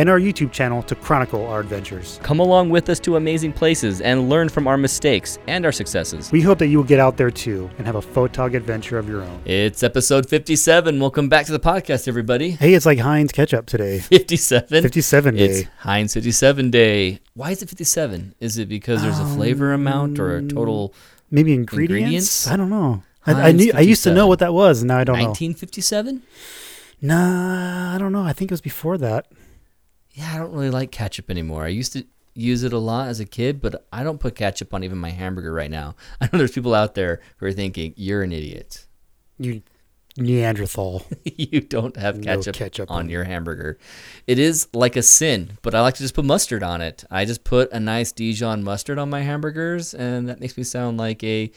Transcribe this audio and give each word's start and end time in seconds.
and 0.00 0.08
our 0.08 0.18
YouTube 0.18 0.50
channel 0.50 0.82
to 0.82 0.94
chronicle 0.94 1.46
our 1.46 1.60
adventures. 1.60 2.18
Come 2.22 2.40
along 2.40 2.70
with 2.70 2.88
us 2.88 2.98
to 3.00 3.16
amazing 3.16 3.52
places 3.52 4.00
and 4.00 4.30
learn 4.30 4.48
from 4.48 4.66
our 4.66 4.78
mistakes 4.78 5.38
and 5.46 5.66
our 5.66 5.72
successes. 5.72 6.32
We 6.32 6.40
hope 6.40 6.58
that 6.60 6.68
you 6.68 6.78
will 6.78 6.86
get 6.86 6.98
out 6.98 7.18
there 7.18 7.30
too 7.30 7.68
and 7.76 7.86
have 7.86 7.96
a 7.96 8.00
photog 8.00 8.54
adventure 8.54 8.96
of 8.96 9.10
your 9.10 9.20
own. 9.20 9.42
It's 9.44 9.82
episode 9.82 10.26
57. 10.26 10.98
Welcome 10.98 11.28
back 11.28 11.44
to 11.44 11.52
the 11.52 11.60
podcast, 11.60 12.08
everybody. 12.08 12.52
Hey, 12.52 12.72
it's 12.72 12.86
like 12.86 12.98
Heinz 12.98 13.30
ketchup 13.30 13.66
today. 13.66 13.98
57? 13.98 14.68
57 14.82 15.34
day. 15.34 15.44
It's 15.44 15.68
Heinz 15.80 16.14
57 16.14 16.70
day. 16.70 17.20
Why 17.34 17.50
is 17.50 17.60
it 17.60 17.68
57? 17.68 18.36
Is 18.40 18.56
it 18.56 18.70
because 18.70 19.02
there's 19.02 19.18
a 19.18 19.26
flavor 19.26 19.74
um, 19.74 19.82
amount 19.82 20.18
or 20.18 20.34
a 20.34 20.42
total 20.42 20.94
Maybe 21.30 21.52
ingredients? 21.52 21.92
Ingredients? 22.00 22.46
I 22.48 22.56
don't 22.56 22.70
know. 22.70 23.02
I, 23.26 23.48
I 23.48 23.52
knew 23.52 23.70
I 23.74 23.80
used 23.80 24.04
to 24.04 24.14
know 24.14 24.26
what 24.26 24.38
that 24.38 24.54
was, 24.54 24.80
and 24.80 24.88
now 24.88 24.96
I 24.96 25.04
don't 25.04 25.18
know. 25.18 25.24
1957? 25.24 26.22
Nah, 27.02 27.94
I 27.94 27.98
don't 27.98 28.12
know. 28.12 28.22
I 28.22 28.32
think 28.32 28.50
it 28.50 28.54
was 28.54 28.62
before 28.62 28.96
that. 28.96 29.26
Yeah, 30.20 30.34
I 30.34 30.38
don't 30.38 30.52
really 30.52 30.70
like 30.70 30.90
ketchup 30.90 31.30
anymore. 31.30 31.64
I 31.64 31.68
used 31.68 31.94
to 31.94 32.04
use 32.34 32.62
it 32.62 32.74
a 32.74 32.78
lot 32.78 33.08
as 33.08 33.20
a 33.20 33.24
kid, 33.24 33.62
but 33.62 33.86
I 33.90 34.04
don't 34.04 34.20
put 34.20 34.34
ketchup 34.34 34.74
on 34.74 34.84
even 34.84 34.98
my 34.98 35.08
hamburger 35.08 35.50
right 35.50 35.70
now. 35.70 35.96
I 36.20 36.26
know 36.26 36.38
there's 36.38 36.52
people 36.52 36.74
out 36.74 36.94
there 36.94 37.20
who 37.38 37.46
are 37.46 37.52
thinking, 37.52 37.94
you're 37.96 38.22
an 38.22 38.32
idiot. 38.32 38.86
You 39.38 39.62
Neanderthal. 40.18 41.06
you 41.24 41.62
don't 41.62 41.96
have 41.96 42.18
No 42.18 42.36
ketchup, 42.36 42.54
ketchup 42.54 42.90
on 42.90 42.98
on 42.98 43.08
your 43.08 43.24
hamburger. 43.24 43.78
It 44.26 44.38
is 44.38 44.68
like 44.74 44.96
a 44.96 45.02
sin, 45.02 45.56
but 45.62 45.74
I 45.74 45.80
like 45.80 45.94
to 45.94 46.02
just 46.02 46.14
put 46.14 46.26
mustard 46.26 46.62
on 46.62 46.82
it. 46.82 47.04
I 47.10 47.24
just 47.24 47.42
put 47.44 47.72
a 47.72 47.80
nice 47.80 48.12
Dijon 48.12 48.62
mustard 48.62 48.98
on 48.98 49.08
my 49.08 49.22
hamburgers, 49.22 49.94
and 49.94 50.28
that 50.28 50.40
makes 50.40 50.58
me 50.58 50.64
sound 50.64 50.98
like 50.98 51.24
a 51.24 51.50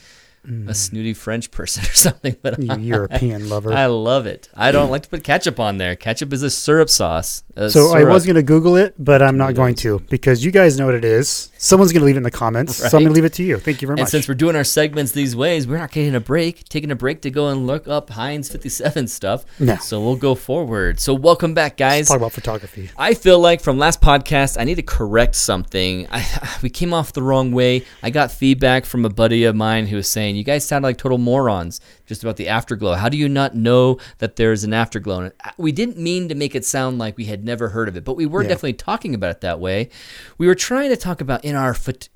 a 0.46 0.48
mm. 0.48 0.76
snooty 0.76 1.14
French 1.14 1.52
person 1.52 1.84
or 1.90 1.94
something. 1.94 2.36
But 2.42 2.62
you 2.62 2.72
I, 2.72 2.76
European 2.76 3.50
lover. 3.50 3.74
I 3.74 3.88
love 3.88 4.26
it. 4.26 4.50
I 4.54 4.72
don't 4.72 4.90
like 4.92 5.04
to 5.04 5.10
put 5.10 5.24
ketchup 5.24 5.60
on 5.60 5.78
there. 5.78 5.96
Ketchup 5.96 6.34
is 6.34 6.44
a 6.44 6.50
syrup 6.50 6.90
sauce. 6.90 7.44
A 7.56 7.70
So 7.70 7.96
I 7.96 8.04
was 8.04 8.26
going 8.26 8.36
to 8.36 8.44
Google 8.44 8.76
it, 8.76 8.96
but 8.98 9.22
I'm 9.22 9.38
not 9.38 9.54
going 9.56 9.76
to 9.76 10.00
because 10.10 10.44
you 10.44 10.52
guys 10.52 10.78
know 10.78 10.86
what 10.86 10.96
it 10.96 11.06
is. 11.06 11.50
Someone's 11.58 11.94
going 11.94 12.02
to 12.02 12.06
leave 12.06 12.16
it 12.16 12.18
in 12.18 12.24
the 12.24 12.32
comments. 12.32 12.76
So 12.78 12.98
I'm 12.98 13.04
going 13.04 13.06
to 13.08 13.12
leave 13.14 13.26
it 13.26 13.34
to 13.34 13.44
you. 13.44 13.58
Thank 13.58 13.82
you 13.82 13.88
very 13.88 13.96
And 13.96 14.02
much. 14.02 14.10
since 14.10 14.28
we're 14.28 14.34
doing 14.34 14.56
our 14.56 14.64
segments 14.64 15.12
these 15.14 15.36
ways, 15.36 15.68
we're 15.68 15.78
not 15.78 15.92
getting 15.92 16.16
a 16.16 16.20
break, 16.20 16.68
taking 16.68 16.92
a 16.92 16.96
break 16.96 17.22
to 17.22 17.32
go 17.32 17.50
and 17.50 17.66
look 17.66 17.88
up 17.88 18.10
Heinz 18.10 18.50
57 18.50 19.08
stuff. 19.08 19.46
No. 19.60 19.78
So 19.78 20.02
we'll 20.02 20.16
go 20.16 20.36
forward. 20.36 21.00
So 21.00 21.14
welcome 21.14 21.54
back, 21.54 21.78
guys. 21.78 22.08
Talk 22.08 22.18
about 22.18 22.34
photography. 22.34 22.90
I 22.98 23.14
feel 23.14 23.40
like 23.40 23.62
from 23.62 23.78
last 23.78 24.02
podcast, 24.02 24.60
I 24.60 24.64
need 24.64 24.76
to 24.76 24.82
correct 24.84 25.36
something. 25.36 26.08
I, 26.12 26.58
we 26.62 26.70
came 26.70 26.94
off 26.94 27.14
the 27.14 27.24
wrong 27.24 27.52
way. 27.52 27.86
I 28.02 28.10
got 28.10 28.32
feedback 28.32 28.86
from 28.86 29.06
a 29.06 29.10
buddy 29.10 29.44
of 29.46 29.56
mine 29.56 29.88
who 29.88 29.96
was 29.98 30.08
saying, 30.08 30.36
You 30.36 30.44
guys 30.44 30.66
sound 30.66 30.84
like 30.84 30.98
total 30.98 31.18
morons 31.18 31.80
just 32.06 32.24
about 32.24 32.36
the 32.36 32.50
afterglow. 32.50 32.96
How 32.96 33.10
do 33.10 33.18
you 33.18 33.30
not 33.30 33.56
know 33.56 33.98
that 34.18 34.36
there's 34.36 34.64
an 34.64 34.74
afterglow? 34.74 35.22
And 35.22 35.34
we 35.58 35.72
didn't 35.72 35.98
mean 35.98 36.28
to 36.30 36.36
make 36.36 36.56
it 36.56 36.66
sound 36.66 36.98
like 36.98 37.16
we 37.16 37.26
had 37.26 37.43
never 37.44 37.70
heard 37.70 37.88
of 37.88 37.96
it, 37.98 38.04
but 38.04 38.16
we 38.16 38.26
were 38.26 38.42
Yeah. 38.44 38.50
definitely 38.50 38.74
talking 38.74 39.14
about 39.16 39.32
it 39.32 39.42
that 39.42 39.60
way. 39.60 39.90
We 40.38 40.48
were 40.48 40.56
trying 40.56 40.90
to 40.90 40.98
talk 40.98 41.22
about 41.22 41.44
in 41.46 41.56
our 41.56 41.76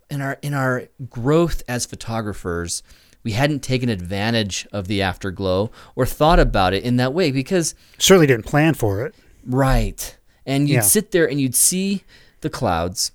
in 0.10 0.22
our 0.22 0.38
in 0.42 0.54
our 0.54 0.84
growth 1.10 1.64
as 1.68 1.86
photographers, 1.86 2.84
we 3.24 3.32
hadn't 3.34 3.62
taken 3.62 3.90
advantage 3.90 4.68
of 4.72 4.88
the 4.88 5.02
afterglow 5.02 5.72
or 5.96 6.06
thought 6.06 6.40
about 6.40 6.74
it 6.74 6.84
in 6.84 6.96
that 6.98 7.14
way 7.14 7.32
because 7.32 7.76
Certainly 7.98 8.28
didn't 8.28 8.46
plan 8.46 8.74
for 8.74 9.06
it. 9.06 9.14
Right. 9.46 10.16
And 10.46 10.70
you'd 10.70 10.76
Yeah. 10.76 10.82
sit 10.82 11.12
there 11.12 11.30
and 11.30 11.40
you'd 11.42 11.56
see 11.56 12.04
the 12.42 12.50
clouds 12.50 13.12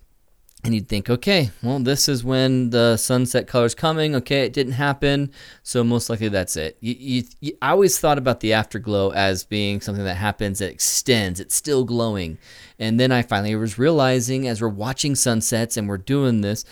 and 0.65 0.75
you'd 0.75 0.89
think, 0.89 1.11
okay, 1.11 1.51
well, 1.61 1.81
this 1.81 2.09
is 2.09 2.23
when 2.23 2.71
the 2.71 2.97
sunset 2.97 3.49
color's 3.49 3.75
coming. 3.75 4.15
Okay, 4.15 4.45
it 4.45 4.53
didn't 4.53 4.75
happen. 4.75 5.33
So 5.65 5.83
most 5.83 6.09
likely 6.09 6.29
that's 6.29 6.55
it. 6.57 6.77
You, 6.81 6.95
you, 6.97 7.23
you, 7.41 7.59
I 7.61 7.71
always 7.71 7.99
thought 7.99 8.17
about 8.17 8.41
the 8.41 8.53
afterglow 8.53 9.11
as 9.11 9.43
being 9.43 9.81
something 9.81 10.05
that 10.05 10.17
happens, 10.17 10.61
that 10.61 10.71
extends, 10.71 11.41
it's 11.41 11.57
still 11.57 11.85
glowing. 11.85 12.39
And 12.79 13.01
then 13.01 13.11
I 13.11 13.23
finally 13.23 13.57
was 13.57 13.77
realizing 13.77 14.47
as 14.47 14.63
we're 14.63 14.69
watching 14.69 15.17
sunsets 15.17 15.77
and 15.77 15.89
we're 15.89 15.99
doing 15.99 16.43
this, 16.43 16.65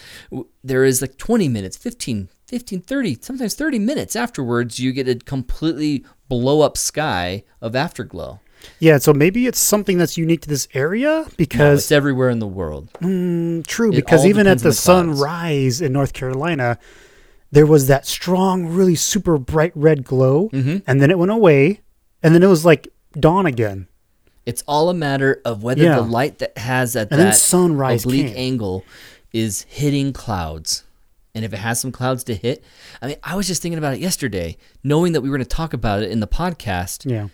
there 0.62 0.84
is 0.84 1.00
like 1.00 1.16
20 1.18 1.48
minutes, 1.48 1.76
15, 1.76 2.28
15, 2.46 2.82
30, 2.82 3.18
sometimes 3.20 3.54
30 3.54 3.80
minutes 3.80 4.14
afterwards, 4.14 4.78
you 4.78 4.92
get 4.92 5.08
a 5.08 5.16
completely 5.16 6.04
blow 6.28 6.60
up 6.60 6.78
sky 6.78 7.42
of 7.60 7.74
afterglow. 7.74 8.38
Yeah, 8.78 8.98
so 8.98 9.12
maybe 9.12 9.46
it's 9.46 9.58
something 9.58 9.98
that's 9.98 10.16
unique 10.16 10.40
to 10.42 10.48
this 10.48 10.68
area 10.74 11.24
No, 11.26 11.28
because 11.36 11.80
it's 11.80 11.92
everywhere 11.92 12.30
in 12.30 12.38
the 12.38 12.46
world. 12.46 12.88
Mm, 13.00 13.66
true. 13.66 13.90
It 13.92 13.96
Because 13.96 14.24
even 14.26 14.46
at 14.46 14.58
the, 14.58 14.64
the 14.64 14.72
sunrise 14.72 15.80
in 15.80 15.92
North 15.92 16.12
Carolina, 16.12 16.78
there 17.52 17.66
was 17.66 17.86
that 17.88 18.06
strong, 18.06 18.66
really 18.66 18.94
super 18.94 19.38
bright 19.38 19.72
red 19.74 20.04
glow, 20.04 20.48
Mhm. 20.52 20.82
and 20.86 21.00
then 21.02 21.10
it 21.10 21.18
went 21.18 21.30
away, 21.32 21.80
and 22.22 22.34
then 22.34 22.42
it 22.42 22.46
was 22.48 22.64
like 22.64 22.88
dawn 23.18 23.44
again. 23.46 23.86
It's 24.46 24.62
all 24.66 24.88
a 24.88 24.94
matter 24.94 25.40
of 25.44 25.62
whether 25.62 25.82
Yeah. 25.82 25.96
the 25.96 26.02
light 26.02 26.38
that 26.38 26.56
has 26.58 26.96
at 26.96 27.10
And 27.10 27.20
that 27.20 27.36
sunrise 27.36 28.04
oblique 28.04 28.28
came. 28.28 28.36
angle 28.36 28.84
is 29.32 29.66
hitting 29.68 30.12
clouds. 30.12 30.84
And 31.34 31.44
if 31.44 31.52
it 31.52 31.58
has 31.58 31.80
some 31.80 31.92
clouds 31.92 32.24
to 32.24 32.34
hit, 32.34 32.64
I 33.00 33.06
mean, 33.06 33.16
I 33.22 33.36
was 33.36 33.46
just 33.46 33.62
thinking 33.62 33.78
about 33.78 33.94
it 33.94 34.00
yesterday, 34.00 34.56
knowing 34.82 35.12
that 35.12 35.20
we 35.20 35.28
were 35.30 35.36
going 35.36 35.46
to 35.46 35.56
talk 35.56 35.72
about 35.72 36.02
it 36.02 36.10
in 36.10 36.18
the 36.20 36.26
podcast. 36.26 37.08
Yeah. 37.08 37.28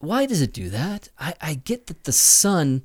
Why 0.00 0.26
does 0.26 0.40
it 0.42 0.52
do 0.52 0.68
that? 0.70 1.08
I, 1.18 1.34
I 1.40 1.54
get 1.54 1.86
that 1.86 2.04
the 2.04 2.12
sun, 2.12 2.84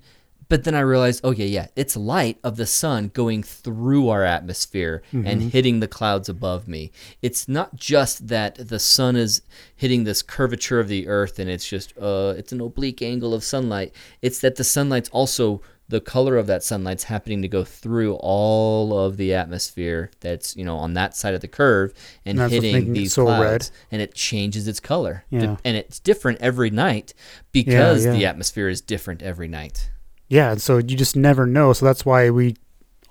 but 0.50 0.64
then 0.66 0.76
I 0.76 0.82
realized, 0.82 1.24
okay, 1.24 1.48
yeah, 1.48 1.62
yeah, 1.62 1.68
it's 1.76 1.96
light 1.96 2.38
of 2.44 2.58
the 2.58 2.66
sun 2.66 3.10
going 3.14 3.42
through 3.42 4.10
our 4.10 4.24
atmosphere 4.24 5.02
and 5.12 5.26
Mm-hmm. 5.26 5.48
hitting 5.50 5.80
the 5.80 5.88
clouds 5.88 6.28
above 6.30 6.68
me. 6.68 6.92
It's 7.22 7.48
not 7.48 7.76
just 7.78 8.28
that 8.28 8.56
the 8.68 8.80
sun 8.80 9.16
is 9.16 9.42
hitting 9.76 10.04
this 10.04 10.22
curvature 10.22 10.80
of 10.80 10.88
the 10.90 11.08
earth 11.08 11.40
and 11.40 11.50
it's 11.50 11.68
just 11.68 11.98
uh 11.98 12.34
it's 12.38 12.52
an 12.52 12.62
oblique 12.62 13.02
angle 13.02 13.34
of 13.34 13.44
sunlight. 13.44 13.94
It's 14.22 14.40
that 14.40 14.58
the 14.58 14.64
sunlight's 14.66 15.10
also 15.10 15.62
the 15.88 16.02
color 16.02 16.36
of 16.38 16.48
that 16.48 16.64
sunlight's 16.64 17.04
happening 17.04 17.42
to 17.44 17.48
go 17.48 17.64
through 17.64 18.16
all 18.16 18.98
of 18.98 19.18
the 19.18 19.34
atmosphere 19.36 20.10
that's 20.20 20.56
you 20.56 20.66
know 20.66 20.78
on 20.78 20.94
that 20.94 21.16
side 21.16 21.34
of 21.36 21.42
the 21.42 21.48
curve 21.48 21.94
and 22.26 22.40
what's 22.40 22.54
hitting 22.54 22.94
these 22.94 23.14
so 23.14 23.24
red. 23.26 23.36
clouds 23.38 23.72
and 23.92 24.02
it 24.02 24.14
changes 24.16 24.68
its 24.68 24.80
color 24.80 25.24
Yeah. 25.30 25.58
and 25.64 25.78
it's 25.78 26.00
different 26.00 26.42
every 26.42 26.70
night 26.72 27.14
because 27.52 28.04
yeah. 28.06 28.12
the 28.14 28.26
atmosphere 28.26 28.68
is 28.70 28.82
different 28.82 29.22
every 29.22 29.48
night 29.48 29.92
Yeah, 30.28 30.52
and 30.54 30.62
so 30.62 30.78
you 30.78 30.98
just 30.98 31.16
never 31.16 31.46
know. 31.46 31.72
So 31.74 31.86
that's 31.86 32.04
why 32.06 32.32
we 32.32 32.56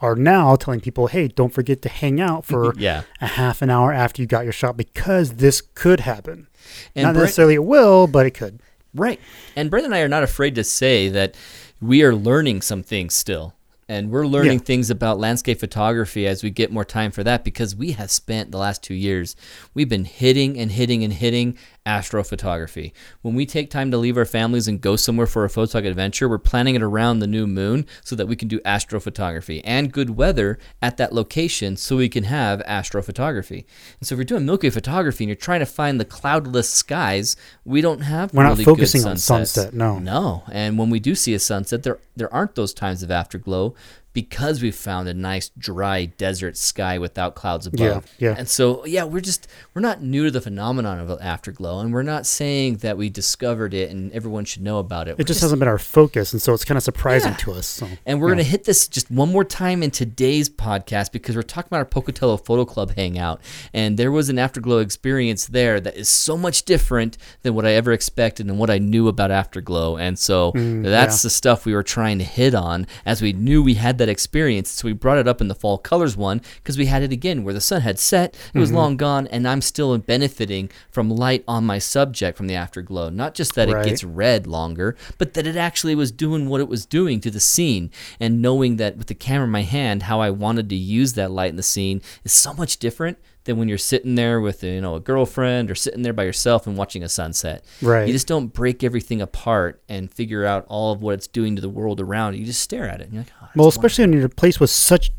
are 0.01 0.17
now 0.17 0.57
telling 0.57 0.81
people, 0.81 1.07
hey, 1.07 1.29
don't 1.29 1.53
forget 1.55 1.81
to 1.83 1.89
hang 1.89 2.21
out 2.21 2.45
for 2.45 2.75
yeah 2.79 3.03
a 3.21 3.27
half 3.29 3.63
an 3.63 3.71
hour 3.71 3.93
after 3.93 4.21
you 4.21 4.27
got 4.27 4.43
your 4.43 4.53
shot 4.53 4.77
because 4.77 5.35
this 5.35 5.61
could 5.61 6.01
happen. 6.01 6.49
and 6.97 7.05
Not 7.05 7.13
Brent- 7.15 7.25
necessarily 7.27 7.55
it 7.55 7.65
will, 7.65 8.09
but 8.09 8.27
it 8.27 8.33
could. 8.33 8.59
right 8.95 9.21
and 9.57 9.71
Brent 9.71 9.87
and 9.87 9.95
I 9.95 10.01
are 10.01 10.09
not 10.09 10.25
afraid 10.25 10.57
to 10.57 10.65
say 10.65 11.09
that 11.11 11.37
we 11.85 12.03
are 12.03 12.15
learning 12.15 12.63
some 12.63 12.83
things 12.83 13.15
still 13.15 13.55
and 13.87 14.11
we're 14.11 14.27
learning 14.27 14.59
Yeah. 14.61 14.65
things 14.65 14.89
about 14.89 15.19
landscape 15.19 15.61
photography 15.61 16.27
as 16.27 16.43
we 16.43 16.49
get 16.49 16.73
more 16.73 16.85
time 16.87 17.11
for 17.11 17.23
that 17.25 17.45
because 17.45 17.77
we 17.77 17.93
have 17.93 18.11
spent 18.11 18.51
the 18.51 18.57
last 18.59 18.83
two 18.83 18.95
years 18.95 19.37
we've 19.75 19.89
been 19.91 20.07
hitting 20.07 20.57
and 20.59 20.73
hitting 20.73 21.05
and 21.05 21.13
hitting 21.13 21.59
astrophotography 21.87 22.93
when 23.23 23.35
we 23.35 23.47
take 23.47 23.71
time 23.71 23.91
to 23.91 23.99
leave 23.99 24.17
our 24.17 24.25
families 24.25 24.67
and 24.67 24.81
go 24.81 24.97
somewhere 24.97 25.27
for 25.27 25.45
a 25.45 25.49
photog 25.49 25.87
adventure 25.87 26.29
we're 26.29 26.39
planning 26.39 26.75
it 26.75 26.83
around 26.83 27.19
the 27.21 27.27
new 27.27 27.47
moon 27.47 27.87
so 28.03 28.17
that 28.17 28.27
we 28.27 28.35
can 28.35 28.49
do 28.49 28.59
astrophotography 28.61 29.61
and 29.65 29.93
good 29.93 30.11
weather 30.11 30.59
at 30.83 30.97
that 30.97 31.13
location 31.13 31.77
so 31.77 31.97
we 31.97 32.09
can 32.09 32.25
have 32.25 32.61
astrophotography 32.61 33.65
and 34.01 34.09
so 34.09 34.15
if 34.15 34.19
you're 34.19 34.25
doing 34.25 34.45
milky 34.45 34.65
Way 34.65 34.71
photography 34.71 35.25
and 35.25 35.29
you're 35.29 35.37
trying 35.37 35.61
to 35.61 35.67
find 35.67 36.01
the 36.01 36.05
cloudless 36.05 36.71
skies 36.71 37.37
we 37.65 37.81
don't 37.81 38.01
have 38.01 38.33
We're 38.33 38.45
not 38.45 38.51
really 38.51 38.65
good 38.65 38.77
focusing 38.77 39.05
on 39.05 39.17
sunsets. 39.19 39.53
sunset, 39.53 39.75
no. 39.75 39.99
No, 39.99 40.43
and 40.51 40.79
when 40.79 40.91
we 40.91 41.01
do 41.01 41.15
see 41.15 41.35
a 41.35 41.39
sunset, 41.39 41.83
there 41.83 41.99
there 42.17 42.33
aren't 42.33 42.55
those 42.55 42.73
times 42.73 43.03
of 43.03 43.11
afterglow 43.11 43.75
because 44.15 44.63
we 44.63 44.71
found 44.71 45.09
a 45.09 45.13
nice 45.13 45.51
dry 45.59 46.07
desert 46.07 46.57
sky 46.57 46.99
without 46.99 47.35
clouds 47.35 47.67
above. 47.67 48.07
Yeah, 48.19 48.31
yeah. 48.31 48.35
And 48.39 48.49
so, 48.49 48.87
yeah, 48.87 49.05
we're 49.05 49.21
just 49.21 49.47
we're 49.75 49.83
not 49.83 50.01
new 50.03 50.25
to 50.25 50.31
the 50.31 50.41
phenomenon 50.41 51.01
of 51.01 51.21
afterglow, 51.21 51.81
and 51.81 51.93
we're 51.93 52.03
not 52.03 52.25
saying 52.25 52.77
that 52.79 52.97
we 52.97 53.11
discovered 53.11 53.75
it 53.75 53.91
and 53.91 54.13
everyone 54.13 54.45
should 54.45 54.63
know 54.63 54.79
about 54.79 55.09
it. 55.09 55.13
It 55.13 55.19
We're 55.19 55.25
just 55.25 55.41
hasn't 55.43 55.59
been 55.59 55.69
our 55.69 55.79
focus, 55.79 56.33
and 56.33 56.41
so 56.41 56.55
it's 56.55 56.65
kind 56.65 56.79
of 56.79 56.85
surprising 56.85 57.33
Yeah. 57.33 57.37
to 57.39 57.53
us. 57.53 57.67
So. 57.67 57.89
and 58.07 58.21
we're 58.21 58.29
going 58.29 58.39
to 58.39 58.45
hit 58.45 58.65
this 58.65 58.87
just 58.89 59.11
one 59.11 59.31
more 59.33 59.45
time 59.45 59.83
in 59.83 59.91
today's 59.91 60.49
podcast 60.49 61.11
because 61.13 61.35
we're 61.35 61.43
talking 61.43 61.69
about 61.69 61.79
our 61.79 61.85
Pocatello 61.85 62.37
Photo 62.37 62.65
Club 62.65 62.95
hangout. 62.95 63.41
And 63.73 63.99
there 63.99 64.13
was 64.13 64.29
an 64.29 64.39
afterglow 64.39 64.79
experience 64.79 65.47
there 65.47 65.81
that 65.81 65.97
is 65.97 66.09
so 66.09 66.37
much 66.37 66.65
different 66.65 67.19
than 67.43 67.55
what 67.55 67.67
I 67.67 67.73
ever 67.73 67.93
expected 67.93 68.47
and 68.47 68.59
what 68.59 68.71
I 68.71 68.79
knew 68.79 69.09
about 69.09 69.33
afterglow. 69.33 69.97
And 69.97 70.17
so 70.19 70.53
mm, 70.53 70.85
that's 70.85 71.23
the 71.23 71.31
stuff 71.31 71.67
we 71.67 71.75
were 71.75 71.83
trying 71.83 72.19
to 72.19 72.25
hit 72.25 72.55
on 72.55 72.87
as 73.05 73.21
we 73.21 73.33
knew 73.33 73.63
we 73.63 73.75
had 73.75 73.99
that 73.99 74.04
experience. 74.09 74.71
So 74.71 74.87
we 74.87 74.93
brought 74.93 75.19
it 75.19 75.29
up 75.29 75.41
in 75.41 75.49
the 75.49 75.55
fall 75.55 75.79
colors 75.79 76.17
one 76.17 76.41
because 76.57 76.79
we 76.79 76.87
had 76.87 77.03
it 77.03 77.13
again 77.13 77.45
where 77.45 77.55
the 77.55 77.61
sun 77.61 77.83
had 77.83 77.99
set, 77.99 78.37
it 78.55 78.59
was 78.59 78.69
mm-hmm. 78.69 78.79
long 78.79 78.97
gone, 78.97 79.27
and 79.29 79.47
I'm 79.47 79.61
still 79.61 79.97
benefiting 79.99 80.71
from 80.91 81.11
light 81.11 81.45
on 81.47 81.65
my 81.65 81.79
subject 81.79 82.37
from 82.37 82.47
the 82.47 82.55
afterglow. 82.55 83.09
Not 83.09 83.35
just 83.35 83.55
that 83.55 83.69
Right. 83.69 83.87
it 83.87 83.91
gets 83.91 84.05
red 84.05 84.47
longer, 84.47 84.97
but 85.19 85.35
that 85.35 85.47
it 85.47 85.57
actually 85.57 85.95
was 85.95 86.13
doing 86.13 86.49
what 86.49 86.61
it 86.61 86.69
was 86.69 86.87
doing 86.87 87.21
to 87.21 87.31
the 87.31 87.41
scene. 87.41 87.91
And 88.21 88.41
knowing 88.41 88.77
that 88.77 88.97
with 88.97 89.09
the 89.09 89.15
camera 89.15 89.47
in 89.47 89.51
my 89.51 89.63
hand, 89.63 90.05
how 90.05 90.21
I 90.21 90.31
wanted 90.31 90.69
to 90.71 90.77
use 90.77 91.15
that 91.15 91.31
light 91.31 91.51
in 91.51 91.57
the 91.57 91.63
scene 91.63 92.03
is 92.25 92.33
so 92.33 92.53
much 92.55 92.79
different 92.79 93.19
than 93.45 93.59
when 93.59 93.69
you're 93.69 93.77
sitting 93.79 94.15
there 94.15 94.41
with 94.41 94.63
you 94.65 94.81
know 94.81 94.95
a 94.95 95.01
girlfriend 95.01 95.71
or 95.71 95.75
sitting 95.75 96.03
there 96.03 96.13
by 96.13 96.25
yourself 96.25 96.67
and 96.67 96.77
watching 96.77 97.03
a 97.03 97.09
sunset. 97.09 97.65
Right. 97.83 98.07
You 98.07 98.13
just 98.13 98.27
don't 98.27 98.47
break 98.49 98.83
everything 98.83 99.21
apart 99.21 99.83
and 99.89 100.11
figure 100.13 100.45
out 100.45 100.65
all 100.69 100.93
of 100.93 101.03
what 101.03 101.15
it's 101.15 101.27
doing 101.27 101.55
to 101.57 101.63
the 101.63 101.69
world 101.69 102.01
around 102.01 102.35
you. 102.35 102.41
You 102.41 102.47
just 102.47 102.61
stare 102.63 102.89
at 102.89 103.01
it. 103.01 103.05
And 103.05 103.13
you're 103.15 103.23
like, 103.23 103.33
oh, 103.35 103.41
Well, 103.41 103.49
wonderful." 103.65 103.69
especially 103.69 104.03
when 104.05 104.13
you're 104.13 104.21
in 104.23 104.27
a 104.27 104.29
place 104.31 104.59
with 104.61 104.71
such 104.71 105.11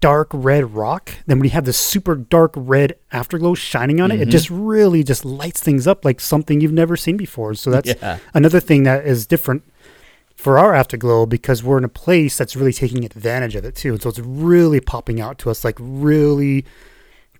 dark 0.00 0.28
red 0.34 0.74
rock, 0.74 1.12
then 1.26 1.38
when 1.38 1.44
you 1.44 1.50
have 1.52 1.64
this 1.64 1.78
super 1.78 2.14
dark 2.14 2.52
red 2.56 2.94
afterglow 3.12 3.54
shining 3.54 4.00
on 4.02 4.10
it, 4.10 4.16
Mm-hmm. 4.16 4.22
it 4.24 4.32
just 4.32 4.50
really 4.50 5.02
just 5.02 5.24
lights 5.24 5.62
things 5.62 5.86
up 5.86 6.04
like 6.04 6.20
something 6.20 6.60
you've 6.60 6.72
never 6.72 6.96
seen 6.96 7.16
before. 7.16 7.54
So 7.54 7.70
that's 7.70 7.88
Yeah. 7.88 8.18
another 8.34 8.60
thing 8.60 8.82
that 8.82 9.06
is 9.06 9.26
different 9.26 9.62
for 10.36 10.58
our 10.58 10.74
afterglow 10.74 11.24
because 11.24 11.62
we're 11.62 11.78
in 11.78 11.84
a 11.84 11.88
place 11.88 12.36
that's 12.36 12.54
really 12.54 12.72
taking 12.74 13.02
advantage 13.06 13.54
of 13.54 13.64
it 13.64 13.74
too. 13.76 13.92
And 13.94 14.02
so 14.02 14.10
it's 14.10 14.18
really 14.18 14.80
popping 14.80 15.18
out 15.22 15.38
to 15.38 15.48
us, 15.50 15.64
like 15.64 15.76
really 15.80 16.66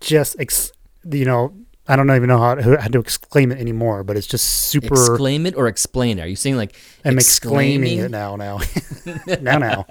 just, 0.05 0.39
ex- 0.39 0.71
you 1.09 1.25
know, 1.25 1.53
I 1.87 1.95
don't 1.95 2.09
even 2.09 2.27
know 2.27 2.39
how 2.39 2.55
to, 2.55 2.81
how 2.81 2.87
to 2.87 2.99
exclaim 2.99 3.51
it 3.51 3.59
anymore, 3.59 4.03
but 4.03 4.17
it's 4.17 4.25
just 4.27 4.45
super. 4.45 4.93
exclaim 4.93 5.45
it 5.45 5.55
or 5.55 5.67
explain 5.67 6.17
it. 6.17 6.23
Are 6.23 6.27
you 6.27 6.35
saying 6.35 6.57
like 6.57 6.75
I'm 7.03 7.17
exclaiming 7.17 7.99
exclaiming 7.99 8.05
it 8.05 8.11
now, 8.11 8.35
now, 8.35 8.59
now, 9.41 9.57
now, 9.59 9.85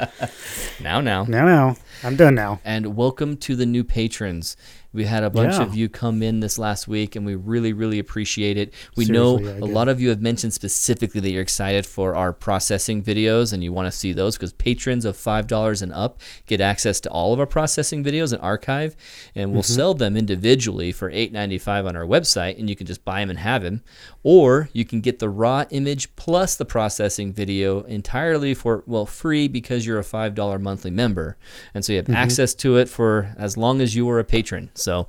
now, 0.80 1.00
now? 1.00 1.24
now, 1.24 1.44
now. 1.46 1.76
I'm 2.04 2.16
done 2.16 2.34
now. 2.34 2.60
and 2.64 2.94
welcome 2.96 3.36
to 3.38 3.56
the 3.56 3.66
new 3.66 3.82
patrons. 3.84 4.56
We 4.92 5.06
had 5.06 5.24
a 5.24 5.30
bunch 5.30 5.54
Yeah. 5.54 5.62
of 5.62 5.74
you 5.74 5.88
come 5.88 6.22
in 6.22 6.38
this 6.38 6.56
last 6.56 6.86
week, 6.86 7.16
and 7.16 7.26
we 7.26 7.34
really, 7.34 7.72
really 7.72 7.98
appreciate 7.98 8.56
it. 8.56 8.72
We 8.94 9.06
know 9.06 9.38
Seriously, 9.38 9.60
yeah, 9.60 9.64
a 9.64 9.70
lot 9.74 9.88
of 9.88 10.00
you 10.00 10.10
have 10.10 10.20
mentioned 10.22 10.52
specifically 10.52 11.20
that 11.20 11.30
you're 11.32 11.42
excited 11.42 11.84
for 11.84 12.14
our 12.14 12.32
processing 12.32 13.02
videos 13.02 13.52
and 13.52 13.64
you 13.64 13.72
want 13.72 13.90
to 13.90 13.98
see 13.98 14.12
those 14.12 14.36
because 14.36 14.52
patrons 14.52 15.04
of 15.04 15.16
$5 15.16 15.82
and 15.82 15.92
up 15.92 16.20
get 16.46 16.60
access 16.60 17.00
to 17.00 17.10
all 17.10 17.32
of 17.32 17.40
our 17.40 17.46
processing 17.46 18.04
videos 18.04 18.32
and 18.32 18.40
archive, 18.40 18.94
and 19.34 19.50
we'll 19.52 19.62
Mm-hmm. 19.62 19.72
sell 19.74 19.94
them 19.94 20.16
individually 20.16 20.92
for 20.92 21.10
$8.95 21.10 21.86
on 21.88 21.96
our 21.96 22.04
website, 22.06 22.56
and 22.60 22.70
you 22.70 22.76
can 22.76 22.86
just 22.86 23.04
buy 23.04 23.18
them 23.18 23.30
and 23.30 23.40
have 23.40 23.62
them. 23.64 23.82
Or 24.22 24.68
you 24.72 24.84
can 24.84 25.00
get 25.00 25.18
the 25.18 25.28
raw 25.28 25.64
image 25.70 26.14
plus 26.14 26.54
the 26.54 26.64
processing 26.64 27.32
video 27.32 27.82
entirely 27.82 28.54
for, 28.54 28.84
well, 28.86 29.06
free 29.06 29.48
because 29.48 29.86
you're 29.86 29.98
a 29.98 30.04
$5 30.04 30.60
monthly 30.60 30.92
member. 30.92 31.36
And 31.74 31.84
so 31.84 31.93
you 31.94 31.98
have 31.98 32.04
Mm-hmm. 32.06 32.14
access 32.16 32.54
to 32.56 32.76
it 32.76 32.88
for 32.88 33.34
as 33.38 33.56
long 33.56 33.80
as 33.80 33.94
you 33.96 34.08
are 34.10 34.18
a 34.18 34.24
patron. 34.24 34.70
So 34.74 35.06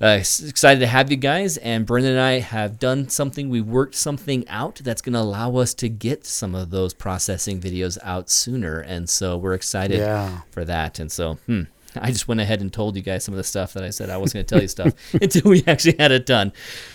uh, 0.00 0.18
excited 0.20 0.80
to 0.80 0.86
have 0.86 1.10
you 1.10 1.16
guys. 1.16 1.56
And 1.58 1.84
Brendan 1.84 2.12
and 2.12 2.20
I 2.20 2.40
have 2.40 2.78
done 2.78 3.08
something. 3.08 3.48
We 3.50 3.60
worked 3.60 3.94
something 3.94 4.48
out 4.48 4.76
that's 4.82 5.02
going 5.02 5.12
to 5.14 5.20
allow 5.20 5.56
us 5.56 5.74
to 5.74 5.88
get 5.88 6.24
some 6.26 6.54
of 6.54 6.70
those 6.70 6.94
processing 6.94 7.60
videos 7.60 7.98
out 8.02 8.30
sooner. 8.30 8.80
And 8.80 9.08
so 9.08 9.36
we're 9.36 9.54
excited 9.54 9.98
Yeah. 9.98 10.40
for 10.50 10.64
that. 10.64 10.98
And 10.98 11.12
so, 11.12 11.34
hmm. 11.46 11.62
I 11.96 12.10
just 12.10 12.28
went 12.28 12.40
ahead 12.40 12.60
and 12.60 12.72
told 12.72 12.96
you 12.96 13.02
guys 13.02 13.24
some 13.24 13.34
of 13.34 13.36
the 13.36 13.44
stuff 13.44 13.72
that 13.74 13.82
I 13.82 13.90
said 13.90 14.10
I 14.10 14.16
was 14.16 14.32
going 14.32 14.44
to 14.44 14.54
tell 14.54 14.62
you 14.62 14.68
stuff 14.68 14.92
until 15.14 15.50
we 15.50 15.64
actually 15.66 15.96
had 15.98 16.12
it 16.12 16.26
done. 16.26 16.52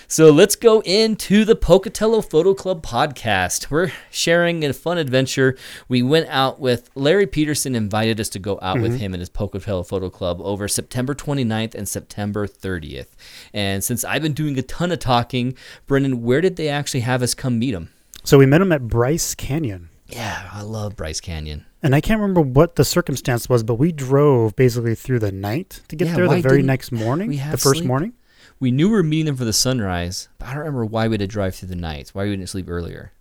So 0.07 0.31
let's 0.31 0.55
go 0.55 0.81
into 0.81 1.45
the 1.45 1.55
Pocatello 1.55 2.21
Photo 2.21 2.53
Club 2.53 2.85
podcast. 2.85 3.71
We're 3.71 3.91
sharing 4.11 4.63
a 4.63 4.73
fun 4.73 4.97
adventure. 4.97 5.57
We 5.87 6.03
went 6.03 6.27
out 6.29 6.59
with 6.59 6.89
Larry 6.95 7.27
Peterson, 7.27 7.75
invited 7.75 8.19
us 8.19 8.29
to 8.29 8.39
go 8.39 8.59
out 8.61 8.79
with 8.79 8.91
mm-hmm. 8.91 8.99
him 8.99 9.13
and 9.13 9.21
his 9.21 9.29
Pocatello 9.29 9.83
Photo 9.83 10.09
Club 10.09 10.39
over 10.41 10.67
September 10.67 11.15
29th 11.15 11.73
and 11.73 11.87
September 11.87 12.47
30th. 12.47 13.09
And 13.53 13.83
since 13.83 14.03
I've 14.03 14.21
been 14.21 14.33
doing 14.33 14.57
a 14.59 14.63
ton 14.63 14.91
of 14.91 14.99
talking, 14.99 15.57
Brendan, 15.87 16.21
where 16.21 16.41
did 16.41 16.55
they 16.55 16.69
actually 16.69 17.01
have 17.01 17.21
us 17.23 17.33
come 17.33 17.57
meet 17.57 17.73
him? 17.73 17.89
So 18.23 18.37
we 18.37 18.45
met 18.45 18.61
him 18.61 18.71
at 18.71 18.87
Bryce 18.87 19.35
Canyon. 19.35 19.89
Yeah, 20.15 20.49
I 20.51 20.61
love 20.61 20.95
Bryce 20.95 21.19
Canyon. 21.19 21.65
And 21.81 21.95
I 21.95 22.01
can't 22.01 22.19
remember 22.19 22.41
what 22.41 22.75
the 22.75 22.85
circumstance 22.85 23.49
was, 23.49 23.63
but 23.63 23.75
we 23.75 23.91
drove 23.91 24.55
basically 24.55 24.95
through 24.95 25.19
the 25.19 25.31
night 25.31 25.81
to 25.87 25.95
get 25.95 26.07
Yeah, 26.07 26.15
there 26.15 26.27
the 26.27 26.41
very 26.41 26.61
next 26.61 26.91
morning, 26.91 27.31
the 27.31 27.57
first 27.57 27.77
sleep? 27.79 27.85
morning. 27.85 28.13
We 28.59 28.71
knew 28.71 28.87
we 28.89 28.95
were 28.95 29.03
meeting 29.03 29.25
them 29.25 29.35
for 29.35 29.45
the 29.45 29.53
sunrise, 29.53 30.29
but 30.37 30.47
I 30.47 30.51
don't 30.51 30.59
remember 30.59 30.85
why 30.85 31.07
we 31.07 31.13
had 31.13 31.19
to 31.21 31.27
drive 31.27 31.55
through 31.55 31.69
the 31.69 31.75
night. 31.75 32.09
Why 32.13 32.23
we 32.25 32.29
didn't 32.31 32.49
sleep 32.49 32.69
earlier. 32.69 33.11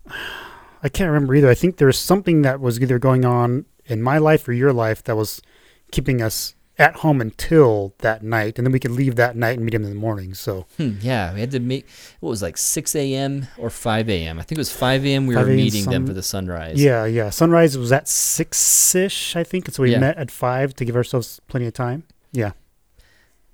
I 0.82 0.88
can't 0.88 1.08
remember 1.10 1.34
either. 1.34 1.48
I 1.48 1.54
think 1.54 1.78
there's 1.78 1.98
something 1.98 2.42
that 2.42 2.60
was 2.60 2.78
either 2.80 2.98
going 2.98 3.24
on 3.24 3.64
in 3.86 4.02
my 4.02 4.18
life 4.18 4.46
or 4.46 4.52
your 4.52 4.72
life 4.72 5.02
that 5.04 5.16
was 5.16 5.40
keeping 5.90 6.20
us 6.22 6.54
at 6.82 6.96
home 6.96 7.20
until 7.20 7.94
that 7.98 8.22
night, 8.22 8.58
and 8.58 8.66
then 8.66 8.72
we 8.72 8.78
could 8.80 8.90
leave 8.90 9.16
that 9.16 9.36
night 9.36 9.56
and 9.56 9.64
meet 9.64 9.74
him 9.74 9.84
in 9.84 9.88
the 9.90 9.94
morning. 10.08 10.34
So 10.34 10.66
Hmm, 10.76 10.96
yeah, 11.00 11.32
we 11.32 11.40
had 11.40 11.50
to 11.52 11.60
meet. 11.60 11.86
What 12.20 12.30
was 12.30 12.42
like 12.42 12.56
6 12.58 12.94
a.m. 12.96 13.46
or 13.56 13.70
5 13.70 14.08
a.m. 14.10 14.38
I 14.38 14.42
think 14.42 14.58
it 14.58 14.60
was 14.66 14.72
5 14.72 15.06
a.m. 15.06 15.26
We 15.26 15.34
5 15.34 15.46
were 15.46 15.52
meeting 15.54 15.84
them 15.86 16.06
for 16.06 16.12
the 16.12 16.22
sunrise. 16.22 16.82
yeah, 16.82 17.04
yeah. 17.06 17.30
Sunrise 17.30 17.78
was 17.78 17.92
at 17.92 18.08
six 18.08 18.94
ish, 18.94 19.36
I 19.36 19.44
think. 19.44 19.70
So 19.70 19.82
we 19.82 19.92
Yeah. 19.92 19.98
met 20.00 20.16
at 20.18 20.30
five 20.30 20.74
to 20.76 20.84
give 20.84 20.96
ourselves 20.96 21.40
plenty 21.48 21.66
of 21.66 21.74
time. 21.74 22.02
Yeah. 22.32 22.52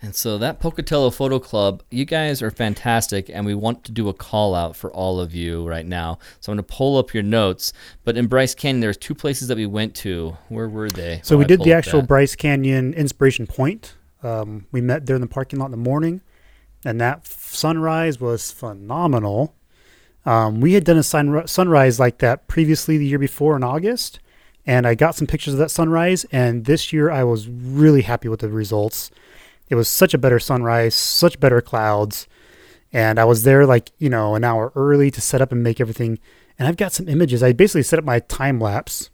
And 0.00 0.14
so 0.14 0.38
that 0.38 0.60
Pocatello 0.60 1.10
Photo 1.10 1.40
Club, 1.40 1.82
you 1.90 2.04
guys 2.04 2.40
are 2.40 2.52
fantastic, 2.52 3.28
and 3.28 3.44
we 3.44 3.54
want 3.54 3.82
to 3.84 3.92
do 3.92 4.08
a 4.08 4.14
call 4.14 4.54
out 4.54 4.76
for 4.76 4.92
all 4.92 5.18
of 5.18 5.34
you 5.34 5.68
right 5.68 5.84
now. 5.84 6.20
So 6.38 6.52
I'm 6.52 6.56
going 6.56 6.64
to 6.64 6.74
pull 6.74 6.98
up 6.98 7.12
your 7.12 7.24
notes. 7.24 7.72
But 8.04 8.16
in 8.16 8.28
Bryce 8.28 8.54
Canyon, 8.54 8.80
there's 8.80 8.96
two 8.96 9.14
places 9.14 9.48
that 9.48 9.56
we 9.56 9.66
went 9.66 9.96
to. 9.96 10.36
Where 10.48 10.68
were 10.68 10.88
they? 10.88 11.20
So 11.24 11.36
we 11.36 11.44
did 11.44 11.62
the 11.62 11.72
actual 11.72 12.00
that. 12.00 12.06
Bryce 12.06 12.36
Canyon 12.36 12.94
Inspiration 12.94 13.48
Point. 13.48 13.96
Um, 14.22 14.66
we 14.70 14.80
met 14.80 15.06
there 15.06 15.16
in 15.16 15.20
the 15.20 15.28
parking 15.28 15.58
lot 15.58 15.66
in 15.66 15.72
the 15.72 15.76
morning, 15.76 16.20
and 16.84 17.00
that 17.00 17.22
f- 17.24 17.52
sunrise 17.52 18.20
was 18.20 18.52
phenomenal. 18.52 19.54
Um, 20.24 20.60
we 20.60 20.74
had 20.74 20.84
done 20.84 20.98
a 20.98 21.02
sun- 21.02 21.46
sunrise 21.48 21.98
like 21.98 22.18
that 22.18 22.46
previously 22.46 22.98
the 22.98 23.06
year 23.06 23.18
before 23.18 23.56
in 23.56 23.64
August, 23.64 24.20
and 24.64 24.86
I 24.86 24.94
got 24.94 25.16
some 25.16 25.26
pictures 25.26 25.54
of 25.54 25.58
that 25.58 25.70
sunrise. 25.70 26.24
And 26.30 26.66
this 26.66 26.92
year, 26.92 27.10
I 27.10 27.24
was 27.24 27.48
really 27.48 28.02
happy 28.02 28.28
with 28.28 28.40
the 28.40 28.48
results. 28.48 29.10
It 29.69 29.75
was 29.75 29.88
such 29.88 30.15
a 30.15 30.19
better 30.19 30.38
sunrise, 30.38 30.94
such 30.94 31.41
better 31.41 31.61
clouds, 31.61 32.26
and 32.93 33.19
I 33.19 33.25
was 33.25 33.43
there 33.43 33.67
like 33.67 33.91
you 33.99 34.09
know 34.09 34.35
an 34.35 34.44
hour 34.44 34.73
early 34.75 35.11
to 35.11 35.20
set 35.20 35.41
up 35.41 35.53
and 35.53 35.62
make 35.62 35.81
everything. 35.81 36.19
And 36.59 36.67
I've 36.67 36.76
got 36.76 36.93
some 36.93 37.09
images. 37.09 37.43
I 37.43 37.53
basically 37.53 37.85
set 37.85 37.99
up 38.00 38.05
my 38.05 38.19
time 38.20 38.61
lapse 38.61 39.11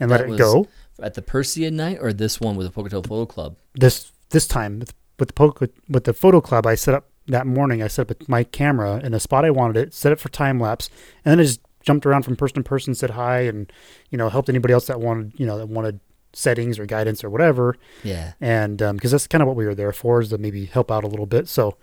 and 0.00 0.10
let 0.10 0.22
it 0.22 0.36
go. 0.36 0.66
At 1.00 1.14
the 1.14 1.22
Perseid 1.22 1.72
night 1.72 1.98
or 2.00 2.12
this 2.12 2.40
one 2.40 2.56
with 2.56 2.66
the 2.66 2.72
Pocatello 2.72 3.02
Photo 3.02 3.24
Club? 3.24 3.56
this 3.78 4.12
this 4.30 4.46
time 4.46 4.80
with, 4.80 4.94
with 5.18 5.28
the 5.28 5.34
poke 5.34 5.60
with 5.88 6.04
the 6.04 6.12
photo 6.12 6.40
club 6.40 6.66
I 6.66 6.74
set 6.74 6.94
up 6.94 7.08
that 7.26 7.46
morning 7.46 7.82
I 7.82 7.88
set 7.88 8.10
up 8.10 8.28
my 8.28 8.44
camera 8.44 9.00
in 9.02 9.12
the 9.12 9.20
spot 9.20 9.44
I 9.44 9.50
wanted 9.50 9.76
it 9.76 9.94
set 9.94 10.12
it 10.12 10.20
for 10.20 10.28
time 10.28 10.58
lapse 10.60 10.90
and 11.24 11.32
then 11.32 11.40
I 11.40 11.44
just 11.44 11.60
jumped 11.82 12.04
around 12.04 12.22
from 12.22 12.36
person 12.36 12.56
to 12.56 12.68
person 12.68 12.94
said 12.94 13.10
hi 13.10 13.40
and 13.40 13.72
you 14.10 14.18
know 14.18 14.28
helped 14.28 14.48
anybody 14.48 14.74
else 14.74 14.86
that 14.86 15.00
wanted 15.00 15.32
you 15.36 15.46
know 15.46 15.58
that 15.58 15.68
wanted 15.68 16.00
settings 16.32 16.78
or 16.78 16.86
guidance 16.86 17.24
or 17.24 17.30
whatever 17.30 17.76
Yeah. 18.04 18.32
and 18.40 18.80
um, 18.82 18.96
because 18.96 19.10
that's 19.12 19.26
kind 19.26 19.42
of 19.42 19.48
what 19.48 19.56
we 19.56 19.64
were 19.64 19.74
there 19.74 19.92
for 19.92 20.20
is 20.20 20.28
to 20.30 20.38
maybe 20.38 20.66
help 20.66 20.90
out 20.90 21.04
a 21.04 21.06
little 21.08 21.26
bit 21.26 21.48
so 21.48 21.76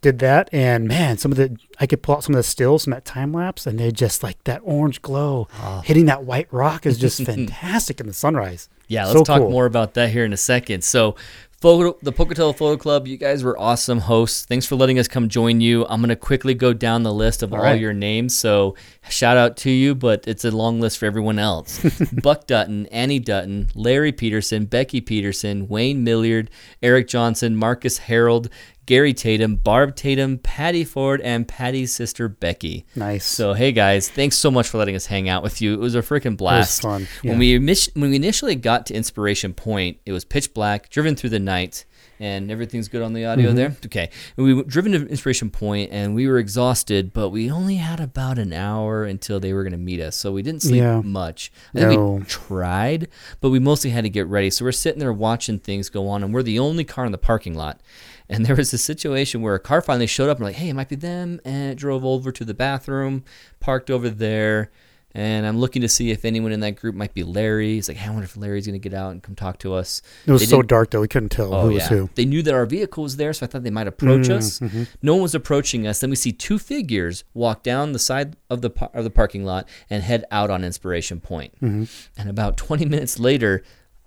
did 0.00 0.18
that 0.18 0.48
and 0.52 0.88
man 0.88 1.16
some 1.18 1.30
of 1.32 1.38
the 1.38 1.56
I 1.78 1.86
could 1.86 2.02
pull 2.02 2.16
out 2.16 2.24
some 2.24 2.34
of 2.34 2.38
the 2.38 2.42
stills 2.42 2.84
from 2.84 2.92
that 2.92 3.04
time 3.04 3.32
lapse 3.32 3.66
and 3.66 3.78
they 3.78 3.90
just 3.92 4.22
like 4.22 4.42
that 4.44 4.60
orange 4.64 5.00
glow 5.02 5.48
Oh. 5.60 5.80
hitting 5.84 6.06
that 6.06 6.24
white 6.24 6.48
rock 6.52 6.86
is 6.86 6.98
just 6.98 7.22
fantastic 7.24 8.00
in 8.00 8.06
the 8.06 8.12
sunrise 8.12 8.68
Yeah, 8.88 9.04
let's 9.06 9.18
So 9.18 9.24
talk 9.24 9.40
cool. 9.40 9.50
more 9.50 9.66
about 9.66 9.94
that 9.94 10.10
here 10.10 10.24
in 10.24 10.32
a 10.32 10.36
second. 10.36 10.82
So, 10.84 11.14
photo, 11.62 11.96
the 12.02 12.10
Pocatello 12.10 12.52
Photo 12.52 12.76
Club, 12.76 13.06
you 13.06 13.16
guys 13.16 13.44
were 13.44 13.58
awesome 13.58 14.00
hosts. 14.00 14.44
Thanks 14.44 14.66
for 14.66 14.74
letting 14.74 14.98
us 14.98 15.06
come 15.06 15.28
join 15.28 15.60
you. 15.60 15.86
I'm 15.86 16.00
going 16.00 16.08
to 16.08 16.16
quickly 16.16 16.54
go 16.54 16.72
down 16.72 17.04
the 17.04 17.12
list 17.14 17.42
of 17.44 17.52
all, 17.52 17.60
All 17.60 17.64
right. 17.64 17.80
your 17.80 17.92
names. 17.92 18.36
So, 18.36 18.74
shout 19.08 19.36
out 19.36 19.56
to 19.58 19.70
you, 19.70 19.94
but 19.94 20.26
it's 20.26 20.44
a 20.44 20.50
long 20.50 20.80
list 20.80 20.98
for 20.98 21.06
everyone 21.06 21.38
else 21.38 21.80
Buck 22.22 22.48
Dutton, 22.48 22.86
Annie 22.86 23.20
Dutton, 23.20 23.68
Larry 23.76 24.10
Peterson, 24.10 24.64
Becky 24.64 25.00
Peterson, 25.00 25.68
Wayne 25.68 26.02
Milliard, 26.02 26.50
Eric 26.82 27.06
Johnson, 27.06 27.56
Marcus 27.56 27.98
Harold, 27.98 28.50
Gary 28.86 29.14
Tatum, 29.14 29.56
Barb 29.56 29.94
Tatum, 29.94 30.38
Patty 30.38 30.84
Ford, 30.84 31.20
and 31.20 31.46
Patty's 31.46 31.94
sister 31.94 32.28
Becky. 32.28 32.84
Nice. 32.96 33.24
So 33.24 33.52
hey 33.54 33.72
guys, 33.72 34.08
thanks 34.08 34.36
so 34.36 34.50
much 34.50 34.68
for 34.68 34.78
letting 34.78 34.96
us 34.96 35.06
hang 35.06 35.28
out 35.28 35.42
with 35.42 35.60
you. 35.62 35.74
It 35.74 35.80
was 35.80 35.94
a 35.94 36.02
freaking 36.02 36.36
blast. 36.36 36.82
fun, 36.82 37.06
yeah. 37.22 37.30
When 37.30 37.38
we 37.38 37.58
when 37.94 38.10
we 38.10 38.16
initially 38.16 38.54
got 38.56 38.86
to 38.86 38.94
Inspiration 38.94 39.54
Point, 39.54 39.98
it 40.04 40.12
was 40.12 40.24
pitch 40.24 40.52
black, 40.52 40.88
driven 40.90 41.14
through 41.14 41.30
the 41.30 41.38
night, 41.38 41.84
and 42.18 42.50
everything's 42.50 42.88
good 42.88 43.02
on 43.02 43.12
the 43.12 43.24
audio 43.24 43.48
Mm-hmm. 43.48 43.56
there. 43.56 43.76
Okay, 43.86 44.10
and 44.36 44.46
we 44.46 44.52
were 44.54 44.64
driven 44.64 44.92
to 44.92 45.06
Inspiration 45.06 45.50
Point, 45.50 45.90
and 45.92 46.14
we 46.16 46.26
were 46.26 46.38
exhausted, 46.38 47.12
but 47.12 47.28
we 47.30 47.50
only 47.52 47.76
had 47.76 48.00
about 48.00 48.38
an 48.38 48.52
hour 48.52 49.04
until 49.04 49.38
they 49.38 49.52
were 49.52 49.62
going 49.62 49.72
to 49.72 49.78
meet 49.78 50.00
us, 50.00 50.16
so 50.16 50.32
we 50.32 50.42
didn't 50.42 50.62
sleep 50.62 50.80
Yeah. 50.82 51.00
much. 51.02 51.52
I 51.74 51.78
think 51.80 51.92
No. 51.92 52.12
we 52.14 52.24
tried, 52.24 53.08
but 53.40 53.50
we 53.50 53.58
mostly 53.60 53.90
had 53.90 54.02
to 54.04 54.10
get 54.10 54.26
ready. 54.26 54.50
So 54.50 54.64
we're 54.64 54.72
sitting 54.72 54.98
there 54.98 55.12
watching 55.12 55.60
things 55.60 55.88
go 55.88 56.08
on, 56.08 56.24
and 56.24 56.34
we're 56.34 56.42
the 56.42 56.58
only 56.58 56.82
car 56.84 57.06
in 57.06 57.12
the 57.12 57.18
parking 57.18 57.54
lot. 57.54 57.80
And 58.28 58.46
there 58.46 58.56
was 58.56 58.72
a 58.72 58.78
situation 58.78 59.42
where 59.42 59.54
a 59.54 59.60
car 59.60 59.80
finally 59.82 60.06
showed 60.06 60.28
up 60.30 60.38
and 60.38 60.46
like, 60.46 60.56
hey, 60.56 60.68
it 60.70 60.74
might 60.74 60.88
be 60.88 60.96
them, 60.96 61.40
and 61.44 61.72
it 61.72 61.74
drove 61.76 62.04
over 62.04 62.32
to 62.32 62.44
the 62.44 62.54
bathroom, 62.54 63.24
parked 63.60 63.90
over 63.90 64.08
there, 64.08 64.70
and 65.14 65.44
I'm 65.46 65.58
looking 65.58 65.82
to 65.82 65.88
see 65.90 66.10
if 66.10 66.24
anyone 66.24 66.52
in 66.52 66.60
that 66.60 66.70
group 66.76 66.94
might 66.94 67.12
be 67.12 67.22
Larry. 67.22 67.74
He's 67.74 67.86
like, 67.88 67.98
hey, 67.98 68.06
I 68.08 68.10
wonder 68.10 68.24
if 68.24 68.34
Larry's 68.34 68.64
gonna 68.66 68.78
get 68.78 68.94
out 68.94 69.10
and 69.12 69.22
come 69.22 69.34
talk 69.34 69.58
to 69.58 69.74
us. 69.74 70.00
it 70.24 70.32
was 70.32 70.40
They 70.40 70.46
so 70.46 70.62
dark 70.62 70.90
though 70.90 71.02
we 71.02 71.08
couldn't 71.08 71.28
tell 71.28 71.52
Oh 71.52 71.68
who 71.68 71.74
was 71.74 71.86
who. 71.88 72.08
they 72.14 72.24
knew 72.24 72.40
that 72.42 72.54
our 72.54 72.64
vehicle 72.64 73.02
was 73.02 73.16
there, 73.16 73.34
so 73.34 73.44
I 73.44 73.48
thought 73.48 73.62
they 73.62 73.70
might 73.70 73.86
approach 73.88 74.28
Mm, 74.28 74.36
us. 74.36 74.58
mm-hmm. 74.60 74.84
No 75.02 75.14
one 75.14 75.22
was 75.22 75.34
approaching 75.34 75.86
us. 75.86 76.00
Then 76.00 76.08
we 76.08 76.16
see 76.16 76.32
two 76.32 76.58
figures 76.58 77.24
walk 77.34 77.62
down 77.62 77.92
the 77.92 77.98
side 77.98 78.36
of 78.48 78.62
the 78.62 78.70
par- 78.70 78.90
of 78.94 79.04
the 79.04 79.10
parking 79.10 79.44
lot 79.44 79.68
and 79.90 80.02
head 80.02 80.24
out 80.30 80.48
on 80.48 80.64
Inspiration 80.64 81.20
Point. 81.20 81.52
Mm-hmm. 81.60 81.84
And 82.16 82.30
about 82.30 82.56
20 82.56 82.86
minutes 82.86 83.18
later, 83.18 83.62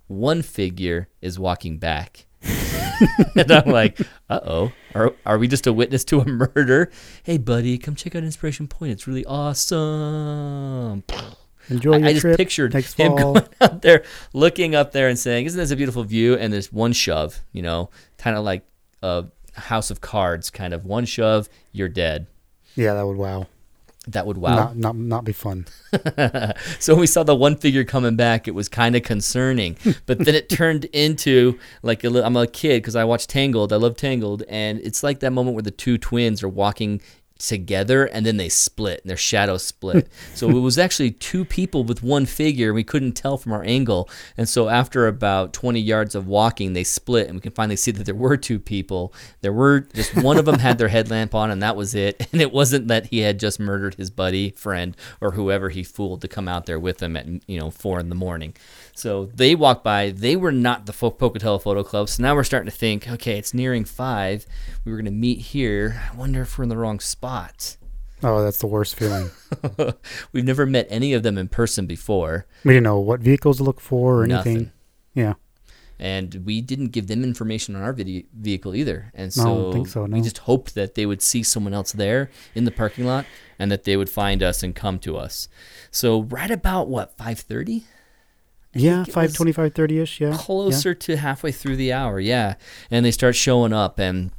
one 0.08 0.42
figure 0.42 1.08
is 1.22 1.38
walking 1.38 1.78
back. 1.78 2.25
and 3.36 3.52
I'm 3.52 3.72
like, 3.72 4.00
uh 4.30 4.40
oh, 4.46 4.72
are, 4.94 5.14
are 5.26 5.38
we 5.38 5.48
just 5.48 5.68
a 5.68 5.74
witness 5.74 6.04
to 6.06 6.20
a 6.20 6.26
murder? 6.26 6.92
Hey, 7.24 7.38
buddy, 7.38 7.78
come 7.78 7.96
check 7.96 8.16
out 8.16 8.24
Inspiration 8.24 8.68
Point. 8.68 8.92
It's 8.92 9.08
really 9.08 9.26
awesome. 9.26 11.04
Enjoy 11.70 11.94
I, 11.94 11.98
your 11.98 12.08
I 12.08 12.12
just 12.12 12.22
trip 12.22 12.38
pictured 12.38 12.74
next 12.74 12.94
him 12.94 13.18
fall. 13.18 13.34
going 13.34 13.48
out 13.62 13.82
there, 13.82 14.04
looking 14.34 14.76
up 14.76 14.92
there 14.92 15.08
and 15.08 15.18
saying, 15.18 15.48
"Isn't 15.48 15.60
this 15.60 15.72
a 15.72 15.76
beautiful 15.76 16.04
view?" 16.04 16.36
And 16.36 16.54
there's 16.54 16.72
one 16.72 16.94
shove, 16.94 17.42
you 17.52 17.62
know, 17.62 17.90
kind 18.18 18.38
of 18.38 18.44
like 18.44 18.66
a 19.02 19.26
house 19.54 19.90
of 19.90 20.02
cards, 20.02 20.50
kind 20.50 20.74
of 20.74 20.86
one 20.86 21.06
shove, 21.06 21.50
you're 21.72 21.90
dead. 21.90 22.28
Yeah, 22.76 22.94
that 22.94 23.06
would 23.08 23.18
wow. 23.18 23.48
That 24.08 24.28
would 24.28 24.38
wow. 24.38 24.56
Not 24.56 24.78
not 24.78 24.96
not 24.96 25.24
be 25.26 25.34
fun. 25.34 25.66
so 26.80 26.94
when 26.94 27.00
we 27.00 27.08
saw 27.08 27.24
the 27.24 27.36
one 27.36 27.56
figure 27.56 27.84
coming 27.84 28.16
back, 28.16 28.48
it 28.48 28.52
was 28.52 28.70
kind 28.70 28.96
of 28.96 29.04
concerning. 29.04 29.78
But 30.06 30.20
then 30.20 30.36
it 30.36 30.50
turned 30.50 30.86
into 30.86 31.58
like 31.82 32.04
a 32.04 32.24
I'm 32.24 32.36
a 32.36 32.46
kid 32.46 32.84
because 32.84 32.96
I 32.96 33.04
watched 33.04 33.30
Tangled. 33.30 33.74
I 33.74 33.78
love 33.78 33.96
Tangled, 33.98 34.44
and 34.48 34.80
it's 34.80 35.04
like 35.04 35.20
that 35.22 35.32
moment 35.32 35.56
where 35.56 35.64
the 35.64 35.72
two 35.72 35.98
twins 35.98 36.44
are 36.44 36.50
walking 36.50 37.02
together 37.38 38.06
and 38.06 38.26
then 38.26 38.38
they 38.38 38.50
split 38.50 39.02
and 39.02 39.10
their 39.10 39.18
shadows 39.18 39.64
split. 39.64 40.08
so 40.36 40.50
it 40.50 40.60
was 40.60 40.78
actually 40.78 41.12
two 41.12 41.46
people 41.46 41.84
with 41.84 42.02
one 42.02 42.26
figure. 42.26 42.74
We 42.74 42.84
couldn't 42.84 43.14
tell 43.14 43.38
from 43.38 43.54
our 43.54 43.64
angle, 43.64 44.10
and 44.38 44.48
so 44.48 44.70
after 44.70 45.08
about 45.08 45.54
20 45.54 45.80
yards 45.80 46.16
of 46.16 46.28
walking, 46.28 46.74
they 46.74 46.84
split, 46.84 47.28
and 47.28 47.36
we 47.36 47.42
can 47.42 47.52
finally 47.52 47.76
see 47.76 47.92
that 47.92 48.06
there 48.06 48.16
were 48.16 48.38
two 48.38 48.60
people. 48.60 49.14
There 49.42 49.54
were 49.54 49.82
just 49.82 50.16
one 50.16 50.38
of 50.38 50.46
them 50.46 50.60
had 50.60 50.78
their 50.78 50.88
headlamp 50.88 51.36
on, 51.36 51.52
and 51.52 51.62
that 51.62 51.76
was 51.76 51.96
it. 51.96 52.28
And 52.36 52.42
it 52.42 52.52
wasn't 52.52 52.90
that 52.90 53.08
he 53.08 53.20
had 53.20 53.40
just 53.40 53.62
murdered 53.62 53.96
his 53.96 54.10
buddy, 54.10 54.50
friend, 54.52 54.98
or 55.22 55.32
whoever 55.32 55.70
he 55.70 55.84
fooled 55.84 56.20
to 56.22 56.28
come 56.28 56.50
out 56.50 56.66
there 56.66 56.80
with 56.80 57.02
him 57.02 57.16
at 57.16 57.26
you 57.48 57.58
know 57.58 57.72
four 57.72 58.00
in 58.00 58.10
the 58.10 58.16
morning. 58.16 58.56
So 58.96 59.26
they 59.36 59.56
walked 59.56 59.84
by. 59.84 60.12
They 60.12 60.36
were 60.38 60.54
not 60.54 60.86
the 60.86 60.94
Pocatello 60.94 61.60
Photo 61.60 61.84
Club. 61.84 62.08
So 62.10 62.24
now 62.24 62.34
we're 62.34 62.46
starting 62.46 62.72
to 62.72 62.76
think, 62.76 63.10
okay, 63.10 63.38
it's 63.38 63.54
nearing 63.54 63.84
five. 63.84 64.46
We 64.86 64.92
were 64.92 64.98
going 64.98 65.06
to 65.06 65.12
meet 65.12 65.40
here. 65.40 66.02
I 66.12 66.16
wonder 66.16 66.42
if 66.44 66.58
we're 66.58 66.64
in 66.64 66.70
the 66.70 66.78
wrong 66.78 67.00
spot. 67.02 67.76
Oh, 68.24 68.42
that's 68.42 68.60
the 68.60 68.68
worst 68.68 68.96
feeling. 68.96 69.30
We've 70.32 70.46
never 70.46 70.66
met 70.66 70.88
any 70.90 71.14
of 71.14 71.24
them 71.24 71.38
in 71.38 71.50
person 71.50 71.86
before. 71.86 72.46
We 72.64 72.72
didn't 72.74 72.86
know 72.86 73.00
what 73.00 73.20
vehicles 73.20 73.58
to 73.58 73.64
look 73.64 73.82
for 73.82 74.22
or 74.22 74.24
anything. 74.24 74.72
Yeah. 75.14 75.34
and 76.00 76.44
we 76.46 76.62
didn't 76.62 76.88
give 76.90 77.08
them 77.08 77.24
information 77.24 77.76
on 77.76 77.82
our 77.82 77.94
video, 77.94 78.24
vehicle 78.34 78.76
either. 78.76 79.12
And 79.14 79.36
No, 79.38 79.44
I 79.44 79.46
so, 79.46 79.62
don't 79.64 79.74
think 79.74 79.88
so, 79.90 80.04
we 80.06 80.22
just 80.22 80.40
hoped 80.40 80.74
that 80.76 80.96
they 80.96 81.06
would 81.06 81.22
see 81.22 81.44
someone 81.44 81.74
else 81.74 81.92
there 81.92 82.32
in 82.56 82.64
the 82.66 82.72
parking 82.72 83.06
lot 83.06 83.26
and 83.60 83.70
that 83.72 83.84
they 83.84 83.96
would 83.98 84.10
find 84.10 84.42
us 84.42 84.64
and 84.64 84.74
come 84.76 85.00
to 85.00 85.18
us. 85.18 85.48
So 85.92 86.24
right 86.24 86.52
about 86.52 86.88
what 86.88 87.18
5:30, 87.18 87.84
Yeah, 88.76 88.98
think 88.98 89.08
it 89.08 89.12
five 89.12 89.24
was 89.30 89.34
twenty 89.34 89.52
five 89.52 89.74
thirty 89.74 90.00
ish. 90.00 90.20
Yeah. 90.20 90.36
closer 90.38 90.94
to 90.94 91.18
halfway 91.18 91.52
through 91.52 91.78
the 91.78 91.94
hour, 91.94 92.20
yeah. 92.20 92.56
And 92.92 93.06
they 93.06 93.12
start 93.12 93.36
showing 93.36 93.74
up 93.74 94.00
and. 94.00 94.32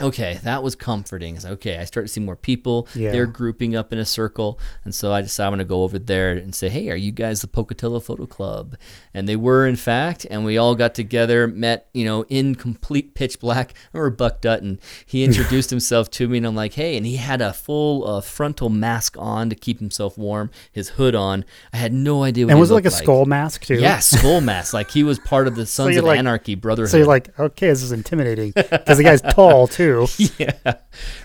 Okay, 0.00 0.38
that 0.44 0.62
was 0.62 0.74
comforting. 0.76 1.38
Okay. 1.44 1.78
I 1.78 1.84
start 1.84 2.06
to 2.06 2.12
see 2.12 2.20
more 2.20 2.36
people. 2.36 2.86
Yeah. 2.94 3.10
They're 3.10 3.26
grouping 3.26 3.74
up 3.74 3.92
in 3.92 3.98
a 3.98 4.04
circle, 4.04 4.58
and 4.84 4.94
so 4.94 5.12
I 5.12 5.22
decided 5.22 5.46
I'm 5.48 5.52
going 5.52 5.58
to 5.58 5.64
go 5.64 5.82
over 5.82 5.98
there 5.98 6.32
and 6.32 6.54
say, 6.54 6.68
"Hey, 6.68 6.88
are 6.90 6.96
you 6.96 7.10
guys 7.12 7.40
the 7.40 7.48
Pocatello 7.48 8.00
Photo 8.00 8.26
Club?" 8.26 8.76
And 9.14 9.28
they 9.28 9.36
were, 9.36 9.66
in 9.66 9.76
fact, 9.76 10.26
and 10.30 10.44
we 10.44 10.56
all 10.58 10.74
got 10.74 10.94
together, 10.94 11.46
met, 11.48 11.88
you 11.92 12.04
know, 12.04 12.24
in 12.28 12.54
complete 12.54 13.14
pitch 13.14 13.40
black. 13.40 13.74
I 13.92 13.98
remember 13.98 14.16
Buck 14.16 14.40
Dutton. 14.40 14.78
He 15.06 15.24
introduced 15.28 15.70
himself 15.70 16.10
to 16.12 16.28
me, 16.28 16.38
and 16.38 16.46
I'm 16.46 16.54
like, 16.54 16.74
"Hey," 16.74 16.96
and 16.96 17.04
he 17.06 17.16
had 17.16 17.40
a 17.40 17.52
full 17.52 18.06
uh, 18.06 18.20
frontal 18.20 18.68
mask 18.68 19.16
on 19.18 19.50
to 19.50 19.56
keep 19.56 19.80
himself 19.80 20.16
warm, 20.16 20.50
his 20.70 20.90
hood 20.90 21.14
on. 21.14 21.44
I 21.72 21.78
had 21.78 21.92
no 21.92 22.22
idea 22.22 22.46
what 22.46 22.52
And 22.52 22.58
he 22.58 22.60
was 22.60 22.70
it 22.70 22.74
like 22.74 22.84
a 22.84 22.88
looked 22.88 23.02
skull 23.02 23.24
mask 23.24 23.64
too? 23.64 23.74
Yeah, 23.80 23.98
skull 23.98 24.40
mask. 24.40 24.74
Like 24.74 24.90
he 24.90 25.02
was 25.02 25.18
part 25.18 25.46
of 25.48 25.56
the 25.56 25.66
Sons 25.78 25.92
you're 25.94 26.00
of 26.00 26.06
like- 26.06 26.18
Anarchy 26.18 26.54
Brotherhood. 26.54 26.90
So 26.90 26.98
you're 26.98 27.06
like, 27.06 27.36
okay, 27.38 27.68
this 27.68 27.82
is 27.82 27.92
intimidating 27.92 28.52
because 28.54 28.98
the 28.98 29.04
guy's 29.04 29.22
tall 29.22 29.66
too. 29.66 29.87
yeah, 30.38 30.74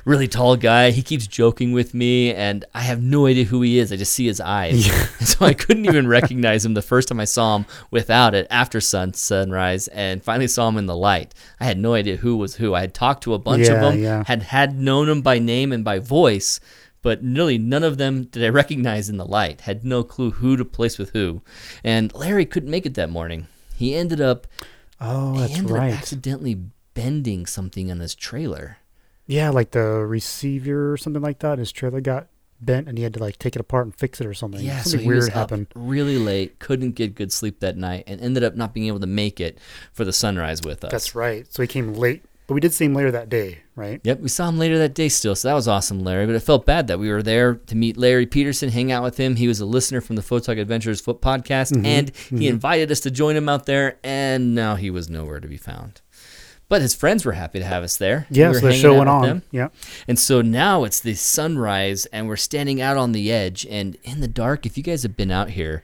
really 0.06 0.28
tall 0.28 0.56
guy. 0.56 0.92
He 0.92 1.02
keeps 1.02 1.28
joking 1.28 1.72
with 1.72 1.94
me, 1.94 2.34
and 2.34 2.66
I 2.74 2.82
have 2.82 3.02
no 3.02 3.26
idea 3.26 3.46
who 3.46 3.62
he 3.62 3.80
is. 3.80 3.92
I 3.92 3.96
just 3.96 4.14
see 4.14 4.26
his 4.26 4.40
eyes, 4.40 4.88
and 5.20 5.28
so 5.28 5.46
I 5.46 5.54
couldn't 5.54 5.86
even 5.86 6.08
recognize 6.08 6.66
him 6.66 6.74
the 6.74 6.82
first 6.82 7.08
time 7.08 7.20
I 7.20 7.26
saw 7.26 7.58
him 7.58 7.66
without 7.92 8.34
it 8.34 8.48
after 8.50 8.82
sun 8.82 9.14
sunrise, 9.14 9.88
and 9.90 10.24
finally 10.24 10.48
saw 10.48 10.68
him 10.68 10.78
in 10.78 10.86
the 10.86 10.96
light. 10.96 11.34
I 11.60 11.66
had 11.66 11.78
no 11.78 11.94
idea 11.94 12.18
who 12.18 12.38
was 12.38 12.56
who. 12.56 12.74
I 12.74 12.82
had 12.82 12.94
talked 12.94 13.24
to 13.24 13.34
a 13.34 13.40
bunch 13.40 13.68
of 13.68 13.80
them, 13.80 14.00
yeah. 14.00 14.24
had 14.26 14.44
had 14.44 14.78
known 14.78 15.08
them 15.08 15.22
by 15.22 15.40
name 15.40 15.72
and 15.72 15.84
by 15.84 16.00
voice. 16.00 16.60
But 17.02 17.22
nearly 17.22 17.58
none 17.58 17.84
of 17.84 17.98
them 17.98 18.24
did 18.24 18.46
I 18.46 18.48
recognize 18.48 19.10
in 19.10 19.18
the 19.18 19.26
light. 19.26 19.62
Had 19.62 19.84
no 19.84 20.06
clue 20.06 20.32
who 20.32 20.56
to 20.56 20.64
place 20.64 20.98
with 20.98 21.10
who. 21.10 21.42
And 21.84 22.14
Larry 22.16 22.46
couldn't 22.46 22.72
make 22.72 22.86
it 22.86 22.94
that 22.94 23.10
morning. 23.10 23.48
He 23.76 23.94
ended 23.94 24.22
up 24.22 24.48
Oh, 25.04 25.34
he 25.34 25.40
that's 25.40 25.58
ended 25.58 25.72
right. 25.72 25.92
up 25.92 26.00
accidentally 26.00 26.62
bending 26.94 27.46
something 27.46 27.90
on 27.92 28.00
his 28.00 28.16
trailer. 28.16 28.78
Yeah, 29.26 29.50
like 29.50 29.72
the 29.72 29.82
receiver 29.84 30.92
or 30.92 30.98
something 30.98 31.22
like 31.22 31.40
that. 31.40 31.58
His 31.60 31.72
trailer 31.72 32.02
got 32.02 32.28
bent 32.62 32.88
and 32.88 32.98
he 32.98 33.04
had 33.04 33.14
to 33.14 33.20
like 33.20 33.38
take 33.40 33.56
it 33.56 33.60
apart 33.60 33.86
and 33.86 33.96
fix 33.96 34.20
it 34.22 34.28
or 34.28 34.34
something. 34.34 34.64
Yeah, 34.64 34.82
so 34.82 34.92
something 34.92 35.00
he 35.02 35.08
weird 35.08 35.30
happened. 35.32 35.68
really 35.76 36.18
late, 36.18 36.60
couldn't 36.60 36.92
get 36.92 37.16
good 37.16 37.32
sleep 37.32 37.60
that 37.62 37.78
night, 37.78 38.04
and 38.08 38.20
ended 38.22 38.44
up 38.44 38.56
not 38.56 38.74
being 38.74 38.88
able 38.88 39.00
to 39.00 39.08
make 39.08 39.40
it 39.40 39.58
for 39.92 40.06
the 40.06 40.14
sunrise 40.14 40.62
with 40.62 40.84
us. 40.84 40.92
That's 40.92 41.16
right. 41.16 41.46
So 41.52 41.62
he 41.62 41.68
came 41.68 41.94
late, 41.94 42.24
but 42.48 42.54
we 42.54 42.60
did 42.62 42.74
see 42.74 42.86
him 42.86 42.94
later 42.94 43.12
that 43.12 43.30
day, 43.30 43.60
right? 43.76 44.02
Yep, 44.04 44.20
we 44.20 44.30
saw 44.30 44.48
him 44.50 44.60
later 44.60 44.78
that 44.78 44.94
day 44.94 45.10
still, 45.10 45.36
so 45.36 45.48
that 45.48 45.54
was 45.54 45.68
awesome, 45.68 46.04
Larry. 46.04 46.26
But 46.26 46.36
it 46.36 46.42
felt 46.42 46.66
bad 46.66 46.88
that 46.88 47.00
we 47.00 47.10
were 47.10 47.24
there 47.24 47.56
to 47.56 47.76
meet 47.76 47.98
Larry 47.98 48.26
Peterson, 48.26 48.70
hang 48.70 48.92
out 48.92 49.04
with 49.04 49.18
him. 49.18 49.36
He 49.38 49.48
was 49.48 49.60
a 49.62 49.66
listener 49.66 50.02
from 50.02 50.16
the 50.18 50.22
Photog 50.22 50.60
Adventures 50.60 51.00
Foot 51.02 51.22
podcast, 51.22 51.72
Mm-hmm, 51.74 51.86
and 51.86 52.12
he 52.40 52.48
invited 52.48 52.92
us 52.92 53.00
to 53.02 53.12
join 53.12 53.36
him 53.38 53.48
out 53.50 53.66
there, 53.66 53.98
and 54.04 54.54
now 54.54 54.76
he 54.76 54.90
was 54.90 55.10
nowhere 55.10 55.40
to 55.40 55.48
be 55.48 55.58
found. 55.58 56.02
But 56.74 56.82
his 56.82 56.96
friends 56.96 57.24
were 57.24 57.34
happy 57.34 57.60
to 57.60 57.66
have 57.66 57.84
us 57.84 57.98
there. 57.98 58.26
Yeah, 58.32 58.50
We 58.50 58.56
so 58.60 58.66
the 58.68 58.74
show 58.74 58.98
went 58.98 59.08
on. 59.10 59.22
them. 59.22 59.42
Yeah. 59.52 59.68
And 60.08 60.18
so 60.18 60.42
now 60.42 60.86
it's 60.86 61.00
the 61.02 61.14
sunrise, 61.14 62.08
and 62.08 62.28
we're 62.28 62.36
standing 62.36 62.82
out 62.82 62.98
on 62.98 63.12
the 63.12 63.32
edge. 63.32 63.64
And 63.70 63.96
in 64.04 64.22
the 64.22 64.28
dark, 64.28 64.66
if 64.66 64.76
you 64.76 64.82
guys 64.82 65.04
have 65.04 65.16
been 65.16 65.30
out 65.30 65.52
here, 65.52 65.84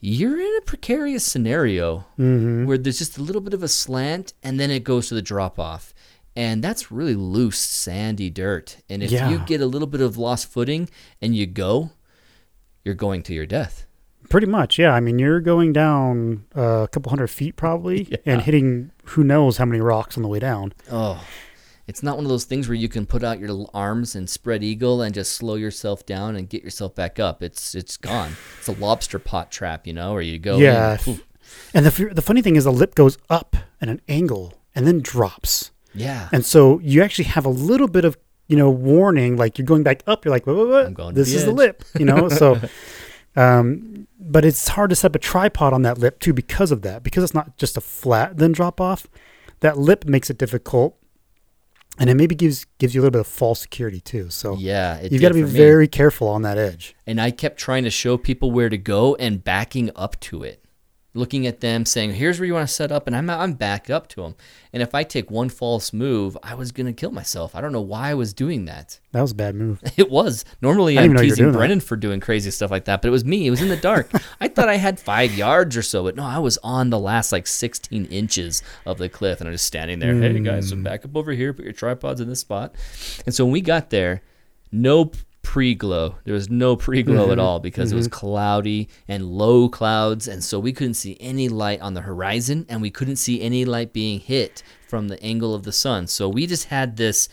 you're 0.00 0.38
in 0.40 0.54
a 0.58 0.60
precarious 0.60 1.24
scenario 1.24 2.04
Mm-hmm. 2.16 2.64
where 2.66 2.78
there's 2.78 2.98
just 2.98 3.18
a 3.18 3.22
little 3.22 3.40
bit 3.40 3.54
of 3.54 3.62
a 3.64 3.68
slant, 3.68 4.34
and 4.40 4.60
then 4.60 4.70
it 4.70 4.84
goes 4.84 5.08
to 5.08 5.14
the 5.14 5.22
drop 5.22 5.58
off. 5.58 5.92
And 6.36 6.62
that's 6.62 6.92
really 6.92 7.16
loose, 7.16 7.58
sandy 7.58 8.30
dirt. 8.30 8.76
And 8.88 9.02
if 9.02 9.10
you 9.10 9.38
get 9.46 9.60
a 9.60 9.66
little 9.66 9.88
bit 9.88 10.00
of 10.00 10.16
lost 10.16 10.46
footing 10.48 10.88
and 11.20 11.34
you 11.34 11.46
go, 11.46 11.90
you're 12.84 12.94
going 12.94 13.22
to 13.24 13.34
your 13.34 13.46
death. 13.46 13.86
Pretty 14.28 14.46
much, 14.46 14.78
yeah. 14.78 14.92
I 14.92 15.00
mean, 15.00 15.18
you're 15.18 15.40
going 15.40 15.72
down 15.72 16.44
uh, 16.56 16.82
a 16.84 16.88
couple 16.88 17.10
hundred 17.10 17.28
feet 17.28 17.56
probably 17.56 18.04
Yeah. 18.10 18.16
and 18.26 18.42
hitting 18.42 18.90
who 19.04 19.22
knows 19.24 19.56
how 19.58 19.64
many 19.64 19.80
rocks 19.80 20.16
on 20.16 20.22
the 20.22 20.28
way 20.28 20.38
down. 20.38 20.72
Oh, 20.90 21.24
it's 21.86 22.02
not 22.02 22.16
one 22.16 22.24
of 22.24 22.30
those 22.30 22.44
things 22.44 22.66
where 22.68 22.74
you 22.74 22.88
can 22.88 23.04
put 23.04 23.22
out 23.22 23.38
your 23.38 23.66
arms 23.74 24.14
and 24.16 24.28
spread 24.28 24.64
eagle 24.64 25.02
and 25.02 25.14
just 25.14 25.32
slow 25.32 25.54
yourself 25.56 26.06
down 26.06 26.34
and 26.36 26.48
get 26.48 26.62
yourself 26.64 26.94
back 26.94 27.20
up. 27.20 27.42
It's 27.42 27.74
it's 27.74 27.96
gone. 27.98 28.32
It's 28.58 28.68
a 28.68 28.72
lobster 28.72 29.18
pot 29.18 29.50
trap, 29.52 29.86
you 29.86 29.92
know, 29.92 30.12
where 30.14 30.22
you 30.22 30.38
go. 30.38 30.56
yeah. 30.56 30.96
poof. 30.98 31.22
And 31.74 31.84
the, 31.84 32.10
the 32.14 32.22
funny 32.22 32.40
thing 32.40 32.56
is, 32.56 32.64
the 32.64 32.72
lip 32.72 32.94
goes 32.94 33.18
up 33.28 33.54
at 33.80 33.88
an 33.90 34.00
angle 34.08 34.54
and 34.74 34.86
then 34.86 35.00
drops. 35.02 35.70
yeah. 35.92 36.28
And 36.32 36.44
so 36.44 36.80
you 36.80 37.02
actually 37.02 37.26
have 37.26 37.44
a 37.44 37.50
little 37.50 37.86
bit 37.86 38.04
of, 38.06 38.16
you 38.48 38.56
know, 38.56 38.70
warning, 38.70 39.36
like 39.36 39.58
you're 39.58 39.66
going 39.66 39.82
back 39.82 40.02
up. 40.06 40.24
You're 40.24 40.32
like, 40.32 40.46
what, 40.46 40.56
what, 40.56 40.98
what? 40.98 41.14
This 41.14 41.34
is 41.34 41.44
the 41.44 41.52
lip, 41.52 41.84
you 41.98 42.06
know? 42.06 42.28
So, 42.30 42.58
um, 43.36 44.06
but 44.24 44.44
it's 44.44 44.68
hard 44.68 44.90
to 44.90 44.96
set 44.96 45.12
up 45.12 45.16
a 45.16 45.18
tripod 45.18 45.72
on 45.72 45.82
that 45.82 45.98
lip 45.98 46.18
too 46.20 46.32
because 46.32 46.70
of 46.70 46.82
that, 46.82 47.02
because 47.02 47.22
it's 47.22 47.34
not 47.34 47.56
just 47.56 47.76
a 47.76 47.80
flat 47.80 48.38
then 48.38 48.52
drop 48.52 48.80
off. 48.80 49.06
That 49.60 49.78
lip 49.78 50.06
makes 50.06 50.30
it 50.30 50.38
difficult 50.38 50.96
and 51.98 52.10
it 52.10 52.14
maybe 52.14 52.34
gives 52.34 52.64
gives 52.78 52.94
you 52.94 53.00
a 53.00 53.02
little 53.02 53.12
bit 53.12 53.20
of 53.20 53.26
false 53.26 53.60
security 53.60 54.00
too. 54.00 54.30
So 54.30 54.56
Yeah, 54.56 55.00
you've 55.02 55.20
got 55.20 55.28
to 55.28 55.34
be 55.34 55.42
very 55.42 55.88
careful 55.88 56.28
on 56.28 56.42
that 56.42 56.58
edge. 56.58 56.96
And 57.06 57.20
I 57.20 57.30
kept 57.30 57.58
trying 57.58 57.84
to 57.84 57.90
show 57.90 58.16
people 58.16 58.50
where 58.50 58.68
to 58.68 58.78
go 58.78 59.14
and 59.16 59.42
backing 59.42 59.90
up 59.94 60.18
to 60.20 60.42
it. 60.42 60.63
Looking 61.16 61.46
at 61.46 61.60
them 61.60 61.86
saying, 61.86 62.14
here's 62.14 62.40
where 62.40 62.46
you 62.46 62.54
want 62.54 62.68
to 62.68 62.74
set 62.74 62.90
up. 62.90 63.06
And 63.06 63.14
I'm, 63.14 63.30
I'm 63.30 63.54
back 63.54 63.88
up 63.88 64.08
to 64.08 64.22
them. 64.22 64.34
And 64.72 64.82
if 64.82 64.94
I 64.94 65.04
take 65.04 65.30
one 65.30 65.48
false 65.48 65.92
move, 65.92 66.36
I 66.42 66.54
was 66.54 66.72
going 66.72 66.86
to 66.86 66.92
kill 66.92 67.12
myself. 67.12 67.54
I 67.54 67.60
don't 67.60 67.72
know 67.72 67.80
why 67.80 68.10
I 68.10 68.14
was 68.14 68.34
doing 68.34 68.64
that. 68.64 68.98
That 69.12 69.22
was 69.22 69.30
a 69.30 69.36
bad 69.36 69.54
move. 69.54 69.80
It 69.96 70.10
was. 70.10 70.44
Normally 70.60 70.98
I'm 70.98 71.04
didn't 71.04 71.10
even 71.10 71.14
know 71.14 71.22
you 71.22 71.26
were 71.26 71.30
teasing 71.30 71.44
doing 71.44 71.52
that. 71.52 71.58
Brendan 71.58 71.80
for 71.80 71.96
doing 71.96 72.18
crazy 72.18 72.50
stuff 72.50 72.72
like 72.72 72.86
that, 72.86 73.00
but 73.00 73.08
it 73.08 73.12
was 73.12 73.24
me. 73.24 73.46
It 73.46 73.50
was 73.50 73.62
in 73.62 73.68
the 73.68 73.76
dark. 73.76 74.10
I 74.40 74.48
thought 74.48 74.68
I 74.68 74.76
had 74.76 74.98
five 74.98 75.32
yards 75.34 75.76
or 75.76 75.82
so, 75.82 76.02
but 76.02 76.16
no, 76.16 76.24
I 76.24 76.38
was 76.38 76.58
on 76.64 76.90
the 76.90 76.98
last 76.98 77.30
like 77.30 77.46
16 77.46 78.06
inches 78.06 78.62
of 78.84 78.98
the 78.98 79.08
cliff. 79.08 79.40
And 79.40 79.48
I'm 79.48 79.54
just 79.54 79.66
standing 79.66 80.00
there. 80.00 80.14
Hey, 80.14 80.40
guys, 80.40 80.70
so 80.70 80.76
mm. 80.76 80.82
back 80.82 81.04
up 81.04 81.16
over 81.16 81.30
here. 81.30 81.52
Put 81.52 81.64
your 81.64 81.72
tripods 81.72 82.20
in 82.20 82.28
this 82.28 82.40
spot. 82.40 82.74
And 83.24 83.34
so 83.34 83.44
when 83.44 83.52
we 83.52 83.60
got 83.60 83.90
there, 83.90 84.22
no 84.72 85.12
pre-glow. 85.44 86.16
There 86.24 86.34
was 86.34 86.50
no 86.50 86.74
pre-glow 86.74 87.24
Mm-hmm. 87.24 87.32
at 87.32 87.38
all 87.38 87.60
because 87.60 87.92
it 87.92 87.94
was 87.96 88.08
cloudy 88.08 88.88
and 89.06 89.24
low 89.24 89.68
clouds, 89.68 90.26
and 90.26 90.42
so 90.42 90.58
we 90.58 90.72
couldn't 90.72 90.94
see 90.94 91.16
any 91.20 91.48
light 91.48 91.80
on 91.80 91.94
the 91.94 92.00
horizon, 92.00 92.66
and 92.68 92.82
we 92.82 92.90
couldn't 92.90 93.16
see 93.16 93.40
any 93.40 93.64
light 93.64 93.92
being 93.92 94.18
hit 94.18 94.64
from 94.88 95.08
the 95.08 95.22
angle 95.22 95.54
of 95.54 95.62
the 95.62 95.72
sun. 95.72 96.06
So 96.08 96.28
we 96.28 96.46
just 96.46 96.64
had 96.66 96.96
this 96.96 97.28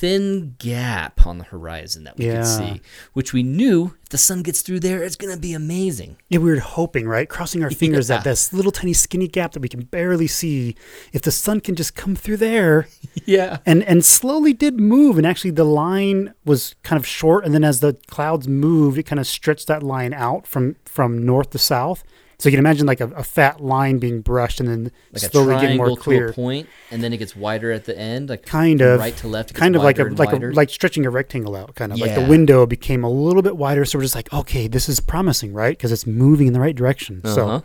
thin 0.00 0.54
gap 0.58 1.26
on 1.26 1.36
the 1.36 1.44
horizon 1.44 2.04
that 2.04 2.16
we 2.16 2.24
Yeah. 2.26 2.36
could 2.36 2.46
see, 2.46 2.80
which 3.12 3.34
we 3.34 3.42
knew 3.42 3.94
if 4.02 4.08
the 4.08 4.16
sun 4.18 4.42
gets 4.42 4.62
through 4.62 4.80
there, 4.80 5.02
it's 5.02 5.14
gonna 5.14 5.36
be 5.36 5.52
amazing. 5.52 6.16
Yeah, 6.30 6.38
we 6.38 6.50
were 6.50 6.58
hoping, 6.58 7.06
right? 7.06 7.28
Crossing 7.28 7.62
our 7.62 7.70
fingers 7.82 8.08
Yeah. 8.08 8.16
that 8.16 8.24
this 8.24 8.52
little 8.52 8.72
tiny 8.72 8.94
skinny 8.94 9.28
gap 9.28 9.52
that 9.52 9.60
we 9.60 9.68
can 9.68 9.82
barely 9.82 10.26
see, 10.26 10.74
if 11.12 11.20
the 11.20 11.30
sun 11.30 11.60
can 11.60 11.74
just 11.74 11.94
come 11.94 12.16
through 12.16 12.38
there, 12.38 12.88
Yeah. 13.26 13.58
and 13.66 13.82
and 13.84 14.02
slowly 14.04 14.54
did 14.54 14.80
move, 14.80 15.18
and 15.18 15.26
actually 15.26 15.50
the 15.50 15.64
line 15.64 16.32
was 16.46 16.74
kind 16.82 16.98
of 16.98 17.06
short, 17.06 17.44
and 17.44 17.52
then 17.54 17.62
as 17.62 17.80
the 17.80 17.96
clouds 18.08 18.48
moved, 18.48 18.96
it 18.96 19.02
kind 19.04 19.20
of 19.20 19.26
stretched 19.26 19.66
that 19.66 19.82
line 19.82 20.14
out 20.14 20.46
from 20.46 20.76
from 20.86 21.24
north 21.26 21.50
to 21.50 21.58
south. 21.58 22.02
So 22.40 22.48
you 22.48 22.52
can 22.52 22.58
imagine 22.58 22.86
like 22.86 23.00
a, 23.00 23.08
a 23.08 23.22
fat 23.22 23.60
line 23.60 23.98
being 23.98 24.22
brushed, 24.22 24.58
and 24.60 24.68
then 24.68 24.92
Like 25.12 25.22
slowly 25.30 25.54
getting 25.60 25.76
more 25.76 25.94
clear. 25.96 26.32
point, 26.32 26.68
and 26.90 27.02
then 27.02 27.12
it 27.12 27.18
gets 27.18 27.36
wider 27.36 27.70
at 27.70 27.84
the 27.84 27.96
end, 27.96 28.28
like 28.30 28.46
Kind 28.46 28.80
of, 28.80 28.98
right 28.98 29.16
to 29.18 29.28
left. 29.28 29.52
Kind 29.54 29.76
of 29.76 29.82
like 29.82 29.98
a 29.98 30.04
like 30.04 30.32
wider. 30.32 30.50
a 30.50 30.54
like 30.54 30.70
stretching 30.70 31.04
a 31.06 31.10
rectangle 31.10 31.54
out, 31.54 31.74
kind 31.74 31.92
of 31.92 31.98
like 32.00 32.14
the 32.14 32.26
window 32.26 32.66
became 32.66 33.04
a 33.04 33.10
little 33.10 33.42
bit 33.42 33.56
wider. 33.56 33.84
So 33.84 33.98
we're 33.98 34.02
just 34.04 34.14
like, 34.14 34.32
okay, 34.32 34.66
this 34.68 34.88
is 34.88 35.00
promising, 35.00 35.52
right? 35.52 35.76
Because 35.76 35.92
it's 35.92 36.06
moving 36.06 36.46
in 36.46 36.52
the 36.52 36.60
right 36.60 36.74
direction. 36.74 37.20
So 37.24 37.46
Uh-huh. 37.48 37.60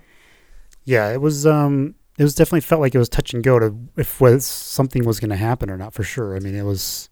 yeah, 0.83 1.11
it 1.11 1.21
was 1.21 1.45
um 1.45 1.95
it 2.17 2.23
was 2.23 2.35
definitely 2.35 2.61
felt 2.61 2.81
like 2.81 2.95
it 2.95 2.97
was 2.99 3.09
touch 3.09 3.33
and 3.33 3.43
go 3.43 3.59
to 3.59 3.75
if 3.97 4.21
was 4.21 4.45
something 4.45 5.03
was 5.05 5.19
going 5.19 5.29
to 5.31 5.35
happen 5.35 5.69
or 5.69 5.77
not 5.77 5.93
for 5.93 6.03
sure. 6.03 6.35
I 6.35 6.39
mean, 6.39 6.55
it 6.55 6.63
was 6.63 7.09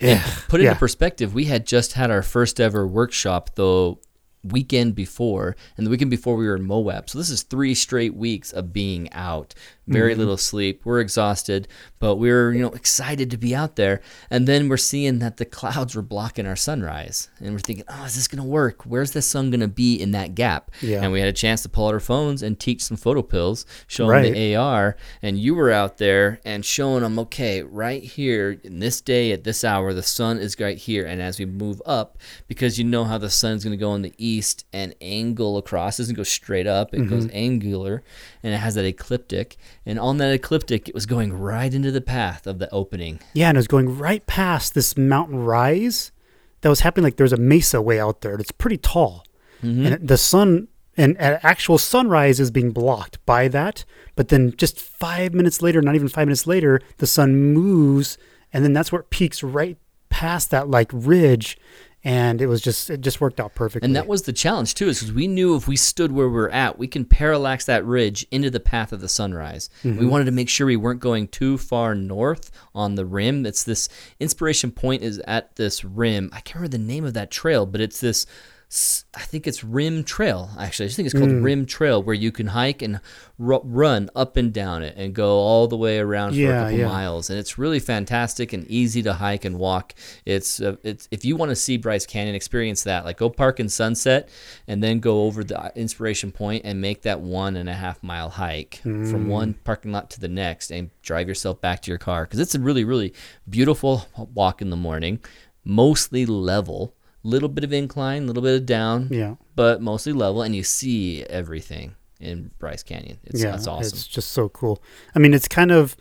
Yeah. 0.00 0.22
Put 0.48 0.60
it 0.60 0.64
Yeah. 0.64 0.70
into 0.70 0.80
perspective, 0.80 1.34
we 1.34 1.46
had 1.46 1.66
just 1.66 1.94
had 1.94 2.10
our 2.10 2.22
first 2.22 2.60
ever 2.60 2.86
workshop 2.86 3.54
the 3.56 3.94
weekend 4.42 4.94
before, 4.94 5.56
and 5.76 5.86
the 5.86 5.90
weekend 5.90 6.10
before 6.10 6.36
we 6.36 6.46
were 6.46 6.56
in 6.56 6.64
Moab. 6.64 7.08
So 7.10 7.18
this 7.18 7.30
is 7.30 7.42
three 7.42 7.74
straight 7.74 8.14
weeks 8.14 8.52
of 8.52 8.72
being 8.72 9.12
out. 9.12 9.54
Very 9.88 10.12
Mm-hmm. 10.12 10.18
little 10.20 10.36
sleep. 10.36 10.82
We're 10.84 11.00
exhausted, 11.00 11.66
but 11.98 12.16
we're 12.16 12.52
you 12.52 12.60
know 12.62 12.70
excited 12.70 13.30
to 13.30 13.36
be 13.38 13.54
out 13.54 13.76
there. 13.76 14.00
And 14.30 14.46
then 14.46 14.68
we're 14.68 14.76
seeing 14.76 15.18
that 15.20 15.38
the 15.38 15.44
clouds 15.44 15.94
were 15.96 16.02
blocking 16.02 16.46
our 16.46 16.56
sunrise, 16.56 17.28
and 17.40 17.52
we're 17.52 17.58
thinking, 17.58 17.84
oh, 17.88 18.04
is 18.04 18.14
this 18.14 18.28
gonna 18.28 18.44
work? 18.44 18.84
Where's 18.84 19.12
the 19.12 19.22
sun 19.22 19.50
gonna 19.50 19.66
be 19.68 19.96
in 19.96 20.10
that 20.12 20.34
gap? 20.34 20.70
Yeah. 20.82 21.02
And 21.02 21.12
we 21.12 21.20
had 21.20 21.28
a 21.28 21.32
chance 21.32 21.62
to 21.62 21.68
pull 21.68 21.88
out 21.88 21.94
our 21.94 22.00
phones 22.00 22.42
and 22.42 22.58
teach 22.58 22.82
some 22.82 22.96
PhotoPills, 22.96 23.64
showing 23.86 24.10
Right. 24.10 24.32
the 24.32 24.56
AR, 24.56 24.96
and 25.22 25.38
you 25.38 25.54
were 25.54 25.70
out 25.70 25.98
there 25.98 26.40
and 26.44 26.64
showing 26.64 27.02
them, 27.02 27.18
okay, 27.18 27.62
right 27.62 28.02
here 28.02 28.58
in 28.62 28.78
this 28.80 29.00
day 29.00 29.32
at 29.32 29.44
this 29.44 29.64
hour, 29.64 29.92
the 29.94 30.02
sun 30.02 30.38
is 30.38 30.56
right 30.60 30.76
here, 30.78 31.06
and 31.06 31.20
as 31.22 31.38
we 31.38 31.46
move 31.46 31.80
up, 31.86 32.18
because 32.46 32.78
you 32.78 32.84
know 32.84 33.04
how 33.04 33.18
the 33.18 33.30
sun's 33.30 33.64
going 33.64 33.72
to 33.76 33.80
go 33.80 33.94
in 33.94 34.02
the 34.02 34.14
east 34.18 34.64
and 34.72 34.94
angle 35.00 35.56
across, 35.56 35.98
it 35.98 36.02
doesn't 36.02 36.14
go 36.16 36.22
straight 36.22 36.66
up, 36.66 36.92
it 36.94 37.08
goes 37.08 37.28
angular, 37.32 38.02
and 38.42 38.52
it 38.54 38.58
has 38.58 38.74
that 38.74 38.84
ecliptic, 38.84 39.56
and 39.88 39.98
on 39.98 40.18
that 40.18 40.32
ecliptic, 40.32 40.88
it 40.88 40.94
was 40.94 41.06
going 41.06 41.32
right 41.32 41.72
into 41.74 41.90
the 41.90 42.00
path 42.00 42.46
of 42.46 42.60
the 42.60 42.70
opening. 42.72 43.18
yeah, 43.34 43.48
and 43.48 43.56
it 43.56 43.58
was 43.58 43.66
going 43.66 43.98
right 43.98 44.24
past 44.26 44.74
this 44.74 44.96
mountain 44.96 45.38
rise 45.40 46.12
that 46.60 46.68
was 46.68 46.80
happening. 46.80 47.04
Like 47.04 47.16
there's 47.16 47.32
a 47.32 47.36
mesa 47.36 47.82
way 47.82 47.98
out 47.98 48.20
there. 48.20 48.34
It's 48.34 48.52
pretty 48.52 48.76
tall, 48.78 49.24
Mm-hmm. 49.62 49.86
and 49.86 50.06
the 50.08 50.16
sun 50.16 50.68
and 50.96 51.16
actual 51.20 51.78
sunrise 51.78 52.38
is 52.40 52.50
being 52.52 52.70
blocked 52.70 53.24
by 53.26 53.48
that. 53.48 53.84
But 54.14 54.28
then 54.28 54.52
just 54.56 54.80
five 54.80 55.32
minutes 55.34 55.62
later, 55.62 55.80
not 55.82 55.94
even 55.96 56.08
five 56.08 56.26
minutes 56.28 56.46
later, 56.46 56.80
the 56.98 57.06
sun 57.06 57.34
moves, 57.54 58.18
and 58.52 58.64
then 58.64 58.72
that's 58.72 58.90
where 58.92 59.00
it 59.02 59.10
peaks 59.10 59.42
right 59.42 59.76
past 60.10 60.50
that 60.50 60.68
like 60.70 60.90
ridge. 60.92 61.56
And 62.04 62.40
it 62.40 62.46
was 62.46 62.60
just 62.60 62.90
it 62.90 63.00
just 63.00 63.20
worked 63.20 63.40
out 63.40 63.54
perfectly. 63.54 63.86
And 63.86 63.96
that 63.96 64.06
was 64.06 64.22
the 64.22 64.32
challenge 64.32 64.74
too, 64.74 64.88
is 64.88 65.00
because 65.00 65.12
we 65.12 65.26
knew 65.26 65.56
if 65.56 65.66
we 65.66 65.76
stood 65.76 66.12
where 66.12 66.28
we're 66.28 66.48
at, 66.50 66.78
we 66.78 66.86
can 66.86 67.04
parallax 67.04 67.64
that 67.66 67.84
ridge 67.84 68.24
into 68.30 68.50
the 68.50 68.60
path 68.60 68.92
of 68.92 69.00
the 69.00 69.08
sunrise. 69.08 69.68
We 69.82 69.90
mm-hmm. 69.90 70.08
wanted 70.08 70.26
to 70.26 70.32
make 70.32 70.48
sure 70.48 70.66
we 70.66 70.76
weren't 70.76 71.00
going 71.00 71.28
too 71.28 71.58
far 71.58 71.94
north 71.94 72.52
on 72.74 72.94
the 72.94 73.04
rim. 73.04 73.44
It's 73.44 73.64
this 73.64 73.88
inspiration 74.20 74.70
point 74.70 75.02
is 75.02 75.18
at 75.26 75.56
this 75.56 75.84
rim. 75.84 76.30
I 76.32 76.40
can't 76.40 76.56
remember 76.56 76.78
the 76.78 76.84
name 76.84 77.04
of 77.04 77.14
that 77.14 77.30
trail, 77.30 77.66
but 77.66 77.80
it's 77.80 78.00
this. 78.00 78.26
I 78.70 79.20
think 79.20 79.46
it's 79.46 79.64
Rim 79.64 80.04
Trail. 80.04 80.50
Actually, 80.58 80.84
I 80.84 80.88
just 80.88 80.96
think 80.96 81.06
it's 81.06 81.18
called 81.18 81.32
Rim 81.32 81.64
Trail, 81.64 82.02
where 82.02 82.14
you 82.14 82.30
can 82.30 82.48
hike 82.48 82.82
and 82.82 83.00
ru- 83.38 83.62
run 83.64 84.10
up 84.14 84.36
and 84.36 84.52
down 84.52 84.82
it 84.82 84.94
and 84.98 85.14
go 85.14 85.38
all 85.38 85.68
the 85.68 85.76
way 85.76 85.98
around 85.98 86.32
for 86.32 86.36
Yeah, 86.36 86.48
a 86.60 86.64
couple 86.64 86.78
yeah. 86.80 86.86
miles. 86.88 87.30
And 87.30 87.38
it's 87.38 87.56
really 87.56 87.78
fantastic 87.78 88.52
and 88.52 88.66
easy 88.66 89.02
to 89.04 89.14
hike 89.14 89.46
and 89.46 89.58
walk. 89.58 89.94
It's 90.26 90.60
uh, 90.60 90.76
it's 90.82 91.08
if 91.10 91.24
you 91.24 91.34
want 91.34 91.48
to 91.50 91.56
see 91.56 91.78
Bryce 91.78 92.04
Canyon, 92.04 92.34
experience 92.34 92.82
that. 92.84 93.06
Like 93.06 93.16
go 93.16 93.30
park 93.30 93.58
in 93.58 93.70
Sunset 93.70 94.28
and 94.66 94.82
then 94.82 95.00
go 95.00 95.22
over 95.22 95.42
the 95.42 95.58
uh, 95.58 95.70
Inspiration 95.74 96.30
Point 96.30 96.62
and 96.66 96.78
make 96.78 97.02
that 97.02 97.20
one 97.20 97.56
and 97.56 97.70
a 97.70 97.74
half 97.74 98.02
mile 98.02 98.28
hike 98.28 98.80
from 98.82 99.28
one 99.28 99.54
parking 99.64 99.92
lot 99.92 100.10
to 100.10 100.20
the 100.20 100.28
next 100.28 100.70
and 100.70 100.90
drive 101.00 101.26
yourself 101.26 101.58
back 101.62 101.80
to 101.82 101.90
your 101.90 101.98
car 101.98 102.24
because 102.24 102.38
it's 102.38 102.54
a 102.54 102.60
really 102.60 102.84
really 102.84 103.14
beautiful 103.48 104.06
walk 104.34 104.60
in 104.60 104.68
the 104.68 104.76
morning, 104.76 105.20
mostly 105.64 106.26
level. 106.26 106.94
Little 107.28 107.48
bit 107.48 107.64
of 107.64 107.72
incline, 107.72 108.26
little 108.26 108.42
bit 108.42 108.56
of 108.56 108.66
down, 108.66 109.08
yeah. 109.10 109.34
but 109.54 109.82
mostly 109.82 110.12
level, 110.12 110.42
and 110.42 110.54
you 110.54 110.62
see 110.62 111.24
everything 111.24 111.94
in 112.20 112.50
Bryce 112.58 112.82
Canyon. 112.82 113.18
It's, 113.24 113.42
yeah, 113.42 113.54
it's 113.54 113.66
awesome. 113.66 113.86
It's 113.86 114.06
just 114.06 114.30
so 114.30 114.48
cool. 114.48 114.82
I 115.14 115.18
mean, 115.18 115.34
it's 115.34 115.48
kind 115.48 115.70
of, 115.70 115.96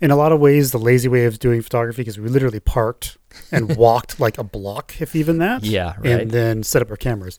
in 0.00 0.10
a 0.10 0.16
lot 0.16 0.32
of 0.32 0.40
ways, 0.40 0.70
the 0.72 0.78
lazy 0.78 1.08
way 1.08 1.24
of 1.24 1.38
doing 1.38 1.60
photography 1.60 2.02
because 2.02 2.18
we 2.18 2.28
literally 2.28 2.60
parked 2.60 3.18
and 3.50 3.76
walked 3.76 4.20
like 4.20 4.38
a 4.38 4.44
block, 4.44 5.00
if 5.00 5.16
even 5.16 5.38
that. 5.38 5.64
Yeah, 5.64 5.94
right. 5.98 6.20
And 6.20 6.30
then 6.30 6.62
set 6.62 6.82
up 6.82 6.90
our 6.90 6.96
cameras. 6.96 7.38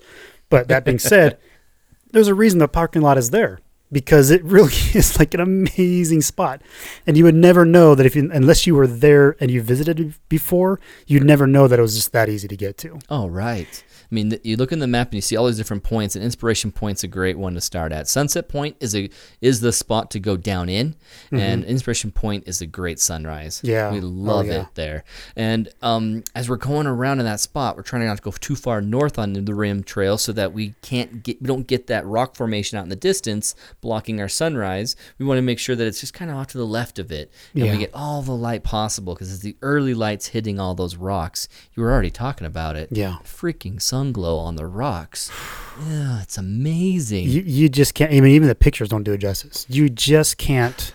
But 0.50 0.68
that 0.68 0.84
being 0.84 1.00
said, 1.00 1.38
there's 2.12 2.28
a 2.28 2.36
reason 2.36 2.60
the 2.60 2.68
parking 2.68 3.02
lot 3.02 3.18
is 3.18 3.30
there 3.30 3.60
because 3.92 4.32
it 4.32 4.44
really 4.44 4.74
is 4.94 5.20
like 5.20 5.34
an 5.34 5.40
amazing 5.40 6.22
spot. 6.22 6.62
And 7.06 7.18
you 7.18 7.24
would 7.24 7.36
never 7.36 7.66
know 7.66 7.96
that 7.96 8.06
if 8.06 8.16
you, 8.16 8.30
unless 8.32 8.66
you 8.66 8.76
were 8.76 8.88
there 8.88 9.36
and 9.40 9.52
you 9.52 9.62
visited 9.62 10.16
before, 10.30 10.80
you'd 11.08 11.24
never 11.24 11.48
know 11.48 11.68
that 11.68 11.80
it 11.80 11.82
was 11.82 11.96
just 11.96 12.12
that 12.14 12.30
easy 12.30 12.48
to 12.48 12.58
get 12.58 12.78
to. 12.80 13.00
Oh, 13.10 13.28
right. 13.28 13.84
I 14.12 14.16
mean, 14.16 14.38
you 14.44 14.58
look 14.58 14.72
in 14.74 14.80
the 14.80 14.88
map 14.88 15.08
and 15.08 15.16
you 15.16 15.22
see 15.22 15.38
all 15.38 15.46
these 15.48 15.56
different 15.58 15.84
points, 15.84 16.16
and 16.18 16.26
Inspiration 16.26 16.72
Point's 16.72 17.04
a 17.04 17.08
great 17.08 17.38
one 17.38 17.54
to 17.54 17.62
start 17.62 17.92
at. 17.94 18.08
Sunset 18.10 18.50
Point 18.50 18.76
is 18.82 18.94
a 18.96 19.10
is 19.40 19.62
the 19.62 19.72
spot 19.72 20.12
to 20.12 20.20
go 20.20 20.36
down 20.36 20.68
in, 20.68 20.96
and 21.32 21.64
Inspiration 21.64 22.12
Point 22.12 22.44
is 22.46 22.62
a 22.62 22.68
great 22.68 23.00
sunrise. 23.00 23.58
Mm-hmm. 23.60 23.68
Yeah. 23.68 23.92
we 23.92 24.00
Oh, 24.02 24.06
love 24.06 24.48
yeah. 24.48 24.62
it 24.64 24.68
there. 24.76 25.04
And 25.36 25.70
um, 25.82 26.24
as 26.36 26.50
we're 26.50 26.58
going 26.58 26.88
around 26.88 27.20
in 27.20 27.26
that 27.26 27.40
spot, 27.40 27.78
we're 27.78 27.84
trying 27.84 28.06
not 28.06 28.18
to 28.18 28.24
go 28.24 28.32
too 28.32 28.56
far 28.56 28.82
north 28.82 29.18
on 29.18 29.34
the 29.34 29.54
rim 29.56 29.84
trail 29.84 30.18
so 30.18 30.32
that 30.34 30.52
we 30.54 30.76
can't 30.82 31.24
get 31.24 31.42
we 31.42 31.48
don't 31.48 31.68
get 31.68 31.88
that 31.88 32.06
rock 32.06 32.36
formation 32.36 32.78
out 32.78 32.84
in 32.84 32.90
the 32.90 32.96
distance 32.96 33.56
blocking 33.80 34.20
our 34.20 34.28
sunrise. 34.28 34.96
We 35.20 35.26
want 35.26 35.38
to 35.38 35.42
make 35.42 35.60
sure 35.60 35.76
that 35.76 35.88
it's 35.88 36.02
just 36.02 36.14
kind 36.14 36.30
of 36.30 36.38
off 36.38 36.48
to 36.48 36.58
the 36.58 36.66
left 36.68 37.00
of 37.00 37.12
it, 37.12 37.32
and 37.54 37.66
Yeah. 37.66 37.72
we 37.72 37.78
get 37.78 37.92
all 37.94 38.22
the 38.22 38.36
light 38.36 38.64
possible 38.64 39.14
because 39.14 39.32
it's 39.34 39.42
the 39.44 39.56
early 39.62 39.94
lights 39.94 40.28
hitting 40.28 40.60
all 40.60 40.76
those 40.76 40.96
rocks. 40.98 41.48
You 41.76 41.84
were 41.84 41.92
already 41.92 42.12
talking 42.12 42.46
about 42.46 42.76
it 42.76 42.90
Yeah. 42.92 43.18
freaking 43.24 43.82
sun 44.02 44.12
glow 44.12 44.38
on 44.40 44.56
the 44.56 44.66
rocks. 44.66 45.32
Yeah, 45.90 46.22
it's 46.22 46.38
amazing. 46.38 47.28
You, 47.28 47.42
you 47.42 47.68
just 47.70 47.96
can't, 47.96 48.12
I 48.12 48.20
mean, 48.20 48.34
even 48.36 48.48
the 48.50 48.54
pictures 48.54 48.90
don't 48.90 49.02
do 49.04 49.14
it 49.14 49.18
justice. 49.20 49.66
You 49.68 49.90
just 49.90 50.38
can't 50.38 50.94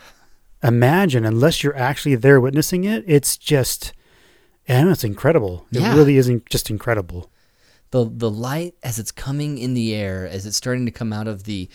imagine 0.63 1.25
unless 1.25 1.61
you're 1.61 1.75
actually 1.75 2.15
there 2.15 2.39
witnessing 2.39 2.85
it. 2.85 3.03
It's 3.05 3.35
just, 3.35 3.91
and 4.65 4.87
it's 4.89 5.03
incredible. 5.03 5.65
It 5.73 5.81
Yeah. 5.81 5.93
really 5.95 6.15
is 6.15 6.29
in- 6.29 6.43
just 6.49 6.69
incredible. 6.69 7.29
the 7.91 8.05
the 8.05 8.29
light 8.29 8.75
as 8.83 8.97
it's 8.99 9.11
coming 9.11 9.57
in 9.57 9.73
the 9.73 9.93
air, 9.95 10.25
as 10.27 10.45
it's 10.45 10.55
starting 10.57 10.85
to 10.85 10.91
come 10.91 11.11
out 11.11 11.27
of 11.27 11.43
the 11.43 11.67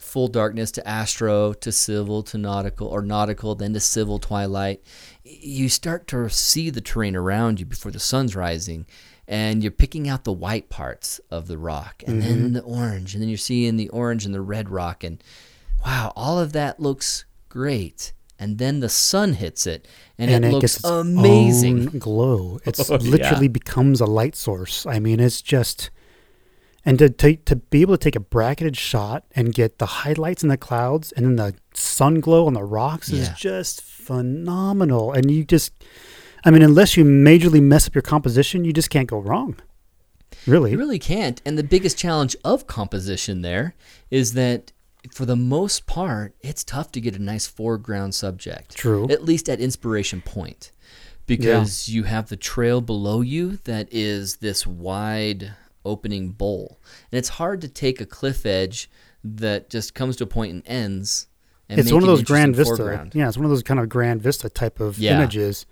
full 0.00 0.26
darkness 0.28 0.72
to 0.72 0.88
astro 0.88 1.52
to 1.52 1.70
civil 1.70 2.22
to 2.24 2.38
nautical 2.38 2.88
or 2.88 3.02
nautical 3.02 3.54
then 3.54 3.72
to 3.74 3.80
civil 3.80 4.18
twilight 4.18 4.82
you 5.24 5.68
start 5.68 6.06
to 6.08 6.28
see 6.30 6.68
the 6.70 6.80
terrain 6.82 7.14
around 7.16 7.58
you 7.60 7.64
before 7.66 7.90
the 7.92 7.98
sun's 7.98 8.34
rising 8.36 8.84
and 9.28 9.62
you're 9.62 9.72
picking 9.72 10.08
out 10.08 10.24
the 10.24 10.32
white 10.32 10.68
parts 10.68 11.20
of 11.30 11.48
the 11.48 11.58
rock 11.58 12.02
and 12.06 12.22
then 12.22 12.38
mm-hmm. 12.38 12.52
the 12.52 12.62
orange 12.62 13.14
and 13.14 13.22
then 13.22 13.28
you're 13.28 13.38
seeing 13.38 13.76
the 13.76 13.88
orange 13.88 14.24
and 14.24 14.34
the 14.34 14.40
red 14.40 14.68
rock 14.68 15.02
and 15.02 15.22
wow 15.84 16.12
all 16.14 16.38
of 16.38 16.52
that 16.52 16.78
looks 16.78 17.24
great 17.48 18.12
and 18.38 18.58
then 18.58 18.80
the 18.80 18.88
sun 18.88 19.34
hits 19.34 19.66
it, 19.66 19.88
and, 20.18 20.30
and 20.30 20.44
it, 20.44 20.48
it, 20.48 20.52
looks 20.52 20.84
amazing. 20.84 21.86
glow. 21.98 22.60
It's 22.66 22.90
Oh, 22.90 22.98
yeah. 23.00 23.10
literally 23.10 23.48
becomes 23.48 24.00
a 24.00 24.06
light 24.06 24.36
source. 24.36 24.84
I 24.84 24.98
mean, 24.98 25.20
it's 25.20 25.40
just 25.40 25.90
and 26.84 26.98
to, 26.98 27.08
to 27.08 27.36
to 27.36 27.56
be 27.56 27.80
able 27.80 27.96
to 27.96 28.02
take 28.02 28.14
a 28.14 28.20
bracketed 28.20 28.76
shot 28.76 29.24
and 29.34 29.54
get 29.54 29.78
the 29.78 29.86
highlights 29.86 30.42
in 30.42 30.48
the 30.48 30.56
clouds 30.56 31.12
and 31.12 31.26
then 31.26 31.36
the 31.36 31.54
sun 31.74 32.20
glow 32.20 32.46
on 32.46 32.54
the 32.54 32.62
rocks 32.62 33.08
is 33.08 33.28
just 33.30 33.82
phenomenal. 33.82 35.12
And 35.12 35.30
you 35.30 35.44
just, 35.44 35.72
I 36.44 36.50
mean, 36.50 36.62
unless 36.62 36.96
you 36.96 37.04
majorly 37.04 37.62
mess 37.62 37.86
up 37.86 37.94
your 37.94 38.02
composition, 38.02 38.64
you 38.64 38.72
just 38.72 38.90
can't 38.90 39.08
go 39.08 39.18
wrong. 39.18 39.56
Really, 40.46 40.72
You 40.72 40.78
really 40.78 40.98
can't. 40.98 41.40
And 41.44 41.56
the 41.58 41.64
biggest 41.64 41.98
challenge 41.98 42.36
of 42.44 42.66
composition 42.66 43.42
there 43.42 43.74
is 44.10 44.34
that 44.34 44.72
for 45.12 45.24
the 45.24 45.36
most 45.36 45.86
part, 45.86 46.34
it's 46.40 46.62
tough 46.64 46.92
to 46.92 47.00
get 47.00 47.14
a 47.16 47.18
nice 47.22 47.46
foreground 47.46 48.14
subject. 48.14 48.76
True. 48.76 49.08
At 49.10 49.24
least 49.24 49.48
at 49.48 49.60
inspiration 49.60 50.20
point. 50.20 50.72
Because 51.26 51.88
you 51.88 52.04
have 52.04 52.28
the 52.28 52.36
trail 52.36 52.80
below 52.80 53.20
you 53.20 53.56
that 53.64 53.88
is 53.90 54.36
this 54.36 54.64
wide 54.66 55.54
opening 55.84 56.30
bowl. 56.30 56.78
And 57.10 57.18
it's 57.18 57.30
hard 57.30 57.60
to 57.62 57.68
take 57.68 58.00
a 58.00 58.06
cliff 58.06 58.46
edge 58.46 58.88
that 59.24 59.68
just 59.68 59.94
comes 59.94 60.14
to 60.16 60.24
a 60.24 60.26
point 60.28 60.52
and 60.52 60.62
ends. 60.66 61.26
And 61.68 61.80
it's 61.80 61.90
one 61.92 62.02
of 62.02 62.06
those 62.06 62.22
grand 62.22 62.54
vista. 62.54 62.76
foreground. 62.76 63.14
Yeah, 63.16 63.26
it's 63.26 63.36
one 63.36 63.44
of 63.44 63.50
those 63.50 63.64
kind 63.64 63.80
of 63.80 63.88
grand 63.88 64.22
vista 64.22 64.48
type 64.48 64.78
of 64.78 64.98
Yeah. 65.00 65.16
images. 65.16 65.66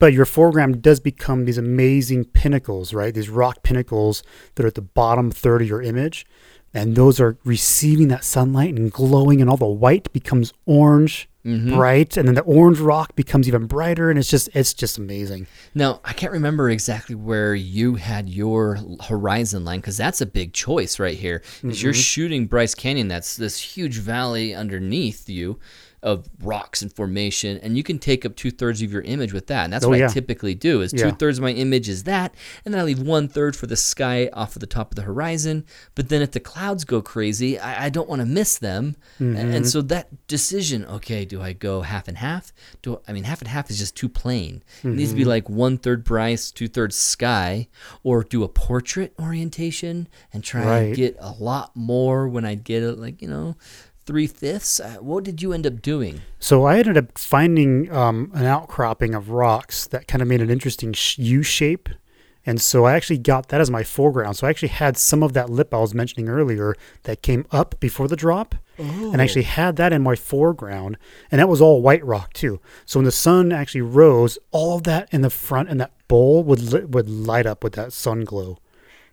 But 0.00 0.12
your 0.12 0.24
foreground 0.24 0.82
does 0.82 0.98
become 0.98 1.44
these 1.44 1.58
amazing 1.58 2.24
pinnacles, 2.24 2.92
right? 2.92 3.14
These 3.14 3.28
rock 3.28 3.62
pinnacles 3.62 4.24
that 4.56 4.64
are 4.64 4.68
at 4.68 4.74
the 4.74 4.82
bottom 4.82 5.30
third 5.30 5.62
of 5.62 5.68
your 5.68 5.82
image. 5.82 6.26
And 6.74 6.96
those 6.96 7.20
are 7.20 7.36
receiving 7.44 8.08
that 8.08 8.22
sunlight 8.24 8.74
and 8.76 8.92
glowing, 8.92 9.40
and 9.40 9.50
all 9.50 9.56
the 9.56 9.66
white 9.66 10.12
becomes 10.12 10.52
orange, 10.66 11.28
Mm-hmm. 11.42 11.74
bright, 11.74 12.18
and 12.18 12.28
then 12.28 12.34
the 12.34 12.42
orange 12.42 12.80
rock 12.80 13.16
becomes 13.16 13.48
even 13.48 13.64
brighter, 13.64 14.10
and 14.10 14.18
it's 14.18 14.28
just 14.28 14.50
it's 14.52 14.74
just 14.74 14.98
amazing. 14.98 15.46
Now, 15.74 16.02
I 16.04 16.12
can't 16.12 16.32
remember 16.34 16.68
exactly 16.68 17.14
where 17.14 17.54
you 17.54 17.94
had 17.94 18.28
your 18.28 18.78
horizon 19.08 19.64
line 19.64 19.80
because 19.80 19.96
that's 19.96 20.20
a 20.20 20.26
big 20.26 20.52
choice 20.52 20.98
right 20.98 21.16
here. 21.16 21.42
Is 21.62 21.82
you're 21.82 21.94
shooting 21.94 22.44
Bryce 22.46 22.74
Canyon, 22.74 23.08
that's 23.08 23.36
this 23.38 23.58
huge 23.58 23.96
valley 24.00 24.54
underneath 24.54 25.30
you 25.30 25.58
of 26.02 26.28
rocks 26.42 26.82
and 26.82 26.92
formation, 26.92 27.58
and 27.58 27.76
you 27.76 27.82
can 27.82 27.98
take 27.98 28.24
up 28.24 28.34
two 28.36 28.50
thirds 28.50 28.80
of 28.82 28.92
your 28.92 29.02
image 29.02 29.32
with 29.32 29.46
that. 29.48 29.64
And 29.64 29.72
that's 29.72 29.84
Oh, 29.84 29.90
what 29.90 29.98
yeah. 29.98 30.06
I 30.06 30.12
typically 30.12 30.54
do. 30.54 30.80
Is 30.80 30.92
Yeah. 30.92 31.10
two 31.10 31.16
thirds 31.16 31.38
of 31.38 31.42
my 31.42 31.52
image 31.52 31.88
is 31.88 32.04
that, 32.04 32.34
and 32.64 32.72
then 32.72 32.80
I 32.80 32.84
leave 32.84 33.00
one 33.00 33.28
third 33.28 33.54
for 33.54 33.66
the 33.66 33.76
sky 33.76 34.30
off 34.32 34.56
of 34.56 34.60
the 34.60 34.66
top 34.66 34.92
of 34.92 34.96
the 34.96 35.02
horizon. 35.02 35.64
But 35.94 36.08
then 36.08 36.22
if 36.22 36.30
the 36.30 36.40
clouds 36.40 36.84
go 36.84 37.02
crazy, 37.02 37.58
I, 37.58 37.86
I 37.86 37.88
don't 37.90 38.08
want 38.08 38.20
to 38.20 38.26
miss 38.26 38.58
them, 38.58 38.96
and, 39.18 39.36
mm-hmm. 39.36 39.50
and 39.54 39.68
so 39.68 39.82
that 39.82 40.26
decision, 40.26 40.84
okay, 40.86 41.24
do 41.24 41.42
I 41.42 41.52
go 41.52 41.82
half 41.82 42.08
and 42.08 42.16
half? 42.16 42.52
Do 42.82 43.00
I 43.06 43.12
mean 43.12 43.24
half 43.24 43.40
and 43.40 43.48
half 43.48 43.70
is 43.70 43.78
just 43.78 43.94
too 43.96 44.08
plain? 44.08 44.62
It 44.82 44.88
needs 44.88 45.10
to 45.10 45.16
be 45.16 45.22
mm-hmm. 45.22 45.30
like 45.30 45.50
one 45.50 45.76
third 45.78 46.04
Bryce, 46.04 46.50
two 46.50 46.68
thirds 46.68 46.96
sky, 46.96 47.68
or 48.02 48.24
do 48.24 48.42
a 48.42 48.48
portrait 48.48 49.12
orientation 49.20 50.08
and 50.32 50.42
try 50.42 50.78
and 50.78 50.96
get 50.96 51.16
a 51.20 51.32
lot 51.32 51.76
more 51.76 52.28
when 52.28 52.44
I 52.44 52.54
get 52.54 52.82
it 52.82 52.98
like 52.98 53.20
you 53.20 53.28
know 53.28 53.56
three 54.10 54.26
fifths. 54.26 54.80
Uh, 54.80 54.96
what 54.98 55.22
did 55.22 55.40
you 55.40 55.52
end 55.52 55.64
up 55.64 55.80
doing? 55.80 56.20
So 56.40 56.64
I 56.64 56.78
ended 56.78 56.98
up 56.98 57.16
finding 57.16 57.92
um, 57.92 58.32
an 58.34 58.44
outcropping 58.44 59.14
of 59.14 59.30
rocks 59.30 59.86
that 59.86 60.08
kind 60.08 60.20
of 60.20 60.26
made 60.26 60.42
an 60.42 60.50
interesting 60.50 60.92
U 61.16 61.44
shape. 61.44 61.88
And 62.44 62.60
so 62.60 62.86
I 62.86 62.94
actually 62.94 63.18
got 63.18 63.50
that 63.50 63.60
as 63.60 63.70
my 63.70 63.84
foreground. 63.84 64.36
So 64.36 64.48
I 64.48 64.50
actually 64.50 64.70
had 64.70 64.96
some 64.96 65.22
of 65.22 65.32
that 65.34 65.48
lip 65.48 65.72
I 65.72 65.78
was 65.78 65.94
mentioning 65.94 66.28
earlier 66.28 66.74
that 67.04 67.22
came 67.22 67.46
up 67.52 67.78
before 67.78 68.08
the 68.08 68.16
drop. 68.16 68.56
And 68.78 69.20
I 69.20 69.24
actually 69.24 69.42
had 69.42 69.76
that 69.76 69.92
in 69.92 70.02
my 70.02 70.16
foreground. 70.16 70.96
And 71.30 71.38
that 71.38 71.48
was 71.48 71.60
all 71.60 71.80
white 71.80 72.04
rock 72.04 72.32
too. 72.32 72.60
So 72.86 72.98
when 72.98 73.04
the 73.04 73.12
sun 73.12 73.52
actually 73.52 73.82
rose, 73.82 74.38
all 74.50 74.74
of 74.74 74.82
that 74.84 75.08
in 75.12 75.20
the 75.20 75.30
front 75.30 75.68
and 75.68 75.78
that 75.80 75.92
bowl 76.08 76.42
would, 76.42 76.60
li- 76.60 76.84
would 76.84 77.08
light 77.08 77.46
up 77.46 77.62
with 77.62 77.74
that 77.74 77.92
sun 77.92 78.24
glow. 78.24 78.58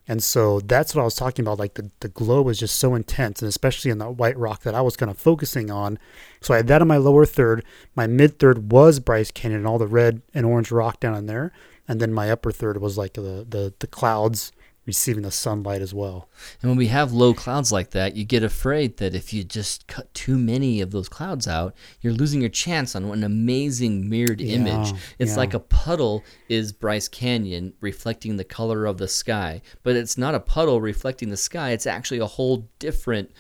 And 0.08 0.24
so 0.24 0.62
that's 0.62 0.96
what 0.96 1.02
I 1.02 1.06
was 1.06 1.16
talking 1.16 1.44
about. 1.44 1.60
Like 1.60 1.74
the, 1.74 1.92
the 2.00 2.08
glow 2.08 2.42
was 2.42 2.60
just 2.60 2.78
so 2.78 2.96
intense, 2.96 3.42
and 3.42 3.50
especially 3.50 3.92
in 3.92 3.98
that 3.98 4.12
white 4.12 4.38
rock 4.38 4.64
that 4.64 4.76
I 4.76 4.82
was 4.82 4.96
kind 4.96 5.12
of 5.12 5.18
focusing 5.18 5.70
on. 5.70 6.00
So 6.40 6.54
I 6.54 6.58
had 6.58 6.68
that 6.68 6.82
in 6.82 6.88
my 6.88 6.98
lower 6.98 7.26
third. 7.26 7.66
My 7.96 8.08
mid 8.08 8.40
third 8.40 8.72
was 8.72 9.00
Bryce 9.00 9.32
Canyon 9.32 9.60
and 9.60 9.68
all 9.68 9.78
the 9.78 9.88
red 9.88 10.22
and 10.34 10.46
orange 10.46 10.72
rock 10.72 11.00
down 11.00 11.16
in 11.16 11.26
there. 11.26 11.52
And 11.88 12.00
then 12.00 12.14
my 12.14 12.32
upper 12.32 12.52
third 12.52 12.82
was 12.82 12.98
like 12.98 13.14
the, 13.14 13.46
the, 13.48 13.74
the 13.80 13.88
clouds 13.88 14.52
receiving 14.88 15.24
the 15.24 15.32
sunlight 15.32 15.82
as 15.82 15.94
well. 15.94 16.30
And 16.62 16.72
when 16.72 16.78
we 16.78 16.88
have 16.88 17.12
low 17.12 17.34
clouds 17.34 17.72
like 17.72 17.92
that, 17.92 18.16
you 18.16 18.24
get 18.24 18.42
afraid 18.42 18.98
that 18.98 19.14
if 19.14 19.34
you 19.34 19.44
just 19.44 19.86
cut 19.86 20.12
too 20.14 20.38
many 20.38 20.80
of 20.82 20.92
those 20.92 21.10
clouds 21.10 21.48
out, 21.48 21.76
you're 22.02 22.14
losing 22.14 22.40
your 22.40 22.50
chance 22.50 22.96
on 22.96 23.04
an 23.04 23.24
amazing 23.24 24.10
mirrored 24.10 24.42
image. 24.42 24.94
It's 25.20 25.32
yeah. 25.32 25.38
like 25.38 25.54
a 25.54 25.60
puddle 25.60 26.24
is 26.48 26.72
Bryce 26.72 27.10
Canyon 27.10 27.74
reflecting 27.82 28.38
the 28.38 28.46
color 28.46 28.86
of 28.86 28.98
the 28.98 29.10
sky, 29.10 29.62
but 29.84 29.98
it's 29.98 30.18
not 30.18 30.34
a 30.34 30.40
puddle 30.40 30.80
reflecting 30.80 31.30
the 31.30 31.38
sky. 31.38 31.72
It's 31.72 31.86
actually 31.86 32.20
a 32.20 32.26
whole 32.26 32.70
different 32.80 33.32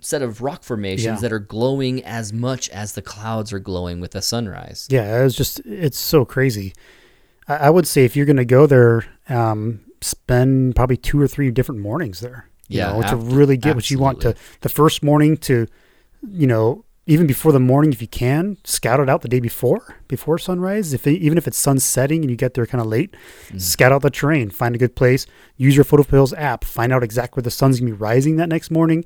set 0.00 0.22
of 0.22 0.42
rock 0.42 0.64
formations 0.64 1.04
Yeah. 1.04 1.20
that 1.20 1.32
are 1.32 1.38
glowing 1.38 2.02
as 2.04 2.32
much 2.32 2.68
as 2.70 2.94
the 2.94 3.02
clouds 3.02 3.52
are 3.52 3.58
glowing 3.60 4.00
with 4.00 4.10
the 4.10 4.22
sunrise. 4.22 4.88
Yeah, 4.90 5.20
it 5.20 5.22
was 5.22 5.36
just, 5.36 5.60
it's 5.60 5.98
so 5.98 6.24
crazy. 6.24 6.72
I, 7.46 7.56
I 7.56 7.70
would 7.70 7.86
say 7.86 8.04
if 8.04 8.16
you're 8.16 8.26
going 8.26 8.36
to 8.38 8.44
go 8.44 8.66
there, 8.66 9.04
um, 9.28 9.80
spend 10.00 10.74
probably 10.76 10.96
two 10.96 11.20
or 11.20 11.28
three 11.28 11.50
different 11.50 11.80
mornings 11.80 12.20
there. 12.20 12.46
You 12.68 12.78
Yeah, 12.78 12.92
know, 12.92 13.02
to 13.08 13.16
really 13.16 13.56
get 13.56 13.74
what 13.74 13.90
you 13.90 13.98
want 13.98 14.20
to 14.22 14.34
the 14.60 14.68
first 14.68 15.02
morning 15.02 15.36
to, 15.38 15.66
you 16.28 16.46
know, 16.46 16.84
even 17.06 17.26
before 17.26 17.50
the 17.50 17.58
morning 17.58 17.92
if 17.92 18.00
you 18.00 18.06
can, 18.06 18.56
scout 18.62 19.00
it 19.00 19.08
out 19.08 19.22
the 19.22 19.28
day 19.28 19.40
before, 19.40 19.96
before 20.06 20.38
sunrise. 20.38 20.92
If 20.92 21.06
it, 21.08 21.18
even 21.18 21.36
if 21.36 21.48
it's 21.48 21.58
sun 21.58 21.80
setting 21.80 22.20
and 22.22 22.30
you 22.30 22.36
get 22.36 22.54
there 22.54 22.66
kind 22.66 22.80
of 22.80 22.86
late, 22.86 23.16
scout 23.56 23.90
out 23.90 24.02
the 24.02 24.10
terrain, 24.10 24.50
find 24.50 24.74
a 24.76 24.78
good 24.78 24.94
place, 24.94 25.26
use 25.56 25.74
your 25.74 25.84
PhotoPills 25.84 26.32
app, 26.38 26.62
find 26.62 26.92
out 26.92 27.02
exactly 27.02 27.40
where 27.40 27.42
the 27.42 27.50
sun's 27.50 27.80
gonna 27.80 27.90
be 27.90 27.96
rising 27.96 28.36
that 28.36 28.48
next 28.48 28.70
morning. 28.70 29.04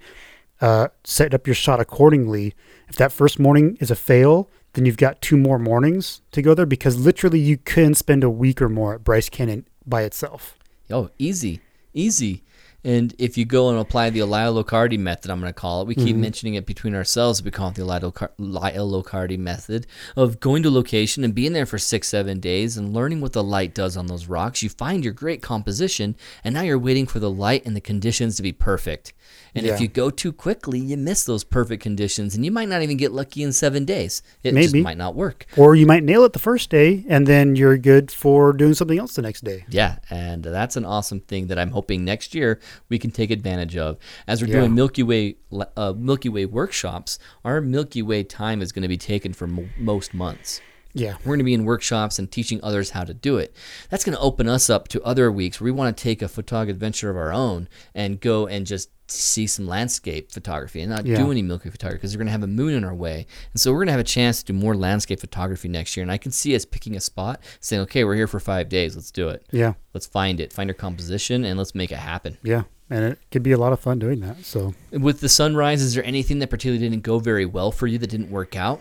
Uh, 0.61 0.89
set 1.03 1.33
up 1.33 1.47
your 1.47 1.55
shot 1.55 1.81
accordingly. 1.81 2.55
If 2.89 2.97
that 2.97 3.11
first 3.13 3.39
morning 3.39 3.77
is 3.81 3.91
a 3.91 3.97
fail, 3.97 4.51
then 4.75 4.85
you've 4.85 4.97
got 4.99 5.23
two 5.23 5.37
more 5.37 5.59
mornings 5.59 6.21
to 6.33 6.43
go 6.43 6.53
there 6.53 6.67
because 6.67 6.99
literally 6.99 7.41
you 7.41 7.57
can 7.57 7.95
spend 7.95 8.23
a 8.23 8.31
week 8.31 8.61
or 8.61 8.69
more 8.69 8.95
at 8.95 9.05
Bryce 9.05 9.31
Canyon 9.31 9.67
by 9.87 10.03
itself. 10.03 10.59
Oh, 10.91 11.11
easy, 11.19 11.61
easy. 11.93 12.45
And 12.87 13.15
if 13.19 13.39
you 13.39 13.47
go 13.47 13.71
and 13.71 13.79
apply 13.79 14.11
the 14.11 14.23
Lyle 14.25 14.63
Locardi 14.63 14.99
method, 14.99 15.31
I'm 15.31 15.41
going 15.41 15.49
to 15.49 15.59
call 15.59 15.81
it. 15.81 15.87
We 15.87 15.95
keep 15.95 16.09
mm-hmm. 16.09 16.21
mentioning 16.21 16.55
it 16.55 16.67
between 16.67 16.95
ourselves. 16.95 17.43
We 17.43 17.51
call 17.51 17.71
it 17.71 17.77
the 17.77 17.85
Lyle 17.85 18.91
Locardi 18.91 19.39
method 19.39 19.87
of 20.17 20.39
going 20.39 20.63
to 20.65 20.71
location 20.71 21.25
and 21.25 21.35
being 21.35 21.55
there 21.55 21.65
for 21.65 21.79
six, 21.79 22.09
seven 22.09 22.41
days 22.41 22.77
and 22.77 22.93
learning 22.93 23.23
what 23.23 23.33
the 23.33 23.43
light 23.43 23.75
does 23.75 23.97
on 23.97 24.07
those 24.07 24.27
rocks. 24.27 24.63
You 24.63 24.69
find 24.69 25.03
your 25.03 25.15
great 25.15 25.41
composition, 25.41 26.15
and 26.45 26.55
now 26.55 26.61
you're 26.61 26.79
waiting 26.79 27.07
for 27.07 27.21
the 27.21 27.31
light 27.31 27.65
and 27.65 27.75
the 27.75 27.81
conditions 27.81 28.37
to 28.37 28.43
be 28.43 28.53
perfect. 28.53 29.15
And 29.55 29.67
if 29.67 29.81
you 29.81 29.89
go 29.89 30.11
too 30.11 30.33
quickly, 30.33 30.79
you 30.79 30.97
miss 30.97 31.25
those 31.25 31.45
perfect 31.45 31.83
conditions, 31.83 32.35
and 32.35 32.45
you 32.45 32.51
might 32.51 32.69
not 32.69 32.83
even 32.83 32.97
get 32.97 33.13
lucky 33.13 33.43
in 33.43 33.53
seven 33.53 33.85
days. 33.85 34.23
It 34.43 34.53
just 34.55 34.73
Maybe. 34.73 34.83
might 34.83 34.97
not 34.99 35.15
work. 35.15 35.47
Or 35.57 35.75
you 35.77 35.87
might 35.87 36.03
nail 36.03 36.25
it 36.25 36.33
the 36.33 36.39
first 36.39 36.71
day 36.71 37.05
and 37.09 37.27
then 37.27 37.57
you're 37.57 37.79
good 37.79 38.11
for 38.11 38.53
doing 38.53 38.75
something 38.75 38.99
else 38.99 39.15
the 39.15 39.23
next 39.23 39.45
day. 39.45 39.65
Yeah, 39.69 39.99
and 40.11 40.43
that's 40.43 40.77
an 40.77 40.85
awesome 40.85 41.21
thing 41.21 41.47
that 41.49 41.59
I'm 41.59 41.71
hoping 41.71 42.05
next 42.05 42.35
year 42.35 42.59
we 42.89 42.99
can 42.99 43.11
take 43.11 43.31
advantage 43.31 43.77
of. 43.77 43.99
As 44.27 44.43
we're 44.43 44.49
Yeah. 44.49 44.61
doing 44.61 44.75
Milky 44.75 45.03
Way 45.03 45.37
uh, 45.77 45.93
Milky 45.97 46.29
Way 46.29 46.47
workshops, 46.47 47.19
our 47.45 47.61
Milky 47.61 48.03
Way 48.03 48.25
time 48.25 48.61
is 48.61 48.73
going 48.73 48.83
to 48.83 48.89
be 48.89 48.97
taken 48.97 49.33
for 49.33 49.47
mo- 49.47 49.69
most 49.79 50.13
months. 50.15 50.61
Yeah. 50.95 51.15
We're 51.21 51.31
going 51.31 51.39
to 51.41 51.45
be 51.45 51.55
in 51.55 51.65
workshops 51.65 52.19
and 52.19 52.31
teaching 52.31 52.61
others 52.63 52.91
how 52.91 53.05
to 53.05 53.13
do 53.13 53.37
it. 53.37 53.55
That's 53.91 54.05
going 54.05 54.17
to 54.17 54.23
open 54.23 54.49
us 54.49 54.71
up 54.71 54.89
to 54.89 55.03
other 55.03 55.31
weeks 55.31 55.61
where 55.61 55.65
we 55.67 55.73
want 55.73 55.97
to 55.97 56.03
take 56.03 56.23
a 56.23 56.27
photog 56.27 56.71
adventure 56.71 57.11
of 57.11 57.17
our 57.17 57.33
own 57.33 57.69
and 57.95 58.21
go 58.21 58.47
and 58.47 58.65
just 58.67 58.91
see 59.07 59.47
some 59.47 59.67
landscape 59.67 60.31
photography 60.33 60.81
and 60.81 60.91
not 60.91 61.05
Yeah. 61.05 61.17
do 61.17 61.31
any 61.31 61.43
Milky 61.43 61.69
Way 61.69 61.73
photography 61.73 61.99
because 61.99 62.15
we're 62.15 62.21
going 62.21 62.29
to 62.29 62.33
have 62.33 62.43
a 62.43 62.47
moon 62.47 62.73
in 62.73 62.85
our 62.85 62.95
way. 62.95 63.27
And 63.53 63.61
so 63.61 63.71
we're 63.71 63.81
going 63.81 63.89
to 63.89 63.93
have 63.93 64.01
a 64.01 64.05
chance 64.05 64.43
to 64.43 64.53
do 64.53 64.59
more 64.59 64.75
landscape 64.75 65.21
photography 65.21 65.69
next 65.69 65.97
year. 65.97 66.03
And 66.03 66.11
I 66.13 66.17
can 66.17 66.33
see 66.33 66.55
us 66.55 66.65
picking 66.65 66.97
a 66.97 67.01
spot, 67.01 67.41
saying, 67.61 67.83
okay, 67.83 68.05
we're 68.05 68.15
here 68.15 68.27
for 68.27 68.41
five 68.41 68.69
days. 68.71 68.95
Let's 68.97 69.11
do 69.11 69.29
it. 69.29 69.45
Yeah. 69.51 69.75
Let's 69.93 70.07
find 70.07 70.41
it, 70.41 70.53
find 70.53 70.71
our 70.71 70.75
composition, 70.75 71.45
and 71.45 71.59
let's 71.59 71.75
make 71.75 71.93
it 71.93 71.99
happen. 71.99 72.39
Yeah. 72.43 72.63
And 72.89 73.05
it 73.05 73.19
could 73.31 73.43
be 73.43 73.53
a 73.53 73.59
lot 73.59 73.73
of 73.73 73.81
fun 73.81 73.99
doing 73.99 74.21
that. 74.21 74.45
So, 74.45 74.75
With 74.93 75.21
the 75.21 75.29
sunrise, 75.29 75.83
is 75.83 75.95
there 75.95 76.05
anything 76.05 76.39
that 76.39 76.49
particularly 76.51 76.89
didn't 76.89 77.03
go 77.03 77.19
very 77.19 77.45
well 77.47 77.73
for 77.73 77.87
you 77.87 77.99
that 77.99 78.09
didn't 78.11 78.31
work 78.31 78.57
out? 78.57 78.81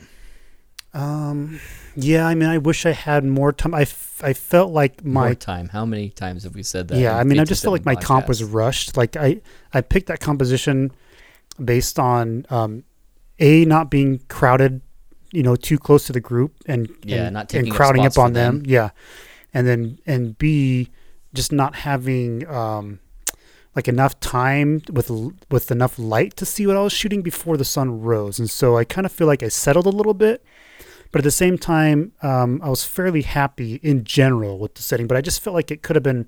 Um, 0.94 1.60
yeah, 1.96 2.28
I 2.28 2.36
mean, 2.36 2.50
I 2.50 2.58
wish 2.60 2.86
I 2.86 2.92
had 2.92 3.24
more 3.24 3.52
time. 3.52 3.74
I, 3.74 3.82
f- 3.82 4.22
I 4.24 4.34
felt 4.34 4.72
like 4.72 5.04
More 5.04 5.26
my, 5.26 5.34
time. 5.34 5.70
How 5.70 5.86
many 5.86 6.10
times 6.10 6.44
have 6.44 6.56
we 6.56 6.64
said 6.64 6.88
that? 6.90 6.98
yeah, 7.00 7.18
I 7.18 7.24
mean, 7.24 7.40
I 7.40 7.46
just 7.46 7.64
felt 7.64 7.74
like 7.74 7.84
57 7.84 7.96
my 7.96 8.02
comp 8.08 8.28
was 8.28 8.44
rushed. 8.44 8.96
Like 8.96 9.16
I, 9.18 9.42
I 9.74 9.82
picked 9.82 10.08
that 10.08 10.20
composition 10.20 10.92
based 11.64 12.00
on, 12.00 12.46
um, 12.50 12.84
a 13.40 13.66
not 13.66 13.90
being 13.90 14.20
crowded, 14.28 14.82
you 15.32 15.42
know, 15.44 15.56
too 15.56 15.80
close 15.80 16.06
to 16.08 16.14
the 16.14 16.20
group 16.22 16.54
and, 16.68 16.90
Yeah, 17.04 17.26
and, 17.26 17.34
not 17.34 17.40
and 17.42 17.50
taking 17.50 17.72
up 17.72 17.76
crowding 17.76 18.06
up 18.06 18.18
on 18.18 18.34
them. 18.34 18.60
them. 18.60 18.70
Yeah. 18.70 18.90
And 19.54 19.68
then, 19.68 20.00
and 20.06 20.38
B, 20.38 20.90
just 21.34 21.52
not 21.52 21.76
having, 21.76 22.48
um, 22.48 23.00
like 23.76 23.88
enough 23.88 24.20
time 24.20 24.84
with 24.92 25.10
with 25.50 25.72
enough 25.72 25.98
light 25.98 26.36
to 26.38 26.46
see 26.46 26.68
what 26.68 26.78
I 26.78 26.82
was 26.82 26.94
shooting 26.94 27.24
before 27.24 27.58
the 27.58 27.66
sun 27.66 28.02
rose, 28.02 28.38
and 28.38 28.48
so 28.48 28.78
I 28.78 28.84
kind 28.84 29.04
of 29.04 29.12
feel 29.12 29.26
like 29.26 29.42
I 29.42 29.48
settled 29.48 29.88
a 29.88 29.90
little 29.90 30.14
bit. 30.14 30.44
But 31.14 31.20
at 31.20 31.24
the 31.24 31.32
same 31.32 31.58
time, 31.58 32.12
um, 32.22 32.60
I 32.62 32.70
was 32.70 32.84
fairly 32.84 33.22
happy 33.22 33.76
in 33.84 34.04
general 34.04 34.60
with 34.60 34.74
the 34.76 34.82
setting. 34.82 35.08
But 35.08 35.16
I 35.16 35.22
just 35.22 35.40
felt 35.42 35.54
like 35.54 35.72
it 35.72 35.82
could 35.84 35.96
have 35.96 36.04
been 36.04 36.28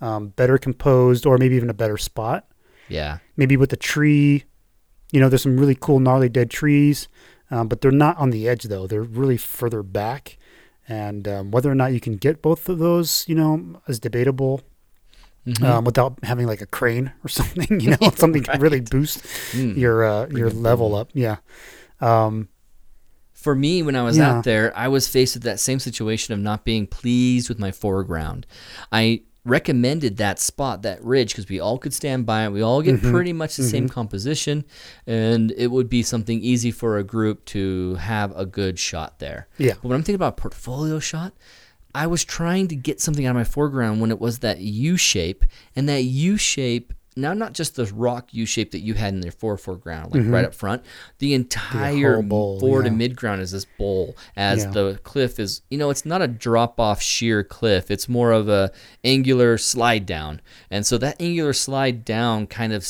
um, 0.00 0.28
better 0.30 0.58
composed, 0.58 1.24
or 1.26 1.38
maybe 1.38 1.54
even 1.54 1.70
a 1.70 1.74
better 1.74 1.96
spot. 1.98 2.48
Yeah. 2.88 3.18
Maybe 3.36 3.56
with 3.56 3.70
the 3.70 3.76
tree, 3.76 4.44
you 5.12 5.20
know, 5.20 5.28
there's 5.28 5.42
some 5.42 5.56
really 5.60 5.76
cool 5.78 6.00
gnarly 6.00 6.28
dead 6.28 6.50
trees, 6.50 7.06
um, 7.50 7.68
but 7.68 7.82
they're 7.82 7.90
not 7.92 8.16
on 8.16 8.30
the 8.30 8.48
edge 8.48 8.64
though. 8.64 8.86
They're 8.88 9.02
really 9.02 9.36
further 9.36 9.82
back, 9.84 10.38
and 10.88 11.28
um, 11.28 11.50
whether 11.52 11.70
or 11.70 11.74
not 11.76 11.92
you 11.92 12.00
can 12.00 12.16
get 12.16 12.42
both 12.42 12.68
of 12.68 12.78
those, 12.78 13.24
you 13.28 13.34
know, 13.36 13.80
is 13.86 14.00
debatable. 14.00 14.62
Mhm. 15.46 15.62
Um, 15.64 15.84
without 15.84 16.18
having 16.22 16.46
like 16.46 16.60
a 16.60 16.66
crane 16.66 17.12
or 17.24 17.28
something, 17.38 17.80
you 17.80 17.90
know, 17.90 18.10
something 18.16 18.44
to 18.44 18.58
really 18.58 18.80
boost 18.80 19.22
Mm. 19.52 19.76
your 19.76 20.04
uh, 20.04 20.26
your 20.28 20.50
level 20.50 20.94
up. 20.94 21.10
Yeah. 21.14 21.36
Um, 22.00 22.48
For 23.42 23.54
me, 23.56 23.82
when 23.82 23.96
I 23.96 24.02
was 24.02 24.16
Yeah. 24.16 24.30
out 24.38 24.44
there, 24.44 24.72
I 24.76 24.86
was 24.88 25.08
faced 25.08 25.34
with 25.34 25.42
that 25.42 25.58
same 25.58 25.80
situation 25.80 26.32
of 26.32 26.38
not 26.40 26.64
being 26.64 26.86
pleased 26.86 27.48
with 27.48 27.58
my 27.58 27.72
foreground. 27.72 28.46
I 28.92 29.22
recommended 29.44 30.18
that 30.18 30.38
spot, 30.38 30.82
that 30.82 31.02
ridge, 31.02 31.30
because 31.32 31.48
we 31.48 31.58
all 31.58 31.76
could 31.76 31.92
stand 31.92 32.24
by 32.24 32.44
it. 32.44 32.50
We 32.52 32.62
all 32.62 32.80
get 32.80 33.02
Mhm. 33.02 33.10
pretty 33.10 33.32
much 33.32 33.56
the 33.56 33.64
same 33.64 33.88
composition, 33.88 34.64
and 35.08 35.52
it 35.56 35.72
would 35.72 35.88
be 35.88 36.04
something 36.04 36.40
easy 36.40 36.70
for 36.70 36.96
a 36.98 37.02
group 37.02 37.44
to 37.46 37.96
have 37.96 38.32
a 38.36 38.46
good 38.46 38.78
shot 38.78 39.18
there. 39.18 39.48
yeah. 39.58 39.72
But 39.82 39.84
when 39.88 39.96
I'm 39.96 40.02
thinking 40.02 40.14
about 40.14 40.38
a 40.38 40.40
portfolio 40.40 41.00
shot, 41.00 41.32
I 41.92 42.06
was 42.06 42.24
trying 42.24 42.68
to 42.68 42.76
get 42.76 43.00
something 43.00 43.26
out 43.26 43.30
of 43.30 43.36
my 43.36 43.42
foreground 43.44 44.00
when 44.00 44.12
it 44.12 44.20
was 44.20 44.38
that 44.38 44.60
U 44.60 44.96
shape, 44.96 45.44
and 45.74 45.88
that 45.88 46.04
U 46.04 46.36
shape. 46.36 46.92
Now, 47.14 47.34
not 47.34 47.52
just 47.52 47.76
the 47.76 47.86
rock 47.86 48.28
U 48.32 48.46
shape 48.46 48.70
that 48.70 48.80
you 48.80 48.94
had 48.94 49.12
in 49.12 49.22
your 49.22 49.32
fore 49.32 49.58
foreground, 49.58 50.14
like 50.14 50.24
right 50.26 50.44
up 50.44 50.54
front. 50.54 50.82
The 51.18 51.34
entire 51.34 52.22
bowl, 52.22 52.58
forward 52.58 52.84
yeah. 52.84 52.88
and 52.88 52.98
mid 52.98 53.16
ground 53.16 53.42
is 53.42 53.50
this 53.52 53.66
bowl, 53.78 54.16
as 54.36 54.64
Yeah. 54.64 54.70
the 54.70 55.00
cliff 55.02 55.38
is. 55.38 55.62
You 55.70 55.78
know, 55.78 55.90
it's 55.90 56.06
not 56.06 56.22
a 56.22 56.28
drop 56.28 56.80
off 56.80 57.02
sheer 57.02 57.44
cliff. 57.44 57.90
It's 57.90 58.08
more 58.08 58.32
of 58.32 58.48
a 58.48 58.72
angular 59.04 59.58
slide 59.58 60.06
down, 60.06 60.40
and 60.70 60.86
so 60.86 60.96
that 60.98 61.20
angular 61.20 61.52
slide 61.52 62.04
down 62.04 62.46
kind 62.46 62.72
of 62.72 62.86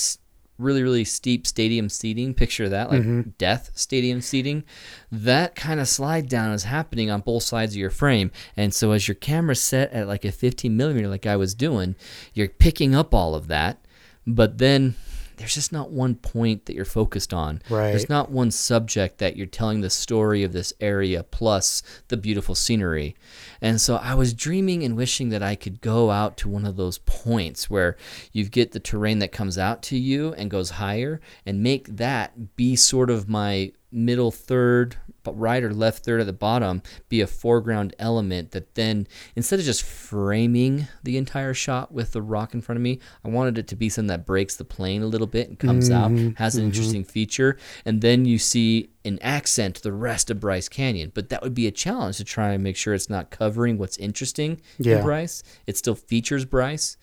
really 0.58 0.82
really 0.84 1.04
steep 1.04 1.44
stadium 1.46 1.88
seating. 1.88 2.34
Picture 2.34 2.68
that, 2.68 2.90
like 2.90 3.36
death 3.38 3.70
stadium 3.74 4.20
seating. 4.20 4.62
That 5.10 5.56
kind 5.56 5.80
of 5.80 5.88
slide 5.88 6.28
down 6.28 6.52
is 6.52 6.64
happening 6.64 7.10
on 7.10 7.22
both 7.22 7.42
sides 7.42 7.72
of 7.72 7.78
your 7.78 7.90
frame, 7.90 8.30
and 8.56 8.72
so 8.72 8.92
as 8.92 9.08
your 9.08 9.16
camera's 9.16 9.60
set 9.60 9.92
at 9.92 10.06
like 10.06 10.24
a 10.24 10.30
15 10.30 10.76
millimeter, 10.76 11.08
like 11.08 11.26
I 11.26 11.34
was 11.36 11.54
doing, 11.54 11.96
you're 12.34 12.48
picking 12.48 12.94
up 12.94 13.12
all 13.12 13.34
of 13.34 13.48
that, 13.48 13.81
but 14.26 14.58
then. 14.58 14.94
There's 15.38 15.54
just 15.54 15.72
not 15.72 15.90
one 15.90 16.14
point 16.14 16.66
that 16.66 16.76
you're 16.76 16.84
focused 16.84 17.34
on. 17.34 17.62
Right. 17.68 17.88
There's 17.88 18.08
not 18.08 18.30
one 18.30 18.52
subject 18.52 19.18
that 19.18 19.34
you're 19.34 19.46
telling 19.46 19.80
the 19.80 19.90
story 19.90 20.44
of 20.44 20.52
this 20.52 20.72
area 20.78 21.24
plus 21.24 21.82
the 22.08 22.16
beautiful 22.16 22.54
scenery. 22.54 23.16
And 23.60 23.80
so 23.80 23.96
I 23.96 24.14
was 24.14 24.34
dreaming 24.34 24.84
and 24.84 24.94
wishing 24.94 25.30
that 25.30 25.42
I 25.42 25.56
could 25.56 25.80
go 25.80 26.12
out 26.12 26.36
to 26.36 26.48
one 26.48 26.64
of 26.64 26.76
those 26.76 26.98
points 26.98 27.68
where 27.68 27.96
you 28.32 28.44
get 28.44 28.70
the 28.70 28.78
terrain 28.78 29.18
that 29.18 29.32
comes 29.32 29.58
out 29.58 29.82
to 29.84 29.98
you 29.98 30.32
and 30.34 30.50
goes 30.50 30.70
higher 30.70 31.20
and 31.44 31.62
make 31.62 31.88
that 31.96 32.54
be 32.54 32.76
sort 32.76 33.10
of 33.10 33.28
my 33.28 33.72
middle 33.90 34.30
third, 34.30 34.96
right 35.26 35.62
or 35.62 35.72
left 35.72 36.04
third 36.04 36.20
at 36.20 36.26
the 36.26 36.32
bottom 36.32 36.82
be 37.08 37.20
a 37.20 37.26
foreground 37.26 37.94
element 37.98 38.50
that 38.52 38.74
then 38.74 39.06
instead 39.36 39.58
of 39.58 39.64
just 39.64 39.82
framing 39.82 40.88
the 41.02 41.16
entire 41.16 41.54
shot 41.54 41.92
with 41.92 42.12
the 42.12 42.22
rock 42.22 42.54
in 42.54 42.60
front 42.60 42.76
of 42.76 42.82
me, 42.82 42.98
I 43.24 43.28
wanted 43.28 43.58
it 43.58 43.68
to 43.68 43.76
be 43.76 43.88
something 43.88 44.08
that 44.08 44.26
breaks 44.26 44.56
the 44.56 44.64
plane 44.64 45.02
a 45.02 45.06
little 45.06 45.26
bit 45.26 45.48
and 45.48 45.58
comes 45.58 45.90
out, 45.90 46.10
mm-hmm, 46.10 46.34
has 46.36 46.54
an 46.54 46.62
mm-hmm. 46.62 46.68
interesting 46.68 47.04
feature, 47.04 47.56
and 47.84 48.00
then 48.00 48.24
you 48.24 48.38
see 48.38 48.90
an 49.04 49.18
accent 49.20 49.76
to 49.76 49.82
the 49.82 49.92
rest 49.92 50.30
of 50.30 50.40
Bryce 50.40 50.68
Canyon. 50.68 51.12
But 51.14 51.28
that 51.30 51.42
would 51.42 51.54
be 51.54 51.66
a 51.66 51.72
challenge 51.72 52.18
to 52.18 52.24
try 52.24 52.52
and 52.52 52.62
make 52.62 52.76
sure 52.76 52.94
it's 52.94 53.10
not 53.10 53.30
covering 53.30 53.78
what's 53.78 53.96
interesting 53.96 54.60
Yeah. 54.78 54.98
in 54.98 55.04
Bryce. 55.04 55.42
It 55.66 55.76
still 55.76 55.94
features 55.94 56.44
Bryce. 56.44 56.96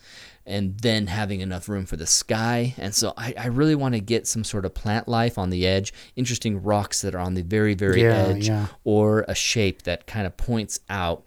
And 0.45 0.79
then 0.79 1.05
having 1.05 1.41
enough 1.41 1.69
room 1.69 1.85
for 1.85 1.95
the 1.95 2.07
sky. 2.07 2.73
And 2.79 2.95
so 2.95 3.13
I, 3.15 3.35
I 3.37 3.47
really 3.47 3.75
want 3.75 3.93
to 3.93 3.99
get 3.99 4.25
some 4.25 4.43
sort 4.43 4.65
of 4.65 4.73
plant 4.73 5.07
life 5.07 5.37
on 5.37 5.51
the 5.51 5.67
edge, 5.67 5.93
interesting 6.15 6.63
rocks 6.63 7.01
that 7.01 7.13
are 7.13 7.19
on 7.19 7.35
the 7.35 7.43
very, 7.43 7.75
very 7.75 8.01
Yeah, 8.01 8.08
edge, 8.09 8.47
yeah. 8.47 8.67
or 8.83 9.25
a 9.27 9.35
shape 9.35 9.83
that 9.83 10.05
kind 10.07 10.25
of 10.27 10.35
points 10.37 10.79
out 10.89 11.23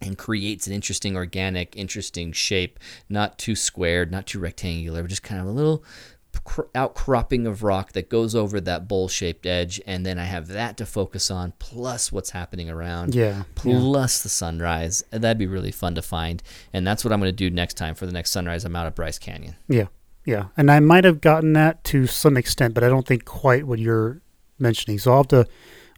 and 0.00 0.16
creates 0.16 0.66
an 0.68 0.72
interesting 0.72 1.16
organic 1.16 1.74
interesting 1.76 2.30
shape 2.32 2.78
not 3.08 3.36
too 3.36 3.56
squared 3.56 4.12
not 4.12 4.26
too 4.28 4.38
rectangular 4.38 5.04
just 5.08 5.24
kind 5.24 5.40
of 5.40 5.46
a 5.48 5.50
little 5.50 5.82
outcropping 6.74 7.46
of 7.46 7.62
rock 7.62 7.92
that 7.92 8.08
goes 8.08 8.34
over 8.34 8.60
that 8.60 8.86
bowl 8.88 9.08
shaped 9.08 9.44
edge 9.46 9.80
and 9.86 10.04
then 10.06 10.18
i 10.18 10.24
have 10.24 10.48
that 10.48 10.76
to 10.76 10.86
focus 10.86 11.30
on 11.30 11.52
plus 11.58 12.12
what's 12.12 12.30
happening 12.30 12.70
around 12.70 13.14
Yeah. 13.14 13.38
yeah. 13.38 13.42
plus 13.54 14.22
the 14.22 14.28
sunrise 14.28 15.02
and 15.10 15.22
that'd 15.22 15.38
be 15.38 15.46
really 15.46 15.72
fun 15.72 15.94
to 15.96 16.02
find 16.02 16.42
and 16.72 16.86
that's 16.86 17.04
what 17.04 17.12
i'm 17.12 17.20
going 17.20 17.28
to 17.32 17.36
do 17.36 17.50
next 17.50 17.74
time 17.74 17.94
for 17.94 18.06
the 18.06 18.12
next 18.12 18.30
sunrise 18.30 18.64
i'm 18.64 18.76
out 18.76 18.86
at 18.86 18.94
bryce 18.94 19.18
canyon 19.18 19.56
Yeah, 19.68 19.86
yeah, 20.24 20.46
and 20.56 20.70
I 20.70 20.80
might 20.80 21.04
have 21.04 21.20
gotten 21.20 21.54
that 21.54 21.82
to 21.84 22.06
some 22.06 22.36
extent, 22.36 22.74
but 22.74 22.84
I 22.84 22.88
don't 22.88 23.06
think 23.06 23.24
quite 23.24 23.66
what 23.66 23.78
you're 23.78 24.20
mentioning. 24.58 24.98
So 24.98 25.10
I'll 25.12 25.18
have 25.18 25.28
to, 25.28 25.46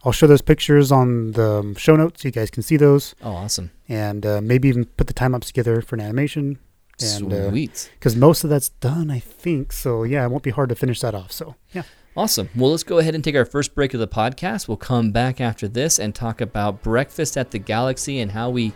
I'll 0.03 0.11
show 0.11 0.27
those 0.27 0.41
pictures 0.41 0.91
on 0.91 1.31
the 1.33 1.59
um, 1.59 1.75
show 1.75 1.95
notes. 1.95 2.21
So 2.21 2.27
you 2.27 2.31
guys 2.31 2.49
can 2.49 2.63
see 2.63 2.77
those, 2.77 3.15
oh 3.23 3.31
awesome 3.31 3.71
and 3.87 4.25
uh, 4.25 4.41
maybe 4.41 4.67
even 4.69 4.85
put 4.85 5.07
the 5.07 5.13
time 5.13 5.33
lapse 5.33 5.47
together 5.47 5.81
for 5.81 5.95
an 5.95 6.01
animation. 6.01 6.59
And 7.01 7.33
uh, 7.33 7.49
sweet 7.49 7.89
because 7.99 8.15
most 8.15 8.43
of 8.43 8.49
that's 8.49 8.69
done, 8.69 9.09
I 9.09 9.19
think. 9.19 9.73
So 9.73 10.03
yeah, 10.03 10.23
it 10.25 10.29
won't 10.29 10.43
be 10.43 10.51
hard 10.51 10.69
to 10.69 10.75
finish 10.75 10.99
that 11.01 11.15
off. 11.15 11.31
So 11.31 11.55
yeah, 11.71 11.83
Awesome. 12.15 12.49
Well, 12.55 12.71
let's 12.71 12.83
go 12.83 12.97
ahead 12.97 13.15
and 13.15 13.23
take 13.23 13.35
our 13.35 13.45
first 13.45 13.73
break 13.73 13.93
of 13.93 13.99
the 14.01 14.07
podcast. 14.07 14.67
We'll 14.67 14.75
come 14.77 15.11
back 15.11 15.39
after 15.39 15.67
this 15.67 15.97
and 15.97 16.13
talk 16.13 16.41
about 16.41 16.83
breakfast 16.83 17.37
at 17.37 17.51
the 17.51 17.59
Galaxy 17.59 18.19
and 18.19 18.31
how 18.31 18.49
we 18.49 18.73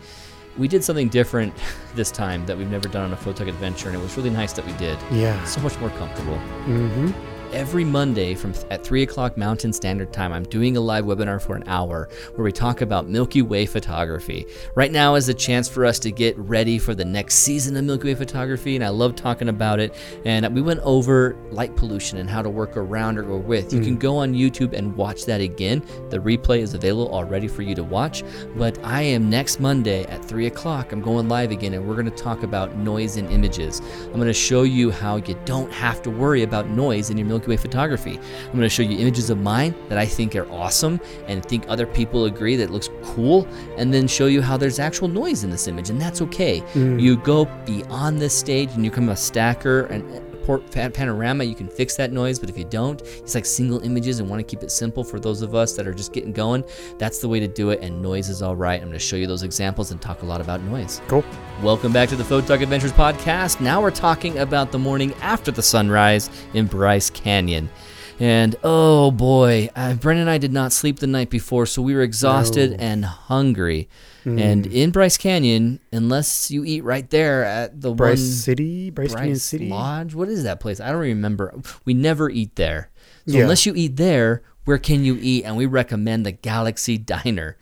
we 0.56 0.68
did 0.68 0.82
something 0.82 1.10
different 1.10 1.52
this 1.94 2.10
time 2.10 2.46
that 2.46 2.56
we've 2.56 2.70
never 2.70 2.88
done 2.88 3.04
on 3.04 3.12
a 3.12 3.16
Photog 3.16 3.46
adventure, 3.48 3.88
and 3.90 3.96
it 3.98 4.00
was 4.00 4.16
really 4.16 4.30
nice 4.30 4.54
that 4.54 4.64
we 4.64 4.72
did. 4.74 4.98
yeah, 5.12 5.42
So 5.44 5.60
much 5.60 5.78
more 5.80 5.90
comfortable. 5.90 6.36
mm-hmm. 6.64 7.35
Every 7.56 7.84
Monday 7.84 8.34
from 8.34 8.52
at 8.70 8.84
three 8.84 9.02
o'clock 9.02 9.38
Mountain 9.38 9.72
Standard 9.72 10.12
Time, 10.12 10.30
I'm 10.30 10.42
doing 10.42 10.76
a 10.76 10.80
live 10.80 11.06
webinar 11.06 11.40
for 11.40 11.56
an 11.56 11.64
hour 11.66 12.10
where 12.34 12.44
we 12.44 12.52
talk 12.52 12.82
about 12.82 13.08
Milky 13.08 13.40
Way 13.40 13.64
photography. 13.64 14.44
Right 14.74 14.92
now 14.92 15.14
is 15.14 15.30
a 15.30 15.34
chance 15.34 15.66
for 15.66 15.86
us 15.86 15.98
to 16.00 16.10
get 16.12 16.36
ready 16.36 16.78
for 16.78 16.94
the 16.94 17.06
next 17.06 17.36
season 17.36 17.74
of 17.78 17.84
Milky 17.84 18.08
Way 18.08 18.14
photography, 18.14 18.76
and 18.76 18.84
I 18.84 18.90
love 18.90 19.16
talking 19.16 19.48
about 19.48 19.80
it. 19.80 19.94
And 20.26 20.54
we 20.54 20.60
went 20.60 20.80
over 20.80 21.34
light 21.50 21.74
pollution 21.76 22.18
and 22.18 22.28
how 22.28 22.42
to 22.42 22.50
work 22.50 22.76
around 22.76 23.16
or 23.16 23.38
with. 23.38 23.72
You 23.72 23.80
can 23.80 23.96
mm. 23.96 24.00
go 24.00 24.18
on 24.18 24.34
YouTube 24.34 24.74
and 24.74 24.94
watch 24.94 25.24
that 25.24 25.40
again. 25.40 25.82
The 26.10 26.18
replay 26.18 26.58
is 26.58 26.74
available 26.74 27.10
already 27.10 27.48
for 27.48 27.62
you 27.62 27.74
to 27.76 27.84
watch. 27.84 28.22
But 28.54 28.78
I 28.84 29.00
am 29.00 29.30
next 29.30 29.60
Monday 29.60 30.04
at 30.08 30.22
three 30.22 30.46
o'clock. 30.46 30.92
I'm 30.92 31.00
going 31.00 31.26
live 31.30 31.52
again, 31.52 31.72
and 31.72 31.88
we're 31.88 31.94
going 31.94 32.04
to 32.04 32.22
talk 32.22 32.42
about 32.42 32.76
noise 32.76 33.16
in 33.16 33.30
images. 33.30 33.80
I'm 34.04 34.16
going 34.16 34.26
to 34.26 34.34
show 34.34 34.64
you 34.64 34.90
how 34.90 35.16
you 35.16 35.34
don't 35.46 35.72
have 35.72 36.02
to 36.02 36.10
worry 36.10 36.42
about 36.42 36.68
noise 36.68 37.08
in 37.08 37.16
your 37.16 37.26
Milky 37.26 37.45
Way 37.46 37.56
photography. 37.56 38.18
I'm 38.44 38.50
going 38.50 38.62
to 38.62 38.68
show 38.68 38.82
you 38.82 38.98
images 38.98 39.30
of 39.30 39.38
mine 39.38 39.74
that 39.88 39.98
I 39.98 40.06
think 40.06 40.34
are 40.34 40.50
awesome 40.50 41.00
and 41.28 41.44
think 41.44 41.64
other 41.68 41.86
people 41.86 42.24
agree 42.24 42.56
that 42.56 42.70
looks 42.70 42.90
cool, 43.02 43.46
and 43.76 43.92
then 43.94 44.08
show 44.08 44.26
you 44.26 44.42
how 44.42 44.56
there's 44.56 44.78
actual 44.78 45.08
noise 45.08 45.44
in 45.44 45.50
this 45.50 45.68
image, 45.68 45.90
and 45.90 46.00
that's 46.00 46.20
okay. 46.22 46.60
Mm. 46.74 47.00
You 47.00 47.16
go 47.18 47.44
beyond 47.64 48.20
this 48.20 48.34
stage 48.34 48.70
and 48.72 48.84
you 48.84 48.90
become 48.90 49.10
a 49.10 49.16
stacker 49.16 49.86
and 49.86 50.25
panorama 50.46 51.44
you 51.44 51.54
can 51.54 51.68
fix 51.68 51.96
that 51.96 52.12
noise 52.12 52.38
but 52.38 52.48
if 52.48 52.56
you 52.56 52.64
don't 52.64 53.02
it's 53.02 53.34
like 53.34 53.44
single 53.44 53.80
images 53.80 54.20
and 54.20 54.28
want 54.28 54.40
to 54.40 54.44
keep 54.44 54.62
it 54.62 54.70
simple 54.70 55.02
for 55.02 55.18
those 55.18 55.42
of 55.42 55.54
us 55.54 55.74
that 55.74 55.86
are 55.86 55.94
just 55.94 56.12
getting 56.12 56.32
going 56.32 56.64
that's 56.98 57.18
the 57.18 57.28
way 57.28 57.40
to 57.40 57.48
do 57.48 57.70
it 57.70 57.80
and 57.80 58.00
noise 58.00 58.28
is 58.28 58.42
all 58.42 58.56
right 58.56 58.80
i'm 58.80 58.88
going 58.88 58.92
to 58.92 58.98
show 58.98 59.16
you 59.16 59.26
those 59.26 59.42
examples 59.42 59.90
and 59.90 60.00
talk 60.00 60.22
a 60.22 60.26
lot 60.26 60.40
about 60.40 60.60
noise 60.62 61.00
cool. 61.08 61.24
Welcome 61.62 61.90
back 61.90 62.10
to 62.10 62.16
the 62.16 62.22
Photog 62.22 62.62
Adventures 62.62 62.92
podcast. 62.92 63.62
Now 63.62 63.80
we're 63.80 63.90
talking 63.90 64.38
about 64.40 64.72
the 64.72 64.78
morning 64.78 65.14
after 65.22 65.50
the 65.50 65.62
sunrise 65.62 66.28
in 66.52 66.66
Bryce 66.66 67.08
Canyon. 67.08 67.70
And 68.18 68.56
oh 68.64 69.10
boy, 69.10 69.68
uh, 69.76 69.94
Brendan 69.94 70.22
and 70.22 70.30
I 70.30 70.38
did 70.38 70.52
not 70.52 70.72
sleep 70.72 71.00
the 71.00 71.06
night 71.06 71.28
before, 71.28 71.66
so 71.66 71.82
we 71.82 71.94
were 71.94 72.00
exhausted 72.02 72.70
No. 72.70 72.76
and 72.78 73.04
hungry. 73.04 73.88
And 74.24 74.66
in 74.66 74.90
Bryce 74.90 75.16
Canyon, 75.16 75.78
unless 75.92 76.50
you 76.50 76.64
eat 76.64 76.82
right 76.82 77.08
there 77.10 77.44
at 77.44 77.80
the 77.80 77.94
Bryce 77.94 78.20
City, 78.20 78.90
Bryce, 78.90 79.14
Canyon 79.14 79.36
City. 79.36 79.68
Lodge, 79.68 80.14
what 80.16 80.28
is 80.28 80.42
that 80.42 80.58
place? 80.58 80.80
I 80.80 80.90
don't 80.90 81.00
remember. 81.00 81.54
We 81.84 81.94
never 81.94 82.28
eat 82.28 82.56
there. 82.56 82.90
So 83.28 83.36
Yeah. 83.36 83.42
unless 83.42 83.66
you 83.66 83.72
eat 83.76 83.94
there, 83.96 84.42
where 84.64 84.78
can 84.78 85.04
you 85.04 85.16
eat? 85.20 85.44
And 85.44 85.56
we 85.56 85.66
recommend 85.66 86.26
the 86.26 86.32
Galaxy 86.32 86.98
Diner. 86.98 87.56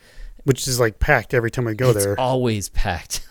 Which 0.44 0.66
is 0.68 0.78
like 0.80 0.98
packed 0.98 1.34
every 1.34 1.50
time 1.50 1.64
we 1.64 1.74
go 1.74 1.90
it's 1.90 2.04
there. 2.04 2.18
always 2.20 2.68
packed. 2.68 3.26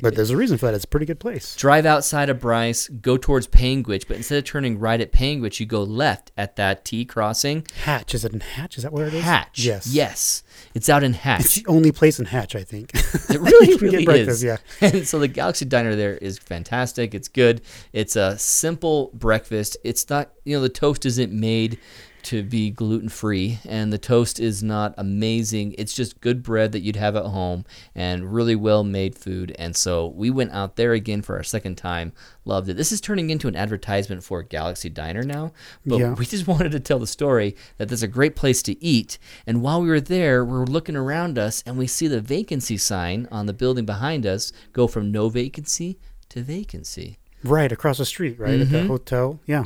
But 0.00 0.16
there's 0.16 0.30
a 0.30 0.36
reason 0.36 0.58
for 0.58 0.66
that. 0.66 0.74
It's 0.74 0.84
a 0.84 0.88
pretty 0.88 1.06
good 1.06 1.18
place. 1.20 1.56
drive 1.56 1.86
outside 1.86 2.28
of 2.28 2.40
Bryce, 2.40 2.88
go 2.88 3.16
towards 3.16 3.46
Panguitch, 3.46 4.06
but 4.06 4.16
instead 4.18 4.36
of 4.38 4.44
turning 4.44 4.78
right 4.78 5.00
at 5.00 5.12
Panguitch, 5.12 5.60
you 5.60 5.66
go 5.66 5.82
left 5.82 6.30
at 6.36 6.56
that 6.56 6.84
T 6.84 7.04
crossing. 7.06 7.66
Hatch 7.84 8.14
is 8.14 8.24
it 8.24 8.32
in 8.34 8.40
Hatch? 8.40 8.76
Is 8.76 8.82
that 8.82 8.92
where 8.92 9.06
it 9.06 9.14
is? 9.14 9.24
Hatch. 9.24 9.60
Yes. 9.64 9.86
Yes. 9.86 10.42
It's 10.74 10.88
out 10.90 11.02
in 11.02 11.14
Hatch. 11.14 11.40
It's 11.40 11.54
the 11.54 11.66
only 11.66 11.90
place 11.92 12.18
in 12.18 12.26
Hatch, 12.26 12.54
I 12.54 12.64
think. 12.64 12.92
It 13.30 13.40
really, 13.40 13.76
really 13.78 14.04
breakfast, 14.04 14.38
is. 14.38 14.44
yeah. 14.44 14.56
And 14.80 15.06
so 15.08 15.18
the 15.18 15.28
Galaxy 15.28 15.64
Diner 15.64 15.96
there 15.96 16.16
is 16.18 16.38
fantastic. 16.38 17.14
It's 17.14 17.28
good. 17.28 17.62
It's 17.92 18.16
a 18.16 18.36
simple 18.38 19.10
breakfast. 19.14 19.76
It's 19.84 20.08
not 20.10 20.30
you 20.44 20.54
know 20.56 20.60
the 20.60 20.68
toast 20.68 21.06
isn't 21.06 21.32
made 21.32 21.78
to 22.24 22.42
be 22.42 22.70
gluten 22.70 23.08
free, 23.08 23.58
and 23.66 23.92
the 23.92 23.98
toast 23.98 24.40
is 24.40 24.62
not 24.62 24.94
amazing. 24.98 25.74
It's 25.78 25.94
just 25.94 26.20
good 26.20 26.42
bread 26.42 26.72
that 26.72 26.80
you'd 26.80 26.96
have 26.96 27.16
at 27.16 27.26
home 27.26 27.64
and 27.94 28.32
really 28.34 28.56
well 28.56 28.82
made 28.84 29.14
food. 29.14 29.54
And 29.58 29.76
so 29.76 30.06
we 30.08 30.30
went 30.30 30.52
out 30.52 30.76
there 30.76 30.92
again 30.92 31.22
for 31.22 31.36
our 31.36 31.42
second 31.42 31.76
time. 31.76 32.12
Loved 32.44 32.68
it. 32.68 32.76
This 32.76 32.92
is 32.92 33.00
turning 33.00 33.30
into 33.30 33.48
an 33.48 33.56
advertisement 33.56 34.24
for 34.24 34.42
Galaxy 34.42 34.88
Diner 34.88 35.22
now, 35.22 35.52
but 35.86 35.98
Yeah. 35.98 36.14
we 36.14 36.26
just 36.34 36.46
wanted 36.46 36.72
to 36.72 36.80
tell 36.80 36.98
the 36.98 37.06
story 37.06 37.56
that 37.78 37.88
there's 37.88 38.02
a 38.02 38.08
great 38.08 38.36
place 38.36 38.62
to 38.64 38.82
eat. 38.84 39.18
And 39.46 39.62
while 39.62 39.80
we 39.80 39.88
were 39.88 40.00
there, 40.00 40.44
we 40.44 40.52
were 40.52 40.66
looking 40.66 40.96
around 40.96 41.38
us 41.38 41.62
and 41.66 41.76
we 41.78 41.86
see 41.86 42.08
the 42.08 42.20
vacancy 42.20 42.76
sign 42.76 43.28
on 43.30 43.46
the 43.46 43.52
building 43.52 43.86
behind 43.86 44.26
us 44.26 44.52
go 44.72 44.86
from 44.86 45.12
no 45.12 45.28
vacancy 45.28 45.98
to 46.30 46.42
vacancy. 46.42 47.18
Right 47.42 47.70
across 47.70 47.98
the 47.98 48.06
street, 48.06 48.38
right 48.40 48.60
at 48.60 48.68
Mm-hmm. 48.68 48.72
the 48.72 48.86
hotel. 48.86 49.40
Yeah. 49.46 49.64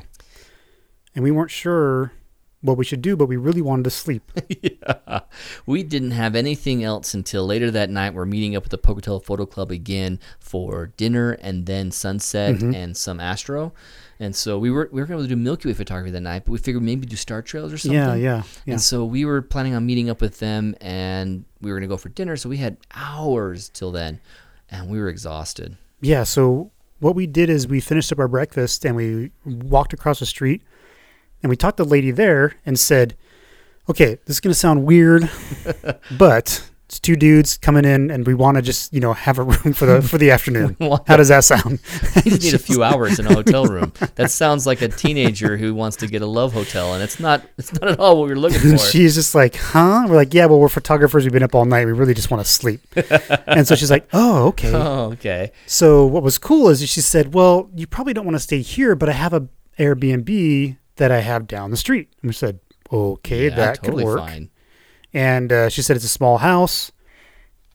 And 1.14 1.24
we 1.24 1.30
weren't 1.30 1.50
sure 1.50 2.12
what 2.60 2.76
we 2.76 2.84
should 2.84 3.02
do, 3.02 3.16
but 3.16 3.26
we 3.26 3.36
really 3.36 3.62
wanted 3.62 3.84
to 3.84 3.90
sleep. 3.90 4.32
yeah. 4.62 5.20
We 5.64 5.82
didn't 5.84 6.10
have 6.10 6.34
anything 6.34 6.82
else 6.82 7.14
until 7.14 7.46
later 7.46 7.70
that 7.70 7.88
night. 7.90 8.14
We're 8.14 8.24
meeting 8.26 8.56
up 8.56 8.64
with 8.64 8.70
the 8.72 8.78
Pocatello 8.78 9.20
Photo 9.20 9.46
Club 9.46 9.70
again 9.70 10.18
for 10.40 10.88
dinner 10.96 11.32
and 11.40 11.66
then 11.66 11.90
sunset 11.92 12.56
Mm-hmm. 12.56 12.74
and 12.74 12.96
some 12.96 13.20
astro. 13.20 13.72
And 14.20 14.34
so 14.34 14.58
we 14.58 14.70
were 14.72 14.88
we 14.90 15.00
were 15.00 15.06
going 15.06 15.22
to 15.22 15.28
do 15.28 15.36
Milky 15.36 15.68
Way 15.68 15.74
photography 15.74 16.10
that 16.10 16.20
night, 16.20 16.44
but 16.44 16.50
we 16.50 16.58
figured 16.58 16.82
maybe 16.82 17.06
do 17.06 17.14
Star 17.14 17.40
Trails 17.42 17.72
or 17.72 17.78
something. 17.78 17.96
yeah, 17.96 18.14
yeah, 18.14 18.42
yeah. 18.66 18.72
And 18.72 18.80
so 18.80 19.04
we 19.04 19.24
were 19.24 19.40
planning 19.42 19.74
on 19.74 19.86
meeting 19.86 20.10
up 20.10 20.20
with 20.20 20.40
them 20.40 20.74
and 20.80 21.44
we 21.60 21.70
were 21.70 21.78
going 21.78 21.88
to 21.88 21.92
go 21.92 21.96
for 21.96 22.08
dinner. 22.08 22.36
So 22.36 22.48
we 22.48 22.56
had 22.56 22.78
hours 22.94 23.68
till 23.68 23.92
then 23.92 24.18
and 24.70 24.88
we 24.90 24.98
were 24.98 25.08
exhausted. 25.08 25.76
Yeah, 26.00 26.24
so 26.24 26.72
what 26.98 27.14
we 27.14 27.28
did 27.28 27.48
is 27.48 27.68
we 27.68 27.80
finished 27.80 28.10
up 28.10 28.18
our 28.18 28.26
breakfast 28.26 28.84
and 28.84 28.96
we 28.96 29.30
walked 29.44 29.92
across 29.92 30.18
the 30.18 30.26
street 30.26 30.62
and 31.42 31.50
we 31.50 31.56
talked 31.56 31.76
to 31.78 31.84
the 31.84 31.88
lady 31.88 32.10
there 32.10 32.56
and 32.66 32.78
said, 32.78 33.16
okay, 33.88 34.18
this 34.26 34.36
is 34.36 34.40
going 34.40 34.52
to 34.52 34.58
sound 34.58 34.84
weird, 34.84 35.30
but 36.18 36.68
it's 36.88 36.98
two 36.98 37.16
dudes 37.16 37.58
coming 37.58 37.84
in 37.84 38.10
and 38.10 38.26
we 38.26 38.32
want 38.32 38.56
to 38.56 38.62
just, 38.62 38.94
you 38.94 39.00
know, 39.00 39.12
have 39.12 39.38
a 39.38 39.42
room 39.42 39.74
for 39.74 39.84
the 39.84 40.00
for 40.00 40.16
the 40.16 40.30
afternoon. 40.30 40.74
How 41.06 41.18
does 41.18 41.28
that 41.28 41.44
sound? 41.44 41.80
You 42.24 42.32
just 42.32 42.42
need 42.42 42.54
a 42.54 42.58
few 42.58 42.82
hours 42.82 43.18
in 43.18 43.26
a 43.26 43.34
hotel 43.34 43.64
room. 43.64 43.92
That 44.16 44.30
sounds 44.30 44.66
like 44.66 44.82
a 44.82 44.88
teenager 44.88 45.56
who 45.56 45.74
wants 45.74 45.96
to 45.98 46.06
get 46.06 46.20
a 46.20 46.26
love 46.26 46.52
hotel, 46.52 46.94
and 46.94 47.02
it's 47.02 47.20
not. 47.20 47.42
It's 47.56 47.72
not 47.72 47.90
at 47.90 48.00
all 48.00 48.18
what 48.18 48.28
we're 48.28 48.36
looking 48.36 48.58
for. 48.58 48.68
And 48.68 48.80
she's 48.80 49.14
just 49.14 49.34
like, 49.34 49.54
huh? 49.56 50.06
We're 50.08 50.16
like, 50.16 50.34
yeah, 50.34 50.46
well, 50.46 50.58
we're 50.58 50.68
photographers. 50.68 51.24
We've 51.24 51.32
been 51.32 51.42
up 51.42 51.54
all 51.54 51.64
night. 51.64 51.86
We 51.86 51.92
really 51.92 52.14
just 52.14 52.30
want 52.30 52.44
to 52.44 52.50
sleep. 52.50 52.80
and 53.46 53.66
so 53.66 53.74
she's 53.74 53.90
like, 53.90 54.08
oh, 54.12 54.48
okay. 54.48 54.72
oh, 54.74 55.12
okay. 55.12 55.52
So 55.66 56.06
what 56.06 56.22
was 56.22 56.38
cool 56.38 56.68
is 56.68 56.86
she 56.88 57.00
said, 57.00 57.34
"Well, 57.34 57.70
you 57.74 57.86
probably 57.86 58.14
don't 58.14 58.24
want 58.24 58.34
to 58.34 58.40
stay 58.40 58.60
here, 58.60 58.94
but 58.94 59.08
I 59.08 59.12
have 59.12 59.32
a 59.32 59.48
Airbnb 59.78 60.76
that 60.98 61.10
I 61.10 61.20
have 61.20 61.46
down 61.48 61.70
the 61.72 61.76
street." 61.76 62.08
And 62.22 62.28
we 62.28 62.32
said, 62.34 62.60
"Okay, 62.92 63.48
Yeah, 63.48 63.56
that 63.56 63.82
totally 63.82 64.04
could 64.04 64.08
work." 64.10 64.20
fine. 64.20 64.50
And 65.14 65.52
uh, 65.52 65.68
she 65.70 65.80
said 65.82 65.96
it's 65.96 66.04
a 66.04 66.08
small 66.08 66.38
house, 66.38 66.92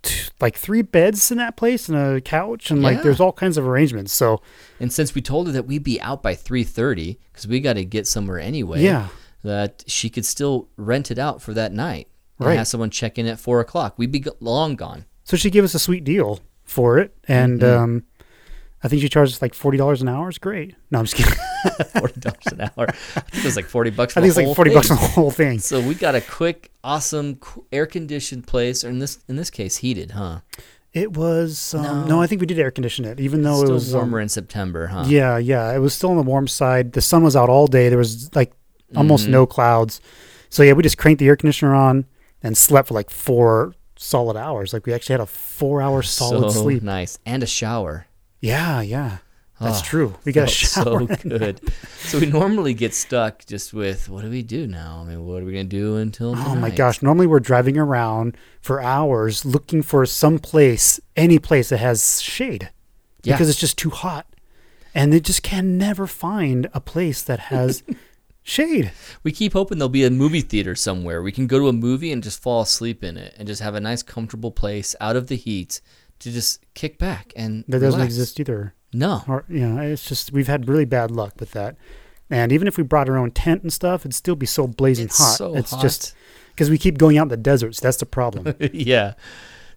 t- 0.03 0.29
like 0.39 0.55
three 0.55 0.81
beds 0.83 1.31
in 1.31 1.37
that 1.39 1.57
place 1.57 1.89
and 1.89 1.97
a 1.97 2.21
couch, 2.21 2.69
and 2.69 2.81
like 2.83 3.01
there's 3.01 3.19
all 3.19 3.31
kinds 3.33 3.57
of 3.57 3.67
arrangements. 3.67 4.13
So 4.13 4.41
And 4.79 4.93
since 4.93 5.15
we 5.15 5.21
told 5.21 5.47
her 5.47 5.53
that 5.53 5.65
we'd 5.65 5.83
be 5.83 5.99
out 6.01 6.21
by 6.21 6.35
three 6.35 6.63
thirty 6.63 7.19
because 7.31 7.47
we 7.47 7.59
got 7.59 7.73
to 7.73 7.85
get 7.85 8.05
somewhere 8.07 8.39
anyway, 8.39 8.83
yeah, 8.83 9.07
that 9.43 9.83
she 9.87 10.09
could 10.09 10.25
still 10.25 10.67
rent 10.77 11.09
it 11.09 11.17
out 11.17 11.41
for 11.41 11.53
that 11.53 11.71
night 11.73 12.07
and 12.39 12.47
Right. 12.47 12.57
have 12.57 12.67
someone 12.67 12.89
check 12.89 13.17
in 13.17 13.25
at 13.27 13.39
four 13.39 13.59
o'clock. 13.59 13.95
We'd 13.97 14.11
be 14.11 14.23
long 14.39 14.75
gone. 14.75 15.05
so 15.23 15.37
she 15.37 15.49
gave 15.49 15.63
us 15.63 15.73
a 15.73 15.79
sweet 15.79 16.03
deal 16.03 16.39
for 16.65 16.99
it, 16.99 17.15
and 17.27 17.61
Mhm. 17.61 17.77
um, 17.77 18.03
I 18.83 18.89
think 18.89 19.01
she 19.01 19.07
charged 19.09 19.33
us 19.33 19.41
like 19.41 19.53
forty 19.53 19.77
dollars 19.77 20.01
an 20.01 20.09
hour. 20.09 20.27
It's 20.29 20.37
great. 20.37 20.75
No, 20.91 20.99
I'm 20.99 21.05
just 21.05 21.15
kidding. 21.15 21.33
Forty 21.99 22.19
dollars 22.19 22.47
an 22.47 22.61
hour. 22.61 22.87
I 22.89 23.19
think 23.21 23.35
it 23.37 23.45
was 23.45 23.55
like 23.55 23.65
forty 23.65 23.89
bucks. 23.91 24.17
I 24.17 24.21
think 24.21 24.29
it's 24.29 24.37
like 24.37 24.55
forty 24.55 24.73
bucks 24.73 24.91
on 24.91 24.97
the 24.97 25.07
whole 25.07 25.31
thing. 25.31 25.59
So 25.59 25.79
we 25.79 25.95
got 25.95 26.15
a 26.15 26.21
quick, 26.21 26.71
awesome, 26.83 27.39
air 27.71 27.85
conditioned 27.85 28.45
place, 28.45 28.83
or 28.83 28.89
in 28.89 28.99
this 28.99 29.19
in 29.29 29.37
this 29.37 29.49
case, 29.49 29.77
heated, 29.77 30.11
huh? 30.11 30.41
It 30.91 31.15
was 31.17 31.73
um, 31.73 31.83
no. 31.83 32.05
No. 32.05 32.21
I 32.21 32.27
think 32.27 32.41
we 32.41 32.47
did 32.47 32.59
air 32.59 32.71
condition 32.71 33.05
it, 33.05 33.19
even 33.19 33.41
though 33.41 33.63
it 33.63 33.69
was 33.69 33.95
um, 33.95 34.01
warmer 34.01 34.19
in 34.19 34.29
September, 34.29 34.87
huh? 34.87 35.05
Yeah, 35.07 35.37
yeah. 35.37 35.73
It 35.73 35.79
was 35.79 35.93
still 35.93 36.11
on 36.11 36.17
the 36.17 36.23
warm 36.23 36.47
side. 36.47 36.91
The 36.93 37.01
sun 37.01 37.23
was 37.23 37.35
out 37.35 37.49
all 37.49 37.67
day. 37.67 37.87
There 37.89 37.97
was 37.97 38.35
like 38.35 38.51
almost 38.95 39.27
Mhm. 39.27 39.31
no 39.31 39.45
clouds. 39.45 40.01
So 40.49 40.61
yeah, 40.61 40.73
we 40.73 40.83
just 40.83 40.97
cranked 40.97 41.19
the 41.19 41.27
air 41.27 41.35
conditioner 41.37 41.73
on 41.73 42.05
and 42.43 42.55
slept 42.57 42.89
for 42.89 42.93
like 42.93 43.09
four 43.09 43.73
solid 43.95 44.35
hours. 44.37 44.73
Like 44.73 44.85
we 44.85 44.93
actually 44.93 45.13
had 45.13 45.21
a 45.21 45.25
four 45.25 45.81
hour 45.81 46.01
solid 46.03 46.51
so 46.51 46.61
sleep. 46.63 46.83
nice, 46.83 47.17
and 47.25 47.41
a 47.41 47.47
shower. 47.47 48.05
Yeah, 48.43 48.81
yeah. 48.81 49.17
That's 49.61 49.79
Oh, 49.79 49.83
true. 49.85 50.15
We 50.25 50.33
got 50.33 50.49
a 50.49 50.51
shower. 50.51 51.07
So 51.07 51.15
good. 51.29 51.61
so 51.99 52.19
we 52.19 52.25
normally 52.25 52.73
get 52.73 52.93
stuck 52.93 53.45
just 53.45 53.73
with 53.73 54.09
what 54.09 54.23
do 54.23 54.29
we 54.29 54.41
do 54.43 54.67
now? 54.67 55.01
I 55.05 55.09
mean, 55.09 55.25
what 55.25 55.41
are 55.41 55.45
we 55.45 55.53
gonna 55.53 55.63
do 55.63 55.95
until? 55.95 56.35
Oh 56.35 56.55
my 56.55 56.69
gosh! 56.69 57.01
Normally 57.01 57.27
we're 57.27 57.39
driving 57.39 57.77
around 57.77 58.35
for 58.59 58.81
hours 58.81 59.45
looking 59.45 59.81
for 59.81 60.05
some 60.05 60.39
place, 60.39 60.99
any 61.15 61.39
place 61.39 61.69
that 61.69 61.77
has 61.77 62.21
shade, 62.21 62.71
Yeah. 63.23 63.35
because 63.35 63.47
it's 63.49 63.59
just 63.59 63.77
too 63.77 63.91
hot, 63.91 64.25
and 64.93 65.13
they 65.13 65.21
just 65.21 65.43
can 65.43 65.77
never 65.77 66.05
find 66.07 66.69
a 66.73 66.81
place 66.81 67.23
that 67.23 67.39
has 67.39 67.83
shade. 68.43 68.91
We 69.23 69.31
keep 69.31 69.53
hoping 69.53 69.77
there'll 69.77 69.87
be 69.87 70.03
a 70.03 70.11
movie 70.11 70.41
theater 70.41 70.75
somewhere. 70.75 71.21
We 71.23 71.31
can 71.31 71.47
go 71.47 71.59
to 71.59 71.69
a 71.69 71.73
movie 71.73 72.11
and 72.11 72.21
just 72.21 72.41
fall 72.41 72.61
asleep 72.61 73.01
in 73.03 73.15
it, 73.15 73.33
and 73.37 73.47
just 73.47 73.61
have 73.61 73.75
a 73.75 73.79
nice, 73.79 74.03
comfortable 74.03 74.51
place 74.51 74.93
out 74.99 75.15
of 75.15 75.27
the 75.27 75.37
heat 75.37 75.79
to 76.23 76.31
just 76.31 76.63
kick 76.73 76.97
back 76.97 77.31
and 77.35 77.63
That 77.67 77.79
doesn't 77.79 77.99
relax. 77.99 78.13
exist 78.13 78.39
either. 78.39 78.73
No, 78.93 79.23
Or 79.27 79.43
you 79.49 79.67
know, 79.67 79.81
it's 79.81 80.07
just 80.07 80.31
we've 80.33 80.47
had 80.47 80.67
really 80.67 80.85
bad 80.85 81.09
luck 81.11 81.33
with 81.39 81.51
that. 81.51 81.75
And 82.29 82.51
even 82.51 82.67
if 82.67 82.77
we 82.77 82.83
brought 82.83 83.09
our 83.09 83.17
own 83.17 83.31
tent 83.31 83.63
and 83.63 83.71
stuff, 83.73 84.01
it'd 84.01 84.13
still 84.13 84.35
be 84.35 84.45
so 84.45 84.65
blazing 84.67 85.05
it's 85.05 85.17
hot. 85.17 85.37
so 85.37 85.55
it's 85.55 85.71
hot. 85.71 85.81
just 85.81 86.15
because 86.49 86.69
we 86.69 86.77
keep 86.77 86.97
going 86.97 87.17
out 87.17 87.23
in 87.23 87.27
the 87.29 87.37
deserts. 87.37 87.79
That's 87.79 87.97
the 87.97 88.05
problem. 88.05 88.55
yeah. 88.73 89.13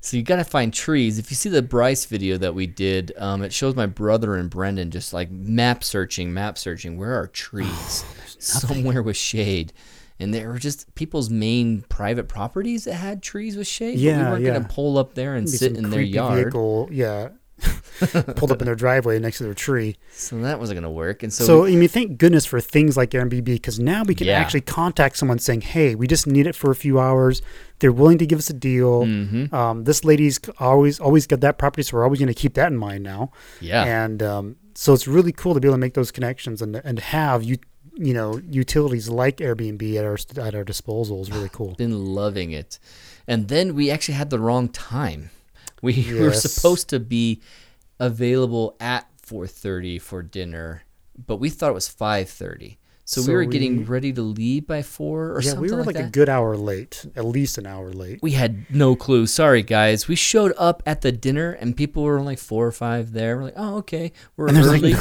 So 0.01 0.17
you 0.17 0.23
got 0.23 0.37
to 0.37 0.45
find 0.45 0.73
trees. 0.73 1.19
If 1.19 1.31
you 1.31 1.35
see 1.37 1.49
the 1.49 1.63
Bryce 1.63 2.05
video 2.05 2.37
that 2.39 2.55
we 2.55 2.67
did, 2.67 3.13
um, 3.17 3.43
it 3.43 3.53
shows 3.53 3.75
my 3.75 3.87
brother 3.87 4.37
and 4.37 4.49
Brendan 4.49 4.91
just 4.91 5.13
like 5.13 5.31
map 5.31 5.83
searching, 5.83 6.33
map 6.33 6.57
searching. 6.59 6.97
Where 6.99 7.19
are 7.19 7.27
trees? 7.27 8.05
Somewhere 8.39 9.03
with 9.03 9.17
shade. 9.17 9.73
And 10.18 10.33
there 10.33 10.48
were 10.48 10.59
just 10.59 10.94
people's 10.94 11.29
main 11.29 11.83
private 11.88 12.26
properties 12.29 12.85
that 12.85 12.94
had 12.94 13.22
trees 13.22 13.57
with 13.57 13.66
shade. 13.66 13.98
Yeah, 13.98 14.18
we 14.18 14.31
weren't 14.31 14.44
yeah. 14.44 14.52
gonna 14.55 14.68
pull 14.68 14.96
up 14.98 15.14
there 15.14 15.35
and 15.35 15.48
sit 15.48 15.76
in 15.76 15.90
their 15.90 16.00
yard. 16.00 16.44
Vehicle, 16.44 16.88
yeah, 16.90 17.29
pulled 18.37 18.50
up 18.50 18.61
in 18.61 18.66
their 18.66 18.74
driveway 18.74 19.18
next 19.18 19.38
to 19.38 19.44
their 19.44 19.55
tree. 19.55 19.96
So 20.11 20.38
that 20.38 20.59
wasn't 20.59 20.79
gonna 20.79 20.90
work. 20.90 21.22
And 21.22 21.33
so, 21.33 21.44
So, 21.44 21.64
I 21.66 21.70
mean, 21.76 21.88
thank 21.88 22.18
goodness 22.18 22.44
for 22.46 22.61
things 22.61 22.96
like 22.96 23.11
Airbnb 23.11 23.44
because 23.44 23.79
now 23.79 24.02
we 24.05 24.14
can 24.14 24.26
Yeah. 24.26 24.38
actually 24.38 24.61
contact 24.62 25.16
someone 25.18 25.38
saying, 25.38 25.62
"Hey, 25.62 25.94
we 25.94 26.07
just 26.07 26.26
need 26.26 26.46
it 26.46 26.55
for 26.55 26.70
a 26.70 26.74
few 26.74 26.98
hours. 26.98 27.42
They're 27.79 27.92
willing 27.92 28.18
to 28.18 28.26
give 28.26 28.38
us 28.38 28.48
a 28.50 28.55
deal. 28.55 29.05
Mhm. 29.05 29.52
Um, 29.52 29.85
this 29.85 30.05
lady's 30.05 30.40
always 30.59 30.98
always 31.00 31.26
got 31.26 31.40
that 31.40 31.59
property, 31.59 31.83
so 31.83 31.96
we're 31.96 32.05
always 32.05 32.20
going 32.20 32.29
to 32.29 32.35
keep 32.35 32.55
that 32.55 32.72
in 32.72 32.79
mind 32.79 33.05
now." 33.05 33.31
yeah, 33.61 33.85
and 33.85 34.22
um, 34.22 34.57
so 34.74 34.92
it's 34.94 35.07
really 35.07 35.33
cool 35.33 35.55
to 35.55 35.61
be 35.61 35.68
able 35.68 35.74
to 35.76 35.81
make 35.81 35.94
those 35.94 36.11
connections 36.11 36.61
and 36.62 36.76
and 36.85 36.98
have 36.98 37.42
you 37.42 37.57
you 37.97 38.13
know 38.15 38.41
utilities 38.51 39.09
like 39.09 39.39
Airbnb 39.39 39.83
at 39.97 40.05
our 40.05 40.19
at 40.47 40.55
our 40.55 40.65
disposal 40.65 41.23
is 41.23 41.31
really 41.31 41.49
cool. 41.53 41.75
been 41.75 42.05
loving 42.15 42.53
it. 42.53 42.79
And 43.27 43.49
then 43.49 43.75
we 43.75 43.91
actually 43.91 44.15
had 44.15 44.31
the 44.31 44.39
wrong 44.39 44.69
time. 44.69 45.31
We 45.83 46.07
were 46.21 46.33
supposed 46.33 46.89
to 46.91 47.01
be 47.01 47.43
available 47.99 48.77
at 48.81 49.07
4:30 49.27 50.01
for 50.01 50.23
dinner, 50.23 50.83
but 51.27 51.37
we 51.37 51.51
thought 51.51 51.71
it 51.71 51.75
was 51.75 51.89
5:30. 51.89 52.77
So, 53.09 53.21
So 53.23 53.29
we 53.29 53.35
were 53.35 53.41
we- 53.45 53.53
getting 53.53 53.85
ready 53.85 54.13
to 54.13 54.23
leave 54.23 54.67
by 54.67 54.83
4 54.83 55.31
or 55.31 55.41
yeah, 55.41 55.51
something 55.51 55.65
Yeah, 55.69 55.71
we 55.71 55.77
were 55.77 55.85
like, 55.85 55.95
like, 55.97 56.07
a 56.07 56.11
good 56.11 56.29
hour 56.29 56.57
late, 56.57 57.07
at 57.15 57.25
least 57.25 57.57
an 57.57 57.65
hour 57.65 57.93
late. 57.93 58.19
we 58.21 58.33
had 58.33 58.67
no 58.69 58.97
clue. 58.97 59.27
Sorry 59.29 59.63
guys. 59.63 60.09
We 60.09 60.17
showed 60.17 60.53
up 60.59 60.83
at 60.87 61.03
the 61.03 61.13
dinner 61.13 61.53
and 61.53 61.77
people 61.77 62.03
were 62.03 62.19
only 62.19 62.35
4 62.37 62.67
or 62.67 62.73
5 62.73 63.13
there. 63.13 63.37
We're 63.37 63.45
like, 63.45 63.55
"Oh, 63.57 63.77
okay. 63.79 64.13
We're 64.37 64.49
And 64.49 64.57
there's 64.57 64.67
like 64.69 64.83
early." 64.83 64.95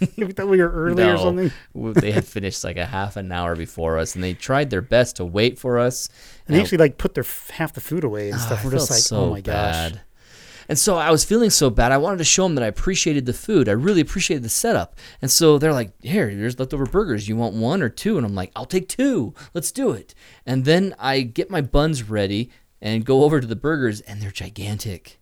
we 0.16 0.32
thought 0.32 0.48
we 0.48 0.58
were 0.58 0.70
early 0.70 1.02
or 1.02 1.18
something. 1.18 1.52
They 1.74 2.12
had 2.12 2.24
finished 2.24 2.64
like 2.64 2.76
a 2.76 2.86
half 2.86 3.16
an 3.16 3.30
hour 3.32 3.56
before 3.56 3.98
us 3.98 4.14
and 4.14 4.22
they 4.24 4.34
tried 4.34 4.70
their 4.70 4.82
best 4.82 5.16
to 5.16 5.24
wait 5.24 5.58
for 5.58 5.78
us. 5.78 6.08
And 6.46 6.54
they 6.54 6.58
And- 6.60 6.64
actually 6.64 6.78
like 6.78 6.98
put 6.98 7.14
their 7.14 7.24
f- 7.24 7.50
half 7.54 7.72
the 7.72 7.80
food 7.80 8.04
away 8.04 8.30
and 8.30 8.38
Ah, 8.38 8.44
stuff. 8.46 8.64
We're 8.64 8.70
just 8.72 8.90
like, 8.90 9.00
so 9.00 9.24
oh 9.24 9.30
my 9.30 9.40
gosh. 9.40 9.92
And 10.70 10.78
so 10.78 10.96
I 10.96 11.10
was 11.10 11.24
feeling 11.24 11.48
so 11.48 11.70
bad. 11.70 11.92
I 11.92 11.96
wanted 11.96 12.18
to 12.18 12.24
show 12.24 12.42
them 12.42 12.54
that 12.56 12.62
I 12.62 12.66
appreciated 12.66 13.24
the 13.24 13.32
food. 13.32 13.70
I 13.70 13.72
really 13.72 14.02
appreciated 14.02 14.42
the 14.42 14.50
setup. 14.50 14.96
And 15.22 15.30
so 15.30 15.56
they're 15.56 15.72
like, 15.72 15.92
"Here, 16.02 16.34
there's 16.34 16.58
leftover 16.58 16.84
burgers. 16.84 17.26
You 17.26 17.36
want 17.36 17.54
one 17.54 17.80
or 17.80 17.88
two? 17.88 18.18
And 18.18 18.26
I'm 18.26 18.34
like, 18.34 18.52
"I'll 18.54 18.66
take 18.66 18.86
two. 18.86 19.32
Let's 19.54 19.72
do 19.72 19.92
it." 19.92 20.14
And 20.44 20.66
then 20.66 20.94
I 20.98 21.22
get 21.22 21.48
my 21.50 21.62
buns 21.62 22.02
ready 22.10 22.50
and 22.82 23.06
go 23.06 23.24
over 23.24 23.40
to 23.40 23.46
the 23.46 23.56
burgers, 23.56 24.02
and 24.02 24.20
they're 24.20 24.30
gigantic. 24.30 25.18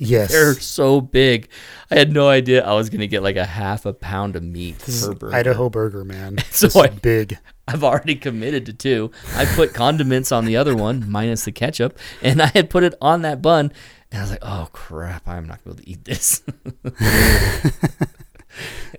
Yes. 0.00 0.30
They're 0.30 0.54
so 0.54 1.00
big. 1.00 1.48
I 1.90 1.96
had 1.98 2.12
no 2.12 2.28
idea 2.28 2.64
I 2.64 2.74
was 2.74 2.88
gonna 2.88 3.06
get 3.08 3.22
like 3.22 3.36
a 3.36 3.44
half 3.44 3.84
a 3.84 3.92
pound 3.92 4.36
of 4.36 4.42
meat 4.44 4.78
This 4.78 5.04
per 5.06 5.12
burger. 5.14 5.34
Idaho 5.34 5.68
burger, 5.68 6.04
man. 6.04 6.38
So 6.50 6.80
I- 6.80 6.88
big. 6.88 7.36
I've 7.66 7.84
already 7.84 8.14
committed 8.14 8.64
to 8.66 8.72
two. 8.72 9.10
I 9.36 9.44
put 9.44 9.74
condiments 9.74 10.32
on 10.32 10.46
the 10.46 10.56
other 10.56 10.74
one, 10.74 11.04
minus 11.10 11.44
the 11.44 11.52
ketchup, 11.52 11.98
and 12.22 12.40
I 12.40 12.46
had 12.46 12.70
put 12.70 12.82
it 12.82 12.94
on 13.02 13.20
that 13.22 13.42
bun. 13.42 13.72
And 14.10 14.20
I 14.20 14.22
was 14.22 14.30
like, 14.30 14.38
oh 14.40 14.68
crap, 14.72 15.28
I'm 15.28 15.46
not 15.46 15.62
going 15.64 15.76
to 15.76 15.82
be 15.82 15.90
able 15.92 15.96
to 15.96 16.00
eat 16.00 16.04
this. 16.06 16.42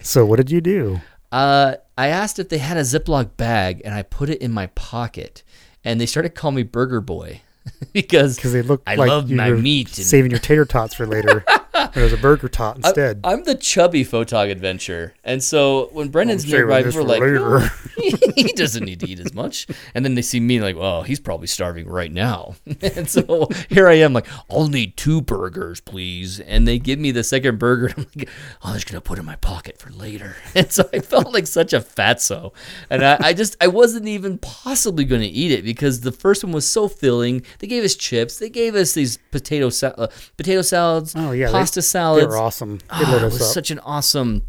So 0.02 0.26
what 0.26 0.38
did 0.38 0.52
you 0.52 0.62
do? 0.62 1.02
uh, 1.32 1.76
I 1.98 2.08
asked 2.08 2.40
if 2.40 2.50
they 2.50 2.60
had 2.60 2.78
a 2.78 2.82
Ziploc 2.82 3.36
bag, 3.38 3.82
and 3.84 3.94
I 3.94 4.04
put 4.04 4.30
it 4.30 4.42
in 4.42 4.52
my 4.52 4.68
pocket, 4.68 5.44
and 5.84 6.00
they 6.00 6.06
started 6.06 6.34
calling 6.36 6.56
me 6.56 6.64
Burger 6.64 7.02
Boy 7.02 7.42
because 7.94 8.36
Because 8.36 8.54
they 8.54 8.62
look 8.62 8.82
I 8.88 8.96
like 8.96 9.10
love 9.10 9.30
you 9.30 9.36
my 9.38 9.52
were 9.52 9.58
meat 9.58 9.88
and- 9.98 10.06
saving 10.06 10.32
your 10.32 10.40
tater 10.40 10.66
tots 10.66 10.94
for 10.94 11.06
later. 11.06 11.44
There's 11.94 12.14
a 12.14 12.18
burger 12.18 12.48
tot 12.50 12.78
instead. 12.78 13.22
I'm 13.24 13.44
the 13.44 13.56
chubby 13.56 14.04
photog 14.06 14.50
adventure, 14.52 15.14
and 15.24 15.44
so 15.44 15.90
when 15.92 16.10
Brendan's 16.10 16.44
saving 16.44 16.68
nearby, 16.68 16.82
are 16.82 17.04
like. 17.04 17.22
"Oh, 17.22 17.70
he 18.36 18.54
doesn't 18.54 18.86
need 18.86 19.00
to 19.02 19.10
eat 19.10 19.20
as 19.20 19.34
much. 19.34 19.68
And 19.94 20.06
then 20.06 20.16
they 20.16 20.22
see 20.22 20.40
me 20.40 20.62
like, 20.62 20.76
oh, 20.78 21.02
he's 21.02 21.20
probably 21.20 21.48
starving 21.48 21.88
right 21.88 22.12
now. 22.12 22.56
and 22.82 23.10
so 23.10 23.48
here 23.70 23.88
I 23.88 23.96
am, 23.96 24.14
like, 24.14 24.28
I'll 24.50 24.68
need 24.68 24.98
two 24.98 25.22
burgers, 25.22 25.82
please. 25.82 26.40
And 26.40 26.68
they 26.68 26.80
give 26.80 27.00
me 27.00 27.12
the 27.12 27.24
second 27.24 27.60
burger. 27.60 27.88
And 27.88 27.98
I'm 28.00 28.06
like, 28.16 28.30
oh, 28.64 28.70
I'm 28.70 28.74
just 28.76 28.88
gonna 28.88 29.02
put 29.02 29.18
it 29.18 29.22
in 29.22 29.26
my 29.26 29.36
pocket 29.38 29.78
for 29.80 29.90
later. 29.92 30.36
And 30.56 30.72
so 30.72 30.90
I 30.94 31.00
felt 31.00 31.34
like 31.34 31.48
such 31.48 31.74
a 31.74 31.80
fatso, 31.80 32.54
and 32.90 33.04
I, 33.04 33.18
I 33.20 33.34
just 33.34 33.56
I 33.62 33.68
wasn't 33.68 34.08
even 34.08 34.38
possibly 34.40 35.06
gonna 35.06 35.24
eat 35.24 35.52
it 35.52 35.64
because 35.64 36.02
the 36.02 36.12
first 36.12 36.44
one 36.44 36.52
was 36.54 36.70
so 36.70 36.88
filling. 36.88 37.44
They 37.60 37.68
gave 37.68 37.84
us 37.84 37.96
chips. 37.96 38.40
They 38.40 38.50
gave 38.50 38.76
us 38.76 38.94
these 38.94 39.18
potato 39.32 39.68
uh, 39.88 40.08
potato 40.38 40.62
salads, 40.62 41.14
Oh, 41.16 41.32
yeah, 41.32 41.48
they- 41.48 41.54
pasta 41.70 41.82
They're 42.30 42.38
awesome. 42.38 42.78
They 42.78 42.84
ah, 42.90 43.12
lit 43.14 43.22
it 43.22 43.26
was 43.26 43.42
up. 43.42 43.54
such 43.54 43.72
an 43.72 43.80
awesome 43.80 44.44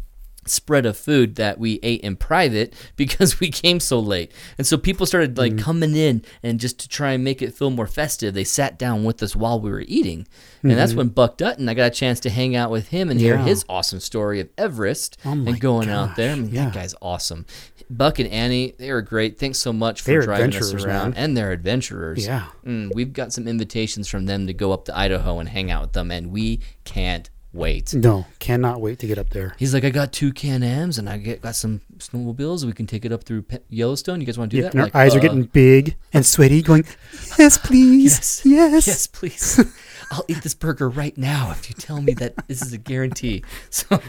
spread 0.51 0.85
of 0.85 0.97
food 0.97 1.35
that 1.35 1.57
we 1.59 1.79
ate 1.81 2.01
in 2.01 2.15
private 2.15 2.73
because 2.95 3.39
we 3.39 3.49
came 3.49 3.79
so 3.79 3.99
late. 3.99 4.31
And 4.57 4.67
so 4.67 4.77
people 4.77 5.05
started 5.05 5.37
like 5.37 5.53
Mm-hmm. 5.53 5.63
coming 5.65 5.95
in 5.95 6.23
and 6.43 6.59
just 6.59 6.79
to 6.79 6.87
try 6.87 7.11
and 7.13 7.23
make 7.23 7.41
it 7.41 7.53
feel 7.53 7.69
more 7.71 7.87
festive, 7.87 8.33
they 8.33 8.43
sat 8.43 8.77
down 8.79 9.03
with 9.03 9.21
us 9.23 9.35
while 9.35 9.59
we 9.59 9.69
were 9.71 9.83
eating. 9.87 10.27
And 10.63 10.71
that's 10.73 10.93
when 10.93 11.07
Buck 11.09 11.37
Dutton, 11.37 11.67
I 11.67 11.73
got 11.73 11.87
a 11.87 11.89
chance 11.89 12.19
to 12.21 12.29
hang 12.29 12.55
out 12.55 12.69
with 12.69 12.89
him 12.89 13.09
and 13.09 13.19
hear 13.19 13.35
Mm-hmm. 13.37 13.47
His 13.47 13.65
awesome 13.69 13.99
story 13.99 14.39
of 14.39 14.49
Everest 14.57 15.17
Oh 15.25 15.31
and 15.31 15.59
going 15.59 15.89
out 15.89 16.15
there. 16.15 16.31
I 16.33 16.35
mean, 16.35 16.51
yeah. 16.51 16.65
that 16.65 16.73
guy's 16.73 16.93
awesome. 17.01 17.45
Buck 17.89 18.19
and 18.19 18.29
Annie, 18.29 18.73
they 18.77 18.91
were 18.91 19.01
great. 19.01 19.37
Thanks 19.39 19.57
so 19.57 19.73
much 19.73 20.01
for 20.01 20.11
They're 20.11 20.21
driving 20.21 20.55
us 20.55 20.73
around. 20.73 21.11
man. 21.11 21.13
And 21.17 21.35
they're 21.37 21.51
adventurers. 21.51 22.25
Yeah. 22.25 22.45
Mm, 22.65 22.93
we've 22.93 23.11
got 23.13 23.33
some 23.33 23.47
invitations 23.47 24.07
from 24.07 24.25
them 24.27 24.47
to 24.47 24.53
go 24.53 24.71
up 24.71 24.85
to 24.85 24.97
Idaho 24.97 25.39
and 25.39 25.49
hang 25.49 25.71
out 25.71 25.81
with 25.81 25.93
them, 25.93 26.11
and 26.11 26.31
we 26.31 26.61
can't 26.85 27.29
wait. 27.53 27.93
No, 27.93 28.25
cannot 28.39 28.81
wait 28.81 28.99
to 28.99 29.07
get 29.07 29.17
up 29.17 29.29
there. 29.31 29.55
He's 29.57 29.73
like, 29.73 29.83
I 29.83 29.89
got 29.89 30.11
two 30.11 30.31
Can 30.33 30.63
Ams 30.63 30.97
and 30.97 31.09
I 31.09 31.17
get 31.17 31.41
got 31.41 31.55
some 31.55 31.81
snowmobiles. 31.97 32.63
We 32.65 32.73
can 32.73 32.87
take 32.87 33.05
it 33.05 33.11
up 33.11 33.23
through 33.23 33.43
Pe- 33.43 33.59
Yellowstone. 33.69 34.19
You 34.21 34.25
guys 34.25 34.37
want 34.37 34.51
to 34.51 34.57
do 34.57 34.63
Yeah, 34.63 34.69
that? 34.69 34.73
and 34.73 34.81
our 34.81 34.85
Like, 34.87 34.95
eyes 34.95 35.15
are 35.15 35.19
uh, 35.19 35.21
getting 35.21 35.43
big 35.43 35.95
and 36.13 36.25
sweaty, 36.25 36.61
going, 36.61 36.85
yes, 37.37 37.57
please. 37.57 38.41
Yes. 38.45 38.45
Yes. 38.45 38.87
Yes, 38.87 39.07
please. 39.07 39.59
I'll 40.11 40.25
eat 40.27 40.43
this 40.43 40.53
burger 40.53 40.89
right 40.89 41.17
now 41.17 41.51
if 41.51 41.69
you 41.69 41.73
tell 41.75 42.01
me 42.01 42.13
that 42.15 42.35
this 42.47 42.61
is 42.61 42.73
a 42.73 42.77
guarantee. 42.77 43.43
So 43.71 43.99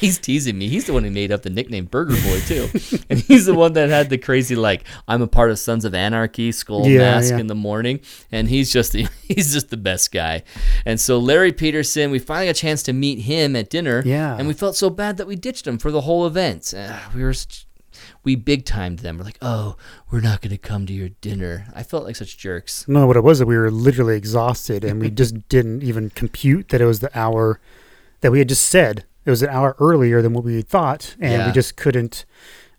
he's 0.00 0.18
teasing 0.18 0.56
me. 0.56 0.68
He's 0.68 0.84
the 0.86 0.92
one 0.92 1.02
who 1.04 1.10
made 1.10 1.32
up 1.32 1.42
the 1.42 1.50
nickname 1.50 1.86
Burger 1.86 2.14
Boy 2.14 2.40
too, 2.46 2.68
and 3.10 3.18
he's 3.18 3.46
the 3.46 3.54
one 3.54 3.72
that 3.72 3.88
had 3.90 4.08
the 4.10 4.18
crazy 4.18 4.54
like 4.54 4.84
I'm 5.08 5.20
a 5.22 5.26
part 5.26 5.50
of 5.50 5.58
Sons 5.58 5.84
of 5.84 5.92
Anarchy 5.94 6.52
skull 6.52 6.86
Yeah, 6.86 6.98
mask 6.98 7.32
yeah. 7.32 7.38
in 7.38 7.48
the 7.48 7.54
morning, 7.56 8.00
and 8.30 8.48
he's 8.48 8.72
just 8.72 8.92
the, 8.92 9.08
he's 9.28 9.52
just 9.52 9.70
the 9.70 9.76
best 9.76 10.12
guy. 10.12 10.44
And 10.86 11.00
so 11.00 11.18
Larry 11.18 11.52
Peterson, 11.52 12.10
we 12.12 12.18
finally 12.20 12.46
got 12.46 12.50
a 12.56 12.60
chance 12.60 12.82
to 12.84 12.92
meet 12.92 13.20
him 13.20 13.56
at 13.56 13.68
dinner. 13.70 14.02
Yeah. 14.06 14.36
and 14.38 14.46
we 14.46 14.54
felt 14.54 14.76
so 14.76 14.88
bad 14.88 15.16
that 15.16 15.26
we 15.26 15.34
ditched 15.36 15.66
him 15.66 15.78
for 15.78 15.90
the 15.90 16.02
whole 16.02 16.26
event. 16.26 16.72
Uh, 16.76 16.98
we 17.14 17.22
were. 17.22 17.34
We 18.24 18.36
big 18.36 18.64
timed 18.64 19.00
them. 19.00 19.18
We're 19.18 19.24
like, 19.24 19.38
oh, 19.42 19.76
we're 20.10 20.20
not 20.20 20.40
going 20.40 20.50
to 20.50 20.58
come 20.58 20.86
to 20.86 20.92
your 20.92 21.10
dinner. 21.20 21.66
I 21.74 21.82
felt 21.82 22.04
like 22.04 22.16
such 22.16 22.36
jerks. 22.38 22.86
No, 22.88 23.06
what 23.06 23.16
it 23.16 23.24
was 23.24 23.38
that 23.38 23.46
we 23.46 23.56
were 23.56 23.70
literally 23.70 24.16
exhausted 24.16 24.84
and 24.84 25.00
we 25.00 25.10
just 25.22 25.48
didn't 25.48 25.82
even 25.82 26.10
compute 26.10 26.68
that 26.70 26.80
it 26.80 26.86
was 26.86 27.00
the 27.00 27.16
hour 27.18 27.60
that 28.20 28.30
we 28.32 28.38
had 28.38 28.48
just 28.48 28.64
said. 28.66 29.04
It 29.24 29.30
was 29.30 29.42
an 29.42 29.50
hour 29.50 29.76
earlier 29.78 30.20
than 30.22 30.32
what 30.32 30.44
we 30.44 30.56
had 30.56 30.68
thought, 30.68 31.14
and 31.20 31.32
Yeah. 31.32 31.46
we 31.46 31.52
just 31.52 31.76
couldn't. 31.76 32.24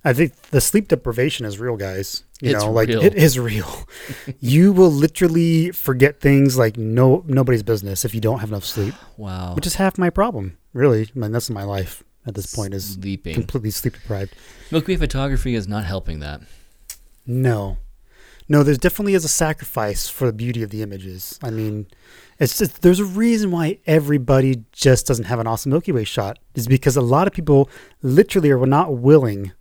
I 0.06 0.12
think 0.12 0.36
the 0.52 0.60
sleep 0.60 0.90
deprivation 0.90 1.46
is 1.46 1.58
real, 1.58 1.78
guys. 1.78 2.24
You 2.42 2.52
It's 2.52 2.66
know, 2.66 2.72
like 2.74 2.90
real. 2.90 3.02
it 3.02 3.16
is 3.16 3.40
real. 3.40 3.88
you 4.42 4.74
will 4.74 4.92
literally 4.92 5.72
forget 5.72 6.20
things 6.20 6.58
like 6.58 6.76
no 6.76 7.24
nobody's 7.26 7.64
business 7.64 8.04
if 8.04 8.14
you 8.14 8.20
don't 8.20 8.40
have 8.40 8.50
enough 8.50 8.66
sleep, 8.66 8.94
Wow. 9.16 9.56
which 9.56 9.66
is 9.66 9.76
half 9.76 9.98
my 9.98 10.10
problem. 10.10 10.58
Really, 10.74 11.04
I 11.16 11.18
mean 11.20 11.32
that's 11.32 11.50
my 11.50 11.64
life 11.64 12.04
at 12.26 12.36
this 12.36 12.54
point 12.56 12.74
is 12.74 12.94
sleeping. 12.94 13.34
completely 13.34 13.72
sleep 13.72 13.94
deprived. 13.94 14.34
Milky 14.72 14.94
Way 14.94 14.98
photography 14.98 15.56
is 15.56 15.68
not 15.68 15.86
helping 15.86 16.20
that. 16.20 16.42
No, 17.26 17.78
no. 18.50 18.64
There's 18.64 18.78
definitely 18.78 19.14
is 19.14 19.26
a 19.26 19.30
sacrifice 19.30 20.10
for 20.10 20.26
the 20.26 20.34
beauty 20.34 20.64
of 20.64 20.70
the 20.70 20.82
images. 20.82 21.40
I 21.42 21.50
mean, 21.50 21.88
it's 22.40 22.58
just 22.58 22.82
there's 22.82 23.00
a 23.00 23.06
reason 23.06 23.52
why 23.52 23.80
everybody 23.86 24.64
just 24.72 25.08
doesn't 25.08 25.26
have 25.26 25.40
an 25.40 25.48
awesome 25.48 25.70
Milky 25.72 25.92
Way 25.92 26.04
shot. 26.04 26.40
Is 26.56 26.68
because 26.68 26.98
a 26.98 27.02
lot 27.02 27.28
of 27.28 27.34
people 27.34 27.70
literally 28.02 28.52
are 28.52 28.66
not 28.66 28.98
willing 28.98 29.52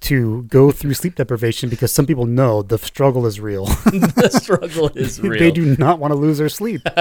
to 0.00 0.42
go 0.44 0.70
through 0.70 0.92
sleep 0.92 1.14
deprivation 1.14 1.70
because 1.70 1.90
some 1.90 2.04
people 2.06 2.26
know 2.26 2.60
the 2.62 2.76
struggle 2.76 3.24
is 3.26 3.40
real. 3.40 3.64
the 3.86 4.28
struggle 4.30 4.90
is 4.94 5.18
real. 5.22 5.38
they 5.38 5.50
do 5.50 5.76
not 5.76 5.98
want 5.98 6.10
to 6.10 6.14
lose 6.14 6.36
their 6.38 6.50
sleep. 6.50 6.82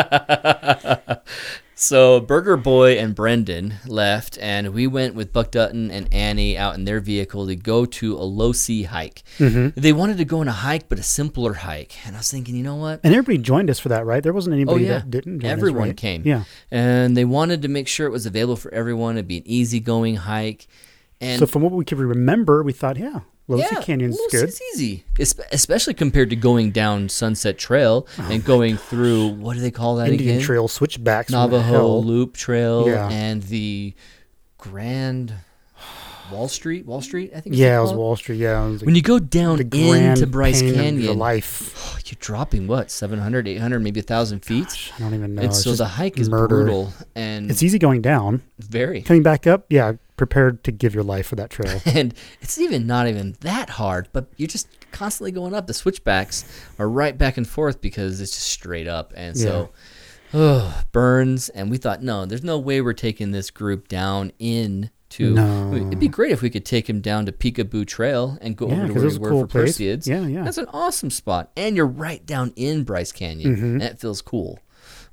So 1.83 2.21
Burger 2.21 2.55
Boy 2.55 2.97
and 2.97 3.13
Brendan 3.13 3.73
left, 3.85 4.37
and 4.39 4.73
we 4.73 4.87
went 4.87 5.15
with 5.15 5.33
Buck 5.33 5.51
Dutton 5.51 5.91
and 5.91 6.07
Annie 6.13 6.57
out 6.57 6.75
in 6.75 6.85
their 6.85 7.01
vehicle 7.01 7.45
to 7.47 7.57
go 7.57 7.83
to 7.85 8.15
a 8.15 8.21
Losee 8.21 8.85
hike. 8.85 9.21
Mm-hmm. 9.37 9.77
They 9.77 9.91
wanted 9.91 10.17
to 10.19 10.23
go 10.23 10.39
on 10.39 10.47
a 10.47 10.53
hike, 10.53 10.87
but 10.87 10.97
a 10.97 11.03
simpler 11.03 11.51
hike. 11.55 11.97
And 12.07 12.15
I 12.15 12.19
was 12.19 12.31
thinking, 12.31 12.55
you 12.55 12.63
know 12.63 12.77
what? 12.77 13.01
And 13.03 13.13
everybody 13.13 13.37
joined 13.37 13.69
us 13.69 13.79
for 13.79 13.89
that, 13.89 14.05
right? 14.05 14.23
There 14.23 14.31
wasn't 14.31 14.53
anybody 14.53 14.85
Oh, 14.85 14.87
yeah. 14.87 14.99
that 14.99 15.11
didn't. 15.11 15.41
Join 15.41 15.51
us, 15.51 15.57
Everyone 15.57 15.87
right? 15.89 15.97
came. 15.97 16.21
Yeah. 16.23 16.45
And 16.71 17.17
they 17.17 17.25
wanted 17.25 17.61
to 17.63 17.67
make 17.67 17.89
sure 17.89 18.07
it 18.07 18.11
was 18.11 18.25
available 18.25 18.55
for 18.55 18.73
everyone. 18.73 19.17
It'd 19.17 19.27
be 19.27 19.39
an 19.39 19.43
easygoing 19.45 20.15
hike. 20.15 20.67
And 21.21 21.39
so 21.39 21.45
from 21.45 21.61
what 21.61 21.71
we 21.71 21.85
could 21.85 21.97
remember, 21.99 22.63
we 22.63 22.73
thought, 22.73 22.97
yeah, 22.97 23.21
Losee 23.49 23.59
yeah, 23.71 23.81
Canyon's 23.81 24.15
Little 24.19 24.41
good. 24.41 24.53
Sea's 24.53 24.61
easy, 24.75 25.05
Espe- 25.15 25.45
especially 25.51 25.93
compared 25.93 26.29
to 26.31 26.35
going 26.35 26.71
down 26.71 27.09
Sunset 27.09 27.57
Trail 27.57 28.07
oh 28.19 28.27
and 28.31 28.43
going 28.43 28.77
through 28.77 29.29
what 29.29 29.55
do 29.55 29.59
they 29.61 29.71
call 29.71 29.97
that 29.97 30.09
Oh 30.09 30.11
Indian 30.11 30.35
again? 30.35 30.41
Trail 30.45 30.67
switchbacks. 30.67 31.31
Navajo. 31.31 31.97
Loop 31.97 32.35
Trail 32.35 32.87
Yeah. 32.87 33.09
and 33.09 33.43
the 33.43 33.93
Grand 34.57 35.33
Wall 36.33 36.47
Street. 36.47 36.85
Wall 36.85 37.01
Street, 37.01 37.31
I 37.35 37.39
think. 37.39 37.55
Yeah, 37.55 37.77
it 37.77 37.81
was 37.81 37.89
called. 37.91 37.99
Wall 37.99 38.15
Street. 38.15 38.37
Yeah, 38.37 38.65
was 38.65 38.83
When 38.83 38.95
you 38.95 39.01
go 39.01 39.19
down 39.19 39.59
into 39.61 40.27
Bryce 40.27 40.61
pain 40.61 40.69
of 40.69 40.75
your 40.75 40.83
Canyon, 40.83 41.17
life. 41.19 42.01
you're 42.05 42.17
dropping 42.19 42.67
what 42.67 42.91
700, 42.91 43.47
800, 43.47 43.79
maybe 43.79 43.99
a 43.99 44.03
thousand 44.03 44.43
feet. 44.43 44.91
I 44.95 44.99
don't 44.99 45.13
even 45.13 45.35
know. 45.35 45.41
and 45.43 45.51
It's 45.51 45.63
so 45.63 45.73
the 45.73 45.85
hike 45.85 46.19
is 46.19 46.29
murder. 46.29 46.47
brutal 46.63 46.93
and 47.15 47.49
It's 47.49 47.63
easy 47.63 47.79
going 47.79 48.01
down. 48.01 48.41
very. 48.59 49.01
Coming 49.01 49.23
back 49.23 49.47
up, 49.47 49.65
yeah, 49.69 49.93
prepared 50.17 50.63
to 50.65 50.71
give 50.71 50.93
your 50.93 51.03
life 51.03 51.27
for 51.27 51.35
that 51.37 51.49
trail. 51.49 51.81
and 51.85 52.13
it's 52.41 52.57
even 52.59 52.85
not 52.87 53.07
even 53.07 53.35
that 53.41 53.69
hard, 53.71 54.09
but 54.13 54.27
you're 54.37 54.47
just 54.47 54.67
constantly 54.91 55.31
going 55.31 55.53
up. 55.53 55.67
The 55.67 55.73
switchbacks 55.73 56.45
are 56.79 56.87
right 56.89 57.17
back 57.17 57.37
and 57.37 57.47
forth 57.47 57.81
because 57.81 58.21
it's 58.21 58.31
just 58.31 58.47
straight 58.47 58.87
up, 58.87 59.11
and 59.15 59.35
so 59.37 59.69
ugh, 60.33 60.85
burns. 60.91 61.49
And 61.49 61.71
we 61.71 61.77
thought, 61.77 62.03
no, 62.03 62.25
there's 62.25 62.43
no 62.43 62.59
way 62.59 62.81
we're 62.81 62.93
taking 62.93 63.31
this 63.31 63.49
group 63.49 63.87
down 63.87 64.31
in. 64.39 64.89
To, 65.13 65.33
No. 65.33 65.73
It'd 65.75 65.99
be 65.99 66.07
great 66.07 66.31
if 66.31 66.41
we 66.41 66.49
could 66.49 66.65
take 66.65 66.89
him 66.89 66.99
down 67.01 67.25
to 67.27 67.31
Peekaboo 67.31 67.85
Trail 67.85 68.37
and 68.41 68.55
go 68.57 68.67
Yeah, 68.67 68.83
over 68.83 68.87
to 68.87 68.93
where 68.93 69.09
we 69.09 69.17
were 69.19 69.29
cool 69.29 69.41
for 69.41 69.47
place. 69.47 69.77
Perseids. 69.77 70.07
Yeah, 70.07 70.25
yeah. 70.27 70.43
That's 70.43 70.57
an 70.57 70.67
awesome 70.73 71.09
spot, 71.11 71.51
and 71.55 71.75
you're 71.75 71.85
right 71.85 72.25
down 72.25 72.51
in 72.55 72.83
Bryce 72.83 73.11
Canyon, 73.11 73.55
Mhm. 73.55 73.63
and 73.73 73.83
it 73.83 73.99
feels 73.99 74.21
cool. 74.21 74.57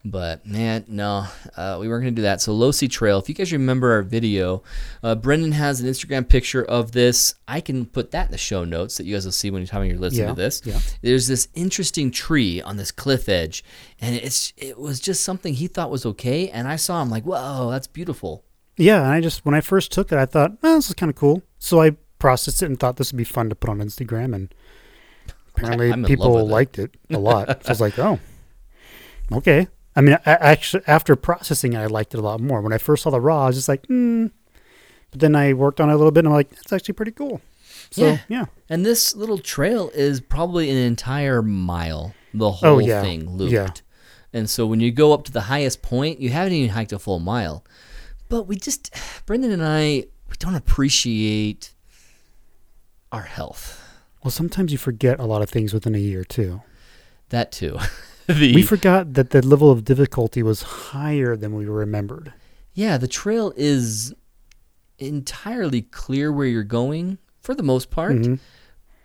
But 0.02 0.46
man, 0.46 0.84
no, 0.88 1.26
uh, 1.58 1.76
we 1.78 1.86
weren't 1.86 2.04
gonna 2.04 2.12
do 2.16 2.22
that. 2.22 2.40
So 2.40 2.54
Losee 2.56 2.88
Trail. 2.90 3.18
If 3.18 3.28
you 3.28 3.34
guys 3.34 3.52
remember 3.52 3.92
our 3.92 4.00
video, 4.02 4.62
uh, 5.02 5.14
Brendan 5.14 5.52
has 5.52 5.80
an 5.82 5.86
Instagram 5.86 6.26
picture 6.26 6.64
of 6.64 6.92
this. 6.92 7.34
I 7.46 7.60
can 7.60 7.84
put 7.84 8.10
that 8.12 8.26
in 8.28 8.32
the 8.32 8.38
show 8.38 8.64
notes 8.64 8.96
that 8.96 9.04
you 9.04 9.14
guys 9.14 9.26
will 9.26 9.32
see 9.32 9.50
when 9.50 9.60
you're 9.60 9.66
time 9.66 9.84
you're 9.84 9.98
listening 9.98 10.22
Yeah, 10.28 10.28
to 10.30 10.34
this. 10.40 10.62
yeah. 10.64 10.80
There's 11.02 11.26
this 11.26 11.48
interesting 11.54 12.10
tree 12.10 12.62
on 12.62 12.78
this 12.78 12.90
cliff 12.90 13.28
edge, 13.28 13.62
and 14.00 14.14
it's 14.16 14.54
it 14.56 14.78
was 14.78 14.98
just 15.00 15.22
something 15.22 15.52
he 15.52 15.66
thought 15.66 15.90
was 15.90 16.06
okay, 16.06 16.48
and 16.48 16.66
I 16.66 16.76
saw 16.76 17.02
him 17.02 17.10
like, 17.10 17.24
whoa, 17.24 17.70
that's 17.70 17.86
beautiful. 17.86 18.44
Yeah, 18.80 19.02
and 19.02 19.12
I 19.12 19.20
just 19.20 19.44
when 19.44 19.54
I 19.54 19.60
first 19.60 19.92
took 19.92 20.10
it, 20.12 20.18
I 20.18 20.26
thought, 20.26 20.52
oh, 20.62 20.76
this 20.76 20.88
is 20.88 20.94
kind 20.94 21.10
of 21.10 21.16
cool. 21.16 21.42
So 21.58 21.80
I 21.80 21.96
processed 22.18 22.62
it 22.62 22.66
and 22.66 22.78
thought 22.78 22.96
this 22.96 23.12
would 23.12 23.18
be 23.18 23.24
fun 23.24 23.48
to 23.48 23.54
put 23.54 23.70
on 23.70 23.78
Instagram, 23.78 24.34
and 24.34 24.54
apparently 25.54 25.88
I'm 25.92 25.94
in 25.94 26.02
love 26.02 26.08
people 26.08 26.32
with 26.34 26.44
it. 26.44 26.48
liked 26.52 26.78
it 26.78 26.94
a 27.10 27.18
lot. 27.18 27.48
so 27.62 27.68
I 27.68 27.70
was 27.70 27.80
like, 27.80 27.98
oh, 27.98 28.18
okay. 29.32 29.68
I 29.96 30.00
mean, 30.02 30.16
I, 30.24 30.30
actually, 30.32 30.84
after 30.86 31.16
processing 31.16 31.72
it, 31.72 31.78
I 31.78 31.86
liked 31.86 32.14
it 32.14 32.18
a 32.18 32.22
lot 32.22 32.40
more. 32.40 32.60
When 32.60 32.72
I 32.72 32.78
first 32.78 33.02
saw 33.02 33.10
the 33.10 33.20
raw, 33.20 33.44
I 33.44 33.46
was 33.48 33.56
just 33.56 33.68
like, 33.68 33.84
hmm. 33.86 34.26
But 35.10 35.18
then 35.20 35.34
I 35.34 35.52
worked 35.54 35.80
on 35.80 35.90
it 35.90 35.94
a 35.94 35.96
little 35.96 36.12
bit, 36.12 36.20
and 36.20 36.28
I'm 36.28 36.34
like, 36.34 36.50
that's 36.50 36.72
actually 36.72 36.94
pretty 36.94 37.10
cool. 37.10 37.40
So 37.90 38.04
Yeah. 38.06 38.18
yeah, 38.28 38.44
And 38.68 38.86
this 38.86 39.16
little 39.16 39.38
trail 39.38 39.90
is 39.92 40.20
probably 40.20 40.70
an 40.70 40.76
entire 40.76 41.42
mile, 41.42 42.14
the 42.32 42.50
whole 42.52 42.76
Oh, 42.76 42.78
yeah. 42.78 43.02
thing 43.02 43.28
looped. 43.36 43.52
Yeah. 43.52 43.70
And 44.32 44.48
so 44.48 44.64
when 44.68 44.78
you 44.78 44.92
go 44.92 45.12
up 45.12 45.24
to 45.24 45.32
the 45.32 45.40
highest 45.42 45.82
point, 45.82 46.20
you 46.20 46.30
haven't 46.30 46.52
even 46.52 46.70
hiked 46.70 46.92
a 46.92 47.00
full 47.00 47.18
mile. 47.18 47.64
But 48.30 48.44
we 48.44 48.56
just, 48.56 48.94
Brendan 49.26 49.50
and 49.52 49.62
I, 49.62 50.04
we 50.30 50.36
don't 50.38 50.54
appreciate 50.54 51.74
our 53.12 53.22
health. 53.22 53.82
well, 54.24 54.30
sometimes 54.30 54.72
you 54.72 54.78
forget 54.78 55.18
a 55.20 55.24
lot 55.26 55.42
of 55.42 55.50
things 55.50 55.74
within 55.74 55.94
a 55.94 55.98
year 55.98 56.24
too. 56.24 56.62
That 57.30 57.52
too. 57.52 57.78
the, 58.26 58.54
We 58.54 58.62
forgot 58.62 59.14
that 59.14 59.30
the 59.30 59.42
level 59.46 59.70
of 59.70 59.84
difficulty 59.84 60.42
was 60.42 60.62
higher 60.62 61.36
than 61.36 61.54
we 61.54 61.66
remembered. 61.66 62.32
yeah, 62.72 62.96
the 62.98 63.08
trail 63.08 63.52
is 63.56 64.14
entirely 64.98 65.82
clear 65.82 66.30
where 66.32 66.46
you're 66.46 66.62
going, 66.62 67.18
for 67.40 67.54
the 67.54 67.62
most 67.62 67.90
part, 67.90 68.12
Mhm. 68.16 68.38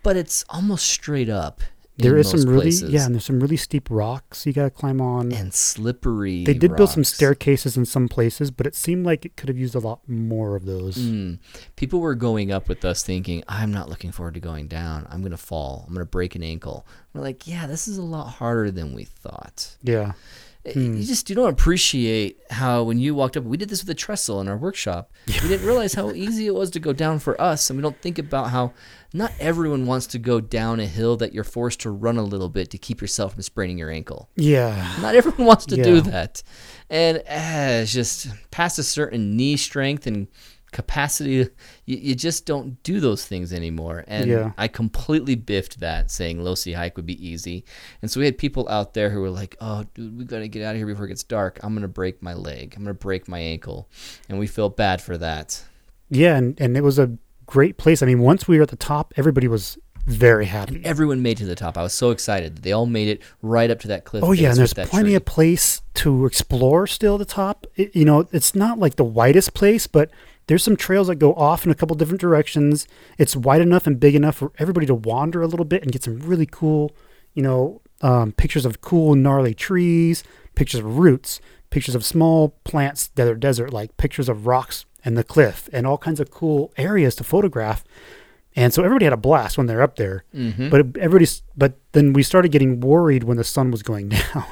but 0.02 0.16
it's 0.16 0.44
almost 0.48 0.86
straight 0.86 1.28
up. 1.28 1.62
There 1.98 2.16
is 2.16 2.30
some 2.30 2.40
most 2.40 2.46
really 2.48 2.62
places. 2.62 2.90
yeah, 2.90 3.06
and 3.06 3.14
there's 3.14 3.24
some 3.24 3.40
really 3.40 3.56
steep 3.56 3.88
rocks 3.90 4.46
you 4.46 4.52
gotta 4.52 4.70
climb 4.70 5.00
on. 5.00 5.32
and 5.32 5.54
slippery. 5.54 6.44
they 6.44 6.54
did 6.54 6.76
build 6.76 6.90
some 6.90 7.04
staircases 7.04 7.76
in 7.76 7.86
some 7.86 8.08
places, 8.08 8.50
but 8.50 8.66
it 8.66 8.74
seemed 8.74 9.06
like 9.06 9.24
it 9.24 9.36
could 9.36 9.48
have 9.48 9.58
used 9.58 9.74
a 9.74 9.78
lot 9.78 10.00
more 10.06 10.56
of 10.56 10.66
those. 10.66 10.96
Mm. 10.96 11.38
People 11.76 12.00
were 12.00 12.14
going 12.14 12.52
up 12.52 12.68
with 12.68 12.84
us 12.84 13.02
thinking, 13.02 13.42
I'm 13.48 13.72
not 13.72 13.88
looking 13.88 14.12
forward 14.12 14.34
to 14.34 14.40
going 14.40 14.68
down. 14.68 15.06
I'm 15.10 15.20
going 15.20 15.30
to 15.30 15.36
fall. 15.38 15.84
I'm 15.86 15.94
going 15.94 16.04
to 16.04 16.10
break 16.10 16.34
an 16.34 16.42
ankle. 16.42 16.86
We're 17.14 17.22
like, 17.22 17.46
yeah, 17.46 17.66
this 17.66 17.88
is 17.88 17.96
a 17.96 18.02
lot 18.02 18.26
harder 18.28 18.70
than 18.70 18.94
we 18.94 19.04
thought. 19.04 19.76
Yeah. 19.82 20.12
Hmm. 20.72 20.96
You 20.96 21.04
just 21.04 21.28
you 21.30 21.36
don't 21.36 21.48
appreciate 21.48 22.38
how 22.50 22.82
when 22.82 22.98
you 22.98 23.14
walked 23.14 23.36
up, 23.36 23.44
we 23.44 23.56
did 23.56 23.68
this 23.68 23.82
with 23.82 23.90
a 23.90 23.94
trestle 23.94 24.40
in 24.40 24.48
our 24.48 24.56
workshop. 24.56 25.12
We 25.26 25.48
didn't 25.48 25.66
realize 25.66 25.94
how 25.94 26.10
easy 26.12 26.46
it 26.46 26.54
was 26.54 26.70
to 26.70 26.80
go 26.80 26.92
down 26.92 27.18
for 27.18 27.40
us, 27.40 27.70
and 27.70 27.76
we 27.76 27.82
don't 27.82 28.00
think 28.00 28.18
about 28.18 28.50
how 28.50 28.72
not 29.12 29.32
everyone 29.38 29.86
wants 29.86 30.06
to 30.08 30.18
go 30.18 30.40
down 30.40 30.80
a 30.80 30.86
hill 30.86 31.16
that 31.18 31.32
you're 31.32 31.44
forced 31.44 31.80
to 31.80 31.90
run 31.90 32.16
a 32.16 32.22
little 32.22 32.48
bit 32.48 32.70
to 32.70 32.78
keep 32.78 33.00
yourself 33.00 33.34
from 33.34 33.42
spraining 33.42 33.78
your 33.78 33.90
ankle. 33.90 34.28
Yeah. 34.36 34.94
Not 35.00 35.14
everyone 35.14 35.46
wants 35.46 35.66
to 35.66 35.82
do 35.82 36.00
that, 36.02 36.42
and 36.90 37.18
uh, 37.18 37.82
it's 37.82 37.92
just 37.92 38.28
past 38.50 38.78
a 38.78 38.82
certain 38.82 39.36
knee 39.36 39.56
strength 39.56 40.06
and 40.06 40.28
capacity, 40.76 41.30
you, 41.32 41.48
you 41.86 42.14
just 42.14 42.44
don't 42.44 42.80
do 42.82 43.00
those 43.00 43.24
things 43.24 43.52
anymore. 43.52 44.04
And 44.06 44.30
Yeah. 44.30 44.52
I 44.58 44.68
completely 44.68 45.34
biffed 45.34 45.80
that, 45.80 46.10
saying 46.10 46.38
Losee 46.38 46.74
hike 46.74 46.96
would 46.96 47.06
be 47.06 47.26
easy. 47.26 47.64
And 48.02 48.10
so 48.10 48.20
we 48.20 48.26
had 48.26 48.36
people 48.36 48.68
out 48.68 48.92
there 48.92 49.08
who 49.10 49.20
were 49.22 49.30
like, 49.30 49.56
"Oh, 49.60 49.84
dude, 49.94 50.18
we 50.18 50.24
gotta 50.26 50.48
get 50.48 50.62
out 50.62 50.74
of 50.74 50.76
here 50.76 50.86
before 50.86 51.06
it 51.06 51.08
gets 51.08 51.24
dark. 51.24 51.58
I'm 51.62 51.74
gonna 51.74 51.88
break 51.88 52.22
my 52.22 52.34
leg. 52.34 52.74
I'm 52.76 52.84
gonna 52.84 52.94
break 52.94 53.26
my 53.26 53.38
ankle," 53.38 53.88
and 54.28 54.38
we 54.38 54.46
felt 54.46 54.76
bad 54.76 55.00
for 55.00 55.16
that. 55.16 55.64
Yeah, 56.10 56.36
and, 56.36 56.60
and 56.60 56.76
it 56.76 56.82
was 56.82 56.98
a 56.98 57.16
great 57.46 57.78
place. 57.78 58.02
I 58.02 58.06
mean, 58.06 58.20
once 58.20 58.46
we 58.46 58.58
were 58.58 58.64
at 58.64 58.68
the 58.68 58.76
top, 58.76 59.14
everybody 59.16 59.48
was 59.48 59.78
very 60.06 60.46
happy. 60.46 60.80
Everyone 60.84 61.20
made 61.20 61.38
it 61.38 61.42
to 61.42 61.46
the 61.46 61.56
top. 61.56 61.76
I 61.76 61.82
was 61.82 61.92
so 61.92 62.10
excited. 62.10 62.56
That 62.56 62.62
they 62.62 62.72
all 62.72 62.86
made 62.86 63.08
it 63.08 63.22
right 63.42 63.70
up 63.70 63.80
to 63.80 63.88
that 63.88 64.04
cliff. 64.04 64.22
Oh 64.22 64.32
yeah, 64.32 64.50
and 64.50 64.58
there's 64.58 64.74
plenty 64.74 65.10
tree. 65.10 65.14
of 65.14 65.24
place 65.24 65.82
to 65.94 66.26
explore 66.26 66.86
still 66.86 67.14
at 67.14 67.18
the 67.18 67.24
top. 67.24 67.66
It, 67.74 67.96
you 67.96 68.04
know, 68.04 68.28
it's 68.30 68.54
not 68.54 68.78
like 68.78 68.96
the 68.96 69.04
widest 69.04 69.52
place, 69.54 69.86
but 69.86 70.10
there's 70.46 70.62
some 70.62 70.76
trails 70.76 71.08
that 71.08 71.16
go 71.16 71.34
off 71.34 71.64
in 71.64 71.70
a 71.70 71.74
couple 71.74 71.96
different 71.96 72.20
directions. 72.20 72.86
It's 73.18 73.34
wide 73.34 73.60
enough 73.60 73.86
and 73.86 73.98
big 73.98 74.14
enough 74.14 74.36
for 74.36 74.52
everybody 74.58 74.86
to 74.86 74.94
wander 74.94 75.42
a 75.42 75.46
little 75.46 75.64
bit 75.66 75.82
and 75.82 75.90
get 75.92 76.04
some 76.04 76.18
really 76.20 76.46
cool, 76.46 76.94
you 77.34 77.42
know, 77.42 77.80
um, 78.02 78.32
pictures 78.32 78.64
of 78.64 78.80
cool 78.80 79.14
gnarly 79.14 79.54
trees, 79.54 80.22
pictures 80.54 80.80
of 80.80 80.98
roots, 80.98 81.40
pictures 81.70 81.94
of 81.94 82.04
small 82.04 82.50
plants 82.64 83.08
that 83.16 83.26
are 83.26 83.34
desert, 83.34 83.72
like 83.72 83.96
pictures 83.96 84.28
of 84.28 84.46
rocks 84.46 84.84
and 85.04 85.16
the 85.16 85.24
cliff, 85.24 85.68
and 85.72 85.86
all 85.86 85.98
kinds 85.98 86.20
of 86.20 86.30
cool 86.30 86.72
areas 86.76 87.14
to 87.16 87.24
photograph. 87.24 87.84
And 88.54 88.72
so 88.72 88.82
everybody 88.82 89.04
had 89.04 89.12
a 89.12 89.18
blast 89.18 89.58
when 89.58 89.66
they're 89.66 89.82
up 89.82 89.96
there. 89.96 90.24
Mhm. 90.34 90.70
But 90.70 90.96
everybody's 90.98 91.42
but 91.56 91.74
then 91.92 92.12
we 92.12 92.22
started 92.22 92.52
getting 92.52 92.80
worried 92.80 93.24
when 93.24 93.36
the 93.36 93.44
sun 93.44 93.70
was 93.70 93.82
going 93.82 94.08
down. 94.34 94.44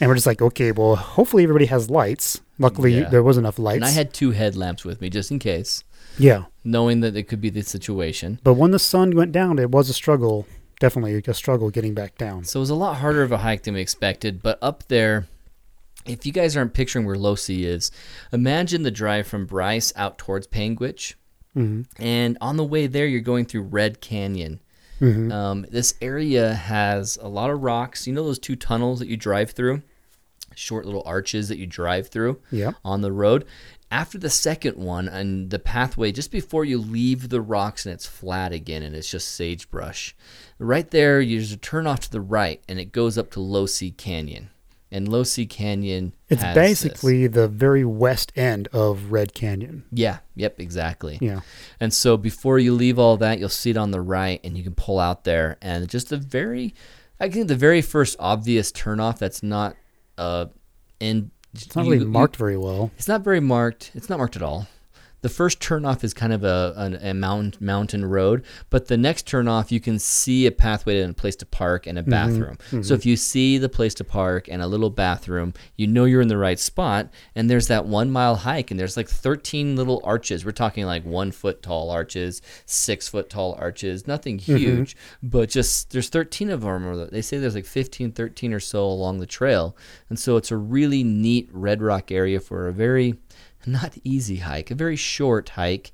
and 0.00 0.08
we're 0.08 0.14
just 0.14 0.26
like, 0.26 0.42
okay, 0.42 0.72
well, 0.72 0.96
hopefully 0.96 1.42
everybody 1.42 1.66
has 1.66 1.88
lights. 1.90 2.40
Luckily 2.62 2.98
Yeah. 3.00 3.08
there 3.08 3.22
was 3.22 3.36
enough 3.36 3.58
lights. 3.58 3.76
And 3.76 3.84
I 3.84 3.90
had 3.90 4.12
two 4.14 4.30
headlamps 4.32 4.84
with 4.84 5.00
me 5.00 5.10
just 5.10 5.30
in 5.30 5.38
case, 5.38 5.84
yeah. 6.18 6.44
knowing 6.64 7.00
that 7.00 7.16
it 7.16 7.24
could 7.24 7.40
be 7.40 7.50
the 7.50 7.62
situation. 7.62 8.38
But 8.42 8.54
when 8.54 8.70
the 8.70 8.78
sun 8.78 9.10
went 9.16 9.32
down, 9.32 9.58
it 9.58 9.70
was 9.70 9.88
a 9.90 9.94
struggle. 9.94 10.46
Definitely 10.80 11.22
a 11.26 11.34
struggle 11.34 11.70
getting 11.70 11.94
back 11.94 12.18
down. 12.18 12.44
So 12.44 12.58
it 12.58 12.62
was 12.62 12.70
a 12.70 12.74
lot 12.74 12.96
harder 12.96 13.22
of 13.22 13.30
a 13.32 13.38
hike 13.38 13.62
than 13.62 13.74
we 13.74 13.80
expected, 13.80 14.42
but 14.42 14.58
up 14.60 14.88
there, 14.88 15.28
if 16.06 16.26
you 16.26 16.32
guys 16.32 16.56
aren't 16.56 16.74
picturing 16.74 17.06
where 17.06 17.14
Losee 17.16 17.62
is, 17.64 17.90
imagine 18.32 18.82
the 18.82 18.90
drive 18.90 19.26
from 19.28 19.46
Bryce 19.46 19.92
out 19.94 20.18
towards 20.18 20.46
Panguitch. 20.48 21.14
hmm 21.54 21.82
And 22.00 22.36
on 22.40 22.56
the 22.56 22.64
way 22.64 22.86
there, 22.88 23.06
you're 23.06 23.20
going 23.20 23.44
through 23.44 23.62
Red 23.62 24.00
Canyon. 24.00 24.60
hmm 24.98 25.30
Um, 25.30 25.66
this 25.70 25.94
area 26.02 26.54
has 26.54 27.16
a 27.22 27.28
lot 27.28 27.50
of 27.50 27.62
rocks. 27.62 28.06
You 28.08 28.12
know 28.14 28.24
those 28.24 28.38
two 28.40 28.56
tunnels 28.56 28.98
that 28.98 29.06
you 29.08 29.16
drive 29.16 29.52
through? 29.52 29.82
Short 30.62 30.86
little 30.86 31.02
arches 31.04 31.48
that 31.48 31.58
you 31.58 31.66
drive 31.66 32.08
through 32.08 32.40
Yep. 32.50 32.76
on 32.84 33.02
the 33.02 33.12
road. 33.12 33.44
After 33.90 34.16
the 34.16 34.30
second 34.30 34.78
one, 34.78 35.06
and 35.06 35.50
the 35.50 35.58
pathway, 35.58 36.12
just 36.12 36.30
before 36.30 36.64
you 36.64 36.78
leave 36.78 37.28
the 37.28 37.42
rocks 37.42 37.84
and 37.84 37.92
it's 37.92 38.06
flat 38.06 38.50
again 38.52 38.82
and 38.82 38.96
it's 38.96 39.10
just 39.10 39.28
sagebrush, 39.34 40.14
right 40.58 40.90
there, 40.90 41.20
you 41.20 41.40
just 41.40 41.60
turn 41.60 41.86
off 41.86 42.00
to 42.00 42.10
the 42.10 42.20
right 42.22 42.62
and 42.68 42.78
it 42.78 42.92
goes 42.92 43.18
up 43.18 43.30
to 43.32 43.40
Losee 43.40 43.90
Canyon. 43.94 44.48
And 44.90 45.08
Losee 45.08 45.48
Canyon 45.48 46.12
It's 46.28 46.42
has 46.42 46.54
this. 46.54 46.82
basically 46.82 47.26
the 47.26 47.48
very 47.48 47.84
west 47.84 48.30
end 48.36 48.68
of 48.72 49.10
Red 49.10 49.32
Canyon. 49.34 49.84
Yeah, 49.90 50.18
yep, 50.36 50.60
exactly. 50.60 51.18
Yeah. 51.20 51.40
And 51.80 51.92
so 51.94 52.16
before 52.18 52.58
you 52.58 52.74
leave 52.74 52.98
all 52.98 53.16
that, 53.18 53.38
you'll 53.38 53.48
see 53.48 53.70
it 53.70 53.76
on 53.78 53.90
the 53.90 54.00
right, 54.02 54.38
and 54.44 54.56
you 54.56 54.62
can 54.62 54.74
pull 54.74 54.98
out 55.00 55.24
there, 55.24 55.56
and 55.62 55.88
just 55.88 56.10
the 56.10 56.18
very, 56.18 56.74
I 57.18 57.30
think 57.30 57.48
the 57.48 57.56
very 57.56 57.80
first 57.80 58.16
obvious 58.18 58.70
turnoff 58.70 59.18
that's 59.18 59.42
not, 59.42 59.76
uh, 60.18 60.46
in 61.00 61.30
It's 61.54 61.74
not 61.76 61.86
really 61.86 62.04
marked 62.04 62.36
very 62.36 62.56
well. 62.56 62.90
it's 62.96 63.08
not 63.08 63.22
very 63.22 63.40
marked. 63.40 63.90
It's 63.94 64.08
not 64.08 64.18
marked 64.18 64.36
at 64.36 64.42
all. 64.42 64.66
The 65.22 65.28
first 65.28 65.60
turnoff 65.60 66.04
is 66.04 66.12
kind 66.12 66.32
of 66.32 66.44
a, 66.44 66.98
a, 67.02 67.10
a 67.10 67.14
mountain 67.14 67.54
mountain 67.64 68.04
road, 68.04 68.44
but 68.70 68.88
the 68.88 68.96
next 68.96 69.26
turnoff 69.26 69.70
you 69.70 69.80
can 69.80 69.98
see 69.98 70.46
a 70.46 70.52
pathway 70.52 71.00
and 71.00 71.12
a 71.12 71.14
place 71.14 71.36
to 71.36 71.46
park 71.46 71.86
and 71.86 71.98
a 71.98 72.02
mm-hmm. 72.02 72.10
bathroom. 72.10 72.58
So 72.70 72.76
mm-hmm. 72.76 72.94
if 72.94 73.06
you 73.06 73.16
see 73.16 73.58
the 73.58 73.68
place 73.68 73.94
to 73.94 74.04
park 74.04 74.48
and 74.48 74.60
a 74.60 74.66
little 74.66 74.90
bathroom, 74.90 75.54
you 75.76 75.86
know 75.86 76.04
you're 76.04 76.20
in 76.20 76.28
the 76.28 76.36
right 76.36 76.58
spot. 76.58 77.10
And 77.34 77.48
there's 77.48 77.68
that 77.68 77.86
one 77.86 78.10
mile 78.10 78.36
hike, 78.36 78.70
and 78.70 78.78
there's 78.78 78.96
like 78.96 79.08
13 79.08 79.76
little 79.76 80.00
arches. 80.04 80.44
We're 80.44 80.52
talking 80.52 80.84
like 80.84 81.04
one 81.04 81.30
foot 81.30 81.62
tall 81.62 81.90
arches, 81.90 82.42
six 82.66 83.08
foot 83.08 83.30
tall 83.30 83.56
arches, 83.58 84.06
nothing 84.06 84.38
mm-hmm. 84.38 84.56
huge, 84.56 84.96
but 85.22 85.48
just 85.48 85.90
there's 85.90 86.08
13 86.08 86.50
of 86.50 86.62
them. 86.62 86.86
Or 86.86 87.06
they 87.06 87.22
say 87.22 87.38
there's 87.38 87.54
like 87.54 87.66
15, 87.66 88.12
13 88.12 88.52
or 88.52 88.60
so 88.60 88.84
along 88.84 89.18
the 89.18 89.26
trail, 89.26 89.76
and 90.08 90.18
so 90.18 90.36
it's 90.36 90.50
a 90.50 90.56
really 90.56 91.04
neat 91.04 91.48
red 91.52 91.80
rock 91.80 92.10
area 92.10 92.40
for 92.40 92.68
a 92.68 92.72
very 92.72 93.14
not 93.66 93.96
easy 94.04 94.36
hike, 94.36 94.70
a 94.70 94.74
very 94.74 94.96
short 94.96 95.50
hike 95.50 95.92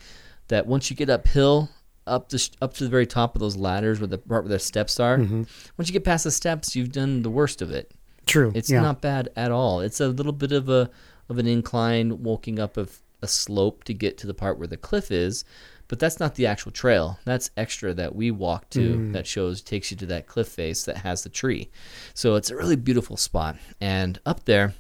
that 0.49 0.67
once 0.67 0.91
you 0.91 0.97
get 0.97 1.11
uphill, 1.11 1.71
up 2.07 2.29
the 2.31 2.49
up 2.63 2.73
to 2.75 2.85
the 2.85 2.91
very 2.91 3.07
top 3.07 3.35
of 3.35 3.41
those 3.41 3.57
ladders 3.57 4.01
where 4.01 4.07
the 4.07 4.19
part 4.19 4.45
where 4.45 4.49
the 4.53 4.59
steps 4.59 4.99
are, 4.99 5.19
Mm-hmm. 5.19 5.43
once 5.77 5.89
you 5.89 5.93
get 5.93 6.05
past 6.05 6.25
the 6.25 6.31
steps, 6.31 6.75
you've 6.75 6.93
done 6.93 7.23
the 7.23 7.31
worst 7.31 7.61
of 7.61 7.71
it. 7.71 7.93
True. 8.27 8.53
It's 8.55 8.71
yeah. 8.71 8.81
not 8.81 9.01
bad 9.03 9.29
at 9.37 9.51
all. 9.51 9.81
It's 9.81 10.01
a 10.01 10.09
little 10.09 10.33
bit 10.33 10.53
of 10.53 10.69
a 10.69 10.91
of 11.29 11.39
an 11.39 11.47
incline, 11.47 12.23
walking 12.23 12.59
up 12.59 12.77
of 12.79 12.99
a 13.21 13.27
slope 13.29 13.85
to 13.85 13.93
get 13.93 14.17
to 14.19 14.27
the 14.27 14.33
part 14.35 14.59
where 14.59 14.67
the 14.69 14.77
cliff 14.79 15.11
is, 15.11 15.45
but 15.89 15.99
that's 15.99 16.19
not 16.21 16.37
the 16.37 16.47
actual 16.47 16.71
trail. 16.73 17.19
That's 17.27 17.51
extra 17.57 17.93
that 17.95 18.15
we 18.15 18.31
walk 18.31 18.71
to 18.71 18.95
Mm. 18.97 19.13
that 19.13 19.27
shows 19.27 19.61
takes 19.61 19.91
you 19.91 19.97
to 19.99 20.07
that 20.07 20.27
cliff 20.27 20.49
face 20.49 20.85
that 20.85 20.99
has 20.99 21.25
the 21.25 21.29
tree. 21.29 21.69
So 22.15 22.37
it's 22.37 22.49
a 22.51 22.57
really 22.57 22.77
beautiful 22.77 23.17
spot. 23.19 23.57
And 23.81 24.19
up 24.25 24.45
there, 24.47 24.73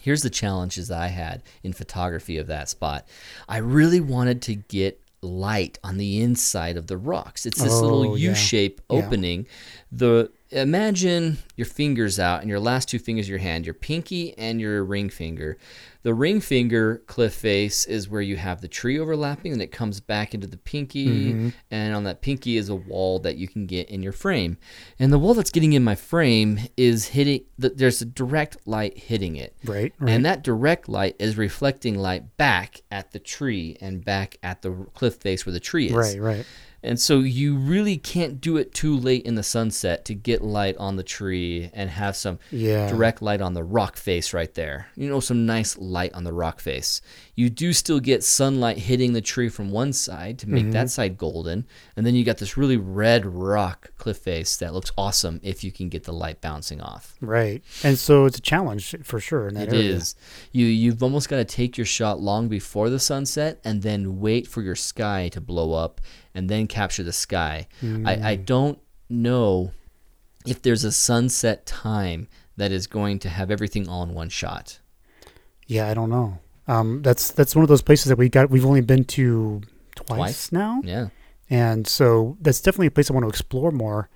here's 0.00 0.22
the 0.22 0.30
challenges 0.30 0.90
I 0.90 1.08
had 1.08 1.42
in 1.62 1.72
photography 1.72 2.38
of 2.38 2.46
that 2.48 2.68
spot. 2.68 3.06
I 3.48 3.58
really 3.58 4.00
wanted 4.00 4.42
to 4.42 4.54
get 4.54 5.00
light 5.22 5.78
on 5.82 5.96
the 5.96 6.20
inside 6.20 6.76
of 6.76 6.86
the 6.86 6.98
rocks. 6.98 7.46
It's 7.46 7.62
this 7.62 7.72
Oh, 7.72 7.80
little 7.80 8.18
yeah. 8.18 8.30
U-shape 8.30 8.80
Yeah. 8.90 8.96
opening. 8.98 9.46
The 9.90 10.30
imagine 10.50 11.38
your 11.56 11.66
fingers 11.66 12.18
out 12.18 12.40
and 12.42 12.50
your 12.50 12.60
last 12.60 12.88
two 12.88 12.98
fingers 12.98 13.26
of 13.26 13.30
your 13.30 13.38
hand, 13.38 13.64
your 13.64 13.74
pinky 13.74 14.36
and 14.38 14.60
your 14.60 14.84
ring 14.84 15.08
finger. 15.08 15.56
The 16.04 16.14
ring 16.14 16.40
finger 16.40 17.02
cliff 17.06 17.34
face 17.34 17.84
is 17.86 18.08
where 18.08 18.20
you 18.20 18.36
have 18.36 18.60
the 18.60 18.68
tree 18.68 18.98
overlapping 18.98 19.52
and 19.52 19.60
it 19.60 19.72
comes 19.72 20.00
back 20.00 20.34
into 20.34 20.46
the 20.46 20.56
pinky 20.58 21.06
Mm-hmm. 21.32 21.48
and 21.70 21.94
on 21.96 22.04
that 22.04 22.20
pinky 22.22 22.56
is 22.56 22.68
a 22.68 22.74
wall 22.76 23.18
that 23.20 23.36
you 23.36 23.48
can 23.48 23.66
get 23.66 23.88
in 23.88 24.02
your 24.02 24.12
frame. 24.12 24.56
And 24.98 25.12
the 25.12 25.18
wall 25.18 25.34
that's 25.34 25.50
getting 25.50 25.72
in 25.72 25.82
my 25.82 25.94
frame 25.96 26.60
is 26.76 27.08
hitting 27.08 27.44
the, 27.58 27.70
there's 27.70 28.00
a 28.02 28.04
direct 28.06 28.58
light 28.66 28.96
hitting 28.98 29.36
it. 29.36 29.56
Right. 29.64 29.92
Right. 29.98 30.12
And 30.12 30.24
that 30.24 30.44
direct 30.44 30.88
light 30.88 31.16
is 31.18 31.36
reflecting 31.36 31.98
light 31.98 32.36
back 32.36 32.82
at 32.90 33.12
the 33.12 33.18
tree 33.18 33.76
and 33.80 34.04
back 34.04 34.36
at 34.42 34.62
the 34.62 34.72
cliff 34.94 35.14
face 35.16 35.44
where 35.46 35.52
the 35.54 35.60
tree 35.60 35.86
is. 35.86 35.92
right. 35.92 36.20
Right. 36.20 36.46
And 36.86 37.00
so 37.00 37.20
you 37.20 37.56
really 37.56 37.96
can't 37.96 38.42
do 38.42 38.58
it 38.58 38.74
too 38.74 38.94
late 38.94 39.24
in 39.24 39.36
the 39.36 39.42
sunset 39.42 40.04
to 40.04 40.14
get 40.14 40.44
light 40.44 40.76
on 40.76 40.96
the 40.96 41.02
tree 41.02 41.70
and 41.72 41.88
have 41.88 42.14
some 42.14 42.38
Yeah. 42.50 42.90
direct 42.90 43.22
light 43.22 43.40
on 43.40 43.54
the 43.54 43.64
rock 43.64 43.96
face 43.96 44.34
right 44.34 44.52
there. 44.52 44.88
You 44.94 45.08
know, 45.08 45.18
some 45.20 45.46
nice 45.46 45.78
light 45.94 46.12
on 46.14 46.24
the 46.24 46.32
rock 46.32 46.60
face. 46.60 47.00
You 47.34 47.48
do 47.50 47.72
still 47.72 48.00
get 48.00 48.22
sunlight 48.24 48.78
hitting 48.78 49.12
the 49.12 49.20
tree 49.32 49.48
from 49.48 49.70
one 49.70 49.92
side 49.92 50.38
to 50.40 50.48
make 50.48 50.62
Mm-hmm. 50.64 50.70
that 50.72 50.90
side 50.90 51.16
golden. 51.16 51.66
And 51.96 52.04
then 52.04 52.14
you 52.14 52.24
got 52.24 52.38
this 52.38 52.56
really 52.56 52.76
red 52.76 53.24
rock 53.24 53.90
cliff 53.96 54.18
face 54.18 54.56
that 54.58 54.74
looks 54.74 54.92
awesome 54.98 55.40
if 55.42 55.62
you 55.64 55.70
can 55.72 55.88
get 55.88 56.04
the 56.04 56.12
light 56.12 56.40
bouncing 56.40 56.80
off. 56.80 57.14
Right. 57.20 57.62
And 57.82 57.98
so 57.98 58.24
it's 58.26 58.38
a 58.38 58.42
challenge 58.42 58.94
for 59.02 59.20
sure 59.20 59.48
in 59.48 59.54
that 59.54 59.68
It 59.68 59.74
is. 59.74 60.14
You 60.52 60.66
you've 60.66 61.02
almost 61.02 61.28
got 61.28 61.36
to 61.36 61.44
take 61.44 61.78
your 61.78 61.86
shot 61.86 62.20
long 62.20 62.48
before 62.48 62.90
the 62.90 62.98
sunset 63.00 63.60
and 63.64 63.82
then 63.82 64.20
wait 64.20 64.46
for 64.46 64.60
your 64.62 64.76
sky 64.76 65.28
to 65.32 65.40
blow 65.40 65.72
up 65.72 66.00
and 66.34 66.48
then 66.48 66.66
capture 66.66 67.02
the 67.04 67.12
sky. 67.12 67.68
I, 67.82 68.30
I 68.32 68.34
don't 68.36 68.78
know 69.08 69.70
if 70.46 70.60
there's 70.62 70.84
a 70.84 70.92
sunset 70.92 71.64
time 71.66 72.26
that 72.56 72.70
is 72.72 72.86
going 72.86 73.18
to 73.20 73.28
have 73.28 73.50
everything 73.50 73.88
all 73.88 74.02
in 74.02 74.14
one 74.14 74.28
shot. 74.28 74.78
Yeah, 75.66 75.88
I 75.88 75.94
don't 75.94 76.10
know. 76.10 76.38
Um, 76.66 77.02
that's 77.02 77.30
that's 77.30 77.54
one 77.54 77.62
of 77.62 77.68
those 77.68 77.82
places 77.82 78.06
that 78.06 78.16
we 78.16 78.28
got. 78.28 78.50
We've 78.50 78.64
only 78.66 78.80
been 78.80 79.04
to 79.04 79.60
twice, 79.96 80.06
Twice? 80.18 80.52
now, 80.52 80.80
Yeah. 80.84 81.08
and 81.50 81.86
so 81.86 82.36
that's 82.40 82.60
definitely 82.60 82.86
a 82.88 82.90
place 82.90 83.10
I 83.10 83.14
want 83.14 83.24
to 83.24 83.28
explore 83.28 83.70
more, 83.70 84.08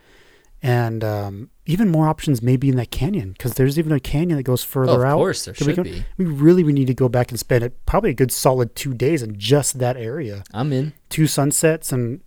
and 0.63 1.05
um, 1.05 1.51
even 1.67 1.89
more 1.91 2.09
options 2.09 2.43
maybe 2.43 2.69
in 2.71 2.77
that 2.77 2.91
canyon 2.91 3.33
because 3.33 3.55
there's 3.55 3.79
even 3.79 3.93
a 3.93 4.01
canyon 4.01 4.39
that 4.39 4.45
goes 4.45 4.65
Oh, 4.65 4.67
further 4.67 4.93
of 5.05 5.09
out. 5.11 5.13
Of 5.15 5.19
course, 5.19 5.45
there 5.45 5.55
we 5.61 5.65
should 5.67 5.75
can- 5.75 5.85
be. 5.85 6.05
We 6.17 6.25
really 6.25 6.65
we 6.65 6.73
need 6.73 6.87
to 6.87 6.95
go 6.95 7.09
back 7.09 7.31
and 7.31 7.39
spend 7.39 7.63
it 7.65 7.85
probably 7.87 8.11
a 8.11 8.15
good 8.15 8.33
solid 8.33 8.75
two 8.75 8.95
days 8.95 9.23
in 9.23 9.39
just 9.39 9.79
that 9.79 9.97
area, 9.99 10.43
I'm 10.53 10.73
in. 10.73 10.95
two 11.11 11.27
sunsets, 11.27 11.93
and 11.93 12.21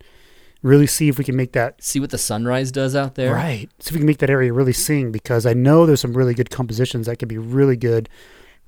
really 0.62 0.86
see 0.86 1.08
if 1.08 1.18
we 1.18 1.24
can 1.24 1.34
make 1.34 1.50
that 1.52 1.82
See 1.82 1.98
what 1.98 2.10
the 2.10 2.18
sunrise 2.18 2.70
does 2.70 2.94
out 2.94 3.16
there. 3.16 3.34
Right. 3.34 3.68
See 3.80 3.88
if 3.88 3.92
we 3.94 3.98
can 3.98 4.06
make 4.06 4.18
that 4.18 4.30
area 4.30 4.52
really 4.52 4.72
sing 4.72 5.10
because 5.10 5.44
I 5.46 5.52
know 5.54 5.84
there's 5.86 6.00
some 6.00 6.16
really 6.16 6.34
good 6.34 6.50
compositions 6.50 7.06
that 7.06 7.16
could 7.18 7.26
be 7.28 7.38
really 7.38 7.76
good 7.76 8.08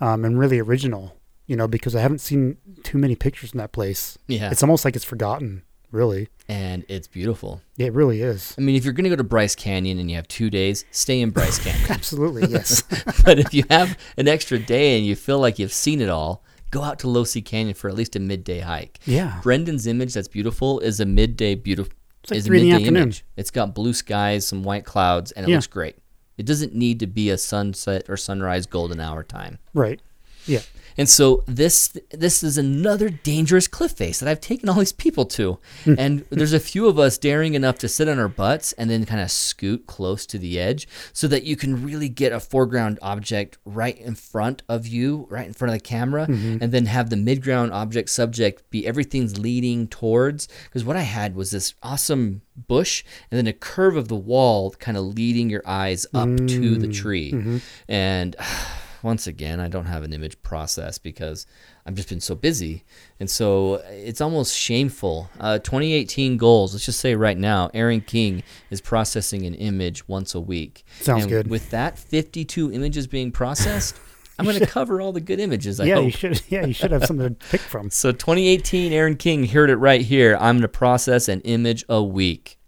um, 0.00 0.24
and 0.24 0.38
really 0.38 0.58
original, 0.58 1.16
you 1.46 1.56
know, 1.56 1.68
because 1.68 1.94
I 1.96 2.00
haven't 2.00 2.20
seen 2.20 2.56
too 2.82 2.98
many 2.98 3.14
pictures 3.16 3.52
in 3.52 3.58
that 3.58 3.72
place. 3.72 4.18
Yeah. 4.28 4.50
It's 4.50 4.62
almost 4.62 4.84
like 4.84 4.96
it's 4.96 5.04
forgotten, 5.04 5.62
really. 5.90 6.28
and 6.48 6.84
it's 6.88 7.06
beautiful. 7.08 7.60
Yeah, 7.76 7.86
it 7.86 7.92
really 7.94 8.20
is. 8.22 8.54
I 8.58 8.60
mean, 8.60 8.76
if 8.76 8.84
you're 8.84 8.92
going 8.92 9.04
to 9.04 9.10
go 9.10 9.16
to 9.16 9.24
Bryce 9.24 9.54
Canyon 9.54 9.98
and 9.98 10.10
you 10.10 10.16
have 10.16 10.28
two 10.28 10.50
days, 10.50 10.84
stay 10.90 11.20
in 11.20 11.30
Bryce 11.30 11.58
Canyon. 11.64 11.90
Absolutely, 11.90 12.46
yes. 12.48 12.82
but 13.24 13.38
if 13.38 13.52
you 13.54 13.64
have 13.70 13.96
an 14.16 14.28
extra 14.28 14.58
day 14.58 14.96
and 14.96 15.06
you 15.06 15.14
feel 15.16 15.38
like 15.38 15.58
you've 15.58 15.72
seen 15.72 16.00
it 16.00 16.08
all, 16.08 16.42
go 16.70 16.82
out 16.82 16.98
to 16.98 17.06
Losee 17.06 17.44
Canyon 17.44 17.74
for 17.74 17.88
at 17.88 17.94
least 17.94 18.16
a 18.16 18.18
midday 18.20 18.60
hike. 18.60 18.98
yeah. 19.06 19.38
Brendan's 19.42 19.86
image 19.86 20.12
that's 20.14 20.26
beautiful 20.28 20.80
is 20.80 20.98
a 21.00 21.06
midday 21.06 21.54
beautiful 21.54 21.92
It's 22.22 22.30
like 22.32 22.38
is 22.38 22.46
a 22.46 22.48
three 22.48 22.60
in 22.62 22.68
the 22.68 22.72
midday 22.74 22.88
image. 22.88 23.24
It's 23.36 23.50
got 23.52 23.74
blue 23.74 23.92
skies, 23.92 24.46
some 24.46 24.64
white 24.64 24.84
clouds, 24.84 25.30
and 25.32 25.46
it 25.46 25.50
Yeah. 25.50 25.56
looks 25.56 25.68
great. 25.68 25.96
It 26.36 26.46
doesn't 26.46 26.74
need 26.74 27.00
to 27.00 27.06
be 27.06 27.30
a 27.30 27.38
sunset 27.38 28.06
or 28.08 28.16
sunrise 28.16 28.66
golden 28.66 29.00
hour 29.00 29.22
time. 29.22 29.58
Right. 29.72 30.00
Yeah. 30.46 30.60
And 30.96 31.08
so 31.08 31.42
this 31.46 31.96
this 32.10 32.42
is 32.42 32.58
another 32.58 33.08
dangerous 33.08 33.66
cliff 33.66 33.92
face 33.92 34.20
that 34.20 34.28
I've 34.28 34.40
taken 34.40 34.68
all 34.68 34.76
these 34.76 34.92
people 34.92 35.24
to. 35.26 35.58
Hmm. 35.84 35.94
and 35.98 36.24
there's 36.30 36.52
a 36.52 36.60
few 36.60 36.86
of 36.86 36.98
us 36.98 37.18
daring 37.18 37.54
enough 37.54 37.78
to 37.78 37.88
sit 37.88 38.08
on 38.08 38.18
our 38.18 38.28
butts 38.28 38.72
and 38.74 38.90
then 38.90 39.04
kind 39.04 39.20
of 39.20 39.30
scoot 39.30 39.86
close 39.86 40.26
to 40.26 40.38
the 40.38 40.58
edge 40.58 40.88
so 41.12 41.26
that 41.28 41.44
you 41.44 41.56
can 41.56 41.84
really 41.84 42.08
get 42.08 42.32
a 42.32 42.40
foreground 42.40 42.98
object 43.02 43.58
right 43.64 43.98
in 43.98 44.14
front 44.14 44.62
of 44.68 44.86
you, 44.86 45.26
right 45.30 45.46
in 45.46 45.52
front 45.52 45.74
of 45.74 45.80
the 45.80 45.84
camera, 45.84 46.26
mm-hmm. 46.26 46.58
and 46.62 46.72
then 46.72 46.86
have 46.86 47.10
the 47.10 47.16
midground 47.16 47.72
object 47.72 48.08
subject 48.10 48.68
be 48.70 48.86
everything's 48.86 49.38
leading 49.38 49.88
towards. 49.88 50.48
Because 50.64 50.84
what 50.84 50.96
I 50.96 51.02
had 51.02 51.34
was 51.34 51.50
this 51.50 51.74
awesome 51.82 52.42
bush 52.56 53.04
and 53.30 53.38
then 53.38 53.46
a 53.46 53.52
curve 53.52 53.96
of 53.96 54.08
the 54.08 54.16
wall 54.16 54.70
kind 54.72 54.96
of 54.96 55.04
leading 55.04 55.50
your 55.50 55.62
eyes 55.66 56.06
up 56.14 56.28
to 56.36 56.76
the 56.76 56.88
mm. 56.88 56.94
tree. 56.94 57.32
Mm-hmm. 57.32 57.58
And 57.88 58.36
once 59.04 59.26
again, 59.26 59.60
I 59.60 59.68
don't 59.68 59.84
have 59.86 60.02
an 60.02 60.12
image 60.12 60.42
process 60.42 60.98
because 60.98 61.46
I've 61.86 61.94
just 61.94 62.08
been 62.08 62.20
so 62.20 62.34
busy. 62.34 62.82
And 63.20 63.30
so 63.30 63.74
it's 63.90 64.20
almost 64.20 64.56
shameful. 64.56 65.30
Uh, 65.38 65.58
2018 65.58 66.36
goals, 66.38 66.72
let's 66.74 66.86
just 66.86 66.98
say 67.00 67.14
right 67.14 67.36
now, 67.38 67.70
Aaron 67.74 68.00
King 68.00 68.42
is 68.70 68.80
processing 68.80 69.44
an 69.46 69.54
image 69.54 70.08
once 70.08 70.34
a 70.34 70.40
week. 70.40 70.84
Sounds 71.00 71.24
And 71.24 71.30
good. 71.30 71.46
With 71.48 71.70
that 71.70 71.98
52 71.98 72.72
images 72.72 73.06
being 73.06 73.30
processed, 73.30 73.96
I'm 74.38 74.46
going 74.46 74.58
to 74.58 74.66
cover 74.66 75.00
all 75.00 75.12
the 75.12 75.20
good 75.20 75.38
images, 75.38 75.78
I 75.78 75.84
yeah, 75.84 75.94
hope. 75.96 76.04
you 76.06 76.10
should 76.10 76.42
yeah, 76.48 76.66
you 76.66 76.72
should 76.74 76.90
have 76.90 77.04
something 77.04 77.28
to 77.36 77.46
pick 77.50 77.60
from. 77.72 77.90
So 77.90 78.10
2018, 78.10 78.92
Aaron 78.92 79.16
King 79.16 79.46
heard 79.46 79.70
it 79.70 79.76
right 79.76 80.00
here. 80.00 80.34
I'm 80.40 80.56
going 80.56 80.62
to 80.62 80.68
process 80.68 81.28
an 81.28 81.40
image 81.42 81.84
a 81.88 82.02
week. 82.02 82.58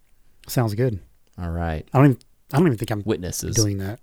Sounds 0.47 0.75
good. 0.75 1.01
All 1.37 1.51
right. 1.51 1.85
I 1.93 1.99
don't 1.99 2.07
even 2.11 2.19
I 2.53 2.59
don't 2.59 2.67
even 2.69 2.79
think 2.79 2.91
I'm 2.93 3.03
Witnesses. 3.05 3.57
doing 3.57 3.79
that. 3.79 3.99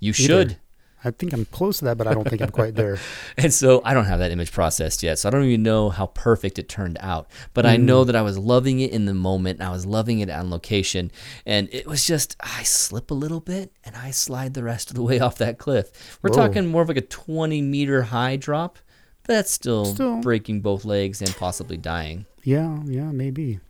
You 0.00 0.12
should. 0.12 0.58
I 1.04 1.10
think 1.12 1.32
I'm 1.32 1.44
close 1.44 1.78
to 1.78 1.84
that, 1.86 1.96
but 1.96 2.06
I 2.06 2.14
don't 2.14 2.28
think 2.28 2.42
I'm 2.42 2.50
quite 2.50 2.74
there. 2.74 2.98
And 3.36 3.54
so 3.54 3.80
I 3.84 3.94
don't 3.94 4.06
have 4.06 4.18
that 4.18 4.32
image 4.32 4.50
processed 4.50 5.02
yet. 5.02 5.18
So 5.18 5.28
I 5.28 5.30
don't 5.30 5.44
even 5.44 5.62
know 5.62 5.90
how 5.90 6.06
perfect 6.06 6.58
it 6.58 6.68
turned 6.68 6.98
out. 7.00 7.30
But 7.54 7.66
I 7.66 7.76
know 7.76 8.02
mm. 8.02 8.06
that 8.06 8.16
I 8.16 8.22
was 8.22 8.36
loving 8.36 8.80
it 8.80 8.90
in 8.90 9.04
the 9.04 9.14
moment. 9.14 9.60
And 9.60 9.68
I 9.68 9.70
was 9.70 9.86
loving 9.86 10.18
it 10.18 10.28
on 10.28 10.50
location. 10.50 11.12
And 11.46 11.68
it 11.72 11.86
was 11.86 12.04
just, 12.04 12.36
I 12.40 12.64
slip 12.64 13.10
a 13.10 13.14
little 13.14 13.40
bit 13.40 13.72
and 13.84 13.94
I 13.96 14.10
slide 14.10 14.54
the 14.54 14.64
rest 14.64 14.90
of 14.90 14.96
the 14.96 15.02
way 15.02 15.20
off 15.20 15.38
that 15.38 15.58
cliff. 15.58 16.18
We're 16.22 16.30
Whoa. 16.30 16.36
talking 16.36 16.66
more 16.66 16.82
of 16.82 16.88
like 16.88 16.96
a 16.96 17.02
20 17.02 17.62
meter 17.62 18.02
high 18.02 18.36
drop. 18.36 18.78
That's 19.24 19.50
still, 19.50 19.84
Still. 19.84 20.20
breaking 20.20 20.62
both 20.62 20.84
legs 20.84 21.20
and 21.20 21.34
possibly 21.36 21.76
dying. 21.76 22.24
Yeah, 22.42 22.78
yeah, 22.86 23.12
maybe. 23.12 23.60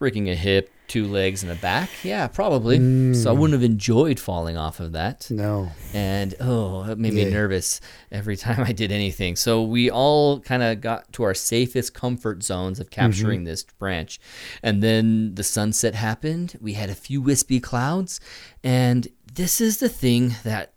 Breaking 0.00 0.28
a 0.30 0.34
hip, 0.34 0.70
two 0.88 1.06
legs, 1.06 1.44
and 1.44 1.52
a 1.52 1.54
back. 1.54 1.88
Yeah, 2.02 2.26
probably. 2.26 2.78
So 3.14 3.30
I 3.30 3.34
mm. 3.34 3.38
wouldn't 3.38 3.52
have 3.52 3.70
enjoyed 3.70 4.18
falling 4.18 4.56
off 4.56 4.80
of 4.80 4.92
that. 4.92 5.30
No. 5.30 5.70
and 5.94 6.34
oh, 6.40 6.90
it 6.90 6.98
made 6.98 7.12
me 7.12 7.26
nervous 7.30 7.80
every 8.10 8.36
time 8.44 8.64
I 8.64 8.72
did 8.72 8.90
anything. 8.90 9.36
So 9.36 9.62
we 9.62 9.90
all 9.90 10.40
kind 10.40 10.62
of 10.62 10.80
got 10.80 11.12
to 11.12 11.22
our 11.22 11.34
safest 11.34 11.94
comfort 11.94 12.42
zones 12.42 12.80
of 12.80 12.86
mm-hmm. 12.86 13.00
capturing 13.00 13.44
this 13.44 13.62
branch, 13.62 14.18
and 14.62 14.82
then 14.82 15.34
the 15.34 15.44
sunset 15.44 15.94
happened. 15.94 16.58
We 16.60 16.72
had 16.72 16.90
a 16.90 16.94
few 16.94 17.20
wispy 17.20 17.60
clouds, 17.60 18.18
and 18.64 19.06
this 19.34 19.60
is 19.60 19.78
the 19.78 19.88
thing 19.88 20.34
that 20.44 20.72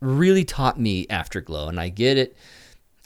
really 0.00 0.44
taught 0.44 0.78
me 0.78 1.06
Afterglow, 1.10 1.68
and 1.68 1.80
I 1.80 1.88
get 1.88 2.18
it. 2.18 2.36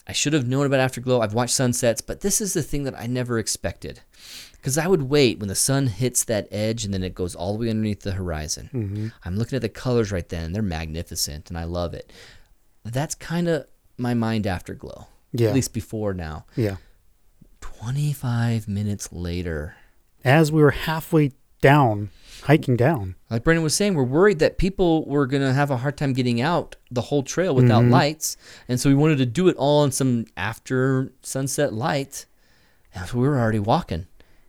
I 0.07 0.13
should 0.13 0.33
have 0.33 0.49
known 0.49 0.65
about 0.65 0.81
Afterglow. 0.81 1.21
I've 1.21 1.35
watched 1.35 1.55
sunsets, 1.55 2.01
but 2.01 2.21
this 2.21 2.41
is 2.41 2.55
the 2.55 2.63
thing 2.63 2.85
that 2.85 2.99
I 2.99 3.07
never 3.07 3.39
expected. 3.39 4.01
Because 4.59 4.77
I 4.77 4.87
would 4.87 5.03
wait 5.03 5.39
when 5.39 5.49
the 5.49 5.55
sun 5.55 5.87
hits 5.87 6.25
that 6.25 6.49
edge 6.51 6.85
and 6.85 6.93
then 6.93 7.03
it 7.03 7.15
goes 7.15 7.35
all 7.35 7.53
the 7.55 7.61
way 7.61 7.71
underneath 7.71 8.01
the 8.01 8.13
horizon. 8.13 8.71
Mm-hmm. 8.73 9.09
I'm 9.25 9.37
looking 9.37 9.57
at 9.57 9.63
the 9.63 9.69
colors 9.69 10.13
right 10.13 10.29
then, 10.29 10.45
and 10.45 10.55
they're 10.55 10.63
magnificent, 10.63 11.49
and 11.49 11.57
I 11.57 11.65
love 11.65 11.95
it. 11.95 12.13
That's 12.85 13.15
kind 13.15 13.49
of 13.49 13.67
my 13.97 14.15
mind 14.15 14.47
Afterglow. 14.47 15.07
Yeah. 15.33 15.49
At 15.49 15.55
least 15.55 15.73
before 15.73 16.15
now. 16.15 16.47
Yeah. 16.57 16.77
25 17.61 18.67
minutes 18.69 19.13
later. 19.13 19.77
As 20.25 20.51
we 20.51 20.63
were 20.63 20.71
halfway 20.73 21.33
down, 21.61 22.11
hiking 22.45 22.77
down. 22.77 23.15
Like 23.31 23.45
Brendan 23.45 23.63
was 23.63 23.75
saying, 23.75 23.95
we're 23.95 24.05
worried 24.05 24.39
that 24.41 24.59
people 24.59 25.05
were 25.05 25.27
going 25.27 25.43
to 25.43 25.53
have 25.53 25.71
a 25.71 25.77
hard 25.77 25.97
time 25.97 26.13
getting 26.13 26.41
out 26.41 26.77
the 26.91 27.03
whole 27.03 27.23
trail 27.23 27.55
without 27.55 27.83
mm-hmm. 27.83 27.93
lights. 27.93 28.37
And 28.69 28.81
so 28.81 28.89
we 28.89 28.95
wanted 28.95 29.19
to 29.19 29.27
do 29.27 29.49
it 29.49 29.57
all 29.57 29.85
in 29.85 29.93
some 29.93 30.27
after 30.37 31.13
sunset 31.23 31.73
light. 31.73 32.27
And 32.95 33.07
so 33.09 33.19
we 33.19 33.29
were 33.29 33.39
already 33.39 33.59
walking. 33.59 34.07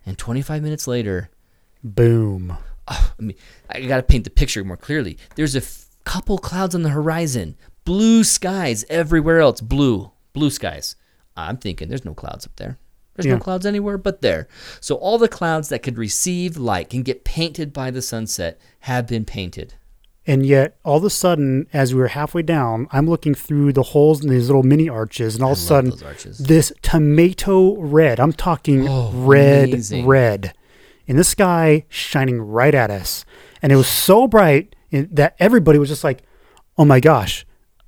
And 0.09 0.17
25 0.17 0.61
minutes 0.63 0.87
later, 0.87 1.29
Boom. 1.83 2.57
Oh, 2.89 3.13
I 3.17 3.21
mean, 3.21 3.37
I 3.69 3.81
got 3.81 3.97
to 3.97 4.03
paint 4.03 4.23
the 4.25 4.29
picture 4.31 4.63
more 4.65 4.75
clearly. 4.75 5.17
There's 5.35 5.55
a 5.55 5.59
f- 5.59 5.85
couple 6.03 6.37
clouds 6.39 6.73
on 6.75 6.81
the 6.81 6.89
horizon, 6.89 7.55
blue 7.85 8.23
skies 8.25 8.83
everywhere 8.89 9.39
else, 9.39 9.61
blue, 9.61 10.11
blue 10.33 10.49
skies. 10.49 10.95
I'm 11.37 11.55
thinking 11.57 11.87
there's 11.87 12.03
no 12.03 12.13
clouds 12.15 12.45
up 12.45 12.55
there. 12.57 12.77
There's 13.15 13.27
Yeah. 13.27 13.33
no 13.35 13.39
clouds 13.39 13.65
anywhere 13.65 13.97
but 13.97 14.21
there. 14.21 14.47
So 14.81 14.95
all 14.95 15.17
the 15.19 15.27
clouds 15.29 15.69
that 15.69 15.83
could 15.83 15.97
receive 15.97 16.57
light 16.57 16.93
and 16.93 17.05
get 17.05 17.23
painted 17.23 17.71
by 17.71 17.91
the 17.91 18.01
sunset 18.01 18.59
have 18.81 19.05
been 19.07 19.23
painted. 19.23 19.75
And 20.29 20.45
yet, 20.45 20.77
all 20.85 20.97
of 20.97 21.03
a 21.03 21.09
sudden, 21.09 21.65
as 21.73 21.91
we 21.95 21.99
were 21.99 22.09
halfway 22.09 22.43
down, 22.43 22.87
I'm 22.91 23.09
looking 23.09 23.33
through 23.33 23.73
the 23.73 23.81
holes 23.81 24.23
in 24.23 24.29
these 24.29 24.45
little 24.47 24.61
mini 24.61 24.87
arches, 24.87 25.33
and 25.33 25.43
all 25.43 25.53
of 25.53 25.57
a 25.57 25.61
sudden, 25.61 25.91
this 26.39 26.71
tomato 26.83 27.75
red, 27.81 28.19
I'm 28.19 28.33
talking 28.33 28.87
Oh, 28.87 29.09
red, 29.11 29.69
amazing. 29.69 30.05
red, 30.05 30.53
in 31.07 31.15
the 31.17 31.23
sky 31.23 31.85
shining 31.89 32.39
right 32.41 32.75
at 32.75 32.91
us. 32.91 33.25
And 33.63 33.71
it 33.71 33.75
was 33.75 33.87
so 33.87 34.27
bright 34.27 34.75
in- 34.91 35.09
that 35.13 35.35
everybody 35.39 35.79
was 35.79 35.89
just 35.89 36.03
like, 36.03 36.21
oh 36.77 36.85
my 36.85 36.99
gosh, 36.99 37.43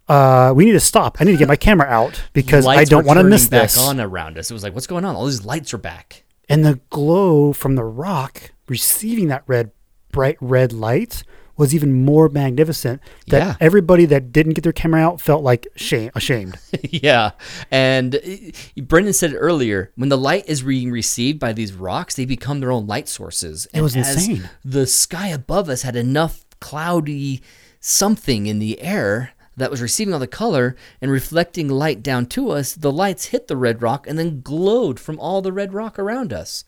uh, 0.09 0.51
we 0.55 0.65
need 0.65 0.71
to 0.71 0.79
stop. 0.79 1.17
I 1.21 1.25
need 1.25 1.33
to 1.33 1.37
get 1.37 1.47
my 1.47 1.55
camera 1.67 1.85
out 1.87 2.23
because 2.33 2.65
I 2.65 2.85
don't 2.85 3.05
want 3.05 3.19
to 3.19 3.23
miss 3.23 3.47
back 3.49 3.69
this. 3.69 3.77
on 3.77 3.99
around 4.01 4.39
us. 4.39 4.49
It 4.49 4.55
was 4.55 4.63
like, 4.63 4.73
what's 4.73 4.87
going 4.87 5.05
on? 5.05 5.15
All 5.15 5.27
these 5.27 5.45
lights 5.45 5.75
are 5.75 5.77
back. 5.77 6.23
And 6.49 6.65
the 6.65 6.79
glow 6.89 7.53
from 7.53 7.75
the 7.75 7.83
rock 7.83 8.51
receiving 8.67 9.27
that 9.27 9.43
red, 9.45 9.69
bright 10.11 10.37
red 10.41 10.73
light 10.73 11.23
was 11.57 11.73
even 11.75 12.03
more 12.05 12.29
magnificent. 12.29 13.01
That 13.27 13.37
Yeah. 13.39 13.55
everybody 13.59 14.05
that 14.05 14.31
didn't 14.31 14.53
get 14.53 14.63
their 14.63 14.71
camera 14.73 15.01
out 15.01 15.21
felt 15.21 15.43
like 15.43 15.67
shame, 15.75 16.11
ashamed. 16.15 16.57
yeah. 16.83 17.31
And 17.69 18.15
uh, 18.15 18.81
Brendan 18.81 19.13
said 19.13 19.33
it 19.33 19.37
earlier 19.37 19.91
when 19.95 20.09
the 20.09 20.17
light 20.17 20.45
is 20.47 20.63
being 20.63 20.91
received 20.91 21.39
by 21.39 21.53
these 21.53 21.73
rocks, 21.73 22.15
they 22.15 22.25
become 22.25 22.59
their 22.59 22.71
own 22.71 22.87
light 22.87 23.07
sources. 23.07 23.67
It 23.73 23.81
was 23.81 23.95
And 23.95 24.05
as 24.05 24.15
insane. 24.27 24.49
The 24.65 24.87
sky 24.87 25.27
above 25.27 25.69
us 25.69 25.81
had 25.83 25.95
enough 25.95 26.45
cloudy 26.59 27.41
something 27.79 28.45
in 28.47 28.59
the 28.59 28.79
air 28.81 29.31
that 29.57 29.69
was 29.71 29.81
receiving 29.81 30.13
all 30.13 30.19
the 30.19 30.27
color 30.27 30.75
and 31.01 31.11
reflecting 31.11 31.67
light 31.67 32.01
down 32.01 32.25
to 32.27 32.51
us. 32.51 32.73
The 32.73 32.91
lights 32.91 33.25
hit 33.25 33.47
the 33.47 33.57
red 33.57 33.81
rock 33.81 34.07
and 34.07 34.17
then 34.17 34.41
glowed 34.41 34.99
from 34.99 35.19
all 35.19 35.41
the 35.41 35.51
red 35.51 35.73
rock 35.73 35.99
around 35.99 36.31
us. 36.31 36.63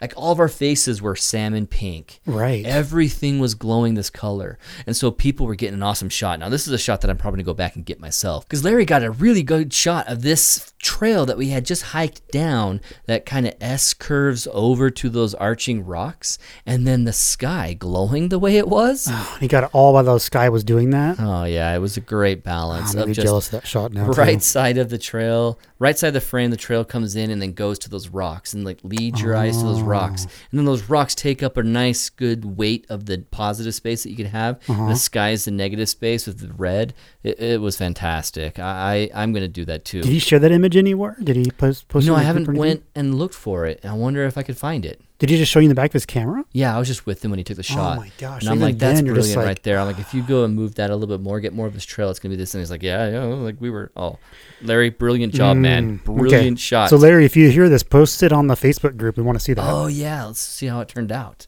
Like 0.00 0.12
all 0.16 0.32
of 0.32 0.40
our 0.40 0.48
faces 0.48 1.00
were 1.00 1.16
salmon 1.16 1.66
pink. 1.66 2.20
Right. 2.26 2.64
Everything 2.64 3.38
was 3.38 3.54
glowing 3.54 3.94
this 3.94 4.10
color. 4.10 4.58
And 4.86 4.96
so 4.96 5.10
people 5.10 5.46
were 5.46 5.54
getting 5.54 5.74
an 5.74 5.82
awesome 5.82 6.08
shot. 6.08 6.38
Now, 6.38 6.48
this 6.48 6.66
is 6.66 6.72
a 6.72 6.78
shot 6.78 7.00
that 7.00 7.10
I'm 7.10 7.16
probably 7.16 7.38
going 7.38 7.44
to 7.44 7.50
go 7.50 7.54
back 7.54 7.76
and 7.76 7.84
get 7.84 8.00
myself 8.00 8.46
because 8.46 8.64
Larry 8.64 8.84
got 8.84 9.02
a 9.02 9.10
really 9.10 9.42
good 9.42 9.72
shot 9.72 10.08
of 10.08 10.22
this 10.22 10.72
trail 10.86 11.26
that 11.26 11.36
we 11.36 11.48
had 11.48 11.66
just 11.66 11.82
hiked 11.82 12.30
down 12.30 12.80
that 13.06 13.26
kind 13.26 13.44
of 13.44 13.54
S 13.60 13.92
curves 13.92 14.46
over 14.52 14.88
to 14.88 15.08
those 15.08 15.34
arching 15.34 15.84
rocks, 15.84 16.38
and 16.64 16.86
then 16.86 17.02
the 17.02 17.12
sky 17.12 17.74
glowing 17.74 18.28
the 18.28 18.38
way 18.38 18.56
it 18.56 18.68
was. 18.68 19.10
he 19.40 19.48
got 19.48 19.64
it 19.64 19.70
all 19.72 19.94
while 19.94 20.04
the 20.04 20.18
sky 20.18 20.48
was 20.48 20.62
doing 20.62 20.90
that. 20.90 21.18
Oh 21.18 21.42
yeah, 21.44 21.74
it 21.74 21.80
was 21.80 21.96
a 21.96 22.00
great 22.00 22.44
balance 22.44 22.94
I'm 22.94 23.00
of 23.00 23.08
really 23.08 23.14
jealous 23.14 23.46
of 23.46 23.52
that 23.60 23.66
shot 23.66 23.92
now. 23.92 24.06
too. 24.06 24.12
right 24.12 24.40
side 24.40 24.78
of 24.78 24.88
the 24.88 24.98
trail, 24.98 25.58
right 25.80 25.98
side 25.98 26.08
of 26.08 26.14
the 26.14 26.20
frame, 26.20 26.50
the 26.50 26.56
trail 26.56 26.84
comes 26.84 27.16
in 27.16 27.30
and 27.30 27.42
then 27.42 27.52
goes 27.52 27.80
to 27.80 27.90
those 27.90 28.08
rocks 28.08 28.54
and 28.54 28.64
like 28.64 28.78
leads 28.84 29.20
your 29.20 29.34
eyes 29.34 29.58
to 29.58 29.64
those 29.64 29.82
rocks. 29.82 30.26
Oh. 30.28 30.32
And 30.52 30.58
then 30.58 30.66
those 30.66 30.88
rocks 30.88 31.16
take 31.16 31.42
up 31.42 31.56
a 31.56 31.64
nice 31.64 32.08
good 32.10 32.44
weight 32.56 32.86
of 32.88 33.06
the 33.06 33.18
positive 33.32 33.74
space 33.74 34.04
that 34.04 34.10
you 34.10 34.16
can 34.16 34.26
have. 34.26 34.60
Uh-huh. 34.68 34.88
The 34.88 34.96
sky 34.96 35.30
is 35.30 35.46
the 35.46 35.50
negative 35.50 35.88
space 35.88 36.26
with 36.28 36.38
the 36.38 36.52
red. 36.52 36.94
It, 37.24 37.40
it 37.40 37.60
was 37.60 37.76
fantastic. 37.76 38.60
I, 38.60 39.10
I 39.14 39.22
I'm 39.22 39.32
gonna 39.32 39.48
do 39.48 39.64
that 39.64 39.84
too. 39.84 40.02
Did 40.02 40.12
he 40.12 40.20
share 40.20 40.38
that 40.38 40.52
image 40.52 40.75
anywhere? 40.78 41.16
Did 41.22 41.36
he 41.36 41.50
post? 41.50 41.88
post 41.88 42.06
no, 42.06 42.14
I 42.14 42.22
haven't 42.22 42.44
group 42.44 42.58
or 42.58 42.64
anything? 42.64 42.80
went 42.80 42.84
and 42.94 43.14
looked 43.14 43.34
for 43.34 43.66
it. 43.66 43.84
I 43.84 43.92
wonder 43.92 44.24
if 44.24 44.36
I 44.38 44.42
could 44.42 44.56
find 44.56 44.84
it. 44.84 45.00
Did 45.18 45.30
he 45.30 45.38
just 45.38 45.50
show 45.50 45.60
you 45.60 45.64
in 45.64 45.68
the 45.70 45.74
back 45.74 45.90
of 45.90 45.92
his 45.94 46.04
camera? 46.04 46.44
Yeah, 46.52 46.76
I 46.76 46.78
was 46.78 46.88
just 46.88 47.06
with 47.06 47.24
him 47.24 47.30
when 47.30 47.38
he 47.38 47.44
took 47.44 47.56
the 47.56 47.62
shot. 47.62 47.96
Oh 47.96 48.00
my 48.00 48.10
gosh! 48.18 48.42
And 48.42 48.50
I'm 48.50 48.60
like, 48.60 48.76
that's 48.76 49.00
then, 49.00 49.06
brilliant 49.14 49.36
like, 49.38 49.46
right 49.46 49.62
there. 49.62 49.78
I'm 49.78 49.86
like, 49.86 49.98
if 49.98 50.12
you 50.12 50.22
go 50.22 50.44
and 50.44 50.54
move 50.54 50.74
that 50.74 50.90
a 50.90 50.96
little 50.96 51.16
bit 51.16 51.22
more, 51.24 51.40
get 51.40 51.54
more 51.54 51.66
of 51.66 51.72
this 51.72 51.86
trail, 51.86 52.10
it's 52.10 52.18
gonna 52.18 52.34
be 52.34 52.36
this. 52.36 52.52
And 52.54 52.60
he's 52.60 52.70
like, 52.70 52.82
yeah, 52.82 53.08
yeah, 53.08 53.22
like 53.24 53.56
we 53.58 53.70
were. 53.70 53.90
Oh, 53.96 54.18
Larry, 54.60 54.90
brilliant 54.90 55.32
job, 55.32 55.56
man, 55.56 56.00
Mm, 56.00 56.08
okay. 56.10 56.18
brilliant 56.28 56.58
shot. 56.58 56.90
So 56.90 56.96
Larry, 56.96 57.24
if 57.24 57.34
you 57.34 57.50
hear 57.50 57.70
this, 57.70 57.82
post 57.82 58.22
it 58.22 58.30
on 58.30 58.48
the 58.48 58.56
Facebook 58.56 58.98
group. 58.98 59.16
We 59.16 59.22
want 59.22 59.38
to 59.38 59.44
see 59.44 59.54
that. 59.54 59.64
oh 59.64 59.86
yeah, 59.86 60.26
let's 60.26 60.40
see 60.40 60.66
how 60.66 60.80
it 60.80 60.88
turned 60.88 61.10
out. 61.10 61.46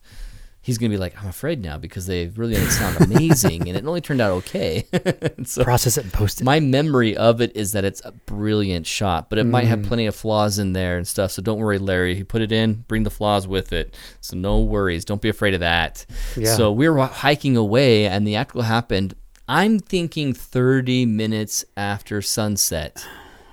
He's 0.69 0.77
gonna 0.77 0.91
be 0.91 0.99
like, 0.99 1.21
I'm 1.21 1.29
afraid 1.29 1.63
now 1.63 1.79
because 1.79 2.07
they 2.07 2.27
really 2.27 2.55
sound 2.57 2.99
amazing, 3.01 3.67
and 3.69 3.77
it 3.77 3.87
only 3.87 4.03
turned 4.03 4.21
out 4.21 4.33
okay. 4.33 4.85
so 5.45 5.65
Process 5.65 5.97
it 5.97 6.05
and 6.05 6.13
post 6.13 6.43
it. 6.43 6.45
my 6.45 6.61
memory 6.61 7.17
of 7.17 7.41
it 7.41 7.57
is 7.57 7.73
that 7.73 7.85
it's 7.87 8.05
a 8.05 8.13
brilliant 8.13 8.87
shot, 8.87 9.31
but 9.31 9.39
it 9.39 9.45
might 9.45 9.65
have 9.67 9.79
Mm. 9.79 9.87
plenty 9.89 10.07
of 10.07 10.15
flaws 10.15 10.59
in 10.59 10.75
there 10.75 10.99
and 10.99 11.09
stuff. 11.09 11.31
So 11.31 11.41
don't 11.41 11.59
worry, 11.59 11.79
Larry. 11.79 12.15
He 12.15 12.23
put 12.23 12.43
it 12.43 12.53
in, 12.53 12.85
bring 12.87 13.05
the 13.05 13.11
flaws 13.11 13.49
with 13.49 13.73
it. 13.73 13.97
So 14.21 14.37
no 14.37 14.61
worries. 14.61 15.07
Don't 15.07 15.23
be 15.23 15.31
afraid 15.31 15.55
of 15.55 15.61
that. 15.61 16.05
Yeah. 16.37 16.55
So 16.55 16.71
we 16.71 16.87
were 16.89 16.99
hiking 17.07 17.57
away, 17.57 18.07
and 18.07 18.27
the 18.27 18.37
actual 18.37 18.61
happened. 18.63 19.15
I'm 19.49 19.79
thinking 19.79 20.35
30 20.35 21.07
minutes 21.07 21.65
after 21.79 22.21
sunset. 22.21 23.03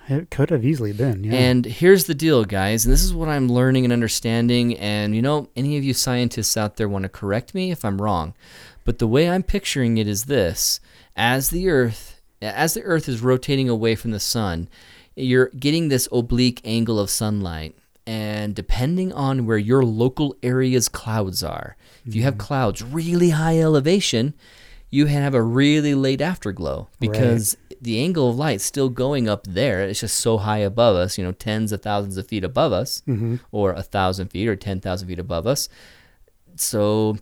It 0.07 0.29
could 0.29 0.49
have 0.49 0.63
easily 0.63 0.93
been. 0.93 1.23
Yeah. 1.23 1.33
And 1.33 1.65
here's 1.65 2.05
the 2.05 2.13
deal, 2.13 2.45
guys, 2.45 2.85
and 2.85 2.93
this 2.93 3.03
is 3.03 3.13
what 3.13 3.29
I'm 3.29 3.47
learning 3.47 3.85
and 3.85 3.93
understanding. 3.93 4.77
And 4.77 5.15
you 5.15 5.21
know, 5.21 5.49
any 5.55 5.77
of 5.77 5.83
you 5.83 5.93
scientists 5.93 6.57
out 6.57 6.77
there 6.77 6.89
want 6.89 7.03
to 7.03 7.09
correct 7.09 7.55
me 7.55 7.71
if 7.71 7.83
I'm 7.83 8.01
wrong, 8.01 8.33
but 8.83 8.99
the 8.99 9.07
way 9.07 9.29
I'm 9.29 9.43
picturing 9.43 9.97
it 9.97 10.07
is 10.07 10.25
this: 10.25 10.79
as 11.15 11.49
the 11.49 11.69
Earth, 11.69 12.21
as 12.41 12.73
the 12.73 12.83
Earth 12.83 13.09
is 13.09 13.21
rotating 13.21 13.69
away 13.69 13.95
from 13.95 14.11
the 14.11 14.19
sun, 14.19 14.69
you're 15.15 15.49
getting 15.49 15.87
this 15.87 16.07
oblique 16.11 16.61
angle 16.63 16.99
of 16.99 17.09
sunlight. 17.09 17.75
And 18.07 18.53
depending 18.53 19.11
on 19.13 19.47
where 19.47 19.57
your 19.57 19.83
local 19.83 20.35
area's 20.43 20.87
clouds 20.87 21.43
are, 21.43 21.75
if 22.05 22.13
you 22.13 22.21
have 22.21 22.35
mm-hmm. 22.35 22.41
clouds 22.41 22.83
really 22.83 23.31
high 23.31 23.59
elevation, 23.59 24.35
you 24.91 25.07
have 25.07 25.33
a 25.33 25.41
really 25.41 25.95
late 25.95 26.21
afterglow 26.21 26.87
because 26.99 27.57
the 27.81 27.99
angle 27.99 28.29
of 28.29 28.35
light 28.37 28.61
still 28.61 28.89
going 28.89 29.27
up 29.27 29.45
there. 29.47 29.83
It's 29.83 29.99
just 30.01 30.19
so 30.19 30.37
high 30.37 30.59
above 30.59 30.95
us, 30.95 31.17
you 31.17 31.23
know, 31.23 31.31
tens 31.31 31.71
of 31.71 31.81
thousands 31.81 32.17
of 32.17 32.27
feet 32.27 32.43
above 32.43 32.71
us, 32.71 33.01
mm-hmm. 33.07 33.37
or 33.51 33.71
a 33.73 33.83
thousand 33.83 34.29
feet 34.29 34.47
or 34.47 34.55
ten 34.55 34.79
thousand 34.81 35.07
feet 35.07 35.19
above 35.19 35.45
us. 35.47 35.69
So 36.55 37.17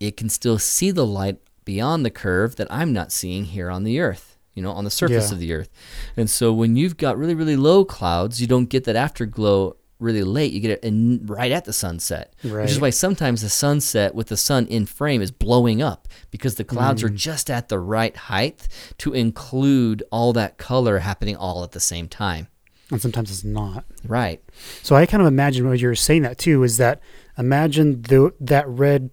it 0.00 0.16
can 0.16 0.28
still 0.28 0.58
see 0.58 0.90
the 0.90 1.06
light 1.06 1.38
beyond 1.64 2.04
the 2.04 2.10
curve 2.10 2.56
that 2.56 2.66
I'm 2.70 2.92
not 2.92 3.12
seeing 3.12 3.44
here 3.44 3.70
on 3.70 3.84
the 3.84 4.00
Earth. 4.00 4.36
You 4.54 4.62
know, 4.62 4.72
on 4.72 4.84
the 4.84 4.90
surface 4.90 5.30
Yeah. 5.30 5.34
of 5.34 5.40
the 5.40 5.52
Earth. 5.54 5.70
And 6.14 6.28
so 6.28 6.52
when 6.52 6.76
you've 6.76 6.98
got 6.98 7.16
really, 7.16 7.34
really 7.34 7.56
low 7.56 7.86
clouds, 7.86 8.38
you 8.38 8.46
don't 8.46 8.68
get 8.68 8.84
that 8.84 8.96
afterglow 8.96 9.76
really 10.02 10.22
late. 10.22 10.52
You 10.52 10.60
get 10.60 10.70
it 10.72 10.84
in, 10.84 11.24
right 11.26 11.50
at 11.52 11.64
the 11.64 11.72
sunset, 11.72 12.34
which 12.42 12.70
is 12.70 12.80
why 12.80 12.90
sometimes 12.90 13.42
the 13.42 13.48
sunset 13.48 14.14
with 14.14 14.26
the 14.28 14.36
sun 14.36 14.66
in 14.66 14.84
frame 14.86 15.22
is 15.22 15.30
blowing 15.30 15.80
up 15.80 16.08
because 16.30 16.56
the 16.56 16.64
clouds 16.64 17.02
Mm. 17.02 17.06
are 17.06 17.10
just 17.10 17.48
at 17.50 17.68
the 17.68 17.78
right 17.78 18.16
height 18.16 18.68
to 18.98 19.12
include 19.14 20.02
all 20.10 20.32
that 20.34 20.58
color 20.58 20.98
happening 20.98 21.36
all 21.36 21.62
at 21.64 21.70
the 21.72 21.80
same 21.80 22.08
time. 22.08 22.48
and 22.90 23.00
sometimes 23.00 23.30
it's 23.30 23.44
not. 23.44 23.84
Right. 24.06 24.42
So 24.82 24.94
I 24.96 25.06
kind 25.06 25.22
of 25.22 25.26
imagine 25.26 25.66
what 25.66 25.78
you're 25.78 25.94
saying 25.94 26.22
that 26.22 26.36
too 26.36 26.62
is 26.62 26.76
that 26.76 27.00
imagine 27.38 28.02
the 28.02 28.34
that 28.40 28.68
red, 28.68 29.08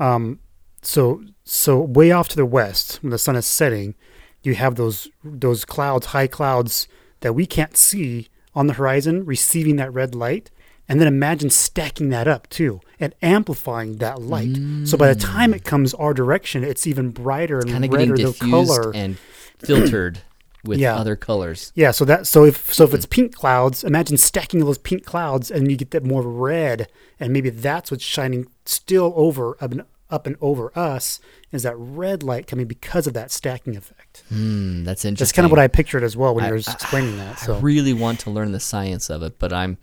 um, 0.00 0.40
so 0.82 1.22
so 1.44 1.78
way 1.80 2.10
off 2.10 2.28
to 2.30 2.36
the 2.36 2.46
west 2.46 2.98
when 3.02 3.10
the 3.10 3.18
sun 3.18 3.36
is 3.36 3.46
setting, 3.46 3.94
you 4.42 4.54
have 4.54 4.74
those 4.74 5.08
those 5.22 5.64
clouds, 5.64 6.06
high 6.06 6.26
clouds 6.26 6.88
that 7.20 7.34
we 7.34 7.46
can't 7.46 7.76
see 7.76 8.26
on 8.54 8.66
the 8.66 8.74
horizon, 8.74 9.24
receiving 9.24 9.76
that 9.76 9.92
red 9.92 10.14
light, 10.14 10.50
and 10.88 11.00
then 11.00 11.06
imagine 11.06 11.50
stacking 11.50 12.08
that 12.10 12.26
up 12.26 12.48
too 12.48 12.80
and 12.98 13.14
amplifying 13.22 13.98
that 13.98 14.20
light. 14.20 14.56
So 14.84 14.98
by 14.98 15.12
the 15.12 15.18
mm. 15.18 15.32
time 15.32 15.54
it 15.54 15.64
comes 15.64 15.94
our 15.94 16.12
direction, 16.12 16.64
it's 16.64 16.86
even 16.86 17.10
brighter 17.10 17.60
and 17.60 17.92
redder 17.92 18.16
the 18.16 18.32
color. 18.32 18.92
and 18.94 19.16
filtered 19.58 20.20
with 20.64 20.80
Yeah. 20.80 20.96
other 20.96 21.14
colors. 21.14 21.72
Yeah, 21.76 21.92
so 21.92 22.04
that 22.06 22.26
so 22.26 22.44
if 22.44 22.74
so 22.74 22.84
if 22.84 22.92
it's 22.92 23.06
mm. 23.06 23.10
pink 23.10 23.34
clouds, 23.34 23.84
imagine 23.84 24.16
stacking 24.16 24.60
those 24.60 24.78
pink 24.78 25.04
clouds 25.04 25.50
and 25.50 25.70
you 25.70 25.76
get 25.76 25.92
that 25.92 26.04
more 26.04 26.22
red, 26.22 26.88
and 27.20 27.32
maybe 27.32 27.50
that's 27.50 27.90
what's 27.92 28.04
shining 28.04 28.48
still 28.64 29.12
over 29.14 29.56
and 29.60 29.84
up 30.10 30.26
and 30.26 30.36
over 30.40 30.70
us 30.78 31.20
is 31.52 31.62
that 31.62 31.74
red 31.76 32.22
light 32.22 32.46
coming 32.46 32.66
because 32.66 33.06
of 33.06 33.14
that 33.14 33.30
stacking 33.30 33.76
effect. 33.76 34.22
Hmm, 34.28 34.84
that's 34.84 35.04
interesting. 35.04 35.24
That's 35.24 35.32
kind 35.32 35.44
of 35.46 35.50
what 35.50 35.60
I 35.60 35.68
pictured 35.68 36.02
as 36.02 36.16
well 36.16 36.34
when 36.34 36.44
I- 36.44 36.48
you 36.48 36.52
were 36.54 36.58
explaining 36.58 37.16
that. 37.18 37.38
So 37.38 37.56
I 37.56 37.60
really 37.60 37.92
want 37.92 38.20
to 38.20 38.30
learn 38.30 38.52
the 38.52 38.60
science 38.60 39.10
of 39.10 39.22
it, 39.22 39.38
but 39.38 39.52
I'm 39.52 39.78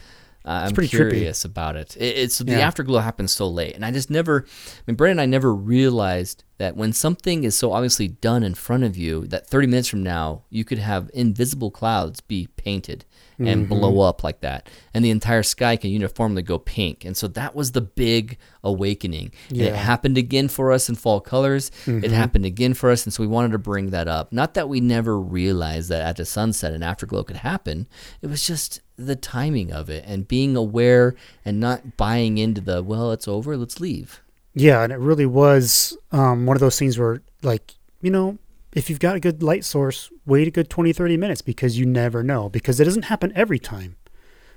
uh, 0.46 0.64
I'm 0.68 0.74
pretty 0.74 0.88
trippy. 0.96 1.10
curious 1.12 1.44
about 1.44 1.76
it. 1.76 1.98
it 1.98 2.16
it's 2.18 2.38
the 2.38 2.62
afterglow 2.62 3.00
happens 3.00 3.34
so 3.34 3.50
late, 3.50 3.76
and 3.76 3.84
I 3.84 3.92
just 3.92 4.10
never. 4.10 4.46
I 4.48 4.82
mean, 4.88 4.96
Brendan, 4.96 5.20
and 5.20 5.22
I 5.22 5.26
never 5.26 5.54
realized 5.54 6.46
that 6.58 6.78
when 6.78 6.94
something 6.94 7.44
is 7.44 7.58
so 7.58 7.74
obviously 7.74 8.08
done 8.08 8.44
in 8.44 8.54
front 8.56 8.86
of 8.86 8.96
you, 8.96 9.28
that 9.28 9.46
30 9.48 9.68
minutes 9.68 9.90
from 9.90 10.04
now 10.04 10.44
you 10.50 10.64
could 10.64 10.78
have 10.80 11.12
invisible 11.14 11.70
clouds 11.70 12.22
be 12.22 12.48
painted 12.56 13.04
and 13.40 13.48
Mm-hmm. 13.68 13.70
blow 13.70 14.00
up 14.02 14.24
like 14.24 14.42
that, 14.42 14.68
and 14.94 15.06
the 15.06 15.12
entire 15.12 15.44
sky 15.44 15.76
can 15.78 15.92
uniformly 15.92 16.42
go 16.42 16.58
pink. 16.58 17.06
And 17.06 17.16
so 17.16 17.28
that 17.30 17.54
was 17.56 17.72
the 17.74 17.82
big 17.82 18.38
awakening. 18.64 19.32
And 19.50 19.62
it 19.62 19.66
Mm-hmm. 19.68 19.76
happened 19.76 20.18
again 20.18 20.48
for 20.48 20.72
us 20.72 20.90
in 20.90 20.96
fall 20.96 21.22
colors. 21.22 21.70
It 21.86 22.12
happened 22.12 22.46
again 22.46 22.74
for 22.74 22.90
us, 22.90 23.06
and 23.06 23.14
so 23.14 23.22
we 23.24 23.28
wanted 23.28 23.52
to 23.52 23.58
bring 23.60 23.92
that 23.92 24.08
up. 24.08 24.32
Not 24.34 24.54
that 24.56 24.68
we 24.70 24.80
never 24.82 25.20
realized 25.20 25.90
that 25.90 26.02
at 26.02 26.16
the 26.18 26.26
sunset 26.26 26.74
an 26.74 26.82
afterglow 26.84 27.24
could 27.24 27.38
happen. 27.38 27.88
It 28.22 28.28
was 28.28 28.46
just 28.46 28.82
the 28.98 29.16
timing 29.16 29.72
of 29.72 29.90
it 29.90 30.04
and 30.08 30.28
being 30.28 30.56
aware 30.56 31.14
and 31.46 31.60
not 31.60 31.96
buying 31.98 32.40
into 32.40 32.62
the 32.62 32.82
well, 32.82 33.12
it's 33.12 33.28
over, 33.28 33.56
let's 33.56 33.80
leave. 33.80 34.22
yeah, 34.56 34.82
and 34.84 34.92
it 34.92 34.98
really 34.98 35.28
was 35.28 35.96
um, 36.12 36.48
one 36.48 36.58
of 36.58 36.62
those 36.62 36.80
things 36.80 36.98
where 36.98 37.22
like 37.44 37.76
you 38.02 38.10
know 38.10 38.40
if 38.78 38.90
you've 38.92 39.00
got 39.00 39.16
a 39.16 39.20
good 39.20 39.42
light 39.42 39.66
source, 39.66 40.12
wait 40.28 40.48
a 40.48 40.52
good 40.52 40.70
20, 40.70 40.94
30 40.94 41.18
minutes 41.18 41.42
because 41.42 41.80
you 41.80 41.86
never 41.86 42.22
know 42.22 42.48
because 42.48 42.80
it 42.80 42.84
doesn't 42.86 43.06
happen 43.06 43.32
every 43.36 43.58
time. 43.58 43.96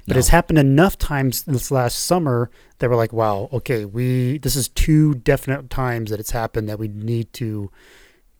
But 0.06 0.16
No. 0.16 0.18
it's 0.18 0.28
happened 0.28 0.58
enough 0.58 0.98
times 0.98 1.42
this 1.44 1.70
last 1.70 1.98
summer 2.04 2.50
that 2.78 2.90
we're 2.90 2.96
like, 2.96 3.12
wow, 3.14 3.48
okay, 3.52 3.84
we 3.86 4.36
this 4.38 4.56
is 4.56 4.68
two 4.68 5.14
definite 5.14 5.70
times 5.70 6.10
that 6.10 6.20
it's 6.20 6.32
happened 6.32 6.68
that 6.68 6.78
we 6.78 6.88
need 6.88 7.32
to 7.34 7.70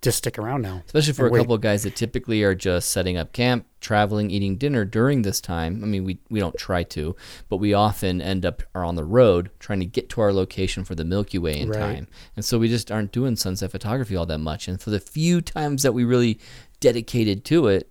just 0.03 0.19
stick 0.19 0.39
around 0.39 0.63
now. 0.63 0.83
Especially 0.87 1.13
for 1.13 1.27
a 1.27 1.31
wait. 1.31 1.39
couple 1.41 1.55
of 1.55 1.61
guys 1.61 1.83
that 1.83 1.95
typically 1.95 2.43
are 2.43 2.55
just 2.55 2.91
setting 2.91 3.17
up 3.19 3.33
camp, 3.33 3.67
traveling, 3.81 4.31
eating 4.31 4.57
dinner 4.57 4.85
during 4.87 5.23
this 5.23 5.41
time. 5.43 5.83
I 5.83 5.87
mean, 5.87 6.05
we, 6.05 6.19
we 6.31 6.41
don't 6.41 6.57
try 6.57 6.85
to, 6.85 7.15
but 7.51 7.59
we 7.59 7.75
often 7.75 8.23
end 8.23 8.47
up 8.47 8.63
are 8.75 8.85
on 8.85 8.95
the 8.95 9.05
road 9.05 9.51
trying 9.59 9.81
to 9.81 9.87
get 9.87 10.09
to 10.11 10.21
our 10.23 10.33
location 10.33 10.85
for 10.85 10.95
the 10.95 11.05
Milky 11.05 11.39
Way 11.39 11.59
in 11.61 11.69
Right. 11.69 11.79
time. 11.79 12.09
And 12.35 12.45
so 12.45 12.59
we 12.59 12.69
just 12.69 12.91
aren't 12.91 13.13
doing 13.13 13.37
sunset 13.37 13.71
photography 13.71 14.17
all 14.17 14.27
that 14.27 14.39
much. 14.39 14.69
And 14.69 14.81
for 14.81 14.89
the 14.91 15.01
few 15.01 15.41
times 15.43 15.83
that 15.83 15.93
we 15.93 16.05
really 16.05 16.39
dedicated 16.81 17.45
to 17.47 17.67
it, 17.69 17.91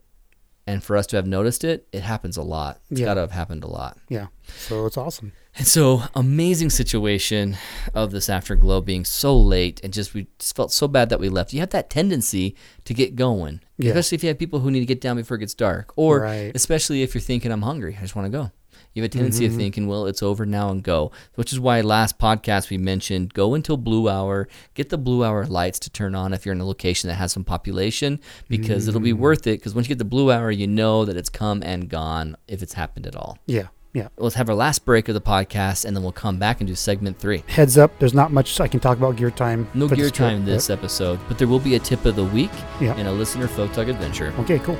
and 0.65 0.83
for 0.83 0.95
us 0.97 1.07
to 1.07 1.15
have 1.15 1.25
noticed 1.27 1.63
it, 1.63 1.87
it 1.91 2.01
happens 2.03 2.37
a 2.37 2.43
lot. 2.43 2.79
It's 2.91 2.99
Yeah. 2.99 3.05
got 3.07 3.13
to 3.15 3.21
have 3.21 3.31
happened 3.31 3.63
a 3.63 3.67
lot. 3.67 3.97
Yeah. 4.07 4.27
So 4.57 4.85
it's 4.85 4.97
awesome. 4.97 5.31
And 5.59 5.67
so, 5.67 6.03
amazing 6.15 6.69
situation 6.69 7.57
of 7.93 8.11
this 8.11 8.29
afterglow 8.29 8.79
being 8.79 9.03
so 9.03 9.37
late, 9.37 9.81
and 9.83 9.91
just 9.91 10.13
we 10.13 10.27
just 10.39 10.55
felt 10.55 10.71
so 10.71 10.87
bad 10.87 11.09
that 11.09 11.19
we 11.19 11.27
left. 11.27 11.51
You 11.53 11.59
have 11.59 11.71
that 11.71 11.89
tendency 11.89 12.55
to 12.85 12.93
get 12.93 13.17
going, 13.17 13.59
Yeah. 13.77 13.89
especially 13.89 14.15
if 14.15 14.23
you 14.23 14.29
have 14.29 14.39
people 14.39 14.61
who 14.61 14.71
need 14.71 14.79
to 14.79 14.85
get 14.85 15.01
down 15.01 15.17
before 15.17 15.35
it 15.35 15.41
gets 15.41 15.53
dark, 15.53 15.91
or 15.97 16.21
Right. 16.21 16.53
especially 16.55 17.03
if 17.03 17.13
you're 17.13 17.21
thinking, 17.21 17.51
"I'm 17.51 17.63
hungry, 17.63 17.97
I 17.97 18.01
just 18.01 18.15
want 18.15 18.25
to 18.27 18.29
go." 18.37 18.51
You 18.93 19.03
have 19.03 19.11
a 19.11 19.13
tendency 19.13 19.43
Mm-hmm. 19.45 19.53
of 19.53 19.59
thinking, 19.59 19.87
"Well, 19.87 20.05
it's 20.07 20.23
over 20.23 20.45
now 20.45 20.69
and 20.71 20.81
go," 20.81 21.11
which 21.35 21.51
is 21.51 21.59
why 21.59 21.81
last 21.81 22.17
podcast 22.17 22.69
we 22.69 22.77
mentioned 22.77 23.33
go 23.33 23.53
until 23.53 23.75
blue 23.75 24.07
hour, 24.07 24.47
get 24.75 24.87
the 24.89 24.97
blue 24.97 25.25
hour 25.25 25.45
lights 25.45 25.77
to 25.79 25.89
turn 25.89 26.15
on 26.15 26.31
if 26.33 26.45
you're 26.45 26.55
in 26.55 26.61
a 26.61 26.65
location 26.65 27.09
that 27.09 27.15
has 27.15 27.33
some 27.33 27.43
population, 27.43 28.21
because 28.47 28.87
it'll 28.87 29.01
Mm. 29.01 29.03
be 29.03 29.13
worth 29.13 29.45
it. 29.45 29.59
Because 29.59 29.75
once 29.75 29.87
you 29.87 29.89
get 29.95 29.99
the 29.99 30.05
blue 30.05 30.31
hour, 30.31 30.49
you 30.51 30.67
know 30.67 31.03
that 31.03 31.17
it's 31.17 31.29
come 31.29 31.61
and 31.63 31.89
gone 31.89 32.37
if 32.47 32.63
it's 32.63 32.73
happened 32.73 33.05
at 33.05 33.15
all 33.17 33.37
Yeah. 33.45 33.67
Yeah. 33.91 34.09
let's 34.17 34.35
have 34.35 34.47
our 34.49 34.55
last 34.55 34.85
break 34.85 35.07
of 35.07 35.15
the 35.15 35.21
podcast 35.21 35.83
and 35.83 35.95
then 35.95 36.03
we'll 36.03 36.11
come 36.11 36.37
back 36.37 36.61
and 36.61 36.67
do 36.67 36.75
segment 36.75 37.17
three. 37.17 37.43
Heads 37.47 37.75
up, 37.77 37.91
there's 37.97 38.13
not 38.13 38.31
much 38.31 38.59
I 38.59 38.67
can 38.67 38.79
talk 38.79 38.97
about 38.99 39.15
gear 39.15 39.31
time. 39.31 39.67
No 39.73 39.87
gear 39.87 39.97
this 40.05 40.11
trip, 40.11 40.29
time 40.29 40.45
this 40.45 40.67
but- 40.67 40.73
episode, 40.77 41.19
but 41.27 41.39
there 41.39 41.47
will 41.47 41.59
be 41.59 41.73
a 41.75 41.79
tip 41.79 42.05
of 42.05 42.15
the 42.15 42.23
week 42.25 42.51
Yeah. 42.79 42.93
and 42.95 43.07
a 43.07 43.11
listener 43.11 43.47
photog 43.47 43.89
adventure. 43.89 44.31
Okay, 44.39 44.59
cool. 44.59 44.77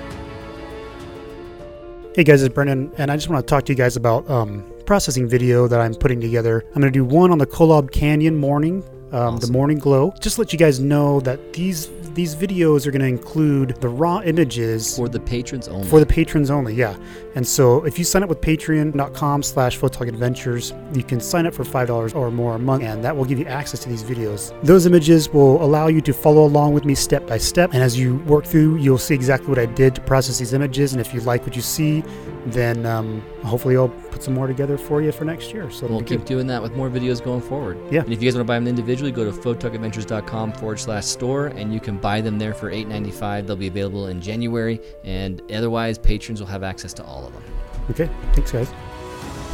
Hey 2.15 2.23
guys, 2.23 2.43
it's 2.43 2.53
Brendan, 2.53 2.91
and 2.97 3.11
I 3.11 3.15
just 3.15 3.29
want 3.29 3.45
to 3.45 3.49
talk 3.49 3.65
to 3.65 3.71
you 3.71 3.77
guys 3.77 3.95
about 3.95 4.29
um, 4.29 4.63
processing 4.85 5.27
video 5.27 5.67
that 5.67 5.79
I'm 5.79 5.93
putting 5.95 6.19
together. 6.19 6.63
I'm 6.75 6.81
going 6.81 6.91
to 6.91 6.99
do 6.99 7.05
one 7.05 7.31
on 7.31 7.37
the 7.37 7.45
Kolob 7.47 7.91
Canyon 7.91 8.35
morning, 8.35 8.83
um, 9.11 9.37
the 9.37 9.51
morning 9.51 9.77
glow. 9.79 10.13
Just 10.19 10.39
let 10.39 10.51
you 10.53 10.59
guys 10.59 10.79
know 10.79 11.19
that 11.21 11.53
these 11.53 11.89
these 12.15 12.35
videos 12.35 12.85
are 12.85 12.91
going 12.91 13.01
to 13.01 13.07
include 13.07 13.79
the 13.81 13.87
raw 13.87 14.19
images 14.21 14.97
For 14.97 15.07
the 15.07 15.19
patrons 15.19 15.67
only. 15.67 15.87
for 15.87 15.99
the 15.99 16.05
patrons 16.05 16.49
only. 16.49 16.73
Yeah, 16.73 16.95
and 17.35 17.47
so 17.47 17.85
if 17.85 17.97
you 17.99 18.03
sign 18.03 18.23
up 18.23 18.29
with 18.29 18.41
Patreon.com/slash 18.41 19.81
Adventures, 19.83 20.73
you 20.93 21.03
can 21.03 21.19
sign 21.21 21.45
up 21.45 21.53
for 21.53 21.63
five 21.63 21.87
dollars 21.87 22.13
or 22.13 22.31
more 22.31 22.55
a 22.55 22.59
month, 22.59 22.83
and 22.83 23.03
that 23.03 23.15
will 23.15 23.25
give 23.25 23.39
you 23.39 23.45
access 23.45 23.79
to 23.81 23.89
these 23.89 24.03
videos. 24.03 24.53
Those 24.63 24.85
images 24.85 25.29
will 25.29 25.63
allow 25.63 25.87
you 25.87 26.01
to 26.01 26.13
follow 26.13 26.45
along 26.45 26.73
with 26.73 26.83
me 26.83 26.95
step 26.95 27.27
by 27.27 27.37
step, 27.37 27.73
and 27.73 27.81
as 27.83 27.97
you 27.97 28.17
work 28.25 28.45
through, 28.45 28.77
you'll 28.77 28.97
see 28.97 29.13
exactly 29.15 29.47
what 29.47 29.59
I 29.59 29.67
did 29.67 29.95
to 29.95 30.01
process 30.01 30.39
these 30.39 30.53
images. 30.53 30.93
And 30.93 30.99
if 31.01 31.13
you 31.13 31.21
like 31.21 31.45
what 31.45 31.55
you 31.55 31.61
see, 31.61 32.03
then 32.47 32.85
um, 32.85 33.21
hopefully 33.43 33.75
I'll 33.77 33.89
put 33.89 34.23
some 34.23 34.33
more 34.33 34.47
together 34.47 34.77
for 34.77 35.01
you 35.01 35.11
for 35.11 35.25
next 35.25 35.53
year. 35.53 35.69
So 35.69 35.87
We'll 35.87 35.99
keep 35.99 36.19
good. 36.21 36.25
doing 36.25 36.47
that 36.47 36.61
with 36.61 36.73
more 36.75 36.89
videos 36.89 37.23
going 37.23 37.41
forward. 37.41 37.77
Yeah. 37.91 38.01
And 38.03 38.13
if 38.13 38.21
you 38.21 38.27
guys 38.29 38.35
want 38.35 38.45
to 38.45 38.51
buy 38.51 38.55
them 38.55 38.67
individually, 38.67 39.11
go 39.11 39.25
to 39.25 39.31
photogadventures.com 39.31 40.53
forward 40.53 40.79
slash 40.79 41.05
store 41.05 41.47
and 41.47 41.73
you 41.73 41.79
can 41.79 41.97
buy 41.97 42.21
them 42.21 42.37
there 42.39 42.53
for 42.53 42.71
$8.95. 42.71 43.47
They'll 43.47 43.55
be 43.55 43.67
available 43.67 44.07
in 44.07 44.21
January. 44.21 44.79
And 45.03 45.41
otherwise, 45.51 45.97
patrons 45.97 46.39
will 46.39 46.47
have 46.47 46.63
access 46.63 46.93
to 46.93 47.03
all 47.03 47.25
of 47.27 47.33
them. 47.33 47.43
Okay, 47.91 48.09
thanks 48.33 48.51
guys. 48.51 48.71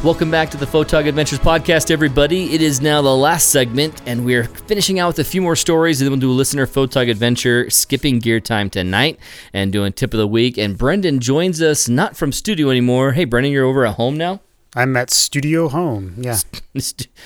Welcome 0.04 0.30
back 0.30 0.50
to 0.50 0.56
the 0.56 0.66
Photog 0.66 1.08
Adventures 1.08 1.40
podcast, 1.40 1.90
everybody. 1.90 2.54
It 2.54 2.62
is 2.62 2.80
now 2.80 3.02
the 3.02 3.16
last 3.16 3.48
segment, 3.48 4.00
and 4.06 4.24
we're 4.24 4.44
finishing 4.44 5.00
out 5.00 5.08
with 5.08 5.18
a 5.18 5.24
few 5.24 5.42
more 5.42 5.56
stories, 5.56 6.00
and 6.00 6.06
then 6.06 6.12
we'll 6.12 6.20
do 6.20 6.30
a 6.30 6.32
listener 6.32 6.66
Photog 6.66 7.10
adventure, 7.10 7.68
skipping 7.70 8.20
gear 8.20 8.38
time 8.38 8.70
tonight, 8.70 9.18
and 9.52 9.72
doing 9.72 9.92
tip 9.92 10.14
of 10.14 10.18
the 10.18 10.26
week. 10.28 10.58
And 10.58 10.78
Brendan 10.78 11.18
joins 11.18 11.60
us 11.60 11.88
not 11.88 12.16
from 12.16 12.30
studio 12.30 12.70
anymore. 12.70 13.12
Hey, 13.12 13.24
Brendan, 13.24 13.52
you're 13.52 13.64
over 13.64 13.84
at 13.84 13.94
home 13.96 14.16
now? 14.16 14.40
I'm 14.76 14.96
at 14.96 15.10
Studio 15.10 15.68
Home. 15.68 16.14
Yeah, 16.18 16.38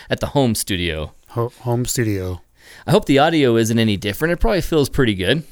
at 0.08 0.20
the 0.20 0.28
home 0.28 0.54
studio. 0.54 1.12
Ho- 1.30 1.52
home 1.60 1.84
studio. 1.84 2.40
I 2.86 2.92
hope 2.92 3.04
the 3.04 3.18
audio 3.18 3.56
isn't 3.56 3.78
any 3.78 3.96
different. 3.98 4.32
It 4.32 4.38
probably 4.40 4.62
feels 4.62 4.88
pretty 4.88 5.14
good. 5.14 5.42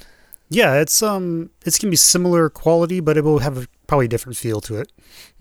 Yeah, 0.50 0.80
it's 0.80 1.02
um, 1.02 1.50
it's 1.66 1.78
gonna 1.78 1.90
be 1.90 1.96
similar 1.96 2.48
quality, 2.48 3.00
but 3.00 3.16
it 3.18 3.24
will 3.24 3.40
have 3.40 3.58
a 3.58 3.66
probably 3.86 4.08
different 4.08 4.36
feel 4.38 4.60
to 4.62 4.76
it. 4.80 4.90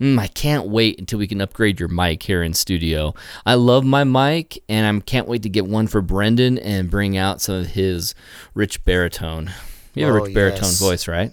Mm, 0.00 0.18
I 0.18 0.26
can't 0.26 0.68
wait 0.68 0.98
until 0.98 1.18
we 1.18 1.26
can 1.26 1.40
upgrade 1.40 1.80
your 1.80 1.88
mic 1.88 2.22
here 2.22 2.42
in 2.42 2.52
studio. 2.52 3.14
I 3.46 3.54
love 3.54 3.84
my 3.84 4.04
mic, 4.04 4.62
and 4.68 4.86
I 4.86 5.00
can't 5.00 5.26
wait 5.26 5.42
to 5.44 5.48
get 5.48 5.66
one 5.66 5.86
for 5.86 6.02
Brendan 6.02 6.58
and 6.58 6.90
bring 6.90 7.16
out 7.16 7.40
some 7.40 7.54
of 7.56 7.66
his 7.68 8.14
rich 8.54 8.84
baritone. 8.84 9.50
You 9.94 10.04
have 10.06 10.14
a 10.14 10.18
Oh, 10.18 10.24
rich 10.24 10.34
baritone 10.34 10.60
yes. 10.64 10.78
voice, 10.80 11.08
right? 11.08 11.32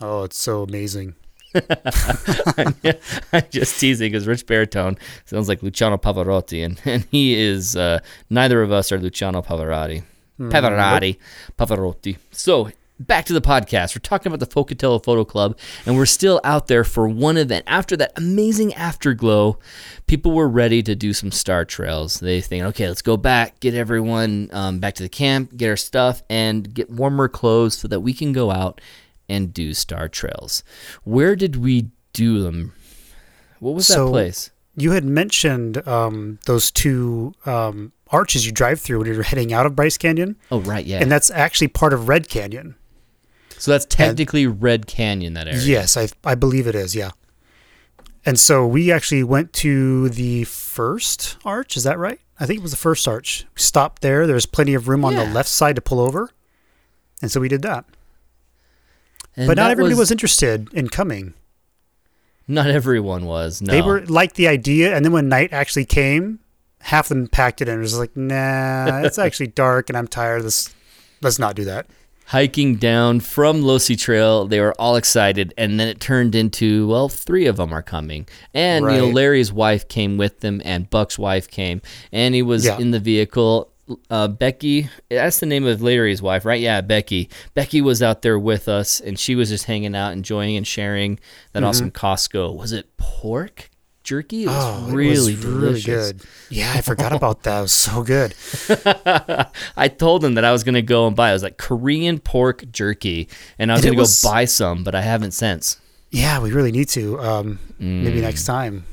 Oh, 0.00 0.24
it's 0.24 0.38
so 0.38 0.62
amazing. 0.62 1.14
I'm 3.32 3.42
just 3.50 3.78
teasing 3.80 4.10
because 4.12 4.26
Rich 4.26 4.46
Baritone 4.46 4.98
sounds 5.24 5.48
like 5.48 5.62
Luciano 5.62 5.96
Pavarotti, 5.96 6.64
and, 6.64 6.80
and 6.84 7.06
he 7.10 7.34
is 7.34 7.76
uh, 7.76 8.00
neither 8.28 8.62
of 8.62 8.72
us 8.72 8.92
are 8.92 8.98
Luciano 8.98 9.40
Pavarotti. 9.42 10.02
Pavarotti, 10.38 11.16
Pavarotti. 11.58 12.18
So 12.30 12.70
back 12.98 13.24
to 13.26 13.32
the 13.32 13.40
podcast. 13.40 13.94
We're 13.94 14.00
talking 14.00 14.30
about 14.32 14.40
the 14.40 14.46
Pocatello 14.52 14.98
Photo 15.00 15.24
Club, 15.24 15.58
and 15.84 15.96
we're 15.96 16.06
still 16.06 16.40
out 16.44 16.66
there 16.66 16.84
for 16.84 17.06
one 17.08 17.36
event. 17.36 17.64
After 17.66 17.96
that 17.98 18.12
amazing 18.16 18.72
afterglow, 18.74 19.58
people 20.06 20.32
were 20.32 20.48
ready 20.48 20.82
to 20.82 20.94
do 20.94 21.12
some 21.12 21.30
star 21.30 21.64
trails. 21.64 22.20
They 22.20 22.40
think, 22.40 22.64
okay, 22.64 22.88
let's 22.88 23.02
go 23.02 23.16
back, 23.16 23.60
get 23.60 23.74
everyone 23.74 24.48
um, 24.52 24.78
back 24.78 24.94
to 24.94 25.02
the 25.02 25.08
camp, 25.08 25.56
get 25.56 25.68
our 25.68 25.76
stuff, 25.76 26.22
and 26.30 26.72
get 26.72 26.90
warmer 26.90 27.28
clothes 27.28 27.76
so 27.78 27.88
that 27.88 28.00
we 28.00 28.12
can 28.12 28.32
go 28.32 28.50
out 28.50 28.80
and 29.28 29.52
do 29.52 29.74
star 29.74 30.08
trails. 30.08 30.62
Where 31.04 31.36
did 31.36 31.56
we 31.56 31.90
do 32.12 32.42
them? 32.42 32.72
What 33.60 33.74
was 33.74 33.88
that 33.88 34.06
place? 34.08 34.50
You 34.78 34.92
had 34.92 35.04
mentioned 35.04 35.86
um, 35.88 36.38
those 36.44 36.70
two 36.70 37.34
um, 37.46 37.92
arches 38.10 38.44
you 38.46 38.52
drive 38.52 38.78
through 38.80 38.98
when 38.98 39.06
you're 39.12 39.22
heading 39.22 39.52
out 39.52 39.64
of 39.66 39.74
Bryce 39.74 39.96
Canyon, 39.96 40.36
Oh, 40.50 40.60
right, 40.60 40.84
yeah. 40.84 40.98
and 41.00 41.10
that's 41.10 41.30
actually 41.30 41.68
part 41.68 41.92
of 41.94 42.08
Red 42.08 42.28
Canyon. 42.28 42.74
So 43.58 43.70
that's 43.70 43.84
technically 43.84 44.46
Red 44.46 44.86
Canyon, 44.86 45.34
that 45.34 45.48
area. 45.48 45.60
Yes, 45.60 45.96
I 45.96 46.08
I 46.24 46.34
believe 46.34 46.66
it 46.66 46.74
is. 46.74 46.94
Yeah. 46.94 47.10
And 48.24 48.40
so 48.40 48.66
we 48.66 48.90
actually 48.90 49.22
went 49.22 49.52
to 49.54 50.08
the 50.08 50.44
first 50.44 51.36
arch. 51.44 51.76
Is 51.76 51.84
that 51.84 51.98
right? 51.98 52.20
I 52.40 52.46
think 52.46 52.58
it 52.58 52.62
was 52.62 52.72
the 52.72 52.76
first 52.76 53.06
arch. 53.06 53.46
We 53.54 53.62
stopped 53.62 54.02
there. 54.02 54.26
There 54.26 54.34
was 54.34 54.46
plenty 54.46 54.74
of 54.74 54.88
room 54.88 55.04
on 55.04 55.14
the 55.14 55.24
left 55.24 55.48
side 55.48 55.76
to 55.76 55.82
pull 55.82 56.00
over, 56.00 56.30
and 57.22 57.30
so 57.30 57.40
we 57.40 57.48
did 57.48 57.62
that. 57.62 57.84
And 59.36 59.46
but 59.46 59.56
not 59.56 59.70
everybody 59.70 59.94
was, 59.94 60.10
interested 60.10 60.72
in 60.72 60.88
coming. 60.88 61.34
Not 62.48 62.68
everyone 62.68 63.26
was. 63.26 63.60
No. 63.60 63.72
They 63.72 63.82
were 63.82 64.04
like 64.06 64.34
the 64.34 64.48
idea, 64.48 64.94
and 64.94 65.04
then 65.04 65.12
when 65.12 65.28
night 65.28 65.52
actually 65.52 65.84
came, 65.84 66.40
half 66.80 67.06
of 67.06 67.16
them 67.16 67.28
packed 67.28 67.60
it 67.60 67.68
in. 67.68 67.78
It 67.78 67.82
was 67.82 67.98
like, 67.98 68.16
nah, 68.16 69.02
it's 69.02 69.18
actually 69.18 69.48
dark, 69.48 69.88
and 69.88 69.96
I'm 69.96 70.08
tired. 70.08 70.42
Let's 70.42 70.74
let's 71.22 71.38
not 71.38 71.54
do 71.54 71.64
that. 71.64 71.86
Hiking 72.26 72.74
down 72.76 73.20
from 73.20 73.62
Losee 73.62 73.96
Trail. 73.98 74.46
They 74.46 74.58
were 74.60 74.74
all 74.80 74.96
excited, 74.96 75.54
and 75.56 75.78
then 75.78 75.86
it 75.86 76.00
turned 76.00 76.34
into 76.34 76.88
well, 76.88 77.08
three 77.08 77.46
of 77.46 77.56
them 77.56 77.72
are 77.72 77.82
coming, 77.82 78.26
and 78.52 78.84
you 78.84 78.90
know 78.98 79.08
Larry's 79.08 79.52
wife 79.52 79.86
came 79.86 80.16
with 80.16 80.40
them, 80.40 80.60
and 80.64 80.90
Buck's 80.90 81.18
wife 81.18 81.48
came, 81.48 81.80
and 82.12 82.34
he 82.34 82.42
was 82.42 82.64
Yeah. 82.64 82.78
in 82.78 82.90
the 82.90 82.98
vehicle. 83.00 83.70
Uh, 84.10 84.26
Becky, 84.26 84.88
that's 85.08 85.38
the 85.38 85.46
name 85.46 85.64
of 85.64 85.80
Larry's 85.80 86.20
wife, 86.20 86.44
right? 86.44 86.60
Yeah, 86.60 86.80
Becky. 86.80 87.30
Becky 87.54 87.80
was 87.80 88.02
out 88.02 88.22
there 88.22 88.36
with 88.36 88.68
us, 88.68 88.98
and 88.98 89.16
she 89.16 89.36
was 89.36 89.48
just 89.48 89.66
hanging 89.66 89.94
out, 89.94 90.12
enjoying 90.12 90.56
and 90.56 90.66
sharing 90.66 91.20
that 91.52 91.60
Mm-hmm. 91.60 91.68
awesome 91.68 91.90
Costco. 91.92 92.56
Was 92.56 92.72
it 92.72 92.96
pork 92.96 93.70
jerky? 94.06 94.44
It 94.44 94.46
was 94.46 94.56
Oh, 94.56 94.90
really 94.90 95.34
it 95.34 95.36
was 95.36 95.44
really 95.44 95.80
delicious. 95.82 96.12
good. 96.12 96.22
Yeah, 96.48 96.72
I 96.74 96.80
forgot 96.80 97.12
about 97.12 97.42
that. 97.42 97.58
It 97.58 97.62
was 97.62 97.72
so 97.72 98.02
good. 98.02 98.34
I 99.76 99.88
told 99.88 100.24
him 100.24 100.34
that 100.34 100.44
I 100.44 100.52
was 100.52 100.64
gonna 100.64 100.80
go 100.82 101.06
and 101.06 101.14
buy. 101.14 101.28
it. 101.28 101.30
I 101.30 101.34
was 101.34 101.42
like 101.42 101.58
Korean 101.58 102.18
pork 102.18 102.64
jerky, 102.72 103.28
and 103.58 103.70
I 103.70 103.74
was 103.74 103.84
gonna 103.84 103.96
was- 103.98 104.22
go 104.22 104.30
buy 104.30 104.44
some, 104.46 104.82
but 104.84 104.94
I 104.94 105.02
haven't 105.02 105.32
since. 105.32 105.78
Yeah, 106.10 106.40
we 106.40 106.52
really 106.52 106.72
need 106.72 106.88
to. 106.90 107.20
Um, 107.20 107.58
Maybe 107.78 108.20
next 108.22 108.44
time. 108.46 108.84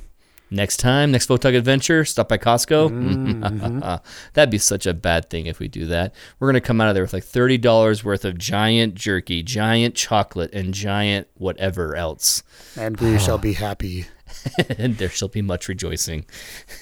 Next 0.49 0.78
time, 0.78 1.11
next 1.11 1.28
Photog 1.30 1.57
adventure, 1.57 2.05
stop 2.05 2.30
by 2.30 2.38
Costco. 2.38 2.89
Mm-hmm. 2.91 3.97
That'd 4.34 4.51
be 4.51 4.59
such 4.59 4.86
a 4.86 4.93
bad 4.93 5.32
thing 5.32 5.47
if 5.47 5.57
we 5.57 5.68
do 5.68 5.88
that. 5.88 6.14
We're 6.39 6.47
gonna 6.49 6.61
come 6.61 6.80
out 6.80 6.89
of 6.89 6.93
there 6.95 7.03
with 7.03 7.14
like 7.14 7.24
thirty 7.24 7.57
dollars 7.57 8.03
worth 8.03 8.24
of 8.24 8.38
giant 8.38 8.93
jerky, 8.93 9.41
giant 9.41 9.95
chocolate, 9.95 10.53
and 10.53 10.72
giant 10.74 11.28
whatever 11.36 11.95
else. 11.95 12.43
And 12.78 12.99
we 12.99 13.18
shall 13.18 13.38
be 13.49 13.53
happy. 13.53 14.05
and 14.78 14.98
there 14.98 15.10
shall 15.10 15.28
be 15.28 15.42
much 15.42 15.68
rejoicing. 15.68 16.26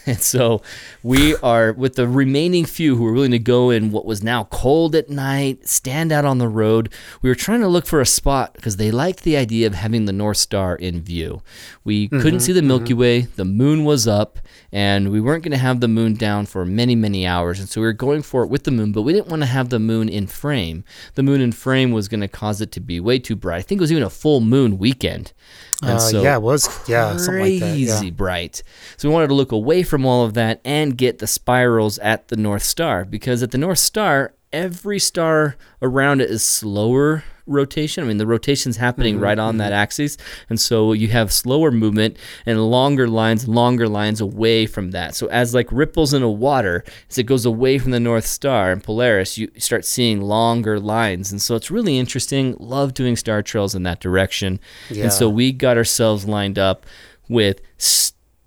And 0.05 0.19
so 0.19 0.63
we 1.03 1.35
are 1.37 1.73
with 1.73 1.95
the 1.95 2.07
remaining 2.07 2.65
few 2.65 2.95
who 2.95 3.03
were 3.03 3.13
willing 3.13 3.31
to 3.31 3.39
go 3.39 3.69
in 3.69 3.91
what 3.91 4.05
was 4.05 4.23
now 4.23 4.45
cold 4.45 4.95
at 4.95 5.09
night, 5.09 5.67
stand 5.67 6.11
out 6.11 6.25
on 6.25 6.39
the 6.39 6.47
road. 6.47 6.91
We 7.21 7.29
were 7.29 7.35
trying 7.35 7.61
to 7.61 7.67
look 7.67 7.85
for 7.85 8.01
a 8.01 8.05
spot 8.05 8.53
because 8.53 8.77
they 8.77 8.89
liked 8.89 9.23
the 9.23 9.37
idea 9.37 9.67
of 9.67 9.75
having 9.75 10.05
the 10.05 10.11
North 10.11 10.37
Star 10.37 10.75
in 10.75 11.01
view. 11.01 11.43
We 11.83 12.07
mm-hmm, 12.07 12.19
couldn't 12.19 12.39
see 12.39 12.51
the 12.51 12.61
mm-hmm. 12.61 12.67
Milky 12.67 12.93
Way, 12.95 13.21
the 13.21 13.45
moon 13.45 13.85
was 13.85 14.07
up, 14.07 14.39
and 14.71 15.11
we 15.11 15.21
weren't 15.21 15.43
going 15.43 15.51
to 15.51 15.57
have 15.57 15.81
the 15.81 15.87
moon 15.87 16.15
down 16.15 16.45
for 16.45 16.65
many, 16.65 16.95
many 16.95 17.27
hours. 17.27 17.59
And 17.59 17.69
so 17.69 17.81
we 17.81 17.87
were 17.87 17.93
going 17.93 18.21
for 18.21 18.43
it 18.43 18.49
with 18.49 18.63
the 18.63 18.71
moon, 18.71 18.91
but 18.91 19.03
we 19.03 19.13
didn't 19.13 19.27
want 19.27 19.43
to 19.43 19.47
have 19.47 19.69
the 19.69 19.79
moon 19.79 20.09
in 20.09 20.27
frame. 20.27 20.83
The 21.15 21.23
moon 21.23 21.41
in 21.41 21.51
frame 21.51 21.91
was 21.91 22.07
going 22.07 22.21
to 22.21 22.27
cause 22.27 22.61
it 22.61 22.71
to 22.73 22.79
be 22.79 22.99
way 22.99 23.19
too 23.19 23.35
bright. 23.35 23.59
I 23.59 23.61
think 23.61 23.79
it 23.79 23.83
was 23.83 23.91
even 23.91 24.03
a 24.03 24.09
full 24.09 24.41
moon 24.41 24.77
weekend. 24.77 25.33
And 25.81 25.91
Uh, 25.91 25.99
so 25.99 26.21
yeah, 26.21 26.35
it 26.35 26.41
was. 26.41 26.67
Yeah, 26.87 27.17
something 27.17 27.41
like 27.41 27.59
that. 27.59 27.65
crazy 27.71 28.05
Yeah. 28.07 28.11
bright. 28.11 28.63
So 28.97 29.07
we 29.09 29.13
wanted 29.13 29.27
to 29.27 29.33
look 29.33 29.51
away 29.51 29.83
from 29.83 30.05
all 30.05 30.23
of 30.25 30.33
that 30.35 30.61
and 30.63 30.97
get 30.97 31.19
the 31.19 31.27
spirals 31.27 31.97
at 31.99 32.27
the 32.27 32.35
North 32.37 32.63
Star 32.63 33.03
because 33.05 33.41
at 33.41 33.51
the 33.51 33.57
North 33.57 33.79
Star, 33.79 34.33
every 34.53 34.99
star 34.99 35.55
around 35.81 36.21
it 36.21 36.29
is 36.29 36.43
slower 36.43 37.23
rotation. 37.45 38.03
I 38.03 38.07
mean, 38.07 38.17
the 38.17 38.27
rotation's 38.27 38.77
happening 38.77 39.15
Mm-hmm, 39.15 39.23
right 39.23 39.39
on 39.39 39.57
that 39.57 39.73
axis, 39.73 40.17
and 40.49 40.59
so 40.59 40.93
you 40.93 41.07
have 41.09 41.31
slower 41.31 41.71
movement 41.71 42.17
and 42.45 42.61
longer 42.69 43.07
lines, 43.07 43.47
longer 43.47 43.87
lines 43.87 44.21
away 44.21 44.65
from 44.65 44.91
that. 44.91 45.15
So 45.15 45.27
as 45.27 45.53
like 45.53 45.67
ripples 45.71 46.13
in 46.13 46.23
a 46.23 46.29
water, 46.29 46.83
as 47.09 47.17
it 47.17 47.23
goes 47.23 47.45
away 47.45 47.77
from 47.77 47.91
the 47.91 47.99
North 47.99 48.25
Star 48.25 48.71
and 48.71 48.83
Polaris, 48.83 49.37
you 49.37 49.49
start 49.57 49.85
seeing 49.85 50.21
longer 50.21 50.79
lines, 50.79 51.31
and 51.31 51.41
so 51.41 51.55
it's 51.55 51.71
really 51.71 51.97
interesting. 51.97 52.55
Love 52.59 52.93
doing 52.93 53.15
star 53.15 53.41
trails 53.41 53.75
in 53.75 53.83
that 53.83 53.99
direction, 53.99 54.59
Yeah. 54.89 55.03
and 55.05 55.13
so 55.13 55.29
we 55.29 55.51
got 55.51 55.77
ourselves 55.77 56.25
lined 56.25 56.59
up 56.59 56.85
with 57.29 57.61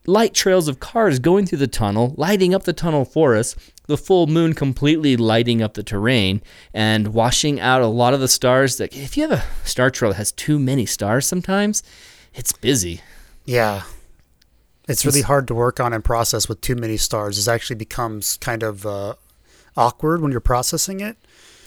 light 0.06 0.34
trails 0.34 0.68
of 0.68 0.80
cars 0.80 1.18
going 1.18 1.46
through 1.46 1.58
the 1.58 1.66
tunnel, 1.66 2.14
lighting 2.18 2.54
up 2.54 2.64
the 2.64 2.72
tunnel 2.74 3.04
for 3.04 3.34
us, 3.34 3.56
the 3.86 3.98
full 3.98 4.26
moon 4.26 4.54
completely 4.54 5.16
lighting 5.16 5.62
up 5.62 5.74
the 5.74 5.82
terrain 5.82 6.42
and 6.72 7.08
washing 7.08 7.60
out 7.60 7.82
a 7.82 7.86
lot 7.86 8.14
of 8.14 8.20
the 8.20 8.28
stars 8.28 8.76
that 8.78 8.96
if 8.96 9.16
you 9.16 9.28
have 9.28 9.38
a 9.38 9.66
star 9.66 9.90
trail 9.90 10.12
that 10.12 10.16
has 10.16 10.32
too 10.32 10.58
many 10.58 10.86
stars 10.86 11.26
sometimes, 11.26 11.82
it's 12.34 12.52
busy. 12.52 13.00
Yeah. 13.44 13.82
It's 14.88 15.04
really 15.04 15.22
hard 15.22 15.48
to 15.48 15.54
work 15.54 15.80
on 15.80 15.92
and 15.92 16.04
process 16.04 16.48
with 16.48 16.60
too 16.60 16.74
many 16.74 16.96
stars. 16.96 17.38
It 17.38 17.50
actually 17.50 17.76
becomes 17.76 18.36
kind 18.38 18.62
of 18.62 18.84
uh, 18.84 19.14
awkward 19.76 20.20
when 20.20 20.30
you're 20.30 20.40
processing 20.40 21.00
it. 21.00 21.16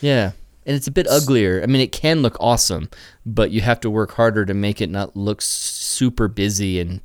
Yeah. 0.01 0.31
And 0.65 0.75
it's 0.75 0.87
a 0.87 0.91
bit 0.91 1.07
uglier. 1.07 1.61
I 1.63 1.65
mean, 1.65 1.81
it 1.81 1.91
can 1.91 2.21
look 2.21 2.35
awesome, 2.39 2.89
but 3.25 3.51
you 3.51 3.61
have 3.61 3.79
to 3.81 3.89
work 3.89 4.11
harder 4.11 4.45
to 4.45 4.53
make 4.53 4.81
it 4.81 4.89
not 4.89 5.15
look 5.15 5.41
super 5.41 6.27
busy 6.27 6.79
and 6.79 7.01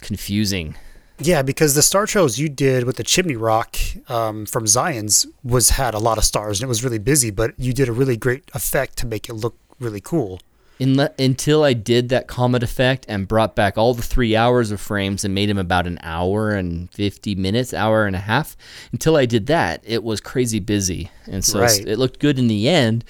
confusing. 0.00 0.74
Yeah, 1.20 1.42
because 1.42 1.74
the 1.74 1.82
star 1.82 2.06
trails 2.06 2.38
you 2.38 2.48
did 2.48 2.84
with 2.84 2.96
the 2.96 3.02
Chimney 3.02 3.34
Rock 3.36 3.76
um, 4.08 4.46
from 4.46 4.66
Zion's 4.66 5.26
was 5.42 5.70
had 5.70 5.94
a 5.94 5.98
lot 5.98 6.16
of 6.18 6.24
stars 6.24 6.60
and 6.60 6.66
it 6.66 6.68
was 6.68 6.84
really 6.84 6.98
busy, 6.98 7.30
but 7.30 7.58
you 7.58 7.72
did 7.72 7.88
a 7.88 7.92
really 7.92 8.16
great 8.16 8.48
effect 8.54 8.96
to 8.98 9.06
make 9.06 9.28
it 9.28 9.34
look 9.34 9.56
really 9.80 10.00
cool. 10.00 10.40
Until 10.80 11.64
I 11.64 11.72
did 11.72 12.08
that 12.10 12.28
comet 12.28 12.62
effect 12.62 13.04
and 13.08 13.26
brought 13.26 13.56
back 13.56 13.76
all 13.76 13.94
the 13.94 14.02
three 14.02 14.36
hours 14.36 14.70
of 14.70 14.80
frames 14.80 15.24
and 15.24 15.34
made 15.34 15.48
them 15.48 15.58
about 15.58 15.88
an 15.88 15.98
hour 16.04 16.52
and 16.52 16.88
50 16.92 17.34
minutes, 17.34 17.74
hour 17.74 18.06
and 18.06 18.14
a 18.14 18.20
half. 18.20 18.56
Until 18.92 19.16
I 19.16 19.26
did 19.26 19.48
that, 19.48 19.80
it 19.84 20.04
was 20.04 20.20
crazy 20.20 20.60
busy. 20.60 21.10
And 21.26 21.44
so 21.44 21.62
Right. 21.62 21.84
it 21.84 21.98
looked 21.98 22.20
good 22.20 22.38
in 22.38 22.46
the 22.46 22.68
end, 22.68 23.04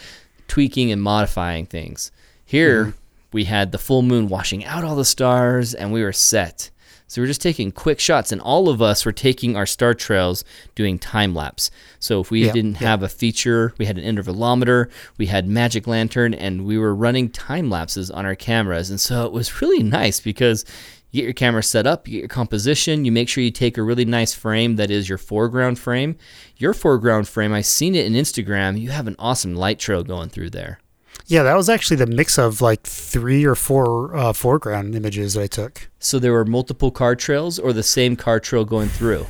tweaking 0.47 0.91
and 0.91 1.03
modifying 1.03 1.67
things. 1.67 2.11
Here, 2.47 2.85
Mm-hmm. 2.87 2.91
we 3.35 3.45
had 3.45 3.73
the 3.73 3.79
full 3.79 4.01
moon 4.01 4.29
washing 4.29 4.65
out 4.65 4.83
all 4.83 4.97
the 4.97 5.05
stars 5.05 5.75
and 5.75 5.93
we 5.93 6.03
were 6.03 6.15
set. 6.15 6.71
So 7.09 7.21
we 7.21 7.25
we're 7.25 7.29
just 7.29 7.43
taking 7.43 7.73
quick 7.73 7.99
shots, 8.01 8.33
and 8.33 8.41
all 8.41 8.69
of 8.69 8.83
us 8.83 9.05
were 9.07 9.13
taking 9.13 9.57
our 9.57 9.67
star 9.67 9.95
trails 9.95 10.45
doing 10.75 10.99
time 10.99 11.35
lapse. 11.35 11.71
So 11.99 12.21
if 12.21 12.31
we 12.31 12.45
Yeah, 12.45 12.53
didn't 12.53 12.75
have 12.77 13.03
a 13.03 13.09
feature, 13.09 13.73
we 13.79 13.87
had 13.87 13.97
an 13.97 14.05
intervalometer, 14.05 14.91
we 15.17 15.27
had 15.27 15.49
magic 15.49 15.87
lantern, 15.87 16.35
and 16.35 16.67
we 16.67 16.77
were 16.77 16.95
running 16.95 17.31
time 17.31 17.71
lapses 17.71 18.11
on 18.11 18.27
our 18.27 18.35
cameras. 18.35 18.91
And 18.91 19.01
so 19.01 19.25
it 19.25 19.33
was 19.33 19.61
really 19.63 19.83
nice 19.83 20.21
because 20.21 20.67
you 21.11 21.23
get 21.23 21.25
your 21.25 21.33
camera 21.33 21.63
set 21.63 21.87
up, 21.87 22.07
you 22.07 22.13
get 22.13 22.19
your 22.19 22.29
composition, 22.29 23.07
you 23.07 23.11
make 23.13 23.31
sure 23.31 23.43
you 23.43 23.51
take 23.51 23.79
a 23.79 23.83
really 23.83 24.05
nice 24.05 24.35
frame 24.35 24.77
that 24.77 24.91
is 24.91 25.09
your 25.09 25.17
foreground 25.17 25.79
frame. 25.79 26.17
Your 26.59 26.75
foreground 26.75 27.27
frame, 27.27 27.55
I've 27.55 27.65
seen 27.65 27.95
it 27.95 28.05
in 28.05 28.13
Instagram, 28.13 28.79
you 28.79 28.91
have 28.91 29.07
an 29.07 29.17
awesome 29.19 29.55
light 29.55 29.79
trail 29.79 30.05
going 30.05 30.29
through 30.29 30.51
there. 30.51 30.81
Yeah, 31.29 31.43
that 31.43 31.57
was 31.57 31.69
actually 31.69 31.99
the 31.99 32.07
mix 32.07 32.39
of 32.39 32.63
like 32.63 32.83
three 32.85 33.45
or 33.45 33.55
four 33.55 34.17
uh, 34.17 34.33
foreground 34.33 34.95
images 34.95 35.35
that 35.35 35.43
I 35.43 35.47
took. 35.47 35.91
So 35.99 36.19
there 36.19 36.33
were 36.33 36.47
multiple 36.47 36.91
car 36.91 37.15
trails 37.15 37.59
or 37.59 37.75
the 37.75 37.83
same 37.83 38.17
car 38.17 38.41
trail 38.41 38.65
going 38.65 38.89
through. 38.89 39.27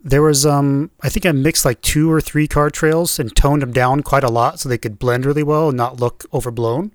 There 0.00 0.22
was, 0.22 0.46
um, 0.46 0.92
I 1.02 1.08
think 1.08 1.26
I 1.26 1.32
mixed 1.32 1.64
like 1.64 1.80
two 1.80 2.10
or 2.10 2.20
three 2.20 2.46
car 2.46 2.70
trails 2.70 3.18
and 3.18 3.34
toned 3.34 3.62
them 3.62 3.72
down 3.72 4.04
quite 4.04 4.22
a 4.22 4.30
lot 4.30 4.60
so 4.60 4.68
they 4.68 4.78
could 4.78 5.00
blend 5.00 5.26
really 5.26 5.42
well 5.42 5.68
and 5.68 5.76
not 5.76 5.98
look 5.98 6.24
overblown. 6.32 6.92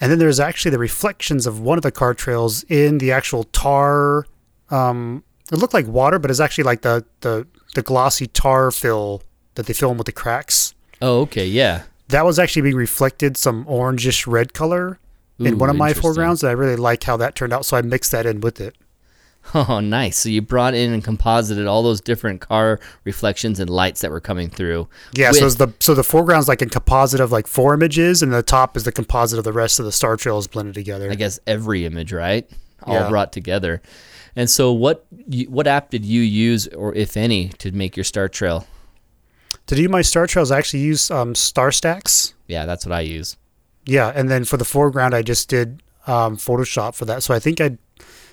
And 0.00 0.10
then 0.10 0.18
there's 0.18 0.40
actually 0.40 0.72
the 0.72 0.80
reflections 0.80 1.46
of 1.46 1.60
one 1.60 1.78
of 1.78 1.82
the 1.82 1.92
car 1.92 2.14
trails 2.14 2.64
in 2.64 2.98
the 2.98 3.12
actual 3.12 3.44
tar. 3.44 4.26
Um, 4.68 5.22
it 5.52 5.58
looked 5.58 5.74
like 5.74 5.86
water, 5.86 6.18
but 6.18 6.28
it's 6.28 6.40
actually 6.40 6.64
like 6.64 6.82
the, 6.82 7.04
the, 7.20 7.46
the 7.76 7.82
glossy 7.82 8.26
tar 8.26 8.72
fill 8.72 9.22
that 9.54 9.66
they 9.66 9.72
fill 9.72 9.92
in 9.92 9.96
with 9.96 10.06
the 10.06 10.12
cracks. 10.12 10.74
Oh, 11.00 11.20
okay, 11.20 11.46
yeah. 11.46 11.84
That 12.08 12.24
was 12.24 12.38
actually 12.38 12.62
being 12.62 12.76
reflected 12.76 13.36
some 13.36 13.64
orangish 13.64 14.26
red 14.26 14.52
color 14.54 14.98
in 15.38 15.58
one 15.58 15.70
of 15.70 15.76
my 15.76 15.92
foregrounds. 15.94 16.42
And 16.42 16.50
I 16.50 16.52
really 16.52 16.76
liked 16.76 17.04
how 17.04 17.16
that 17.16 17.34
turned 17.34 17.52
out. 17.52 17.64
So 17.66 17.76
I 17.76 17.82
mixed 17.82 18.12
that 18.12 18.26
in 18.26 18.40
with 18.40 18.60
it. 18.60 18.76
Oh, 19.54 19.80
nice. 19.80 20.18
So 20.18 20.28
you 20.28 20.40
brought 20.40 20.72
in 20.72 20.92
and 20.92 21.02
composited 21.02 21.66
all 21.66 21.82
those 21.82 22.00
different 22.00 22.40
car 22.40 22.78
reflections 23.02 23.58
and 23.58 23.68
lights 23.68 24.00
that 24.02 24.12
were 24.12 24.20
coming 24.20 24.48
through. 24.48 24.88
Yeah, 25.14 25.32
so 25.32 25.44
with- 25.46 25.46
it's 25.46 25.54
the 25.56 25.72
so 25.80 25.94
the 25.94 26.04
foreground's 26.04 26.46
like 26.46 26.62
a 26.62 26.66
composite 26.66 27.18
of 27.18 27.32
like 27.32 27.48
four 27.48 27.74
images, 27.74 28.22
and 28.22 28.32
the 28.32 28.44
top 28.44 28.76
is 28.76 28.84
the 28.84 28.92
composite 28.92 29.38
of 29.38 29.44
the 29.44 29.52
rest 29.52 29.80
of 29.80 29.84
the 29.84 29.90
star 29.90 30.16
trails 30.16 30.46
blended 30.46 30.74
together. 30.74 31.10
I 31.10 31.16
guess 31.16 31.40
every 31.44 31.84
image, 31.84 32.12
right? 32.12 32.48
All 32.84 32.94
Yeah. 32.94 33.08
brought 33.08 33.32
together. 33.32 33.82
And 34.36 34.48
so 34.48 34.70
what 34.70 35.06
what 35.48 35.66
app 35.66 35.90
did 35.90 36.04
you 36.04 36.20
use 36.22 36.68
or 36.68 36.94
if 36.94 37.16
any 37.16 37.48
to 37.58 37.72
make 37.72 37.96
your 37.96 38.04
star 38.04 38.28
trail? 38.28 38.64
To 39.66 39.74
do 39.74 39.88
my 39.88 40.02
star 40.02 40.26
trails, 40.26 40.50
I 40.50 40.58
actually 40.58 40.80
use 40.80 41.10
um, 41.10 41.34
StarStaX. 41.34 42.34
Yeah, 42.46 42.66
that's 42.66 42.84
what 42.84 42.92
I 42.92 43.00
use. 43.00 43.36
Yeah, 43.86 44.12
and 44.14 44.30
then 44.30 44.44
for 44.44 44.56
the 44.56 44.64
foreground, 44.64 45.14
I 45.14 45.22
just 45.22 45.48
did 45.48 45.82
um, 46.06 46.36
Photoshop 46.36 46.94
for 46.94 47.04
that. 47.06 47.22
So 47.22 47.34
I 47.34 47.38
think 47.38 47.60
I, 47.60 47.78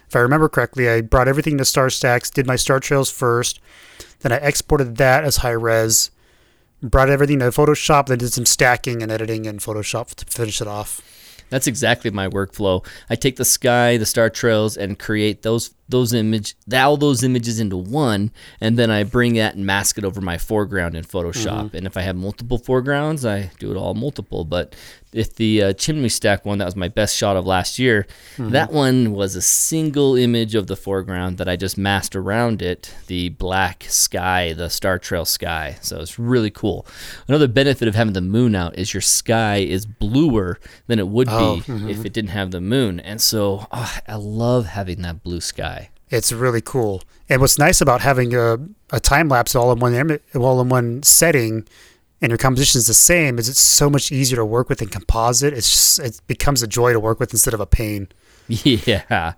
if 0.07 0.15
I 0.15 0.19
remember 0.19 0.49
correctly, 0.49 0.89
I 0.89 1.01
brought 1.01 1.27
everything 1.27 1.57
to 1.57 1.63
StarStaX, 1.63 2.33
did 2.33 2.47
my 2.47 2.55
star 2.55 2.79
trails 2.79 3.09
first, 3.09 3.59
then 4.21 4.31
I 4.31 4.37
exported 4.37 4.97
that 4.97 5.23
as 5.23 5.37
high 5.37 5.51
res, 5.51 6.11
brought 6.81 7.09
everything 7.09 7.39
to 7.39 7.45
Photoshop, 7.45 8.07
then 8.07 8.17
did 8.17 8.33
some 8.33 8.45
stacking 8.45 9.01
and 9.01 9.11
editing 9.11 9.45
in 9.45 9.59
Photoshop 9.59 10.13
to 10.15 10.25
finish 10.25 10.61
it 10.61 10.67
off. 10.67 11.01
That's 11.49 11.67
exactly 11.67 12.11
my 12.11 12.27
workflow. 12.27 12.85
I 13.09 13.15
take 13.15 13.37
the 13.37 13.45
sky, 13.45 13.97
the 13.97 14.05
star 14.05 14.29
trails, 14.29 14.77
and 14.77 14.99
create 14.99 15.41
those 15.41 15.73
those 15.89 16.13
image 16.13 16.55
all 16.73 16.97
those 16.97 17.23
images 17.23 17.59
into 17.59 17.77
one, 17.77 18.31
and 18.61 18.77
then 18.77 18.89
I 18.89 19.03
bring 19.03 19.33
that 19.33 19.55
and 19.55 19.65
mask 19.65 19.97
it 19.97 20.05
over 20.05 20.21
my 20.21 20.37
foreground 20.37 20.95
in 20.95 21.03
Photoshop. 21.03 21.65
Mm-hmm. 21.65 21.77
And 21.77 21.87
if 21.87 21.97
I 21.97 22.01
have 22.01 22.15
multiple 22.15 22.57
foregrounds, 22.57 23.25
I 23.25 23.51
do 23.59 23.71
it 23.71 23.77
all 23.77 23.95
multiple. 23.95 24.45
But 24.45 24.75
if 25.11 25.35
the 25.35 25.63
uh, 25.63 25.73
chimney 25.73 26.09
stack 26.09 26.45
one, 26.45 26.59
that 26.59 26.65
was 26.65 26.75
my 26.75 26.87
best 26.87 27.15
shot 27.17 27.35
of 27.35 27.45
last 27.45 27.79
year. 27.79 28.05
Mm-hmm. 28.37 28.51
That 28.51 28.71
one 28.71 29.13
was 29.13 29.35
a 29.35 29.41
single 29.41 30.15
image 30.15 30.53
of 30.53 30.67
the 30.67 30.75
foreground 30.75 31.39
that 31.39 31.49
I 31.49 31.55
just 31.55 31.77
masked 31.77 32.15
around 32.15 32.61
it, 32.61 32.93
the 33.07 33.29
black 33.29 33.85
sky, 33.89 34.53
the 34.53 34.69
star 34.69 34.99
trail 34.99 35.25
sky. 35.25 35.77
So 35.81 35.99
it's 35.99 36.19
really 36.19 36.51
cool. 36.51 36.85
Another 37.27 37.47
benefit 37.47 37.87
of 37.87 37.95
having 37.95 38.13
the 38.13 38.21
moon 38.21 38.53
out 38.53 38.77
is 38.77 38.93
your 38.93 39.01
sky 39.01 39.57
is 39.57 39.85
bluer 39.85 40.59
than 40.87 40.99
it 40.99 41.07
would 41.07 41.27
Oh, 41.29 41.61
be 41.61 41.91
if 41.91 42.05
it 42.05 42.13
didn't 42.13 42.31
have 42.31 42.51
the 42.51 42.61
moon. 42.61 42.99
And 42.99 43.19
so 43.19 43.65
oh, 43.71 43.97
I 44.07 44.15
love 44.15 44.67
having 44.67 45.01
that 45.01 45.23
blue 45.23 45.41
sky. 45.41 45.78
It's 46.09 46.31
really 46.31 46.61
cool. 46.61 47.03
And 47.27 47.41
what's 47.41 47.59
nice 47.59 47.81
about 47.81 48.01
having 48.01 48.33
a, 48.33 48.57
a 48.91 48.99
time 48.99 49.29
lapse 49.29 49.55
all 49.55 49.71
in 49.71 49.79
one 49.79 50.19
all 50.35 50.61
in 50.61 50.69
one 50.69 51.03
setting 51.03 51.67
and 52.21 52.29
your 52.29 52.37
composition 52.37 52.79
is 52.79 52.87
the 52.87 52.93
same 52.93 53.39
is 53.39 53.47
it's 53.47 53.59
so 53.59 53.89
much 53.89 54.11
easier 54.11 54.37
to 54.37 54.45
work 54.45 54.67
with 54.69 54.81
in 54.81 54.89
composite. 54.89 55.53
It's 55.53 55.69
just 55.69 55.99
it 55.99 56.21
becomes 56.27 56.61
a 56.61 56.67
joy 56.67 56.91
to 56.93 56.99
work 56.99 57.19
with 57.19 57.31
instead 57.31 57.53
of 57.53 57.59
a 57.59 57.65
pain. 57.65 58.09
Yeah. 58.85 59.33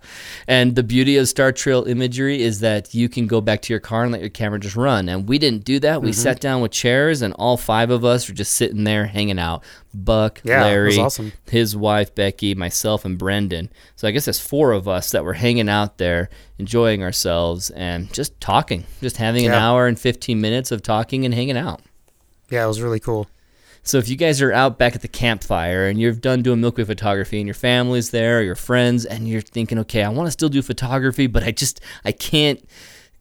And 0.47 0.75
the 0.75 0.83
beauty 0.83 1.17
of 1.17 1.27
Star 1.27 1.51
Trail 1.51 1.83
imagery 1.83 2.41
is 2.41 2.61
that 2.61 2.93
you 2.93 3.09
can 3.09 3.27
go 3.27 3.41
back 3.41 3.61
to 3.63 3.73
your 3.73 3.79
car 3.79 4.03
and 4.03 4.11
let 4.11 4.21
your 4.21 4.29
camera 4.29 4.59
just 4.59 4.75
run. 4.75 5.09
And 5.09 5.27
we 5.27 5.37
didn't 5.37 5.65
do 5.65 5.79
that. 5.79 6.01
We 6.01 6.11
mm-hmm. 6.11 6.21
sat 6.21 6.39
down 6.39 6.61
with 6.61 6.71
chairs 6.71 7.21
and 7.21 7.33
all 7.33 7.57
five 7.57 7.89
of 7.89 8.05
us 8.05 8.27
were 8.27 8.35
just 8.35 8.53
sitting 8.53 8.83
there 8.83 9.05
hanging 9.05 9.39
out. 9.39 9.63
Buck, 9.93 10.39
Yeah, 10.43 10.63
Larry, 10.63 10.97
awesome. 10.97 11.33
his 11.49 11.75
wife 11.75 12.15
Becky, 12.15 12.55
myself 12.55 13.03
and 13.03 13.17
Brendan. 13.17 13.69
So 13.95 14.07
I 14.07 14.11
guess 14.11 14.25
there's 14.25 14.39
four 14.39 14.71
of 14.71 14.87
us 14.87 15.11
that 15.11 15.25
were 15.25 15.33
hanging 15.33 15.67
out 15.67 15.97
there, 15.97 16.29
enjoying 16.57 17.03
ourselves 17.03 17.69
and 17.71 18.11
just 18.13 18.39
talking. 18.39 18.85
Just 19.01 19.17
having 19.17 19.45
an 19.45 19.51
hour 19.51 19.87
and 19.87 19.99
15 19.99 20.39
minutes 20.39 20.71
of 20.71 20.81
talking 20.81 21.25
and 21.25 21.33
hanging 21.33 21.57
out. 21.57 21.81
Yeah, 22.49 22.63
it 22.63 22.67
was 22.67 22.81
really 22.81 22.99
cool. 22.99 23.27
So 23.83 23.97
if 23.97 24.07
you 24.09 24.15
guys 24.15 24.41
are 24.41 24.51
out 24.53 24.77
back 24.77 24.95
at 24.95 25.01
the 25.01 25.07
campfire 25.07 25.87
and 25.87 25.99
you're 25.99 26.13
done 26.13 26.41
doing 26.43 26.61
Milky 26.61 26.83
Way 26.83 26.85
photography 26.87 27.37
and 27.39 27.47
your 27.47 27.55
family's 27.55 28.11
there, 28.11 28.39
or 28.39 28.41
your 28.41 28.55
friends, 28.55 29.05
and 29.05 29.27
you're 29.27 29.41
thinking, 29.41 29.79
okay, 29.79 30.03
I 30.03 30.09
want 30.09 30.27
to 30.27 30.31
still 30.31 30.49
do 30.49 30.61
photography, 30.61 31.27
but 31.27 31.43
I 31.43 31.51
just 31.51 31.81
I 32.05 32.11
can't 32.11 32.63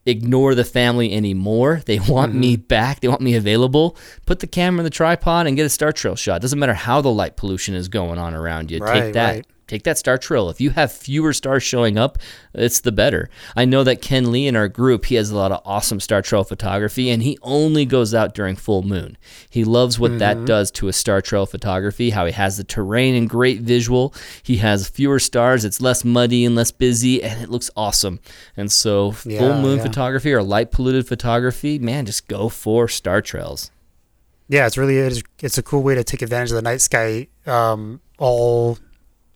ignore 0.07 0.55
the 0.55 0.65
family 0.65 1.13
anymore. 1.15 1.83
They 1.87 1.99
want 1.99 2.35
me 2.35 2.57
Mm-hmm. 2.57 2.63
back. 2.67 3.01
They 3.01 3.09
want 3.09 3.21
me 3.21 3.35
available. 3.35 3.97
Put 4.27 4.41
the 4.41 4.47
camera 4.47 4.81
in 4.81 4.85
the 4.85 4.91
tripod 4.91 5.47
and 5.47 5.57
get 5.57 5.67
a 5.67 5.71
star 5.71 5.93
trail 5.93 6.17
shot. 6.17 6.41
Doesn't 6.41 6.59
matter 6.59 6.75
how 6.75 7.01
the 7.01 7.11
light 7.11 7.37
pollution 7.37 7.75
is 7.75 7.89
going 7.89 8.19
on 8.19 8.35
around 8.35 8.71
you. 8.71 8.81
Take 8.81 9.15
that. 9.15 9.35
right. 9.35 9.47
Take 9.71 9.85
that 9.85 9.99
star 9.99 10.19
trail. 10.19 10.51
If 10.51 10.61
you 10.61 10.71
have 10.71 10.91
fewer 10.91 11.33
stars 11.33 11.63
showing 11.63 11.97
up, 11.97 12.19
it's 12.53 12.81
the 12.81 12.91
better. 12.91 13.31
I 13.55 13.65
know 13.67 13.85
that 13.85 14.03
Ken 14.03 14.33
Lee 14.33 14.49
in 14.49 14.57
our 14.57 14.67
group, 14.67 15.05
he 15.05 15.15
has 15.15 15.31
a 15.31 15.37
lot 15.37 15.53
of 15.53 15.63
awesome 15.65 16.01
star 16.01 16.23
trail 16.23 16.43
photography, 16.43 17.09
and 17.09 17.23
he 17.23 17.39
only 17.43 17.85
goes 17.85 18.13
out 18.13 18.35
during 18.35 18.57
full 18.57 18.83
moon. 18.83 19.17
He 19.49 19.63
loves 19.63 19.97
what 19.97 20.11
Mm-hmm. 20.11 20.19
that 20.19 20.45
does 20.45 20.73
to 20.73 20.89
a 20.89 20.93
star 20.93 21.23
trail 21.23 21.47
photography, 21.47 22.11
how 22.11 22.27
he 22.27 22.33
has 22.33 22.57
the 22.57 22.65
terrain 22.65 23.15
and 23.15 23.31
great 23.31 23.61
visual. 23.61 24.13
He 24.43 24.57
has 24.57 24.89
fewer 24.89 25.21
stars, 25.21 25.65
it's 25.65 25.81
less 25.81 26.05
muddy 26.05 26.45
and 26.45 26.57
less 26.57 26.73
busy, 26.73 27.23
and 27.23 27.41
it 27.41 27.49
looks 27.49 27.71
awesome. 27.77 28.19
And 28.57 28.73
so, 28.73 29.13
full 29.13 29.31
Yeah, 29.31 29.63
moon 29.63 29.77
yeah. 29.77 29.85
photography 29.85 30.33
or 30.33 30.43
light 30.43 30.73
polluted 30.73 31.07
photography, 31.07 31.79
man, 31.79 32.07
just 32.07 32.27
go 32.27 32.49
for 32.49 32.89
star 32.89 33.23
trails. 33.23 33.71
Yeah, 34.49 34.67
it's 34.67 34.77
really 34.77 34.97
it's, 34.99 35.23
it's 35.41 35.59
a 35.59 35.63
cool 35.63 35.85
way 35.85 35.95
to 35.95 36.03
take 36.03 36.23
advantage 36.23 36.51
of 36.51 36.57
the 36.57 36.63
night 36.63 36.81
sky 36.81 37.29
um, 37.47 38.01
all 38.19 38.77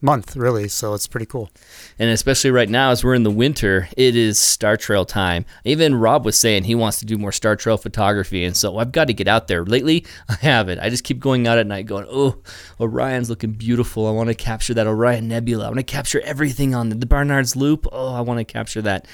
month, 0.05 0.37
really. 0.37 0.69
So 0.69 0.95
it's 0.95 1.09
pretty 1.09 1.27
cool. 1.27 1.51
And 1.99 2.11
especially 2.11 2.51
right 2.51 2.69
now, 2.69 2.91
as 2.91 3.03
we're 3.03 3.15
in 3.15 3.23
the 3.23 3.31
winter, 3.31 3.89
it 3.97 4.15
is 4.15 4.39
Star 4.39 4.77
Trail 4.77 5.05
time. 5.05 5.45
Even 5.65 5.95
Rob 5.95 6.25
was 6.25 6.39
saying 6.39 6.65
he 6.65 6.75
wants 6.75 6.99
to 7.01 7.07
do 7.07 7.19
more 7.19 7.33
Star 7.33 7.57
Trail 7.57 7.77
photography, 7.77 8.45
and 8.45 8.57
so 8.57 8.79
I've 8.79 8.93
got 8.93 9.07
to 9.07 9.15
get 9.15 9.27
out 9.27 9.49
there. 9.49 9.65
Lately, 9.65 10.05
I 10.29 10.35
haven't. 10.35 10.79
I 10.79 10.91
just 10.91 11.05
keep 11.05 11.19
going 11.19 11.49
out 11.49 11.59
at 11.59 11.67
night, 11.67 11.87
going, 11.87 12.07
"Oh, 12.09 12.37
Orion's 12.79 13.31
looking 13.31 13.53
beautiful. 13.53 14.07
I 14.07 14.11
want 14.11 14.29
to 14.29 14.35
capture 14.35 14.75
that 14.75 14.87
Orion 14.87 15.27
Nebula. 15.27 15.65
I 15.65 15.69
want 15.69 15.79
to 15.79 15.83
capture 15.83 16.21
everything 16.21 16.75
on 16.75 16.91
the, 16.91 17.07
Barnard's 17.07 17.57
Loop. 17.57 17.87
Oh, 17.91 18.15
I 18.15 18.21
want 18.21 18.39
to 18.39 18.45
capture 18.45 18.83
that." 18.83 19.07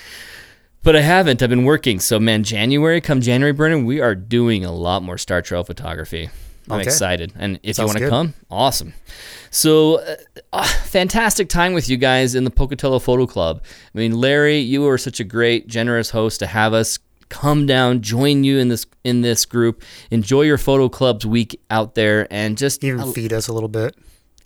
But 0.83 0.97
I 0.97 1.03
haven't. 1.03 1.43
I've 1.43 1.51
been 1.51 1.65
working. 1.65 2.01
So, 2.01 2.19
man, 2.19 2.43
January, 2.43 3.03
come 3.03 3.21
January, 3.21 3.53
Brendan, 3.53 3.85
we 3.85 4.01
are 4.01 4.15
doing 4.15 4.65
a 4.65 4.73
lot 4.73 5.03
more 5.03 5.19
Star 5.19 5.43
Trail 5.43 5.63
photography. 5.63 6.31
I'm 6.71 6.81
Okay. 6.81 6.89
excited. 6.89 7.33
And 7.37 7.59
if 7.63 7.79
you 7.79 7.85
want 7.87 7.99
to 7.99 8.09
come, 8.09 8.35
awesome. 8.51 8.93
So, 9.51 9.97
uh, 10.01 10.17
uh, 10.53 10.65
fantastic 10.85 11.49
time 11.49 11.73
with 11.73 11.89
you 11.89 11.97
guys 11.97 12.35
in 12.35 12.45
the 12.45 12.51
Pocatello 12.51 12.99
Photo 13.01 13.27
Club. 13.27 13.63
I 13.95 13.99
mean, 13.99 14.13
Larry, 14.21 14.59
you 14.59 14.83
were 14.83 14.99
such 14.99 15.19
a 15.21 15.25
great, 15.25 15.67
generous 15.67 16.11
host 16.11 16.39
to 16.41 16.47
have 16.47 16.73
us 16.73 16.99
come 17.29 17.67
down, 17.67 18.01
join 18.03 18.45
you 18.45 18.59
in 18.59 18.69
this 18.69 18.87
in 19.05 19.23
this 19.23 19.45
group, 19.47 19.83
enjoy 20.11 20.43
your 20.43 20.59
photo 20.59 20.89
club's 20.89 21.25
week 21.27 21.61
out 21.71 21.95
there, 21.95 22.27
and 22.33 22.57
just 22.59 22.83
Even 22.85 23.13
feed 23.13 23.33
us 23.33 23.49
a 23.49 23.53
little 23.53 23.69
bit. 23.69 23.97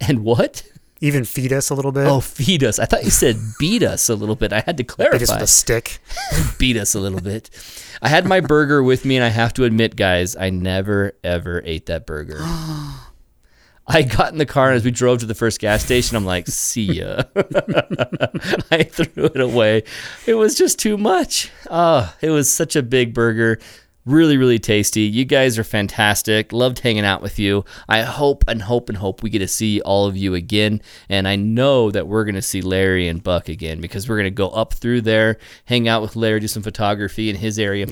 and 0.00 0.20
what? 0.24 0.62
even 1.00 1.22
feed 1.24 1.52
us 1.52 1.68
a 1.68 1.74
little 1.74 1.92
bit. 1.92 2.06
Oh, 2.06 2.20
feed 2.20 2.64
us. 2.64 2.78
I 2.78 2.86
thought 2.86 3.04
you 3.04 3.10
said 3.10 3.36
beat 3.58 3.82
us 3.82 4.08
a 4.08 4.14
little 4.14 4.36
bit. 4.36 4.54
I 4.54 4.60
had 4.60 4.78
to 4.78 4.82
Hit 4.84 4.88
us 4.90 4.94
clarify. 4.94 5.34
with 5.34 5.42
a 5.42 5.46
stick. 5.46 5.98
beat 6.58 6.78
us 6.78 6.94
a 6.94 7.00
little 7.00 7.20
bit. 7.20 7.50
I 8.04 8.08
had 8.08 8.26
my 8.26 8.40
burger 8.40 8.82
with 8.82 9.06
me, 9.06 9.16
and 9.16 9.24
I 9.24 9.30
have 9.30 9.54
to 9.54 9.64
admit, 9.64 9.96
guys, 9.96 10.36
I 10.36 10.50
never 10.50 11.12
ever 11.24 11.62
ate 11.64 11.86
that 11.86 12.04
burger. 12.04 12.38
I 13.86 14.02
got 14.02 14.32
in 14.32 14.38
the 14.38 14.46
car 14.46 14.68
and 14.68 14.76
as 14.76 14.84
we 14.84 14.90
drove 14.90 15.20
to 15.20 15.26
the 15.26 15.34
first 15.34 15.58
gas 15.58 15.82
station, 15.84 16.16
I'm 16.16 16.24
like, 16.24 16.46
"See 16.46 17.00
ya." 17.00 17.22
I 18.70 18.82
threw 18.82 19.24
it 19.24 19.40
away. 19.40 19.84
It 20.26 20.34
was 20.34 20.54
just 20.54 20.78
too 20.78 20.96
much. 20.96 21.50
Oh, 21.70 22.14
it 22.20 22.30
was 22.30 22.50
such 22.50 22.76
a 22.76 22.82
big 22.82 23.14
burger. 23.14 23.58
Really, 24.06 24.36
really 24.36 24.58
tasty. 24.58 25.00
You 25.00 25.24
guys 25.24 25.58
are 25.58 25.64
fantastic. 25.64 26.52
Loved 26.52 26.80
hanging 26.80 27.06
out 27.06 27.22
with 27.22 27.38
you. 27.38 27.64
I 27.88 28.02
hope 28.02 28.44
and 28.46 28.60
hope 28.60 28.90
and 28.90 28.98
hope 28.98 29.22
we 29.22 29.30
get 29.30 29.38
to 29.38 29.48
see 29.48 29.80
all 29.80 30.06
of 30.06 30.14
you 30.14 30.34
again. 30.34 30.82
And 31.08 31.26
I 31.26 31.36
know 31.36 31.90
that 31.90 32.06
we're 32.06 32.24
going 32.24 32.34
to 32.34 32.42
see 32.42 32.60
Larry 32.60 33.08
and 33.08 33.22
Buck 33.22 33.48
again 33.48 33.80
because 33.80 34.06
we're 34.06 34.16
going 34.16 34.24
to 34.24 34.30
go 34.30 34.50
up 34.50 34.74
through 34.74 35.00
there, 35.02 35.38
hang 35.64 35.88
out 35.88 36.02
with 36.02 36.16
Larry, 36.16 36.40
do 36.40 36.48
some 36.48 36.62
photography 36.62 37.30
in 37.30 37.36
his 37.36 37.58
area 37.58 37.84
in 37.84 37.90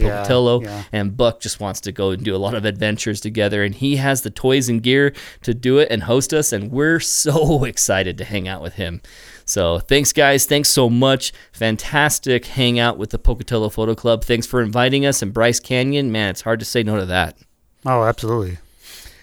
Yeah, 0.60 0.68
yeah. 0.68 0.82
And 0.92 1.16
Buck 1.16 1.40
just 1.40 1.60
wants 1.60 1.80
to 1.82 1.92
go 1.92 2.10
and 2.10 2.22
do 2.22 2.36
a 2.36 2.38
lot 2.38 2.54
of 2.54 2.66
adventures 2.66 3.20
together. 3.22 3.64
And 3.64 3.74
he 3.74 3.96
has 3.96 4.20
the 4.20 4.30
toys 4.30 4.68
and 4.68 4.82
gear 4.82 5.14
to 5.42 5.54
do 5.54 5.78
it 5.78 5.88
and 5.90 6.02
host 6.02 6.34
us. 6.34 6.52
And 6.52 6.70
we're 6.70 7.00
so 7.22 7.64
excited 7.64 8.18
to 8.18 8.24
hang 8.24 8.46
out 8.48 8.60
with 8.60 8.74
him. 8.74 9.00
So 9.52 9.78
thanks, 9.80 10.14
guys. 10.14 10.46
Thanks 10.46 10.70
so 10.70 10.88
much. 10.88 11.30
Fantastic 11.52 12.46
hangout 12.46 12.96
with 12.96 13.10
the 13.10 13.18
Pocatello 13.18 13.68
Photo 13.68 13.94
Club. 13.94 14.24
Thanks 14.24 14.46
for 14.46 14.62
inviting 14.62 15.04
us. 15.04 15.20
And 15.20 15.30
Bryce 15.32 15.60
Canyon, 15.60 16.10
man, 16.10 16.30
it's 16.30 16.40
hard 16.40 16.58
to 16.60 16.64
say 16.64 16.82
no 16.82 16.96
to 16.96 17.04
that. 17.04 17.36
Oh, 17.84 18.04
absolutely. 18.04 18.56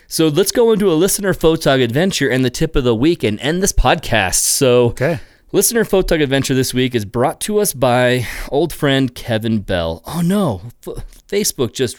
So 0.07 0.27
let's 0.27 0.51
go 0.51 0.71
into 0.71 0.91
a 0.91 0.93
listener 0.93 1.33
photog 1.33 1.83
adventure 1.83 2.29
and 2.29 2.45
the 2.45 2.51
tip 2.51 2.75
of 2.75 2.83
the 2.83 2.93
week 2.95 3.23
and 3.23 3.39
end 3.39 3.63
this 3.63 3.73
podcast. 3.73 4.41
So 4.41 4.89
Okay. 4.89 5.19
Listener 5.51 5.83
Photog 5.83 6.21
Adventure 6.21 6.53
this 6.53 6.75
week 6.75 6.93
is 6.93 7.05
brought 7.05 7.41
to 7.41 7.57
us 7.59 7.73
by 7.73 8.27
old 8.49 8.71
friend 8.71 9.13
Kevin 9.15 9.61
Bell. 9.61 10.03
Oh 10.05 10.21
no, 10.21 10.61
Facebook 11.27 11.73
just 11.73 11.97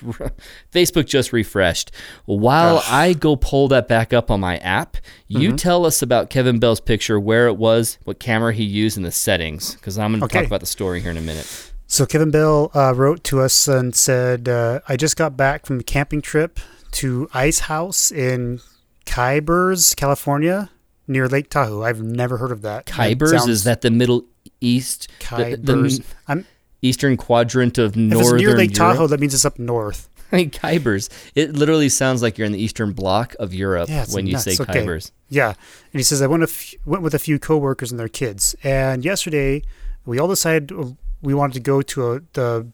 Facebook 0.72 1.07
just 1.07 1.32
refreshed. 1.32 1.90
While 2.26 2.80
I 2.86 3.12
go 3.12 3.34
pull 3.34 3.66
that 3.68 3.88
back 3.88 4.12
up 4.12 4.30
on 4.30 4.38
my 4.38 4.59
app, 4.59 4.98
you 5.26 5.57
tell 5.57 5.84
us 5.84 6.01
about 6.01 6.30
Kevin 6.30 6.61
Bell's 6.61 6.80
picture, 6.80 7.18
where 7.18 7.48
it 7.48 7.57
was, 7.57 7.98
what 8.05 8.20
camera 8.20 8.53
he 8.55 8.62
used, 8.62 8.96
and 8.96 9.05
the 9.05 9.11
settings. 9.11 9.74
Because 9.74 9.98
I'm 9.98 10.12
going 10.12 10.20
to 10.20 10.26
Okay. 10.26 10.38
talk 10.38 10.46
about 10.46 10.61
the 10.61 10.66
story 10.66 11.01
here 11.01 11.11
in 11.11 11.16
a 11.16 11.20
minute. 11.22 11.72
So 11.88 12.07
Kevin 12.07 12.30
Bell 12.30 12.70
uh, 12.72 12.94
wrote 12.94 13.24
to 13.24 13.40
us 13.40 13.66
and 13.66 13.96
said, 13.96 14.48
uh, 14.48 14.78
"I 14.88 14.96
just 14.96 15.16
got 15.16 15.36
back 15.36 15.66
from 15.66 15.80
a 15.80 15.82
camping 15.82 16.22
trip 16.22 16.61
to 16.92 17.28
Ice 17.34 17.61
House 17.61 18.12
in 18.12 18.61
Kyburz, 19.07 19.96
California, 19.96 20.70
near 21.11 21.28
Lake 21.28 21.50
Tahoe. 21.50 21.82
I've 21.82 22.00
never 22.02 22.38
heard 22.38 22.52
of 22.52 22.62
that. 22.62 22.86
Kyburz 22.86 23.30
sounds- 23.30 23.48
is 23.48 23.64
that 23.64 23.82
the 23.82 23.90
Middle 23.90 24.24
East, 24.61 25.08
the, 25.30 25.58
the 25.61 26.02
I'm, 26.28 26.46
eastern 26.80 27.16
quadrant 27.18 27.76
of 27.76 27.96
northern. 27.96 28.26
if 28.28 28.32
it's 28.34 28.42
near 28.42 28.56
Lake 28.56 28.76
Europe? 28.76 28.94
Tahoe, 28.94 29.06
that 29.08 29.20
means 29.20 29.34
it's 29.34 29.44
up 29.44 29.58
north. 29.58 30.08
I 30.32 30.36
mean, 30.36 30.50
Kyburz. 30.50 31.08
It 31.34 31.54
literally 31.54 31.88
sounds 31.88 32.22
like 32.22 32.38
you're 32.38 32.46
in 32.46 32.52
the 32.52 32.62
eastern 32.62 32.92
block 32.92 33.34
of 33.40 33.52
Europe 33.52 33.88
Yeah, 33.88 34.06
when 34.12 34.26
you 34.28 34.34
nuts. 34.34 34.44
say 34.44 34.56
Okay. 34.62 34.84
Kyburz. 34.86 35.11
Yeah, 35.28 35.48
and 35.48 35.56
he 35.98 36.02
says 36.04 36.22
I 36.22 36.26
went 36.28 36.44
f- 36.44 36.74
went 36.86 37.02
with 37.02 37.14
a 37.14 37.18
few 37.18 37.38
coworkers 37.38 37.90
and 37.90 37.98
their 37.98 38.08
kids, 38.08 38.54
and 38.62 39.04
yesterday 39.04 39.62
we 40.06 40.18
all 40.20 40.28
decided 40.28 40.72
we 41.20 41.34
wanted 41.34 41.54
to 41.54 41.61
go 41.61 41.82
to 41.82 42.12
a, 42.12 42.20
the 42.34 42.66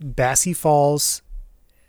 Bassi 0.00 0.52
Falls 0.54 1.22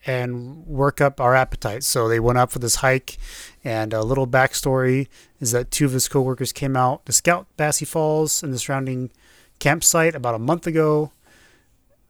and 0.05 0.65
work 0.65 0.99
up 1.01 1.21
our 1.21 1.35
appetite. 1.35 1.83
So 1.83 2.07
they 2.07 2.19
went 2.19 2.37
out 2.37 2.51
for 2.51 2.59
this 2.59 2.75
hike, 2.75 3.17
and 3.63 3.93
a 3.93 4.03
little 4.03 4.27
backstory 4.27 5.07
is 5.39 5.51
that 5.51 5.71
two 5.71 5.85
of 5.85 5.91
his 5.91 6.07
coworkers 6.07 6.51
came 6.51 6.75
out 6.75 7.05
to 7.05 7.11
scout 7.11 7.47
Bassi 7.57 7.85
Falls 7.85 8.43
and 8.43 8.53
the 8.53 8.59
surrounding 8.59 9.11
campsite 9.59 10.15
about 10.15 10.35
a 10.35 10.39
month 10.39 10.67
ago. 10.67 11.11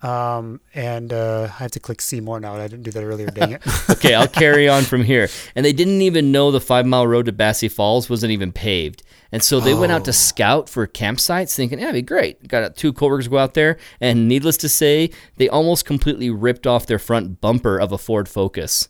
Um, 0.04 0.60
and 0.74 1.14
uh, 1.14 1.44
I 1.44 1.64
have 1.64 1.72
to 1.72 1.80
click 1.80 2.02
see 2.02 2.20
more 2.20 2.40
now. 2.40 2.56
I 2.56 2.68
didn't 2.68 2.84
do 2.84 2.92
that 2.92 3.04
earlier. 3.04 3.28
Dang 3.28 3.54
it. 3.54 3.62
okay, 3.90 4.14
I'll 4.14 4.28
carry 4.28 4.68
on 4.68 4.84
from 4.84 5.04
here. 5.04 5.30
And 5.56 5.66
they 5.66 5.72
didn't 5.72 6.02
even 6.02 6.32
know 6.32 6.52
the 6.52 6.60
five 6.60 6.86
mile 6.86 7.08
road 7.08 7.26
to 7.28 7.32
Bassi 7.32 7.70
Falls 7.70 8.10
wasn't 8.10 8.32
even 8.32 8.52
paved. 8.52 9.02
And 9.32 9.42
so 9.42 9.60
they 9.60 9.74
went 9.74 9.92
out 9.92 10.06
to 10.06 10.14
scout 10.14 10.70
for 10.70 10.86
campsites 10.86 11.56
thinking, 11.56 11.80
yeah, 11.80 11.86
it'd 11.86 11.96
be 11.96 12.02
great. 12.04 12.48
Got 12.48 12.76
two 12.76 12.94
coworkers 12.94 13.28
go 13.28 13.40
out 13.40 13.56
there. 13.56 13.78
And 14.00 14.28
needless 14.28 14.58
to 14.58 14.70
say, 14.70 15.10
they 15.38 15.50
almost 15.50 15.86
completely 15.86 16.30
ripped 16.30 16.68
off 16.68 16.86
their 16.86 17.00
front 17.00 17.42
bumper 17.42 17.80
of 17.80 17.92
a 17.92 17.98
Ford 17.98 18.30
Focus. 18.30 18.90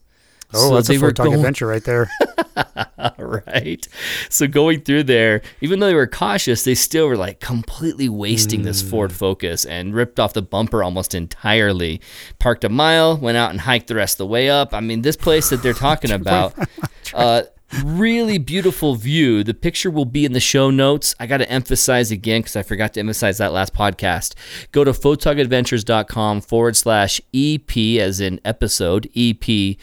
Oh, 0.53 0.69
So 0.69 0.75
that's 0.75 0.89
a 0.89 0.97
Fort 0.97 1.15
going- 1.15 1.33
adventure 1.35 1.67
right 1.67 1.83
there. 1.83 2.09
right? 3.17 3.87
So 4.29 4.47
going 4.47 4.81
through 4.81 5.03
there, 5.03 5.41
even 5.61 5.79
though 5.79 5.87
they 5.87 5.93
were 5.93 6.07
cautious, 6.07 6.63
they 6.63 6.75
still 6.75 7.07
were 7.07 7.17
like 7.17 7.39
completely 7.39 8.09
wasting 8.09 8.63
this 8.63 8.81
Ford 8.81 9.11
Focus 9.13 9.65
and 9.65 9.93
ripped 9.93 10.19
off 10.19 10.33
the 10.33 10.41
bumper 10.41 10.83
almost 10.83 11.15
entirely. 11.15 12.01
Parked 12.39 12.63
a 12.63 12.69
mile, 12.69 13.17
went 13.17 13.37
out 13.37 13.51
and 13.51 13.61
hiked 13.61 13.87
the 13.87 13.95
rest 13.95 14.15
of 14.15 14.17
the 14.19 14.27
way 14.27 14.49
up. 14.49 14.73
I 14.73 14.79
mean, 14.79 15.01
this 15.01 15.15
place 15.17 15.49
that 15.49 15.63
they're 15.63 15.73
talking 15.73 16.11
about, 16.23 16.53
uh, 17.13 17.43
really 17.83 18.37
beautiful 18.37 18.95
view. 18.95 19.43
The 19.43 19.53
picture 19.53 19.89
will 19.89 20.05
be 20.05 20.25
in 20.25 20.33
the 20.33 20.39
show 20.39 20.69
notes. 20.69 21.15
I 21.19 21.25
got 21.25 21.37
to 21.37 21.49
emphasize 21.49 22.11
again 22.11 22.41
because 22.41 22.55
I 22.55 22.61
forgot 22.63 22.93
to 22.93 22.99
emphasize 22.99 23.39
that 23.39 23.51
last 23.51 23.73
podcast. 23.73 24.35
Go 24.71 24.83
to 24.83 24.91
photogadventures.com 24.91 26.41
forward 26.41 26.75
slash 26.75 27.19
EP 27.33 27.75
as 27.99 28.19
in 28.19 28.39
episode 28.45 29.09
EP 29.15 29.77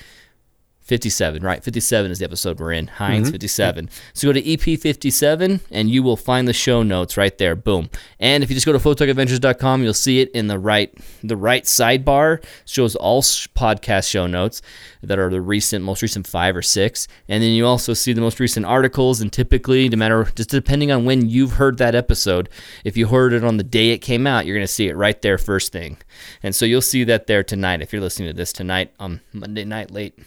57, 0.90 1.44
right? 1.44 1.62
57 1.62 2.10
is 2.10 2.18
the 2.18 2.24
episode 2.24 2.58
we're 2.58 2.72
in. 2.72 2.88
Heinz 2.88 3.28
mm-hmm. 3.28 3.34
57. 3.34 3.90
So 4.12 4.26
go 4.26 4.32
to 4.32 4.52
EP 4.52 4.76
57 4.76 5.60
and 5.70 5.88
you 5.88 6.02
will 6.02 6.16
find 6.16 6.48
the 6.48 6.52
show 6.52 6.82
notes 6.82 7.16
right 7.16 7.38
there. 7.38 7.54
Boom. 7.54 7.90
And 8.18 8.42
if 8.42 8.50
you 8.50 8.56
just 8.56 8.66
go 8.66 8.72
to 8.72 8.78
photogadventures.com, 8.80 9.84
you'll 9.84 9.94
see 9.94 10.18
it 10.18 10.32
in 10.32 10.48
the 10.48 10.58
right 10.58 10.92
the 11.22 11.36
right 11.36 11.62
sidebar. 11.62 12.44
Shows 12.66 12.96
all 12.96 13.22
sh- 13.22 13.46
podcast 13.54 14.10
show 14.10 14.26
notes 14.26 14.62
that 15.00 15.20
are 15.20 15.30
the 15.30 15.40
recent 15.40 15.84
most 15.84 16.02
recent 16.02 16.26
5 16.26 16.56
or 16.56 16.62
6. 16.62 17.06
And 17.28 17.40
then 17.40 17.52
you 17.52 17.66
also 17.66 17.94
see 17.94 18.12
the 18.12 18.20
most 18.20 18.40
recent 18.40 18.66
articles 18.66 19.20
and 19.20 19.32
typically 19.32 19.88
no 19.88 19.96
matter 19.96 20.24
just 20.34 20.50
depending 20.50 20.90
on 20.90 21.04
when 21.04 21.28
you've 21.28 21.52
heard 21.52 21.78
that 21.78 21.94
episode, 21.94 22.48
if 22.84 22.96
you 22.96 23.06
heard 23.06 23.32
it 23.32 23.44
on 23.44 23.58
the 23.58 23.62
day 23.62 23.90
it 23.90 23.98
came 23.98 24.26
out, 24.26 24.44
you're 24.44 24.56
going 24.56 24.66
to 24.66 24.72
see 24.72 24.88
it 24.88 24.96
right 24.96 25.22
there 25.22 25.38
first 25.38 25.70
thing. 25.70 25.98
And 26.42 26.52
so 26.52 26.64
you'll 26.64 26.82
see 26.82 27.04
that 27.04 27.28
there 27.28 27.44
tonight 27.44 27.80
if 27.80 27.92
you're 27.92 28.02
listening 28.02 28.30
to 28.30 28.36
this 28.36 28.52
tonight 28.52 28.92
on 28.98 29.20
Monday 29.32 29.64
night 29.64 29.92
late. 29.92 30.18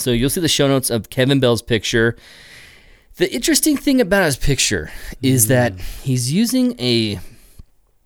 So 0.00 0.10
you'll 0.12 0.30
see 0.30 0.40
the 0.40 0.48
show 0.48 0.66
notes 0.66 0.90
of 0.90 1.10
Kevin 1.10 1.40
Bell's 1.40 1.62
picture. 1.62 2.16
The 3.16 3.32
interesting 3.32 3.76
thing 3.76 4.00
about 4.00 4.24
his 4.24 4.36
picture 4.36 4.90
is 5.22 5.48
that 5.48 5.78
he's 5.78 6.32
using 6.32 6.78
a 6.80 7.20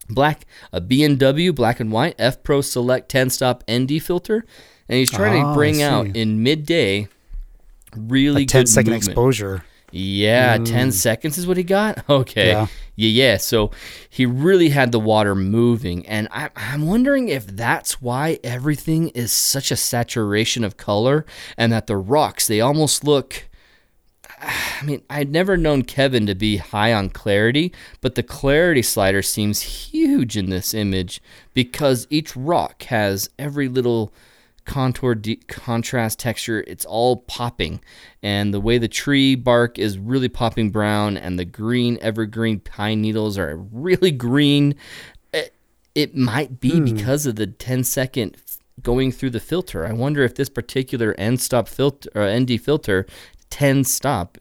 black 0.09 0.45
a 0.73 0.81
B&W 0.81 1.53
black 1.53 1.81
and 1.81 1.93
white 1.93 2.15
F 2.19 2.43
Pro 2.43 2.61
Select 2.61 3.09
10 3.09 3.31
stop 3.31 3.63
ND 3.71 4.03
filter 4.03 4.45
and 4.89 4.99
he's 4.99 5.11
trying 5.11 5.43
Ah, 5.43 5.51
to 5.51 5.55
bring 5.55 5.83
out 5.83 6.07
in 6.15 6.43
midday 6.43 7.09
really 7.97 8.43
A 8.43 8.47
10 8.47 8.63
good 8.63 8.69
second 8.69 8.93
movement. 8.93 9.09
exposure. 9.09 9.65
Yeah, 9.97 10.59
10 10.59 10.89
mm. 10.89 10.93
seconds 10.93 11.39
is 11.39 11.47
what 11.47 11.57
he 11.57 11.63
got? 11.63 12.05
Okay. 12.15 12.49
Yeah. 12.49 12.67
Yeah. 12.97 13.09
yeah, 13.09 13.37
So 13.39 13.71
he 14.09 14.27
really 14.27 14.69
had 14.69 14.93
the 14.93 15.01
water 15.01 15.35
moving. 15.35 16.07
And 16.07 16.29
I, 16.31 16.51
I'm 16.55 16.87
wondering 16.87 17.29
if 17.29 17.47
that's 17.47 18.01
why 18.01 18.39
everything 18.45 19.09
is 19.11 19.33
such 19.33 19.71
a 19.71 19.77
saturation 19.77 20.65
of 20.65 20.77
color 20.77 21.25
and 21.57 21.73
that 21.73 21.87
the 21.87 21.97
rocks, 21.97 22.47
they 22.47 22.61
almost 22.61 23.05
look. 23.05 23.49
I 24.41 24.85
mean, 24.85 25.03
I'd 25.09 25.31
never 25.31 25.57
known 25.57 25.83
Kevin 25.83 26.27
to 26.27 26.35
be 26.35 26.59
high 26.59 26.93
on 26.93 27.11
clarity, 27.11 27.73
but 28.01 28.17
the 28.17 28.23
clarity 28.23 28.83
slider 28.83 29.23
seems 29.23 29.63
huge 29.63 30.37
in 30.37 30.51
this 30.51 30.75
image 30.75 31.23
because 31.53 32.07
each 32.11 32.37
rock 32.37 32.83
has 32.85 33.31
every 33.39 33.69
little 33.69 34.13
contour, 34.65 35.15
de- 35.15 35.37
contrast, 35.49 36.19
texture. 36.19 36.65
It's 36.67 36.85
all 36.85 37.19
popping, 37.19 37.81
and 38.23 38.53
the 38.53 38.61
way 38.61 38.79
the 38.79 38.89
tree 38.89 39.35
bark 39.35 39.79
is 39.79 39.99
really 39.99 40.29
popping 40.29 40.71
brown, 40.71 41.17
and 41.17 41.39
the 41.39 41.45
green 41.45 41.99
evergreen 42.01 42.61
pine 42.61 43.01
needles 43.01 43.39
are 43.39 43.57
really 43.57 44.11
green. 44.11 44.75
It, 45.33 45.55
it 45.95 46.17
might 46.17 46.61
be 46.61 46.79
hmm. 46.79 46.85
because 46.85 47.27
of 47.27 47.37
the 47.37 47.47
10 47.47 47.85
second 47.85 48.37
going 48.83 49.13
through 49.13 49.31
the 49.31 49.41
filter. 49.41 49.87
I 49.87 49.93
wonder 49.93 50.23
if 50.25 50.35
this 50.35 50.49
particular 50.49 51.15
end 51.19 51.41
stop 51.41 51.69
filter 51.69 52.11
uh, 52.15 52.21
or 52.21 52.41
ND 52.41 52.61
filter 52.61 53.07
10 53.51 53.85
stop 53.85 54.39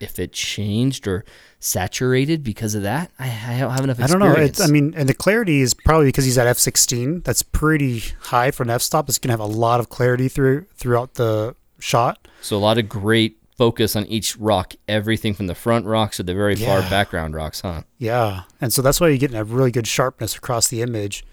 if 0.00 0.18
it 0.18 0.32
changed 0.32 1.06
or 1.06 1.24
saturated 1.58 2.44
because 2.44 2.74
of 2.74 2.82
that. 2.82 3.10
I, 3.18 3.26
I 3.26 3.58
don't 3.60 3.70
have 3.70 3.84
enough 3.84 4.00
I 4.00 4.06
don't 4.06 4.20
know. 4.20 4.32
It's, 4.32 4.60
I 4.60 4.66
mean, 4.66 4.94
and 4.96 5.08
the 5.08 5.14
clarity 5.14 5.60
is 5.60 5.74
probably 5.74 6.06
because 6.06 6.24
he's 6.24 6.38
at 6.38 6.46
f16. 6.46 7.24
That's 7.24 7.42
pretty 7.42 8.02
high 8.20 8.50
for 8.50 8.62
an 8.62 8.70
f-stop. 8.70 9.08
It's 9.08 9.18
gonna 9.18 9.32
have 9.32 9.40
a 9.40 9.44
lot 9.46 9.80
of 9.80 9.88
clarity 9.88 10.28
through 10.28 10.66
throughout 10.76 11.14
the 11.14 11.56
shot. 11.78 12.28
So 12.40 12.56
a 12.56 12.58
lot 12.58 12.78
of 12.78 12.88
great 12.88 13.38
focus 13.56 13.96
on 13.96 14.04
each 14.06 14.36
rock, 14.36 14.74
everything 14.86 15.34
from 15.34 15.46
the 15.46 15.54
front 15.54 15.86
rocks 15.86 16.18
to 16.18 16.22
the 16.22 16.34
very 16.34 16.56
far 16.56 16.82
background 16.82 17.34
rocks, 17.34 17.62
huh? 17.62 17.82
Yeah, 17.98 18.42
and 18.60 18.72
so 18.72 18.82
that's 18.82 19.00
why 19.00 19.08
you're 19.08 19.18
getting 19.18 19.36
a 19.36 19.44
really 19.44 19.70
good 19.70 19.86
sharpness 19.86 20.36
across 20.36 20.68
the 20.68 20.82
image. 20.82 21.24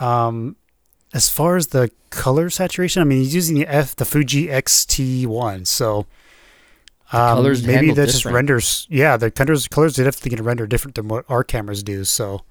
Um, 0.00 0.56
as 1.14 1.30
far 1.30 1.56
as 1.56 1.68
the 1.68 1.90
color 2.10 2.50
saturation, 2.50 3.02
I 3.02 3.04
mean, 3.04 3.18
he's 3.18 3.34
using 3.34 3.56
the 3.56 3.66
F, 3.66 3.94
the 3.96 4.04
Fuji 4.04 4.50
X-T1, 4.50 5.66
so 5.66 6.06
Um, 7.12 7.36
colors 7.38 7.66
maybe 7.66 7.92
that 7.92 8.06
just 8.06 8.18
different. 8.18 8.34
renders. 8.34 8.86
Yeah, 8.90 9.16
the 9.16 9.30
colors 9.30 9.66
colors 9.68 9.98
are 9.98 10.04
definitely 10.04 10.30
going 10.30 10.38
to 10.38 10.42
render 10.44 10.66
different 10.66 10.94
than 10.94 11.08
what 11.08 11.24
our 11.28 11.42
cameras 11.42 11.82
do. 11.82 12.04
So 12.04 12.42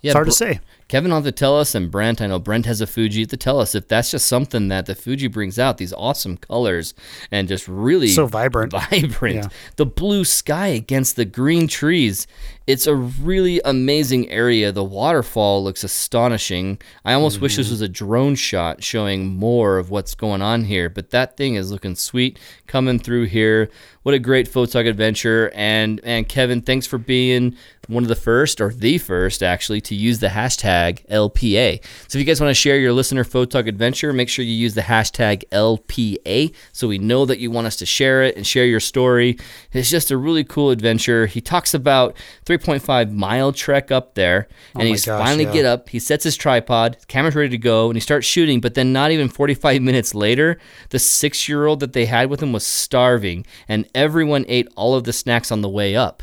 Yeah, 0.00 0.10
it's 0.10 0.14
hard 0.14 0.26
to 0.26 0.32
say. 0.32 0.60
Kevin 0.92 1.10
will 1.10 1.16
have 1.16 1.24
to 1.24 1.32
tell 1.32 1.58
us, 1.58 1.74
and 1.74 1.90
Brent, 1.90 2.20
I 2.20 2.26
know 2.26 2.38
Brent 2.38 2.66
has 2.66 2.82
a 2.82 2.86
Fuji 2.86 3.24
to 3.24 3.36
tell 3.38 3.58
us 3.60 3.74
if 3.74 3.88
that's 3.88 4.10
just 4.10 4.26
something 4.26 4.68
that 4.68 4.84
the 4.84 4.94
Fuji 4.94 5.26
brings 5.26 5.58
out 5.58 5.78
these 5.78 5.94
awesome 5.94 6.36
colors 6.36 6.92
and 7.30 7.48
just 7.48 7.66
really 7.66 8.08
So 8.08 8.26
vibrant. 8.26 8.72
vibrant. 8.90 9.36
Yeah. 9.36 9.48
The 9.76 9.86
blue 9.86 10.26
sky 10.26 10.66
against 10.66 11.16
the 11.16 11.24
green 11.24 11.66
trees. 11.66 12.26
It's 12.66 12.86
a 12.86 12.94
really 12.94 13.58
amazing 13.64 14.28
area. 14.30 14.70
The 14.70 14.84
waterfall 14.84 15.64
looks 15.64 15.82
astonishing. 15.82 16.78
I 17.06 17.14
almost 17.14 17.40
wish 17.40 17.52
Mm-hmm. 17.54 17.60
this 17.62 17.70
was 17.70 17.80
a 17.80 17.88
drone 17.88 18.34
shot 18.34 18.84
showing 18.84 19.34
more 19.34 19.78
of 19.78 19.88
what's 19.90 20.14
going 20.14 20.42
on 20.42 20.64
here, 20.64 20.90
but 20.90 21.08
that 21.10 21.38
thing 21.38 21.54
is 21.54 21.72
looking 21.72 21.96
sweet 21.96 22.38
coming 22.66 22.98
through 22.98 23.24
here. 23.24 23.70
What 24.02 24.14
a 24.14 24.18
great 24.18 24.50
photog 24.52 24.86
adventure. 24.86 25.50
And 25.54 26.00
and 26.04 26.28
Kevin, 26.28 26.60
thanks 26.60 26.86
for 26.86 26.98
being 26.98 27.56
one 27.88 28.02
of 28.04 28.08
the 28.08 28.14
first 28.16 28.60
or 28.60 28.72
the 28.72 28.98
first 28.98 29.42
actually 29.42 29.80
to 29.82 29.94
use 29.94 30.18
the 30.20 30.28
hashtag 30.28 30.81
LPA. 31.08 31.84
So 32.08 32.18
if 32.18 32.20
you 32.20 32.24
guys 32.24 32.40
want 32.40 32.50
to 32.50 32.54
share 32.54 32.78
your 32.78 32.92
listener 32.92 33.24
photog 33.24 33.66
adventure, 33.68 34.12
make 34.12 34.28
sure 34.28 34.44
you 34.44 34.54
use 34.54 34.74
the 34.74 34.82
hashtag 34.82 35.44
LPA 35.50 36.54
so 36.72 36.88
we 36.88 36.98
know 36.98 37.24
that 37.26 37.38
you 37.38 37.50
want 37.50 37.66
us 37.66 37.76
to 37.76 37.86
share 37.86 38.22
it 38.22 38.36
and 38.36 38.46
share 38.46 38.64
your 38.66 38.80
story. 38.80 39.38
It's 39.72 39.90
just 39.90 40.10
a 40.10 40.16
really 40.16 40.44
cool 40.44 40.70
adventure. 40.70 41.26
He 41.26 41.40
talks 41.40 41.74
about 41.74 42.16
3.5 42.46 43.12
mile 43.12 43.52
trek 43.52 43.90
up 43.90 44.14
there, 44.14 44.48
oh 44.74 44.80
and 44.80 44.88
Oh 44.88 44.90
he's 44.90 45.04
gosh, 45.04 45.24
finally 45.26 45.44
yeah. 45.44 45.52
get 45.52 45.64
up. 45.64 45.88
He 45.88 45.98
sets 45.98 46.24
his 46.24 46.36
tripod, 46.36 46.96
camera's 47.08 47.34
ready 47.34 47.50
to 47.50 47.58
go, 47.58 47.86
and 47.88 47.96
he 47.96 48.00
starts 48.00 48.26
shooting. 48.26 48.60
But 48.60 48.74
then, 48.74 48.92
not 48.92 49.10
even 49.10 49.28
45 49.28 49.82
minutes 49.90 50.14
later, 50.14 50.58
the 50.90 50.98
six 50.98 51.48
year 51.48 51.66
old 51.66 51.80
that 51.80 51.92
they 51.92 52.06
had 52.06 52.30
with 52.30 52.42
him 52.42 52.52
was 52.52 52.66
starving, 52.66 53.46
and 53.68 53.88
everyone 53.94 54.44
ate 54.48 54.68
all 54.76 54.94
of 54.94 55.04
the 55.04 55.12
snacks 55.12 55.50
on 55.52 55.60
the 55.62 55.68
way 55.68 55.96
up. 55.96 56.22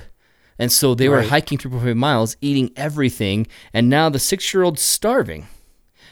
And 0.60 0.72
so 0.72 0.94
they 0.94 1.10
were 1.10 1.18
Right. 1.18 1.30
hiking 1.30 1.58
3.5 1.58 1.96
miles, 1.98 2.36
eating 2.42 2.72
everything, 2.76 3.48
and 3.74 3.90
now 3.90 4.10
the 4.10 4.20
six 4.20 4.54
year 4.54 4.64
old's 4.64 4.82
starving 4.82 5.48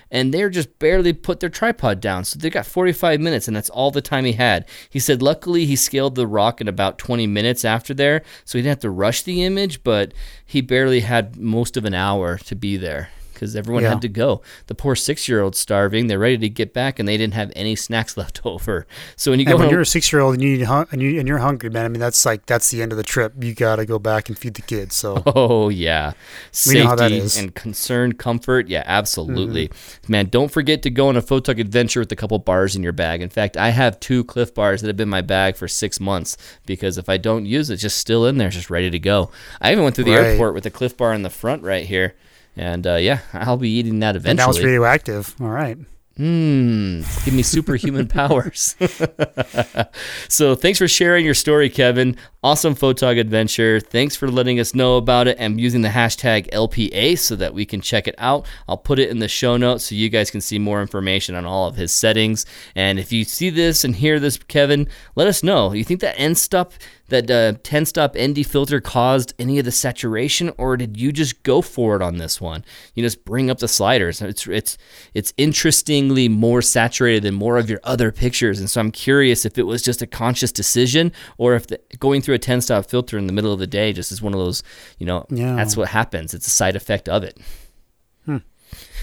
and 0.10 0.34
they're 0.34 0.50
just 0.50 0.80
barely 0.80 1.14
put 1.14 1.40
their 1.40 1.50
tripod 1.50 2.00
down. 2.00 2.24
So 2.24 2.40
they 2.40 2.50
got 2.50 2.66
45 2.66 3.20
minutes, 3.20 3.48
and 3.48 3.56
that's 3.58 3.70
all 3.70 3.92
the 3.92 4.02
time 4.02 4.26
he 4.26 4.34
had. 4.34 4.66
He 4.90 5.00
said, 5.00 5.22
luckily, 5.22 5.66
he 5.66 5.76
scaled 5.76 6.16
the 6.16 6.28
rock 6.28 6.62
in 6.62 6.68
about 6.68 6.98
20 6.98 7.28
minutes 7.28 7.66
after 7.66 7.94
there, 7.94 8.24
so 8.46 8.58
he 8.58 8.62
didn't 8.62 8.78
have 8.78 8.80
to 8.80 8.90
rush 8.90 9.24
the 9.24 9.44
image, 9.44 9.84
but 9.84 10.14
he 10.46 10.62
barely 10.62 11.02
had 11.02 11.36
most 11.38 11.76
of 11.78 11.86
an 11.86 11.94
hour 11.94 12.38
to 12.38 12.56
be 12.56 12.78
there 12.78 13.10
because 13.38 13.56
everyone 13.56 13.84
Yeah. 13.84 13.90
had 13.90 14.02
to 14.02 14.10
go. 14.10 14.42
The 14.66 14.74
poor 14.76 14.96
six 14.96 15.28
year 15.30 15.42
old's 15.42 15.60
starving. 15.60 16.08
They're 16.08 16.18
ready 16.20 16.38
to 16.40 16.50
get 16.50 16.74
back, 16.74 16.98
and 17.00 17.08
they 17.08 17.18
didn't 17.18 17.36
have 17.36 17.52
any 17.56 17.76
snacks 17.76 18.18
left 18.22 18.42
over. 18.44 18.88
So 19.16 19.32
when 19.32 19.40
you 19.40 19.46
and 19.46 19.52
go, 19.54 19.58
when 19.58 19.68
on, 19.68 19.72
you're 19.72 19.82
a 19.82 19.86
six 19.86 20.12
year 20.12 20.22
old 20.22 20.34
and 20.34 20.44
you 20.44 20.66
and 20.92 21.02
you 21.02 21.20
and 21.20 21.28
you're 21.28 21.38
hungry, 21.38 21.70
man. 21.70 21.86
I 21.86 21.88
mean, 21.90 22.00
that's 22.00 22.26
like 22.26 22.46
that's 22.48 22.72
the 22.72 22.82
end 22.82 22.92
of 22.92 22.98
the 22.98 23.04
trip. 23.04 23.34
You 23.40 23.54
got 23.54 23.76
to 23.78 23.86
go 23.86 24.00
back 24.00 24.28
and 24.30 24.38
feed 24.38 24.56
the 24.56 24.62
kids. 24.64 24.96
So 24.96 25.22
Oh 25.36 25.70
yeah, 25.70 26.14
safety 26.52 26.80
know 26.84 26.88
how 26.90 26.96
that 26.96 27.12
is. 27.12 27.38
and 27.38 27.54
concern, 27.54 28.14
comfort. 28.14 28.68
Yeah, 28.68 28.84
absolutely, 28.86 29.68
Mm-hmm. 29.70 30.12
man. 30.12 30.26
Don't 30.30 30.52
forget 30.52 30.82
to 30.84 30.90
go 30.90 31.10
on 31.10 31.16
a 31.18 31.22
photog 31.22 31.60
adventure 31.60 32.00
with 32.00 32.12
a 32.12 32.16
couple 32.16 32.38
bars 32.40 32.76
in 32.76 32.84
your 32.84 32.94
bag. 32.94 33.22
In 33.22 33.30
fact, 33.30 33.58
I 33.58 33.70
have 33.70 34.00
two 34.00 34.24
Clif 34.24 34.54
bars 34.54 34.82
that 34.82 34.88
have 34.88 34.98
been 34.98 35.08
in 35.08 35.10
my 35.10 35.22
bag 35.22 35.56
for 35.56 35.68
six 35.68 36.00
months 36.00 36.38
because 36.66 36.98
if 36.98 37.08
I 37.10 37.18
don't 37.18 37.46
use 37.46 37.70
it, 37.70 37.74
it's 37.74 37.82
just 37.82 37.98
still 37.98 38.26
in 38.26 38.38
there, 38.38 38.50
just 38.50 38.70
ready 38.70 38.90
to 38.90 39.00
go. 39.00 39.30
I 39.62 39.72
even 39.72 39.84
went 39.84 39.96
through 39.96 40.06
the 40.06 40.12
Right. 40.12 40.26
airport 40.28 40.54
with 40.54 40.66
a 40.66 40.70
Clif 40.72 40.98
bar 40.98 41.14
in 41.14 41.22
the 41.22 41.30
front 41.30 41.64
right 41.64 41.86
here, 41.86 42.16
and 42.58 42.86
uh, 42.88 42.96
yeah, 42.96 43.20
I'll 43.34 43.58
be 43.58 43.70
eating 43.70 44.00
that 44.00 44.16
eventually. 44.16 44.32
and 44.32 44.38
now 44.38 44.50
it's 44.50 44.58
eventually. 44.58 44.74
radioactive. 44.74 45.36
All 45.40 45.50
right. 45.50 45.78
Hmm, 46.18 47.02
give 47.26 47.34
me 47.36 47.44
superhuman 47.44 48.08
powers. 48.20 48.76
so 50.30 50.56
thanks 50.56 50.80
for 50.80 50.88
sharing 50.88 51.24
your 51.24 51.36
story, 51.36 51.70
Kevin. 51.70 52.18
Awesome 52.42 52.74
photog 52.76 53.20
adventure. 53.20 53.80
Thanks 53.80 54.16
for 54.16 54.28
letting 54.28 54.60
us 54.60 54.74
know 54.74 54.98
about 54.98 55.28
it 55.28 55.38
and 55.40 55.60
using 55.62 55.84
the 55.84 55.90
hashtag 55.90 56.50
LPA 56.52 57.20
so 57.20 57.36
that 57.36 57.54
we 57.54 57.68
can 57.68 57.82
check 57.82 58.08
it 58.08 58.16
out. 58.18 58.48
I'll 58.68 58.78
put 58.78 58.98
it 58.98 59.10
in 59.12 59.20
the 59.20 59.28
show 59.28 59.58
notes 59.58 59.86
so 59.86 59.96
you 59.96 60.10
guys 60.10 60.32
can 60.32 60.42
see 60.42 60.58
more 60.58 60.82
information 60.82 61.36
on 61.36 61.46
all 61.46 61.68
of 61.68 61.76
his 61.76 61.92
settings. 61.92 62.48
And 62.76 62.98
if 62.98 63.12
you 63.12 63.24
see 63.24 63.52
this 63.52 63.84
and 63.84 63.96
hear 63.96 64.20
this, 64.20 64.38
Kevin, 64.38 64.88
let 65.16 65.28
us 65.28 65.44
know. 65.44 65.72
You 65.74 65.84
think 65.84 66.00
that 66.02 66.20
end 66.20 66.40
stop, 66.40 66.74
that 67.10 67.32
uh, 67.32 67.54
10 67.64 67.86
stop 67.86 68.16
ND 68.20 68.46
filter 68.46 68.82
caused 68.82 69.34
any 69.40 69.60
of 69.60 69.66
the 69.66 69.72
saturation, 69.72 70.52
or 70.58 70.76
did 70.78 71.00
you 71.00 71.12
just 71.12 71.42
go 71.44 71.62
for 71.62 71.96
it 71.96 72.02
on 72.02 72.18
this 72.18 72.42
one? 72.42 72.66
You 72.96 73.04
just 73.04 73.24
bring 73.24 73.50
up 73.50 73.60
the 73.60 73.68
sliders. 73.68 74.22
It's 74.22 74.46
it's 74.48 74.78
it's 75.14 75.34
interestingly 75.38 76.28
more 76.28 76.62
saturated 76.62 77.24
than 77.24 77.34
more 77.36 77.58
of 77.58 77.70
your 77.70 77.80
other 77.84 78.12
pictures, 78.12 78.60
and 78.60 78.70
so 78.70 78.80
I'm 78.82 78.92
curious 78.92 79.46
if 79.46 79.58
it 79.58 79.64
was 79.64 79.82
just 79.82 80.02
a 80.02 80.08
conscious 80.08 80.52
decision, 80.52 81.12
or 81.38 81.56
if 81.56 81.68
the, 81.68 81.80
going 82.00 82.22
through 82.22 82.36
a 82.36 82.40
10 82.40 82.62
stop 82.62 82.86
filter 82.86 83.18
in 83.18 83.28
the 83.28 83.34
middle 83.34 83.54
of 83.54 83.60
the 83.60 83.68
day 83.68 83.94
just 83.94 84.12
is 84.12 84.22
one 84.22 84.34
of 84.34 84.40
those, 84.40 84.64
you 85.00 85.06
know, 85.06 85.26
Yeah. 85.30 85.56
that's 85.56 85.78
what 85.78 85.88
happens. 85.90 86.34
It's 86.34 86.48
a 86.48 86.52
side 86.52 86.76
effect 86.76 87.08
of 87.10 87.24
it. 87.24 87.38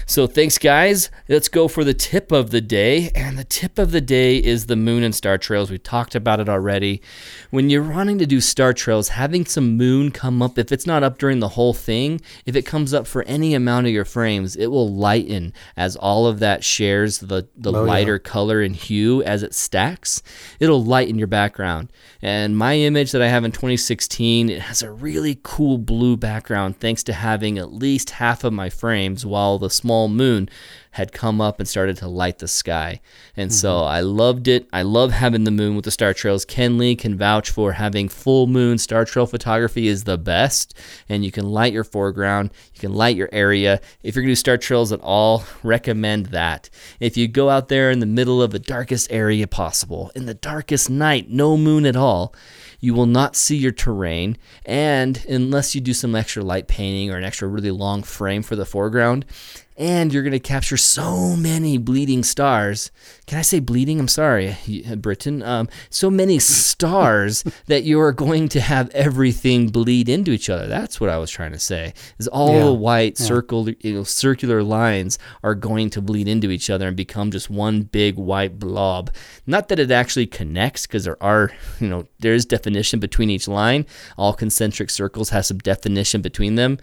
So 0.07 0.27
thanks, 0.27 0.59
guys. 0.59 1.09
Let's 1.27 1.47
go 1.49 1.67
for 1.67 1.83
the 1.83 1.93
tip 1.95 2.31
of 2.31 2.51
the 2.51 2.61
day. 2.61 3.09
And 3.15 3.39
the 3.39 3.43
tip 3.43 3.79
of 3.79 3.89
the 3.91 4.01
day 4.01 4.37
is 4.37 4.67
the 4.67 4.75
moon 4.75 5.01
and 5.01 5.15
star 5.15 5.39
trails. 5.39 5.71
We 5.71 5.79
talked 5.79 6.13
about 6.13 6.39
it 6.39 6.47
already. 6.47 7.01
When 7.49 7.71
you're 7.71 7.81
wanting 7.81 8.19
to 8.19 8.27
do 8.27 8.39
star 8.39 8.71
trails, 8.71 9.09
having 9.09 9.45
some 9.45 9.75
moon 9.77 10.11
come 10.11 10.43
up, 10.43 10.59
if 10.59 10.71
it's 10.71 10.85
not 10.85 11.01
up 11.01 11.17
during 11.17 11.39
the 11.39 11.49
whole 11.49 11.73
thing, 11.73 12.21
if 12.45 12.55
it 12.55 12.67
comes 12.67 12.93
up 12.93 13.07
for 13.07 13.23
any 13.23 13.55
amount 13.55 13.87
of 13.87 13.93
your 13.93 14.05
frames, 14.05 14.55
it 14.55 14.67
will 14.67 14.93
lighten 14.93 15.53
as 15.75 15.95
all 15.95 16.27
of 16.27 16.37
that 16.37 16.63
shares 16.63 17.17
the, 17.17 17.47
the 17.57 17.73
Oh, 17.73 17.83
yeah. 17.83 17.91
lighter 17.91 18.19
color 18.19 18.61
and 18.61 18.75
hue 18.75 19.23
as 19.23 19.41
it 19.41 19.55
stacks. 19.55 20.21
It'll 20.59 20.83
lighten 20.83 21.17
your 21.17 21.27
background. 21.27 21.91
And 22.21 22.55
my 22.55 22.75
image 22.77 23.11
that 23.11 23.23
I 23.23 23.27
have 23.27 23.43
in 23.43 23.51
2016, 23.51 24.49
it 24.51 24.61
has 24.61 24.83
a 24.83 24.91
really 24.91 25.39
cool 25.41 25.79
blue 25.79 26.15
background 26.15 26.79
thanks 26.79 27.01
to 27.03 27.13
having 27.13 27.57
at 27.57 27.73
least 27.73 28.11
half 28.11 28.43
of 28.43 28.53
my 28.53 28.69
frames 28.69 29.25
while 29.25 29.57
the 29.57 29.69
small 29.71 29.94
moon 30.07 30.49
had 30.95 31.11
come 31.11 31.41
up 31.41 31.59
and 31.59 31.67
started 31.67 31.97
to 31.97 32.07
light 32.07 32.39
the 32.39 32.47
sky. 32.47 33.01
And 33.35 33.53
so 33.53 33.73
mm-hmm. 33.73 33.89
I 33.89 33.99
loved 33.99 34.47
it. 34.47 34.65
I 34.71 34.83
love 34.83 35.11
having 35.11 35.43
the 35.43 35.51
moon 35.51 35.75
with 35.75 35.83
the 35.83 35.91
star 35.91 36.13
trails. 36.13 36.45
Ken 36.45 36.77
Lee 36.77 36.95
can 36.95 37.17
vouch 37.17 37.49
for 37.49 37.73
having 37.73 38.07
full 38.07 38.47
moon 38.47 38.77
star 38.77 39.03
trail 39.03 39.25
photography 39.25 39.89
is 39.89 40.05
the 40.05 40.17
best. 40.17 40.73
And 41.09 41.25
you 41.25 41.33
can 41.33 41.49
light 41.49 41.73
your 41.73 41.83
foreground, 41.83 42.51
you 42.73 42.79
can 42.79 42.93
light 42.93 43.17
your 43.17 43.27
area. 43.33 43.81
If 44.03 44.15
you're 44.15 44.23
gonna 44.23 44.31
do 44.31 44.35
star 44.35 44.57
trails 44.57 44.93
at 44.93 45.01
all, 45.01 45.43
recommend 45.63 46.27
that. 46.27 46.69
If 47.01 47.17
you 47.17 47.27
go 47.27 47.49
out 47.49 47.67
there 47.67 47.91
in 47.91 47.99
the 47.99 48.05
middle 48.05 48.41
of 48.41 48.51
the 48.51 48.59
darkest 48.59 49.11
area 49.11 49.47
possible, 49.47 50.13
in 50.15 50.27
the 50.27 50.33
darkest 50.33 50.89
night, 50.89 51.29
no 51.29 51.57
moon 51.57 51.85
at 51.85 51.97
all, 51.97 52.33
you 52.79 52.93
will 52.93 53.05
not 53.05 53.35
see 53.35 53.57
your 53.57 53.71
terrain. 53.73 54.37
And 54.65 55.25
unless 55.27 55.75
you 55.75 55.81
do 55.81 55.93
some 55.93 56.15
extra 56.15 56.41
light 56.41 56.69
painting 56.69 57.11
or 57.11 57.17
an 57.17 57.23
extra 57.25 57.49
really 57.49 57.71
long 57.71 58.01
frame 58.03 58.43
for 58.43 58.55
the 58.55 58.65
foreground, 58.65 59.25
and 59.77 60.13
you're 60.13 60.23
going 60.23 60.31
to 60.31 60.39
capture 60.39 60.77
so 60.77 61.35
many 61.35 61.77
bleeding 61.77 62.23
stars. 62.23 62.91
Can 63.27 63.37
I 63.37 63.41
say 63.41 63.59
bleeding? 63.59 63.99
I'm 63.99 64.07
sorry, 64.07 64.55
Britain. 64.97 65.43
Um, 65.43 65.67
so 65.89 66.09
many 66.09 66.39
stars 66.39 67.43
that 67.67 67.83
you 67.83 67.99
are 67.99 68.13
going 68.13 68.47
to 68.49 68.61
have 68.61 68.89
everything 68.91 69.69
bleed 69.69 70.07
into 70.07 70.31
each 70.31 70.49
other. 70.49 70.67
That's 70.67 71.01
what 71.01 71.09
I 71.09 71.17
was 71.17 71.29
trying 71.29 71.51
to 71.51 71.59
say. 71.59 71.93
Is 72.17 72.27
all 72.27 72.53
Yeah, 72.53 72.65
the 72.65 72.73
white 72.73 73.17
circle, 73.17 73.69
you 73.69 73.93
know, 73.93 74.03
circular 74.03 74.63
lines 74.63 75.19
are 75.43 75.55
going 75.55 75.89
to 75.91 76.01
bleed 76.01 76.27
into 76.27 76.51
each 76.51 76.69
other 76.69 76.87
and 76.87 76.95
become 76.95 77.31
just 77.31 77.49
one 77.49 77.81
big 77.81 78.15
white 78.15 78.57
blob. 78.59 79.11
Not 79.45 79.67
that 79.69 79.79
it 79.79 79.91
actually 79.91 80.27
connects, 80.27 80.87
because 80.87 81.03
there 81.03 81.21
are, 81.21 81.51
you 81.79 81.87
know, 81.87 82.07
there 82.19 82.33
is 82.33 82.45
definition 82.45 82.99
between 82.99 83.29
each 83.29 83.47
line. 83.47 83.85
All 84.17 84.33
concentric 84.33 84.89
circles 84.89 85.29
have 85.29 85.45
some 85.45 85.57
definition 85.57 86.21
between 86.21 86.55
them 86.55 86.77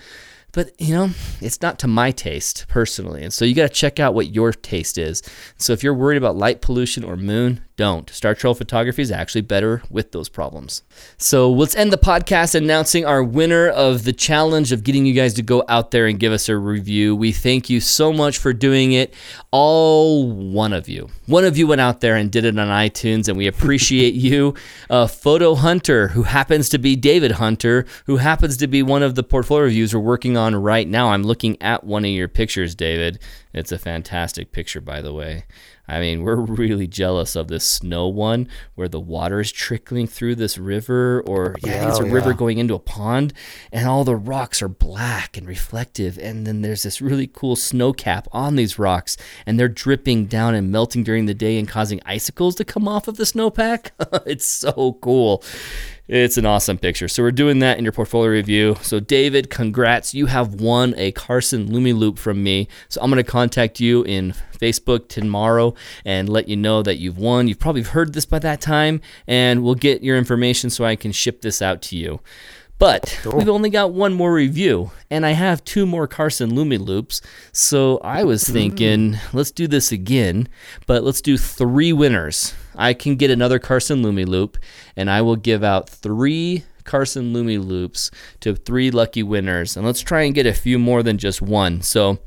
but 0.52 0.78
you 0.80 0.94
know 0.94 1.10
it's 1.40 1.60
not 1.60 1.78
to 1.80 1.88
my 1.88 2.10
taste 2.10 2.66
personally. 2.68 3.22
And 3.22 3.32
so 3.32 3.44
you 3.44 3.54
got 3.54 3.68
to 3.68 3.74
check 3.74 3.98
out 3.98 4.14
what 4.14 4.34
your 4.34 4.52
taste 4.52 4.98
is. 4.98 5.22
So 5.56 5.72
if 5.72 5.82
you're 5.82 5.94
worried 5.94 6.18
about 6.18 6.36
light 6.36 6.60
pollution 6.60 7.04
or 7.04 7.16
moon 7.16 7.62
don't. 7.76 8.10
Star 8.10 8.34
trail 8.34 8.54
photography 8.54 9.02
is 9.02 9.10
actually 9.10 9.40
better 9.40 9.82
with 9.90 10.12
those 10.12 10.28
problems. 10.28 10.82
So 11.16 11.50
let's 11.50 11.74
end 11.74 11.92
the 11.92 11.98
podcast 11.98 12.54
announcing 12.54 13.04
our 13.04 13.22
winner 13.22 13.68
of 13.68 14.04
the 14.04 14.12
challenge 14.12 14.72
of 14.72 14.84
getting 14.84 15.06
you 15.06 15.14
guys 15.14 15.34
to 15.34 15.42
go 15.42 15.64
out 15.68 15.90
there 15.90 16.06
and 16.06 16.18
give 16.18 16.32
us 16.32 16.48
a 16.48 16.56
review. 16.56 17.16
We 17.16 17.32
thank 17.32 17.70
you 17.70 17.80
so 17.80 18.12
much 18.12 18.38
for 18.38 18.52
doing 18.52 18.92
it. 18.92 19.14
All 19.50 20.30
one 20.30 20.72
of 20.72 20.88
you. 20.88 21.08
One 21.26 21.44
of 21.44 21.56
you 21.56 21.66
went 21.66 21.80
out 21.80 22.00
there 22.00 22.16
and 22.16 22.30
did 22.30 22.44
it 22.44 22.58
on 22.58 22.68
itunes 22.68 23.28
and 23.28 23.38
we 23.38 23.46
appreciate 23.46 24.14
you. 24.22 24.54
Uh, 24.90 25.06
photo 25.06 25.54
hunter 25.54 26.08
who 26.08 26.24
happens 26.24 26.68
to 26.68 26.78
be 26.78 26.96
david 26.96 27.32
hunter 27.32 27.86
who 28.06 28.16
happens 28.16 28.56
to 28.58 28.66
be 28.66 28.82
one 28.82 29.02
of 29.02 29.14
the 29.14 29.22
portfolio 29.22 29.64
reviews 29.64 29.94
we're 29.94 30.00
working 30.00 30.36
on 30.36 30.54
right 30.54 30.86
now. 30.88 31.10
I'm 31.10 31.22
looking 31.22 31.60
at 31.62 31.84
one 31.84 32.04
of 32.04 32.10
your 32.10 32.28
pictures 32.28 32.74
david. 32.74 33.18
It's 33.54 33.72
a 33.72 33.78
fantastic 33.78 34.52
picture 34.52 34.80
by 34.80 35.00
the 35.00 35.12
way 35.12 35.44
I 35.88 36.00
mean, 36.00 36.22
we're 36.22 36.36
really 36.36 36.86
jealous 36.86 37.34
of 37.34 37.48
this 37.48 37.64
snow 37.64 38.06
one 38.06 38.48
where 38.74 38.88
the 38.88 39.00
water 39.00 39.40
is 39.40 39.50
trickling 39.50 40.06
through 40.06 40.36
this 40.36 40.56
river, 40.56 41.22
or 41.26 41.56
oh, 41.56 41.66
yeah, 41.66 41.74
I 41.74 41.78
think 41.78 41.90
it's 41.90 41.98
a 41.98 42.04
Oh, 42.04 42.06
river 42.06 42.32
going 42.34 42.58
into 42.58 42.74
a 42.74 42.78
pond, 42.78 43.32
and 43.72 43.88
all 43.88 44.04
the 44.04 44.16
rocks 44.16 44.62
are 44.62 44.68
black 44.68 45.36
and 45.36 45.46
reflective. 45.46 46.18
And 46.18 46.46
then 46.46 46.62
there's 46.62 46.84
this 46.84 47.00
really 47.00 47.26
cool 47.26 47.56
snow 47.56 47.92
cap 47.92 48.28
on 48.32 48.56
these 48.56 48.78
rocks, 48.78 49.16
and 49.44 49.58
they're 49.58 49.68
dripping 49.68 50.26
down 50.26 50.54
and 50.54 50.70
melting 50.70 51.02
during 51.04 51.26
the 51.26 51.34
day 51.34 51.58
and 51.58 51.66
causing 51.68 52.00
icicles 52.06 52.54
to 52.56 52.64
come 52.64 52.86
off 52.86 53.08
of 53.08 53.16
the 53.16 53.24
snowpack. 53.24 53.90
it's 54.26 54.46
so 54.46 54.98
cool. 55.00 55.42
It's 56.14 56.36
an 56.36 56.44
awesome 56.44 56.76
picture. 56.76 57.08
So 57.08 57.22
we're 57.22 57.30
doing 57.30 57.60
that 57.60 57.78
in 57.78 57.84
your 57.84 57.92
portfolio 57.92 58.32
review. 58.32 58.76
So 58.82 59.00
David, 59.00 59.48
congrats. 59.48 60.12
You 60.12 60.26
have 60.26 60.60
won 60.60 60.92
a 60.98 61.10
Carson 61.12 61.70
LumiLoupe 61.70 62.18
from 62.18 62.42
me. 62.42 62.68
So 62.90 63.00
I'm 63.00 63.08
going 63.08 63.16
to 63.16 63.30
contact 63.30 63.80
you 63.80 64.02
in 64.02 64.34
Facebook 64.58 65.08
tomorrow 65.08 65.72
and 66.04 66.28
let 66.28 66.48
you 66.48 66.56
know 66.58 66.82
that 66.82 66.98
you've 66.98 67.16
won. 67.16 67.48
You've 67.48 67.58
probably 67.58 67.80
heard 67.80 68.12
this 68.12 68.26
by 68.26 68.40
that 68.40 68.60
time 68.60 69.00
and 69.26 69.64
we'll 69.64 69.74
get 69.74 70.02
your 70.02 70.18
information 70.18 70.68
so 70.68 70.84
I 70.84 70.96
can 70.96 71.12
ship 71.12 71.40
this 71.40 71.62
out 71.62 71.80
to 71.84 71.96
you. 71.96 72.20
But 72.78 73.18
we've 73.32 73.48
only 73.48 73.70
got 73.70 73.92
one 73.92 74.12
more 74.12 74.34
review, 74.34 74.90
and 75.08 75.24
I 75.24 75.30
have 75.30 75.64
two 75.64 75.86
more 75.86 76.08
Carson 76.08 76.50
LumiLoupes. 76.50 77.22
So 77.52 77.98
I 77.98 78.24
was 78.24 78.42
thinking, 78.48 79.18
let's 79.32 79.52
do 79.52 79.66
this 79.66 79.92
again, 79.92 80.48
but 80.86 81.04
let's 81.04 81.22
do 81.22 81.38
three 81.38 81.92
winners. 81.92 82.54
I 82.74 82.94
can 82.94 83.16
get 83.16 83.30
another 83.30 83.58
Carson 83.58 84.02
LumiLoupe, 84.02 84.56
and 84.96 85.10
I 85.10 85.22
will 85.22 85.36
give 85.36 85.62
out 85.62 85.88
three 85.88 86.64
Carson 86.84 87.32
LumiLoupes 87.32 88.10
to 88.40 88.54
three 88.54 88.90
lucky 88.90 89.22
winners. 89.22 89.76
And 89.76 89.86
let's 89.86 90.00
try 90.00 90.22
and 90.22 90.34
get 90.34 90.46
a 90.46 90.52
few 90.52 90.78
more 90.78 91.02
than 91.02 91.18
just 91.18 91.42
one. 91.42 91.82
So 91.82 92.18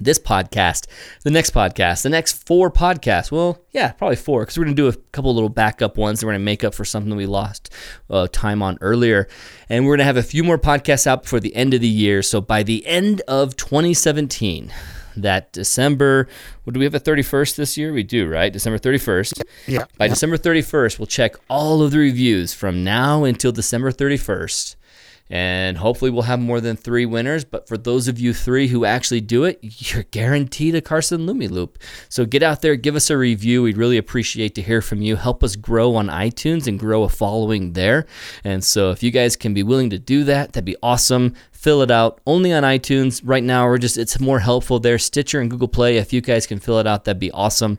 this 0.00 0.18
podcast, 0.18 0.86
the 1.24 1.30
next 1.30 1.52
podcast, 1.52 2.02
the 2.02 2.08
next 2.08 2.46
four 2.46 2.70
podcasts. 2.70 3.30
Well, 3.30 3.62
yeah, 3.72 3.92
probably 3.92 4.16
four, 4.16 4.42
because 4.42 4.56
we're 4.58 4.64
gonna 4.64 4.76
do 4.76 4.88
a 4.88 4.94
couple 5.12 5.34
little 5.34 5.48
backup 5.48 5.96
ones. 5.96 6.20
that 6.20 6.26
We're 6.26 6.32
gonna 6.32 6.44
make 6.44 6.64
up 6.64 6.74
for 6.74 6.84
something 6.84 7.14
we 7.14 7.26
lost 7.26 7.72
uh, 8.08 8.26
time 8.32 8.62
on 8.62 8.78
earlier, 8.80 9.28
and 9.68 9.84
we're 9.84 9.96
gonna 9.96 10.04
have 10.04 10.16
a 10.16 10.22
few 10.22 10.42
more 10.42 10.58
podcasts 10.58 11.06
out 11.06 11.22
before 11.22 11.40
the 11.40 11.54
end 11.54 11.74
of 11.74 11.80
the 11.80 11.88
year. 11.88 12.22
So 12.22 12.40
by 12.40 12.62
the 12.62 12.86
end 12.86 13.20
of 13.28 13.56
2017, 13.56 14.72
that 15.16 15.52
December, 15.52 16.28
what 16.64 16.74
do 16.74 16.80
we 16.80 16.84
have 16.84 16.94
a 16.94 17.00
31st 17.00 17.56
this 17.56 17.76
year? 17.76 17.92
We 17.92 18.02
do, 18.02 18.28
right? 18.28 18.52
December 18.52 18.78
31st. 18.78 19.42
Yeah. 19.66 19.84
By 19.98 20.08
December 20.08 20.36
31st, 20.36 20.98
we'll 20.98 21.06
check 21.06 21.36
all 21.48 21.82
of 21.82 21.90
the 21.90 21.98
reviews 21.98 22.54
from 22.54 22.84
now 22.84 23.24
until 23.24 23.52
December 23.52 23.92
31st. 23.92 24.76
And 25.32 25.78
hopefully, 25.78 26.10
we'll 26.10 26.22
have 26.22 26.40
more 26.40 26.60
than 26.60 26.76
three 26.76 27.06
winners. 27.06 27.44
But 27.44 27.68
for 27.68 27.78
those 27.78 28.08
of 28.08 28.18
you 28.18 28.34
three 28.34 28.66
who 28.66 28.84
actually 28.84 29.20
do 29.20 29.44
it, 29.44 29.60
you're 29.62 30.02
guaranteed 30.02 30.74
a 30.74 30.80
Carson 30.80 31.20
LumiLoupe. 31.20 31.76
So 32.08 32.24
get 32.24 32.42
out 32.42 32.62
there, 32.62 32.74
give 32.74 32.96
us 32.96 33.10
a 33.10 33.16
review. 33.16 33.62
We'd 33.62 33.76
really 33.76 33.96
appreciate 33.96 34.56
to 34.56 34.62
hear 34.62 34.82
from 34.82 35.02
you. 35.02 35.14
Help 35.14 35.44
us 35.44 35.54
grow 35.54 35.94
on 35.94 36.08
iTunes 36.08 36.66
and 36.66 36.80
grow 36.80 37.04
a 37.04 37.08
following 37.08 37.74
there. 37.74 38.06
And 38.42 38.64
so, 38.64 38.90
if 38.90 39.04
you 39.04 39.12
guys 39.12 39.36
can 39.36 39.54
be 39.54 39.62
willing 39.62 39.90
to 39.90 40.00
do 40.00 40.24
that, 40.24 40.52
that'd 40.52 40.64
be 40.64 40.76
awesome 40.82 41.36
fill 41.60 41.82
it 41.82 41.90
out 41.90 42.22
only 42.26 42.54
on 42.54 42.62
iTunes 42.62 43.20
right 43.22 43.44
now. 43.44 43.66
We're 43.66 43.76
just 43.76 43.98
it's 43.98 44.18
more 44.18 44.38
helpful 44.38 44.80
there. 44.80 44.98
Stitcher 44.98 45.40
and 45.40 45.50
Google 45.50 45.68
Play. 45.68 45.98
If 45.98 46.10
you 46.10 46.22
guys 46.22 46.46
can 46.46 46.58
fill 46.58 46.78
it 46.78 46.86
out, 46.86 47.04
that'd 47.04 47.20
be 47.20 47.30
awesome. 47.32 47.76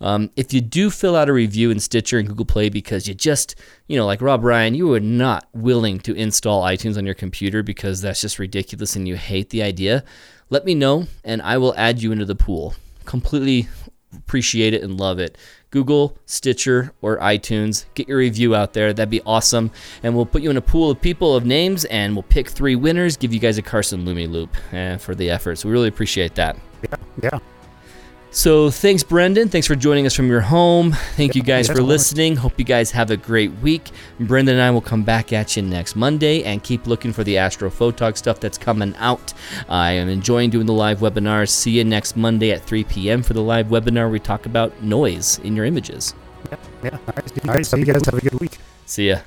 Um, 0.00 0.30
if 0.34 0.52
you 0.52 0.60
do 0.60 0.90
fill 0.90 1.14
out 1.14 1.28
a 1.28 1.32
review 1.32 1.70
in 1.70 1.78
Stitcher 1.78 2.18
and 2.18 2.26
Google 2.26 2.44
Play 2.44 2.70
because 2.70 3.06
you 3.06 3.14
just 3.14 3.54
you 3.86 3.96
know 3.96 4.04
like 4.04 4.20
Rob 4.20 4.42
Ryan, 4.42 4.74
you 4.74 4.88
were 4.88 4.98
not 4.98 5.48
willing 5.52 6.00
to 6.00 6.14
install 6.14 6.64
iTunes 6.64 6.98
on 6.98 7.06
your 7.06 7.14
computer 7.14 7.62
because 7.62 8.02
that's 8.02 8.20
just 8.20 8.40
ridiculous 8.40 8.96
and 8.96 9.06
you 9.06 9.16
hate 9.16 9.50
the 9.50 9.62
idea. 9.62 10.02
Let 10.48 10.64
me 10.64 10.74
know 10.74 11.06
and 11.24 11.40
I 11.40 11.56
will 11.58 11.74
add 11.76 12.02
you 12.02 12.10
into 12.10 12.24
the 12.24 12.34
pool. 12.34 12.74
Completely 13.04 13.68
appreciate 14.12 14.74
it 14.74 14.82
and 14.82 14.98
love 14.98 15.20
it. 15.20 15.38
Google, 15.70 16.16
Stitcher, 16.26 16.92
or 17.00 17.18
iTunes. 17.18 17.84
Get 17.94 18.08
your 18.08 18.18
review 18.18 18.54
out 18.54 18.72
there. 18.72 18.92
That'd 18.92 19.10
be 19.10 19.22
awesome. 19.22 19.70
And 20.02 20.16
we'll 20.16 20.26
put 20.26 20.42
you 20.42 20.50
in 20.50 20.56
a 20.56 20.62
pool 20.62 20.90
of 20.90 21.00
people 21.00 21.34
of 21.36 21.44
names 21.46 21.84
and 21.86 22.14
we'll 22.14 22.24
pick 22.24 22.48
three 22.48 22.76
winners, 22.76 23.16
give 23.16 23.32
you 23.32 23.40
guys 23.40 23.58
a 23.58 23.62
Carson 23.62 24.04
LumiLoupe 24.04 24.48
uh, 24.72 24.98
for 24.98 25.14
the 25.14 25.30
effort. 25.30 25.56
So 25.56 25.68
we 25.68 25.72
really 25.72 25.88
appreciate 25.88 26.34
that. 26.34 26.56
Yeah, 26.82 26.96
yeah. 27.22 27.38
So 28.32 28.70
thanks, 28.70 29.02
Brendan. 29.02 29.48
Thanks 29.48 29.66
for 29.66 29.74
joining 29.74 30.06
us 30.06 30.14
from 30.14 30.28
your 30.28 30.40
home. 30.40 30.92
Thank 31.16 31.34
you 31.34 31.42
guys 31.42 31.66
for 31.66 31.82
listening. 31.82 32.36
Hope 32.36 32.58
you 32.58 32.64
guys 32.64 32.92
have 32.92 33.10
a 33.10 33.16
great 33.16 33.50
week. 33.58 33.90
Brendan 34.20 34.54
and 34.54 34.62
I 34.62 34.70
will 34.70 34.80
come 34.80 35.02
back 35.02 35.32
at 35.32 35.56
you 35.56 35.62
next 35.62 35.96
Monday 35.96 36.44
and 36.44 36.62
keep 36.62 36.86
looking 36.86 37.12
for 37.12 37.24
the 37.24 37.34
Astrophotog 37.34 38.16
stuff 38.16 38.38
that's 38.38 38.56
coming 38.56 38.94
out. 38.98 39.34
I 39.68 39.92
am 39.92 40.08
enjoying 40.08 40.50
doing 40.50 40.66
the 40.66 40.72
live 40.72 41.00
webinars. 41.00 41.48
See 41.48 41.72
you 41.72 41.84
next 41.84 42.16
Monday 42.16 42.52
at 42.52 42.62
3 42.62 42.84
p.m. 42.84 43.24
for 43.24 43.32
the 43.32 43.42
live 43.42 43.66
webinar. 43.66 44.08
We 44.10 44.20
talk 44.20 44.46
about 44.46 44.80
noise 44.80 45.40
in 45.40 45.56
your 45.56 45.64
images. 45.64 46.14
Yeah. 46.84 46.90
All 46.92 46.98
right. 47.16 47.48
All 47.48 47.54
right. 47.54 47.66
So 47.66 47.76
you 47.76 47.84
guys 47.84 48.04
have 48.06 48.14
a 48.14 48.20
good 48.20 48.38
week. 48.40 48.58
See 48.86 49.08
ya. 49.08 49.18